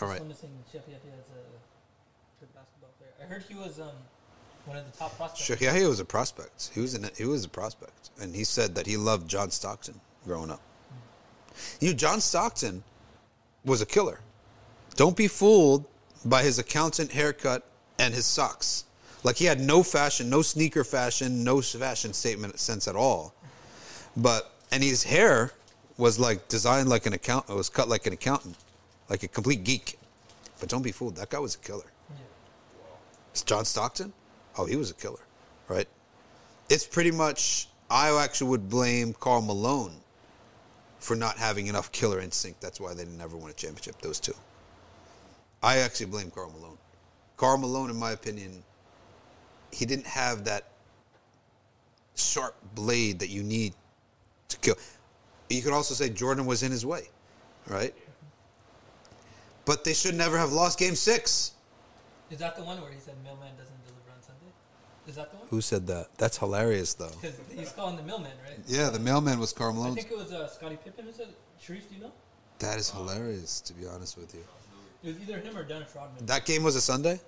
All 0.00 0.08
right. 0.08 0.18
Just 0.18 0.20
want 0.20 0.34
to 0.34 0.40
sing 0.40 0.50
Sheikh 0.70 0.82
Yahya 0.86 0.96
is 0.96 1.26
a 1.30 2.40
good 2.40 2.54
basketball 2.54 2.90
player. 2.98 3.10
I 3.22 3.24
heard 3.24 3.44
he 3.48 3.54
was 3.54 3.80
um 3.80 3.90
one 4.66 4.76
of 4.76 4.90
the 4.90 4.96
top 4.96 5.16
prospects. 5.16 5.44
Sheikh 5.44 5.60
Yahya 5.60 5.88
was 5.88 6.00
a 6.00 6.04
prospect. 6.04 6.70
He 6.74 6.80
was 6.80 6.94
an, 6.94 7.10
he 7.16 7.24
was 7.24 7.44
a 7.44 7.48
prospect, 7.48 8.10
and 8.20 8.34
he 8.34 8.44
said 8.44 8.74
that 8.74 8.86
he 8.86 8.96
loved 8.96 9.28
John 9.28 9.50
Stockton 9.50 10.00
growing 10.24 10.50
up. 10.50 10.60
You, 11.80 11.90
know, 11.90 11.94
John 11.94 12.20
Stockton 12.20 12.82
was 13.64 13.80
a 13.80 13.86
killer. 13.86 14.20
Don't 14.96 15.16
be 15.16 15.28
fooled 15.28 15.84
by 16.24 16.42
his 16.42 16.58
accountant 16.58 17.12
haircut 17.12 17.64
and 17.98 18.14
his 18.14 18.26
socks. 18.26 18.84
Like 19.24 19.36
he 19.36 19.46
had 19.46 19.58
no 19.58 19.82
fashion, 19.82 20.30
no 20.30 20.42
sneaker 20.42 20.84
fashion, 20.84 21.42
no 21.42 21.60
fashion 21.62 22.12
statement 22.12 22.60
sense 22.60 22.86
at 22.86 22.94
all. 22.94 23.34
But 24.16 24.52
and 24.70 24.82
his 24.82 25.02
hair 25.02 25.50
was 25.96 26.18
like 26.20 26.48
designed 26.48 26.88
like 26.88 27.06
an 27.06 27.14
account. 27.14 27.48
It 27.48 27.54
was 27.54 27.68
cut 27.68 27.88
like 27.88 28.06
an 28.06 28.12
accountant, 28.12 28.56
like 29.08 29.22
a 29.22 29.28
complete 29.28 29.64
geek. 29.64 29.98
But 30.60 30.68
don't 30.68 30.82
be 30.82 30.92
fooled. 30.92 31.16
That 31.16 31.30
guy 31.30 31.38
was 31.38 31.54
a 31.54 31.58
killer. 31.58 31.90
Yeah. 32.10 32.16
It's 33.32 33.42
John 33.42 33.64
Stockton? 33.64 34.12
Oh, 34.56 34.66
he 34.66 34.76
was 34.76 34.90
a 34.90 34.94
killer, 34.94 35.20
right? 35.68 35.88
It's 36.68 36.86
pretty 36.86 37.10
much, 37.10 37.68
I 37.90 38.16
actually 38.22 38.50
would 38.50 38.68
blame 38.68 39.14
Karl 39.14 39.42
Malone 39.42 39.96
for 41.00 41.16
not 41.16 41.36
having 41.36 41.66
enough 41.66 41.90
killer 41.92 42.20
instinct. 42.20 42.60
That's 42.60 42.80
why 42.80 42.94
they 42.94 43.04
never 43.04 43.36
won 43.36 43.50
a 43.50 43.54
championship, 43.54 44.00
those 44.00 44.20
two. 44.20 44.34
I 45.62 45.78
actually 45.78 46.06
blame 46.06 46.30
Karl 46.30 46.50
Malone. 46.50 46.78
Karl 47.36 47.58
Malone, 47.58 47.90
in 47.90 47.96
my 47.96 48.12
opinion, 48.12 48.62
he 49.74 49.84
didn't 49.84 50.06
have 50.06 50.44
that 50.44 50.68
sharp 52.14 52.54
blade 52.74 53.18
that 53.18 53.28
you 53.28 53.42
need 53.42 53.74
to 54.48 54.56
kill. 54.58 54.76
You 55.50 55.62
could 55.62 55.72
also 55.72 55.94
say 55.94 56.08
Jordan 56.08 56.46
was 56.46 56.62
in 56.62 56.70
his 56.70 56.86
way, 56.86 57.08
right? 57.66 57.94
But 59.64 59.84
they 59.84 59.94
should 59.94 60.14
never 60.14 60.38
have 60.38 60.52
lost 60.52 60.78
game 60.78 60.94
six. 60.94 61.52
Is 62.30 62.38
that 62.38 62.56
the 62.56 62.62
one 62.62 62.80
where 62.80 62.90
he 62.90 62.98
said 62.98 63.14
mailman 63.24 63.50
doesn't 63.56 63.84
deliver 63.84 64.10
on 64.14 64.22
Sunday? 64.22 64.52
Is 65.08 65.16
that 65.16 65.30
the 65.32 65.38
one? 65.38 65.48
Who 65.48 65.60
said 65.60 65.86
that? 65.88 66.08
That's 66.18 66.38
hilarious, 66.38 66.94
though. 66.94 67.10
Because 67.20 67.38
he's 67.54 67.72
calling 67.72 67.96
the 67.96 68.02
mailman, 68.02 68.32
right? 68.46 68.58
Yeah, 68.66 68.90
the 68.90 68.98
mailman 68.98 69.38
was 69.38 69.52
Karl 69.52 69.82
I 69.82 69.90
think 69.90 70.10
it 70.10 70.16
was 70.16 70.32
uh, 70.32 70.48
Scottie 70.48 70.78
Pippen 70.82 71.04
who 71.04 71.12
said. 71.12 71.28
Sharif, 71.60 71.88
do 71.88 71.96
you 71.96 72.02
know? 72.02 72.12
That 72.58 72.78
is 72.78 72.90
hilarious, 72.90 73.60
to 73.62 73.74
be 73.74 73.86
honest 73.86 74.16
with 74.16 74.34
you. 74.34 74.44
It 75.02 75.08
was 75.08 75.28
either 75.28 75.38
him 75.40 75.56
or 75.56 75.64
Dennis 75.64 75.94
Rodman. 75.94 76.24
That 76.26 76.46
game 76.46 76.62
was 76.62 76.76
a 76.76 76.80
Sunday? 76.80 77.20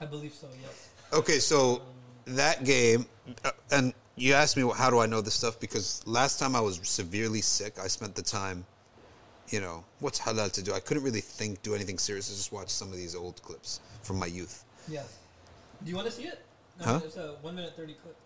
I 0.00 0.06
believe 0.06 0.32
so. 0.32 0.48
Yes. 0.60 0.88
Okay, 1.14 1.38
so 1.38 1.80
that 2.24 2.64
game, 2.64 3.06
uh, 3.44 3.52
and 3.70 3.94
you 4.16 4.34
asked 4.34 4.56
me 4.56 4.68
how 4.76 4.90
do 4.90 4.98
I 4.98 5.06
know 5.06 5.20
this 5.20 5.34
stuff 5.34 5.60
because 5.60 6.04
last 6.06 6.40
time 6.40 6.56
I 6.56 6.60
was 6.60 6.80
severely 6.82 7.40
sick, 7.40 7.78
I 7.80 7.86
spent 7.86 8.16
the 8.16 8.22
time, 8.22 8.66
you 9.48 9.60
know, 9.60 9.84
what's 10.00 10.18
halal 10.18 10.50
to 10.50 10.62
do? 10.62 10.72
I 10.72 10.80
couldn't 10.80 11.04
really 11.04 11.20
think, 11.20 11.62
do 11.62 11.72
anything 11.72 11.98
serious. 11.98 12.30
I 12.30 12.34
just 12.34 12.50
watch 12.52 12.68
some 12.68 12.88
of 12.88 12.96
these 12.96 13.14
old 13.14 13.40
clips 13.42 13.78
from 14.02 14.18
my 14.18 14.26
youth. 14.26 14.64
Yeah. 14.88 15.04
Do 15.84 15.90
you 15.90 15.94
want 15.94 16.08
to 16.08 16.12
see 16.12 16.24
it? 16.24 16.44
No, 16.80 16.84
Huh? 16.86 17.00
It's 17.04 17.16
a 17.16 17.36
one 17.42 17.54
minute 17.54 17.74
thirty 17.76 17.94
clip. 17.94 18.16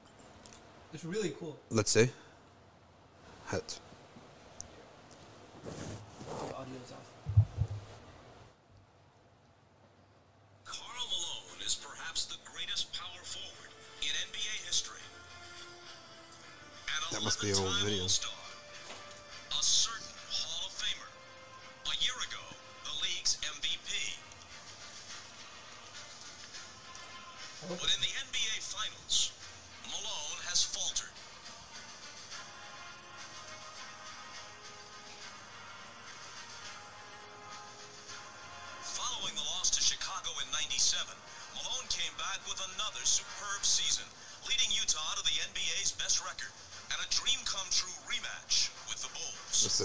It's 0.94 1.04
really 1.04 1.34
cool. 1.38 1.58
Let's 1.68 1.90
see. 1.90 2.08
Hat. 3.46 3.78
The 5.64 6.54
audio's 6.54 6.92
off. 6.92 7.07
Be 17.40 17.50
an 17.50 17.56
old 17.56 17.74
video. 17.84 18.02
All-Star, 18.02 18.32
a 19.50 19.62
certain 19.62 20.08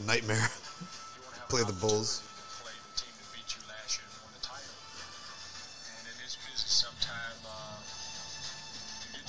I 0.09 0.15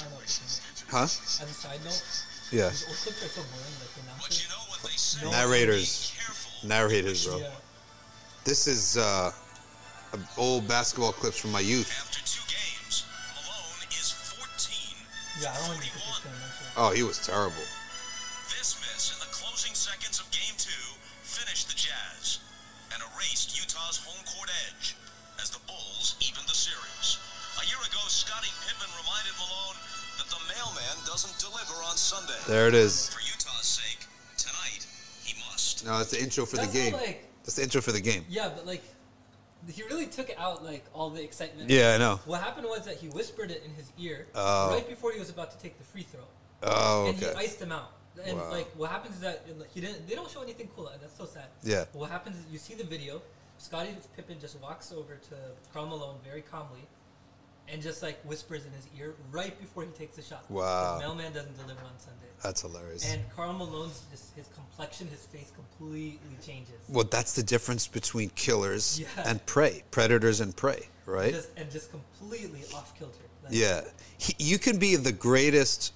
your 0.00 0.10
know. 0.10 0.16
wishes. 0.18 0.60
Huh? 0.90 1.02
As 1.04 1.40
a 1.42 1.46
side 1.46 1.80
note, 1.84 2.02
Yeah. 2.50 2.70
the 2.70 3.86
you 5.22 5.24
know. 5.24 5.30
Narrators. 5.30 6.12
Narrators, 6.64 7.26
bro. 7.26 7.38
Yeah. 7.38 7.50
This 8.44 8.66
is 8.66 8.96
uh, 8.96 9.32
old 10.36 10.68
basketball 10.68 11.12
clips 11.12 11.38
from 11.38 11.52
my 11.52 11.60
youth. 11.60 11.88
Games, 12.48 13.04
Malone 13.34 13.88
is 13.90 14.10
14. 14.10 15.06
Yeah, 15.40 15.50
I 15.50 15.56
don't 15.58 15.68
want 15.68 15.82
to 15.82 15.90
41. 15.90 16.22
get 16.22 16.24
this 16.24 16.40
mention. 16.40 16.66
Oh, 16.76 16.90
he 16.90 17.02
was 17.02 17.18
terrible. 17.24 17.64
There 32.48 32.66
it 32.68 32.74
is. 32.74 33.08
For 33.08 33.20
Utah's 33.20 33.64
sake, 33.66 34.06
tonight 34.36 34.84
he 35.22 35.34
must. 35.48 35.84
No, 35.86 35.98
that's 35.98 36.10
the 36.10 36.20
intro 36.20 36.44
for 36.44 36.56
the 36.56 36.62
That's 36.62 36.74
not 36.74 36.82
game. 36.82 36.92
like 36.94 37.24
That's 37.44 37.54
the 37.54 37.62
intro 37.62 37.80
for 37.80 37.92
the 37.92 38.00
game. 38.00 38.24
yeah, 38.28 38.50
but 38.54 38.66
like 38.66 38.82
he 39.70 39.82
really 39.84 40.06
took 40.06 40.30
out 40.36 40.64
like 40.64 40.84
all 40.92 41.10
the 41.10 41.22
excitement. 41.22 41.70
Yeah, 41.70 41.94
I 41.94 41.98
know. 41.98 42.20
What 42.26 42.40
happened 42.42 42.66
was 42.66 42.84
that 42.86 42.96
he 42.96 43.08
whispered 43.08 43.50
it 43.52 43.62
in 43.64 43.72
his 43.74 43.92
ear 43.98 44.26
Oh. 44.34 44.70
right 44.74 44.88
before 44.88 45.12
he 45.12 45.20
was 45.20 45.30
about 45.30 45.52
to 45.52 45.58
take 45.58 45.78
the 45.78 45.84
free 45.84 46.02
throw, 46.02 46.20
Oh, 46.64 47.06
and 47.08 47.16
he 47.16 47.26
iced 47.28 47.60
him 47.60 47.70
out. 47.70 47.92
And 48.24 48.36
Wow. 48.38 48.50
like 48.50 48.70
what 48.76 48.90
happens 48.90 49.14
is 49.16 49.20
that 49.20 49.46
he 49.72 49.80
didn't. 49.80 50.08
They 50.08 50.14
don't 50.16 50.28
show 50.30 50.42
anything 50.42 50.68
cool. 50.74 50.88
Uh, 50.88 50.96
that's 51.00 51.16
so 51.16 51.26
sad. 51.26 51.46
Yeah. 51.62 51.84
But 51.92 51.98
what 52.00 52.10
happens 52.10 52.36
is 52.38 52.44
you 52.50 52.58
see 52.58 52.74
the 52.74 52.84
video. 52.84 53.22
Scottie 53.58 53.96
Pippen 54.16 54.40
just 54.40 54.60
walks 54.60 54.90
over 54.92 55.14
to 55.14 55.34
Karl 55.72 55.86
Malone 55.86 56.16
very 56.24 56.42
calmly, 56.42 56.88
and 57.68 57.80
just 57.82 58.02
like 58.02 58.20
whispers 58.24 58.64
in 58.66 58.72
his 58.72 58.86
ear 58.98 59.14
right 59.30 59.58
before 59.58 59.82
he 59.84 59.88
takes 59.90 60.16
the 60.16 60.22
shot. 60.22 60.44
Wow. 60.50 60.94
His 60.94 61.02
mailman 61.02 61.32
doesn't 61.32 61.56
deliver 61.56 61.80
on 61.80 61.98
Sunday. 61.98 62.26
That's 62.42 62.60
hilarious. 62.60 63.10
And 63.10 63.22
Karl 63.34 63.52
Malone's 63.54 64.02
just 64.10 64.34
his 64.36 64.48
complexion, 64.54 65.08
his 65.08 65.24
face 65.26 65.50
completely 65.54 66.36
changes. 66.44 66.74
well, 66.88 67.04
that's 67.04 67.32
the 67.32 67.42
difference 67.42 67.86
between 67.86 68.30
killers 68.30 69.00
Yeah. 69.00 69.06
and 69.26 69.44
prey, 69.46 69.82
predators 69.90 70.40
and 70.40 70.54
prey, 70.54 70.88
right? 71.06 71.32
Just, 71.32 71.48
and 71.56 71.70
just 71.70 71.90
completely 71.90 72.60
off 72.74 72.96
kilter. 72.98 73.14
Like, 73.42 73.52
Yeah, 73.54 73.80
he, 74.18 74.34
you 74.38 74.58
can 74.58 74.78
be 74.78 74.96
the 74.96 75.12
greatest, 75.12 75.94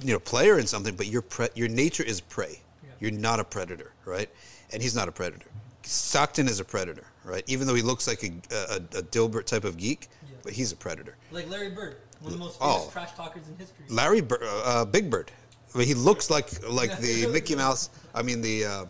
you 0.00 0.12
know, 0.12 0.20
player 0.20 0.58
in 0.58 0.66
something, 0.68 0.94
but 0.94 1.06
your 1.08 1.22
pre- 1.22 1.48
your 1.56 1.68
nature 1.68 2.04
is 2.04 2.20
prey. 2.20 2.60
Yeah. 2.84 2.90
You're 3.00 3.10
not 3.20 3.40
a 3.40 3.44
predator, 3.44 3.92
right? 4.04 4.30
And 4.72 4.80
he's 4.82 4.94
not 4.94 5.08
a 5.08 5.12
predator. 5.12 5.46
Stockton 5.84 6.46
is 6.46 6.60
a 6.60 6.64
predator, 6.64 7.04
right? 7.24 7.42
Even 7.48 7.66
though 7.66 7.74
he 7.74 7.82
looks 7.82 8.06
like 8.06 8.22
a, 8.22 8.30
a, 8.54 8.76
a 8.76 9.02
Dilbert 9.02 9.46
type 9.46 9.64
of 9.64 9.76
geek. 9.76 10.08
But 10.42 10.52
he's 10.52 10.72
a 10.72 10.76
predator. 10.76 11.16
Like 11.30 11.48
Larry 11.48 11.70
Bird, 11.70 11.96
one 12.20 12.32
of 12.32 12.38
the 12.38 12.44
most 12.44 12.58
Oh. 12.60 12.78
famous 12.78 12.92
trash 12.92 13.12
talkers 13.14 13.42
in 13.48 13.56
history. 13.56 13.84
Larry 13.88 14.20
Bird, 14.20 14.40
uh, 14.42 14.84
Big 14.84 15.10
Bird. 15.10 15.30
I 15.74 15.78
mean, 15.78 15.86
he 15.86 15.94
looks 15.94 16.30
like 16.30 16.48
like 16.68 16.98
the 16.98 17.26
Mickey 17.32 17.54
Mouse. 17.54 17.90
I 18.14 18.22
mean 18.22 18.40
the 18.42 18.64
uh, 18.64 18.84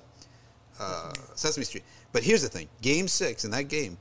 uh, 0.81 1.13
Sesame 1.35 1.65
Street. 1.65 1.85
But 2.13 2.23
here's 2.23 2.43
the 2.43 2.49
thing: 2.49 2.69
Game 2.81 3.07
six 3.09 3.45
in 3.45 3.51
that 3.53 3.65
game, 3.69 3.97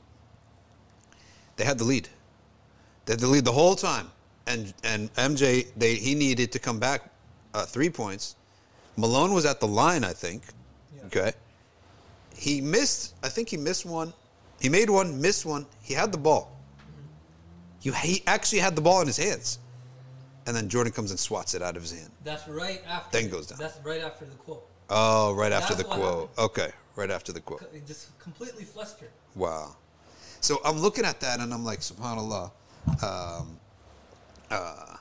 they 1.56 1.64
had 1.64 1.78
the 1.78 1.84
lead. 1.84 2.08
They 3.04 3.12
had 3.14 3.20
the 3.20 3.26
lead 3.28 3.44
the 3.44 3.52
whole 3.52 3.74
time, 3.76 4.10
and 4.46 4.72
and 4.84 5.12
MJ 5.14 5.68
they 5.76 5.94
he 5.94 6.14
needed 6.14 6.52
to 6.52 6.58
come 6.58 6.78
back 6.78 7.10
uh, 7.54 7.64
three 7.64 7.90
points. 7.90 8.36
Malone 8.96 9.32
was 9.32 9.46
at 9.46 9.60
the 9.60 9.66
line, 9.68 10.04
I 10.04 10.12
think. 10.12 10.42
Yeah. 10.96 11.06
Okay. 11.06 11.32
He 12.36 12.60
missed. 12.60 13.14
I 13.22 13.28
think 13.28 13.48
he 13.48 13.56
missed 13.56 13.86
one. 13.86 14.12
He 14.60 14.68
made 14.68 14.90
one, 14.90 15.20
missed 15.20 15.44
one. 15.46 15.66
He 15.82 15.94
had 15.94 16.12
the 16.12 16.18
ball. 16.18 16.56
You, 17.82 17.92
he 17.92 18.22
actually 18.26 18.60
had 18.60 18.76
the 18.76 18.80
ball 18.82 19.00
in 19.00 19.06
his 19.06 19.16
hands, 19.16 19.58
and 20.46 20.56
then 20.56 20.68
Jordan 20.68 20.92
comes 20.92 21.10
and 21.10 21.18
swats 21.18 21.54
it 21.54 21.62
out 21.62 21.76
of 21.76 21.82
his 21.82 21.92
hand. 21.92 22.10
That's 22.24 22.46
right 22.48 22.80
after. 22.88 23.18
Then 23.18 23.30
goes 23.30 23.46
down. 23.48 23.58
That's 23.58 23.78
right 23.84 24.00
after 24.00 24.24
the 24.24 24.36
quote. 24.36 24.66
Oh, 24.88 25.34
right 25.34 25.52
after 25.52 25.74
the 25.74 25.82
That's 25.82 25.96
what 25.96 26.00
quote. 26.00 26.38
Okay, 26.38 26.70
right 26.96 27.10
after 27.10 27.32
the 27.32 27.40
quote. 27.40 27.62
Just 27.86 28.16
completely 28.18 28.64
flustered. 28.64 29.10
Wow. 29.34 29.76
So 30.40 30.60
I'm 30.64 30.78
looking 30.78 31.04
at 31.04 31.20
that 31.20 31.40
and 31.40 31.52
I'm 31.54 31.64
like, 31.64 31.80
Subhanallah. 31.80 32.50
Um, 33.02 33.58
uh, 34.50 34.96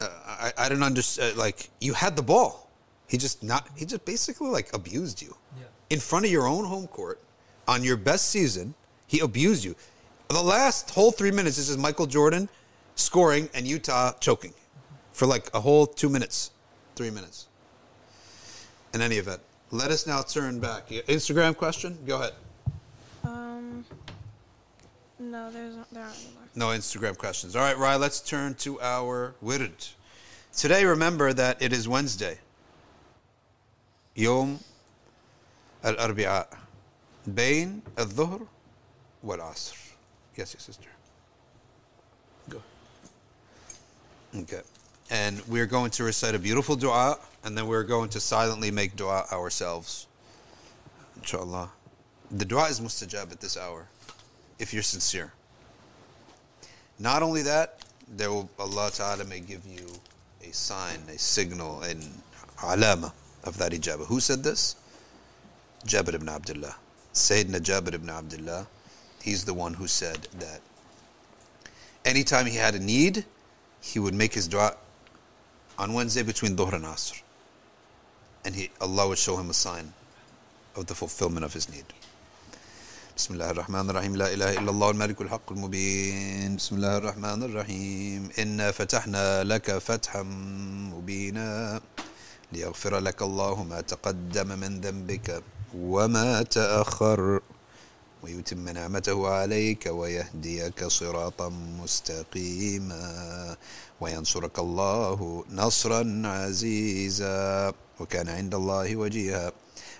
uh, 0.00 0.08
I, 0.26 0.52
I 0.58 0.68
don't 0.68 0.82
understand. 0.82 1.36
Like, 1.36 1.68
you 1.80 1.92
had 1.92 2.16
the 2.16 2.22
ball. 2.22 2.70
He 3.06 3.18
just 3.18 3.42
not. 3.42 3.68
He 3.76 3.84
just 3.84 4.04
basically 4.04 4.48
like 4.48 4.74
abused 4.74 5.20
you 5.22 5.36
Yeah. 5.58 5.66
in 5.90 6.00
front 6.00 6.24
of 6.24 6.30
your 6.32 6.46
own 6.46 6.64
home 6.64 6.86
court 6.86 7.20
on 7.68 7.84
your 7.84 7.96
best 7.96 8.28
season. 8.30 8.74
He 9.06 9.20
abused 9.20 9.64
you 9.64 9.76
the 10.28 10.42
last 10.42 10.90
whole 10.90 11.12
three 11.12 11.30
minutes 11.30 11.56
this 11.56 11.68
is 11.68 11.76
Michael 11.76 12.06
Jordan 12.06 12.48
scoring 12.94 13.48
and 13.54 13.66
Utah 13.66 14.12
choking 14.20 14.54
for 15.12 15.26
like 15.26 15.48
a 15.54 15.60
whole 15.60 15.86
two 15.86 16.08
minutes, 16.08 16.50
three 16.96 17.10
minutes. 17.10 17.48
In 18.92 19.00
any 19.00 19.16
event, 19.16 19.40
let 19.70 19.90
us 19.90 20.06
now 20.06 20.22
turn 20.22 20.60
back. 20.60 20.88
Instagram 20.88 21.56
question? 21.56 21.98
Go 22.06 22.16
ahead. 22.16 22.32
Um, 23.24 23.84
no, 25.18 25.50
there's 25.50 25.74
no, 25.74 25.84
there 25.92 26.04
aren't 26.04 26.16
any 26.16 26.34
more. 26.34 26.42
No 26.54 26.78
Instagram 26.78 27.18
questions. 27.18 27.56
All 27.56 27.62
right, 27.62 27.76
Rye, 27.76 27.96
let's 27.96 28.20
turn 28.20 28.54
to 28.56 28.80
our 28.80 29.34
Wird. 29.40 29.72
Today, 30.56 30.84
remember 30.84 31.32
that 31.32 31.60
it 31.60 31.72
is 31.72 31.88
Wednesday. 31.88 32.38
Yom 34.14 34.60
al-Arbi'a. 35.82 36.46
Bain 37.34 37.82
al-Dhuhr 37.98 38.46
wal-Asr. 39.22 39.83
Yes, 40.36 40.54
your 40.54 40.60
sister. 40.60 40.88
Go. 42.48 42.62
Okay. 44.36 44.62
And 45.10 45.40
we're 45.46 45.66
going 45.66 45.90
to 45.92 46.04
recite 46.04 46.34
a 46.34 46.38
beautiful 46.38 46.76
dua, 46.76 47.18
and 47.44 47.56
then 47.56 47.66
we're 47.66 47.84
going 47.84 48.08
to 48.10 48.20
silently 48.20 48.70
make 48.70 48.96
dua 48.96 49.26
ourselves. 49.32 50.06
Inshallah. 51.16 51.70
The 52.30 52.44
dua 52.44 52.68
is 52.68 52.80
mustajab 52.80 53.30
at 53.30 53.40
this 53.40 53.56
hour, 53.56 53.86
if 54.58 54.72
you're 54.72 54.82
sincere. 54.82 55.32
Not 56.98 57.22
only 57.22 57.42
that, 57.42 57.80
there 58.08 58.30
will 58.30 58.48
Allah 58.58 58.90
Ta'ala 58.92 59.24
may 59.24 59.40
give 59.40 59.64
you 59.66 59.86
a 60.42 60.52
sign, 60.52 60.98
a 61.08 61.18
signal, 61.18 61.82
an 61.82 62.00
alama 62.62 63.12
of 63.44 63.58
that 63.58 63.72
ijabah. 63.72 64.06
Who 64.06 64.20
said 64.20 64.42
this? 64.42 64.76
Jabir 65.86 66.14
ibn 66.14 66.28
Abdullah. 66.28 66.76
Sayyidina 67.12 67.60
Jabir 67.60 67.94
ibn 67.94 68.10
Abdullah, 68.10 68.66
he's 69.23 69.45
the 69.45 69.53
one 69.53 69.73
who 69.73 69.87
said 69.87 70.27
that 70.39 70.61
anytime 72.05 72.45
he 72.45 72.57
had 72.57 72.75
a 72.75 72.79
need, 72.79 73.25
he 73.81 73.99
would 73.99 74.13
make 74.13 74.33
his 74.33 74.47
dua 74.47 74.75
on 75.77 75.93
Wednesday 75.93 76.23
between 76.23 76.55
Dhuhr 76.55 76.73
and 76.73 76.85
Asr. 76.85 77.21
And 78.45 78.55
he, 78.55 78.69
Allah 78.81 79.07
would 79.09 79.17
show 79.17 79.37
him 79.37 79.49
a 79.49 79.53
sign 79.53 79.93
of 80.75 80.87
the 80.87 80.95
fulfillment 80.95 81.45
of 81.45 81.53
his 81.53 81.69
need. 81.69 81.85
بسم 83.19 83.33
الله 83.33 83.49
الرحمن 83.51 83.89
الرحيم 83.89 84.15
لا 84.15 84.33
إله 84.33 84.51
إلا 84.63 84.71
الله 84.71 84.89
الملك 84.89 85.21
الحق 85.21 85.51
المبين 85.51 86.55
بسم 86.55 86.75
الله 86.75 86.97
الرحمن 86.97 87.43
الرحيم 87.43 88.29
إنا 88.39 88.71
فتحنا 88.71 89.43
لك 89.43 89.77
فتحا 89.77 90.23
مبينا 90.95 91.81
ليغفر 92.51 92.99
لك 92.99 93.21
الله 93.21 93.63
ما 93.63 93.81
تقدم 93.81 94.47
من 94.59 94.81
ذنبك 94.81 95.43
وما 95.75 96.43
تأخر 96.43 97.41
ويتم 98.24 98.68
نعمته 98.68 99.28
عليك 99.28 99.86
ويهديك 99.86 100.84
صراطا 100.84 101.48
مستقيما 101.80 103.06
وينصرك 104.00 104.58
الله 104.58 105.44
نصرا 105.50 106.22
عزيزا. 106.24 107.72
وكان 108.00 108.28
عند 108.28 108.54
الله 108.54 108.96
وجيها 108.96 109.52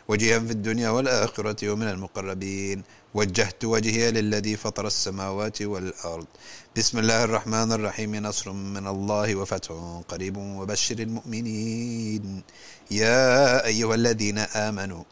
وجيها 0.08 0.38
في 0.38 0.50
الدنيا 0.50 0.90
والآخرة 0.90 1.60
ومن 1.70 1.88
المقربين. 1.88 2.82
وجهت 3.14 3.64
وجهي 3.64 4.10
للذي 4.10 4.56
فطر 4.56 4.86
السماوات 4.86 5.62
والأرض. 5.62 6.26
بسم 6.76 6.98
الله 6.98 7.24
الرحمن 7.24 7.72
الرحيم. 7.72 8.16
نصر 8.16 8.52
من 8.52 8.86
الله 8.86 9.28
وفتح 9.36 10.02
قريب 10.08 10.36
وبشر 10.36 10.98
المؤمنين. 10.98 12.42
يا 12.90 13.66
أيها 13.66 13.94
الذين 13.94 14.38
آمنوا 14.38 15.04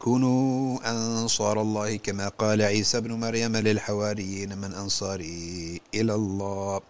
كونوا 0.00 0.78
أنصار 0.90 1.60
الله 1.60 1.96
كما 1.96 2.28
قال 2.28 2.62
عيسى 2.62 2.98
ابن 2.98 3.12
مريم 3.12 3.56
للحواريين 3.56 4.58
من 4.58 4.74
أنصاري 4.74 5.80
إلى 5.94 6.14
الله. 6.14 6.80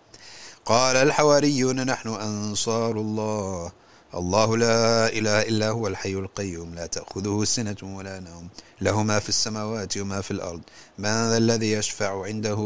قال 0.67 0.97
الحواريون 0.97 1.87
نحن 1.87 2.09
أنصار 2.09 2.97
الله. 2.97 3.73
الله 4.15 4.57
لا 4.57 5.09
إله 5.09 5.43
إلا 5.43 5.69
هو 5.69 5.87
الحي 5.87 6.15
القيوم. 6.15 6.75
لا 6.75 6.87
تأخذه 6.87 7.45
سنة 7.45 7.77
ولا 7.83 8.21
نوم. 8.21 8.49
له 8.81 9.03
ما 9.03 9.19
في 9.19 9.29
السماوات 9.29 9.99
وما 9.99 10.21
في 10.21 10.31
الأرض. 10.31 10.61
من 10.99 11.31
ذا 11.31 11.37
الذي 11.37 11.73
يشفع 11.73 12.25
عنده 12.25 12.61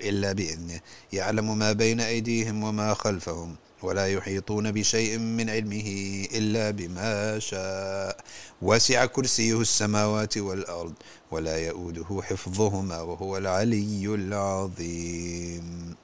إلا 0.00 0.32
بإذنه. 0.32 0.80
يعلم 1.12 1.58
ما 1.58 1.72
بين 1.72 2.00
أيديهم 2.00 2.62
وما 2.64 2.94
خلفهم. 2.94 3.56
ولا 3.82 4.06
يحيطون 4.08 4.72
بشيء 4.72 5.18
من 5.18 5.50
علمه 5.50 5.88
إلا 6.34 6.70
بما 6.70 7.38
شاء. 7.38 8.16
وسع 8.62 9.06
كرسيه 9.06 9.60
السماوات 9.60 10.38
والأرض 10.38 10.94
ولا 11.30 11.56
يؤوده 11.56 12.22
حفظهما 12.22 13.00
وهو 13.00 13.36
العلي 13.36 14.06
العظيم. 14.06 15.96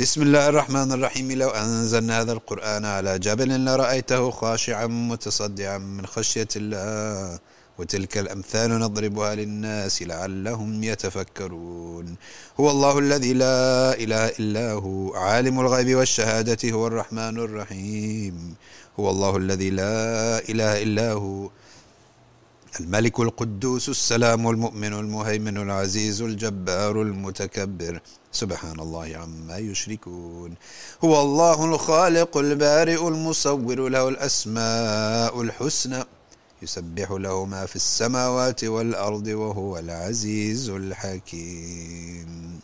بسم 0.00 0.22
الله 0.22 0.48
الرحمن 0.48 0.92
الرحيم. 0.92 1.32
لو 1.32 1.48
أنزلنا 1.50 2.20
هذا 2.20 2.32
القرآن 2.32 2.84
على 2.84 3.18
جبل 3.18 3.64
لرأيته 3.64 4.30
خاشعا 4.30 4.86
متصدعا 4.86 5.78
من 5.78 6.06
خشية 6.06 6.48
الله. 6.56 7.38
وتلك 7.78 8.18
الأمثال 8.18 8.70
نضربها 8.70 9.34
للناس 9.34 10.02
لعلهم 10.02 10.84
يتفكرون. 10.84 12.16
هو 12.60 12.70
الله 12.70 12.98
الذي 12.98 13.32
لا 13.32 13.94
إله 13.94 14.26
إلا 14.40 14.72
هو 14.72 15.14
عالم 15.14 15.60
الغيب 15.60 15.94
والشهادة 15.94 16.70
هو 16.70 16.86
الرحمن 16.86 17.38
الرحيم. 17.38 18.54
هو 19.00 19.10
الله 19.10 19.36
الذي 19.36 19.70
لا 19.70 20.38
إله 20.48 20.82
إلا 20.82 21.12
هو 21.12 21.50
الملك 22.80 23.20
القدوس 23.20 23.88
السلام 23.88 24.48
المؤمن 24.48 24.92
المهيمن 24.92 25.56
العزيز 25.56 26.22
الجبار 26.22 27.02
المتكبر. 27.02 28.00
سبحان 28.32 28.80
الله 28.80 29.16
عما 29.16 29.58
يشركون. 29.58 30.54
هو 31.04 31.22
الله 31.22 31.64
الخالق 31.64 32.36
البارئ 32.36 33.08
المصور 33.08 33.88
له 33.88 34.08
الأسماء 34.08 35.40
الحسنى. 35.40 36.04
يسبح 36.62 37.10
له 37.10 37.44
ما 37.44 37.66
في 37.66 37.76
السماوات 37.76 38.64
والأرض 38.64 39.26
وهو 39.26 39.78
العزيز 39.78 40.68
الحكيم. 40.68 42.60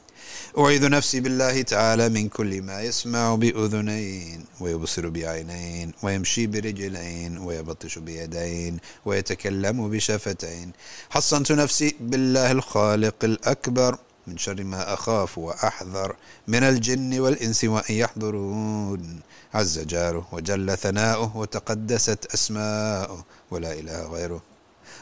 أعيذ 0.59 0.89
نفسي 0.89 1.21
بالله 1.21 1.63
تعالى 1.63 2.09
من 2.09 2.29
كل 2.29 2.63
ما 2.63 2.83
يسمع 2.83 3.35
بأذنين 3.35 4.45
ويبصر 4.61 5.09
بعينين 5.09 5.93
ويمشي 6.03 6.47
برجلين 6.47 7.39
ويبطش 7.39 7.99
بيدين 7.99 8.79
ويتكلم 9.05 9.91
بشفتين. 9.91 10.73
حصنت 11.11 11.53
نفسي 11.53 11.95
بالله 12.01 12.53
الخالق 12.53 13.25
الأكبر. 13.25 13.99
من 14.27 14.39
شر 14.39 14.65
ما 14.65 14.95
أخاف 14.95 15.39
وأحذر 15.39 16.17
من 16.49 16.63
الجن 16.63 17.21
والإنس 17.21 17.65
وأن 17.65 17.95
يحضرون. 17.95 19.21
عز 19.55 19.79
جاره 19.79 20.29
وجل 20.33 20.77
ثناؤه 20.77 21.37
وتقدست 21.37 22.27
أسماؤه. 22.35 23.25
ولا 23.51 23.73
إله 23.73 24.13
غيره. 24.13 24.43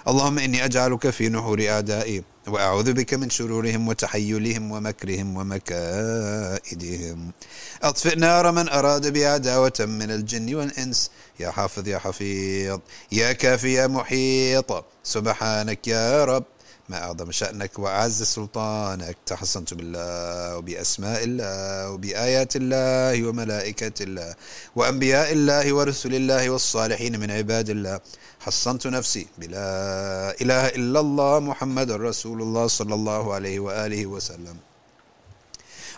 اللهم 0.09 0.39
إني 0.39 0.65
أجعلك 0.65 1.11
في 1.11 1.29
نحور 1.29 1.69
أعدائي 1.69 2.23
وأعوذ 2.49 2.93
بك 2.93 3.15
من 3.15 3.31
شرورهم 3.31 3.89
وتحيلهم 3.89 4.71
ومكرهم 4.71 5.37
ومكائدهم. 5.37 7.33
أطفئ 7.83 8.15
نار 8.17 8.53
من 8.53 8.69
أراد 8.69 9.07
بي 9.07 9.27
عداوة 9.27 9.73
من 9.81 10.11
الجن 10.11 10.55
والإنس. 10.55 11.11
يا 11.41 11.51
حافظ 11.51 11.89
يا 11.89 11.99
حفيظ. 11.99 12.79
يا 13.13 13.33
كافي 13.33 13.73
يا 13.73 13.87
محيط. 13.87 14.85
سبحانك 15.03 15.89
يا 15.89 16.25
رب. 16.25 16.45
ما 16.93 16.99
أعظم 17.09 17.31
شأنك 17.33 17.79
وأعز 17.79 18.23
سلطانك. 18.23 19.17
تحصنت 19.27 19.75
بالله 19.75 20.57
وبأسماء 20.57 21.21
الله 21.25 21.91
وبآيات 21.91 22.53
الله 22.57 23.29
وملائكة 23.29 23.99
الله 24.07 24.31
وأنبياء 24.77 25.33
الله 25.33 25.73
ورسل 25.73 26.15
الله 26.15 26.51
والصالحين 26.51 27.21
من 27.21 27.31
عباد 27.31 27.69
الله. 27.71 28.01
حصنت 28.45 28.87
نفسي 28.87 29.27
بلا 29.39 29.69
إله 30.43 30.65
إلا 30.79 31.01
الله 31.01 31.35
محمد 31.41 31.89
رسول 31.93 32.43
الله 32.43 32.67
صلى 32.67 32.95
الله 32.95 33.35
عليه 33.35 33.59
وآله 33.61 34.07
وسلم. 34.07 34.57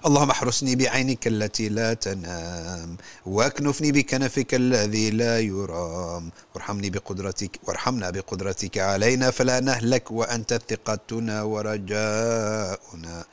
اللهم 0.07 0.31
احرسني 0.31 0.77
بعينك 0.77 1.27
التي 1.27 1.69
لا 1.69 1.95
تنام 1.95 2.97
واكنفني 3.27 3.93
بكنفك 3.93 4.55
الذي 4.55 5.11
لا 5.11 5.41
يرام. 5.41 6.31
وارحمني 6.55 6.91
بقدرتك 6.91 7.61
وارحمنا 7.67 8.11
بقدرتك 8.11 8.79
علينا 8.79 9.31
فلا 9.31 9.61
نهلك 9.61 10.11
وأنت 10.11 10.61
ثقتنا 10.69 11.43
ورجاؤنا. 11.43 13.25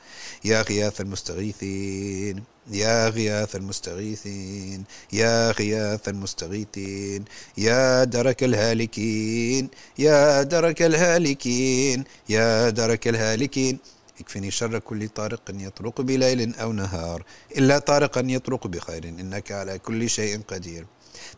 يا 0.44 0.62
غياث 0.62 1.00
المستغيثين 1.00 2.44
يا 2.70 3.08
غياث 3.08 3.56
المستغيثين 3.56 4.84
يا 5.12 5.50
غياث 5.50 6.08
المستغيثين 6.08 7.24
يا 7.58 8.04
درك 8.04 8.44
الهالكين 8.44 9.68
يا 9.98 10.42
درك 10.42 10.82
الهالكين 10.82 12.04
يا 12.28 12.70
درك 12.70 13.08
الهالكين. 13.08 13.78
يكفني 14.22 14.50
شر 14.50 14.78
كل 14.78 15.08
طارق 15.08 15.42
يطرق 15.50 16.00
بليل 16.00 16.54
أو 16.54 16.72
نهار 16.72 17.24
إلا 17.58 17.78
طارقا 17.78 18.20
يطرق 18.26 18.66
بخير 18.66 19.04
إنك 19.04 19.52
على 19.52 19.78
كل 19.78 20.10
شيء 20.10 20.40
قدير. 20.48 20.86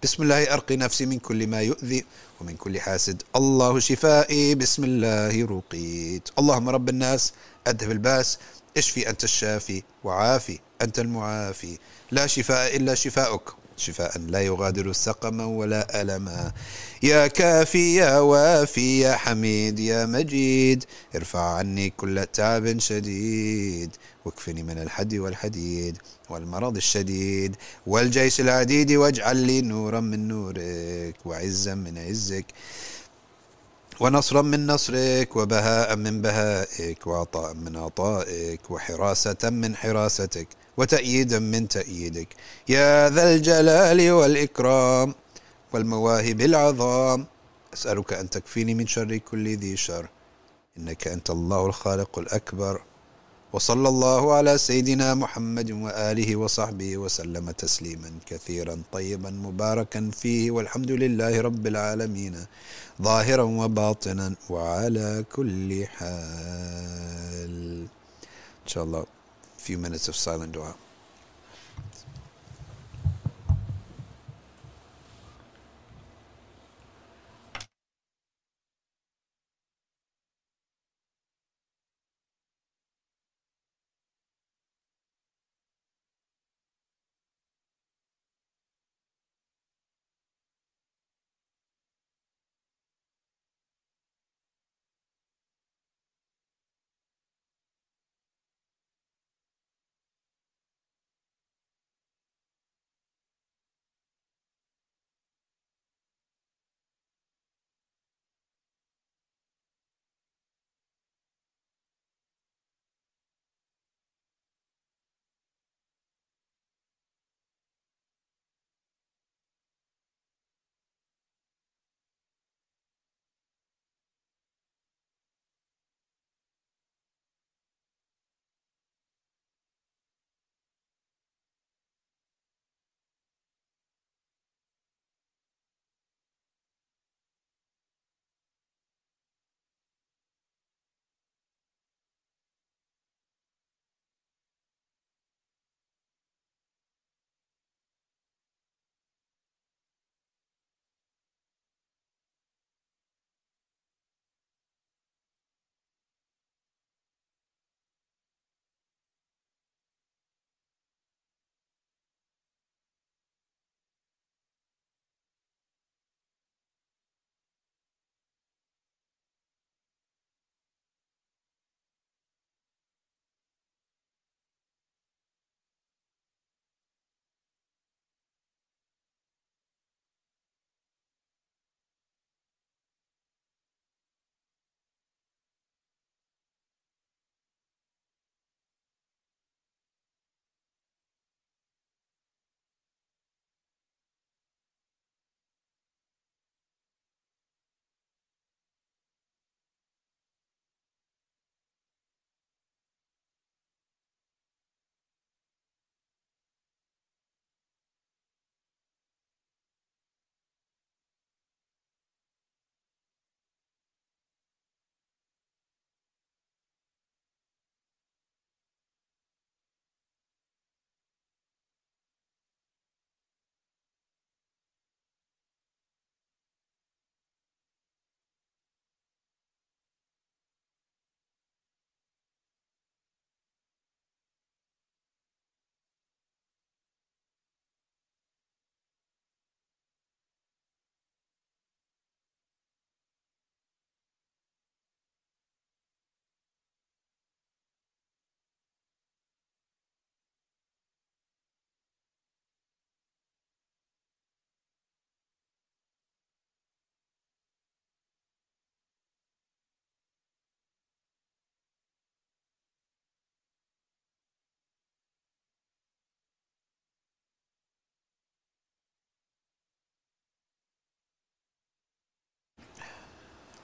بسم 0.03 0.23
الله 0.23 0.53
أرقي 0.55 0.77
نفسي 0.77 1.07
من 1.07 1.19
كل 1.19 1.47
ما 1.47 1.61
يؤذي 1.61 2.05
ومن 2.41 2.57
كل 2.57 2.81
حاسد. 2.81 3.23
الله 3.37 3.79
شفائي 3.79 4.55
بسم 4.55 4.85
الله 4.85 5.35
رقيت 5.47 6.29
اللهم 6.39 6.69
رب 6.69 6.89
الناس 6.89 7.33
أذهب 7.69 7.91
الباس 7.91 8.39
اشفي 8.77 9.11
أنت 9.11 9.25
الشافي 9.25 9.83
وعافي 10.05 10.59
أنت 10.83 10.99
المعافي. 10.99 11.79
لا 12.11 12.27
شفاء 12.27 12.77
إلا 12.77 12.95
شفاؤك. 12.95 13.64
شفاء 13.77 14.19
لا 14.19 14.41
يغادر 14.41 14.93
سقما 14.93 15.45
ولا 15.45 16.03
ألما 16.03 16.53
يا 17.03 17.27
كافي 17.27 17.95
يا 17.95 18.19
وافي 18.19 19.01
يا 19.01 19.17
حميد 19.17 19.79
يا 19.79 20.07
مجيد 20.07 20.85
ارفع 21.15 21.55
عني 21.55 21.91
كل 21.91 22.27
تعب 22.33 22.79
شديد 22.79 23.91
واكفني 24.25 24.63
من 24.63 24.79
الحد 24.79 25.15
والحديد 25.15 25.99
والمرض 26.31 26.77
الشديد. 26.77 27.57
والجيش 27.87 28.41
العديد 28.41 28.93
واجعل 28.93 29.37
لي 29.37 29.61
نورا 29.61 30.01
من 30.01 30.29
نورك 30.29 31.17
وعزا 31.25 31.75
من 31.75 31.99
عزك 31.99 32.47
ونصرا 34.01 34.43
من 34.43 34.67
نصرك 34.67 35.37
وبهاء 35.37 35.97
من 35.97 36.23
بهائك 36.23 37.07
وعطاء 37.07 37.55
من 37.55 37.77
عطائك 37.77 38.71
وحراسة 38.71 39.51
من 39.51 39.77
حراستك. 39.77 40.49
وتأييدا 40.77 41.39
من 41.39 41.69
تأييدك. 41.69 42.29
يا 42.69 43.11
ذا 43.11 43.35
الجلال 43.35 44.11
والإكرام 44.11 45.15
والمواهب 45.73 46.41
العظام. 46.41 47.27
أسألك 47.75 48.13
أن 48.13 48.31
تكفيني 48.31 48.75
من 48.75 48.87
شر 48.87 49.17
كل 49.17 49.57
ذي 49.57 49.77
شر. 49.77 50.09
إنك 50.79 51.09
أنت 51.09 51.31
الله 51.31 51.67
الخالق 51.67 52.19
الأكبر. 52.19 52.83
وصلى 53.53 53.89
الله 53.89 54.35
على 54.35 54.59
سيدنا 54.59 55.15
محمد 55.15 55.71
وآله 55.71 56.37
وصحبه 56.37 56.97
وسلم 56.97 57.51
تسليما 57.51 58.11
كثيرا 58.27 58.83
طيبا 58.93 59.31
مباركا 59.31 60.11
فيه 60.11 60.51
والحمد 60.51 60.91
لله 60.91 61.41
رب 61.41 61.67
العالمين. 61.67 62.47
ظاهرا 63.03 63.43
وباطنا 63.43 64.35
وعلى 64.51 65.25
كل 65.33 65.87
حال. 65.87 67.55
إن 68.63 68.69
شاء 68.69 68.85
الله. 68.85 69.05
Few 69.65 69.79
minutes 69.79 70.09
of 70.09 70.15
silent 70.15 70.53
dua 70.53 70.77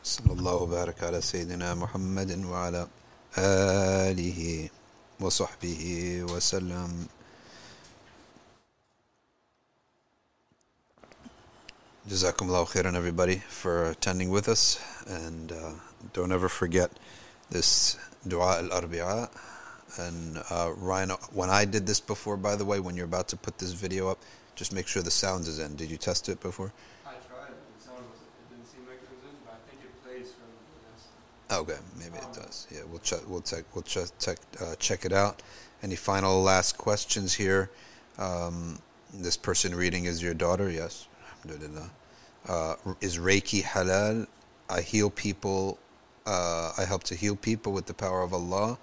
صلى 0.09 0.31
الله 0.33 0.53
وبارك 0.53 1.03
على 1.03 1.21
سيدنا 1.21 1.73
محمد 1.73 2.45
وعلى 2.45 2.87
آله 3.37 4.69
وصحبه 5.19 5.83
وسلم 6.29 7.07
Jazakumullah 12.07 12.67
khairan 12.67 12.93
everybody 12.95 13.37
for 13.49 13.89
attending 13.89 14.29
with 14.29 14.47
us 14.47 14.79
and 15.07 15.51
uh, 15.51 15.71
don't 16.13 16.31
ever 16.31 16.47
forget 16.47 16.91
this 17.49 17.97
dua 18.27 18.59
al-arbi'a 18.59 19.27
and 19.97 20.37
uh, 20.51 20.71
Ryan 20.77 21.09
when 21.33 21.49
I 21.49 21.65
did 21.65 21.87
this 21.87 21.99
before 21.99 22.37
by 22.37 22.55
the 22.55 22.63
way 22.63 22.79
when 22.79 22.95
you're 22.95 23.05
about 23.05 23.27
to 23.29 23.37
put 23.37 23.57
this 23.57 23.71
video 23.71 24.07
up 24.07 24.19
just 24.55 24.71
make 24.71 24.87
sure 24.87 25.01
the 25.01 25.09
sounds 25.09 25.47
is 25.47 25.57
in 25.57 25.75
did 25.75 25.89
you 25.89 25.97
test 25.97 26.29
it 26.29 26.39
before 26.41 26.71
Okay, 31.52 31.76
maybe 31.98 32.16
it 32.16 32.32
does. 32.32 32.68
Yeah, 32.70 32.80
we'll 32.88 33.00
check. 33.00 33.20
We'll 33.26 33.40
check. 33.40 33.64
We'll 33.74 33.82
check. 33.82 34.06
Check, 34.20 34.38
uh, 34.60 34.76
check 34.76 35.04
it 35.04 35.12
out. 35.12 35.42
Any 35.82 35.96
final 35.96 36.42
last 36.42 36.78
questions 36.78 37.34
here? 37.34 37.70
Um, 38.18 38.78
this 39.12 39.36
person 39.36 39.74
reading 39.74 40.04
is 40.04 40.22
your 40.22 40.34
daughter. 40.34 40.70
Yes. 40.70 41.08
Uh, 42.46 42.74
is 43.00 43.18
Reiki 43.18 43.62
halal? 43.62 44.28
I 44.68 44.80
heal 44.80 45.10
people. 45.10 45.78
Uh, 46.24 46.72
I 46.78 46.84
help 46.84 47.02
to 47.04 47.16
heal 47.16 47.34
people 47.34 47.72
with 47.72 47.86
the 47.86 47.94
power 47.94 48.22
of 48.22 48.32
Allah. 48.32 48.78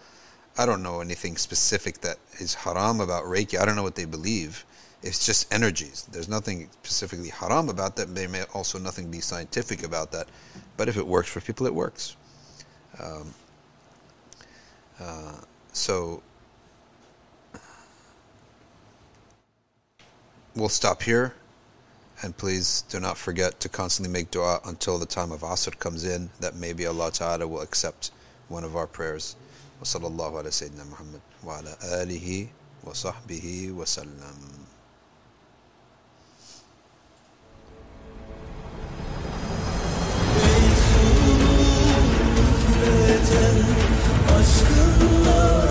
I 0.58 0.66
don't 0.66 0.84
know 0.84 1.00
anything 1.00 1.38
specific 1.38 2.02
that 2.02 2.18
is 2.40 2.54
haram 2.54 3.00
about 3.00 3.24
Reiki. 3.24 3.60
I 3.60 3.66
don't 3.66 3.76
know 3.76 3.84
what 3.84 3.96
they 3.96 4.06
believe. 4.06 4.66
It's 5.04 5.26
just 5.26 5.54
energies. 5.54 6.08
There's 6.12 6.28
nothing 6.28 6.70
specifically 6.84 7.30
haram 7.30 7.70
about 7.70 7.96
that. 7.96 8.14
There 8.14 8.28
may 8.28 8.44
also 8.54 8.80
nothing 8.80 9.10
be 9.10 9.22
scientific 9.22 9.84
about 9.84 10.12
that. 10.12 10.28
But 10.76 10.90
if 10.90 10.98
it 10.98 11.08
works 11.08 11.30
for 11.30 11.40
people, 11.40 11.68
it 11.68 11.74
works. 11.74 12.18
Um, 13.03 13.35
uh, 15.01 15.37
so 15.73 16.23
we'll 20.55 20.69
stop 20.69 21.03
here. 21.03 21.35
And 22.23 22.37
please 22.37 22.85
do 22.89 23.01
not 23.01 23.19
forget 23.19 23.59
to 23.61 23.69
constantly 23.69 24.13
make 24.13 24.31
dua 24.31 24.61
until 24.67 24.97
the 24.97 25.07
time 25.07 25.33
of 25.33 25.41
Asr 25.41 25.77
comes 25.77 26.05
in, 26.05 26.31
that 26.39 26.55
maybe 26.55 26.87
Allah 26.87 27.11
Ta'ala 27.11 27.49
will 27.49 27.63
accept 27.63 28.13
one 28.49 28.63
of 28.63 28.77
our 28.77 28.87
prayers. 28.87 29.35
وصلى 29.83 30.07
الله 30.07 30.39
على 30.39 30.51
سيدنا 30.51 30.85
محمد 30.85 31.21
وعلى 31.45 31.77
آله 31.83 32.49
وصحبه 32.85 33.73
وسلم 33.73 34.39
yeter 43.18 43.58
Aşkınla 44.40 45.62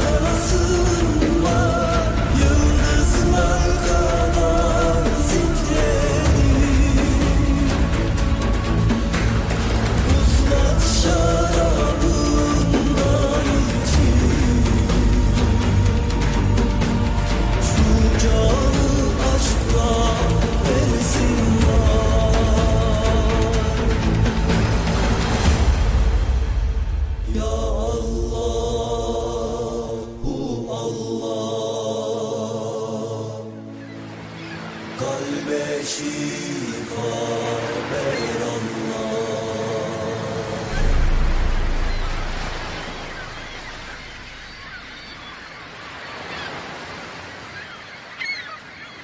sığınmaz 0.47 1.95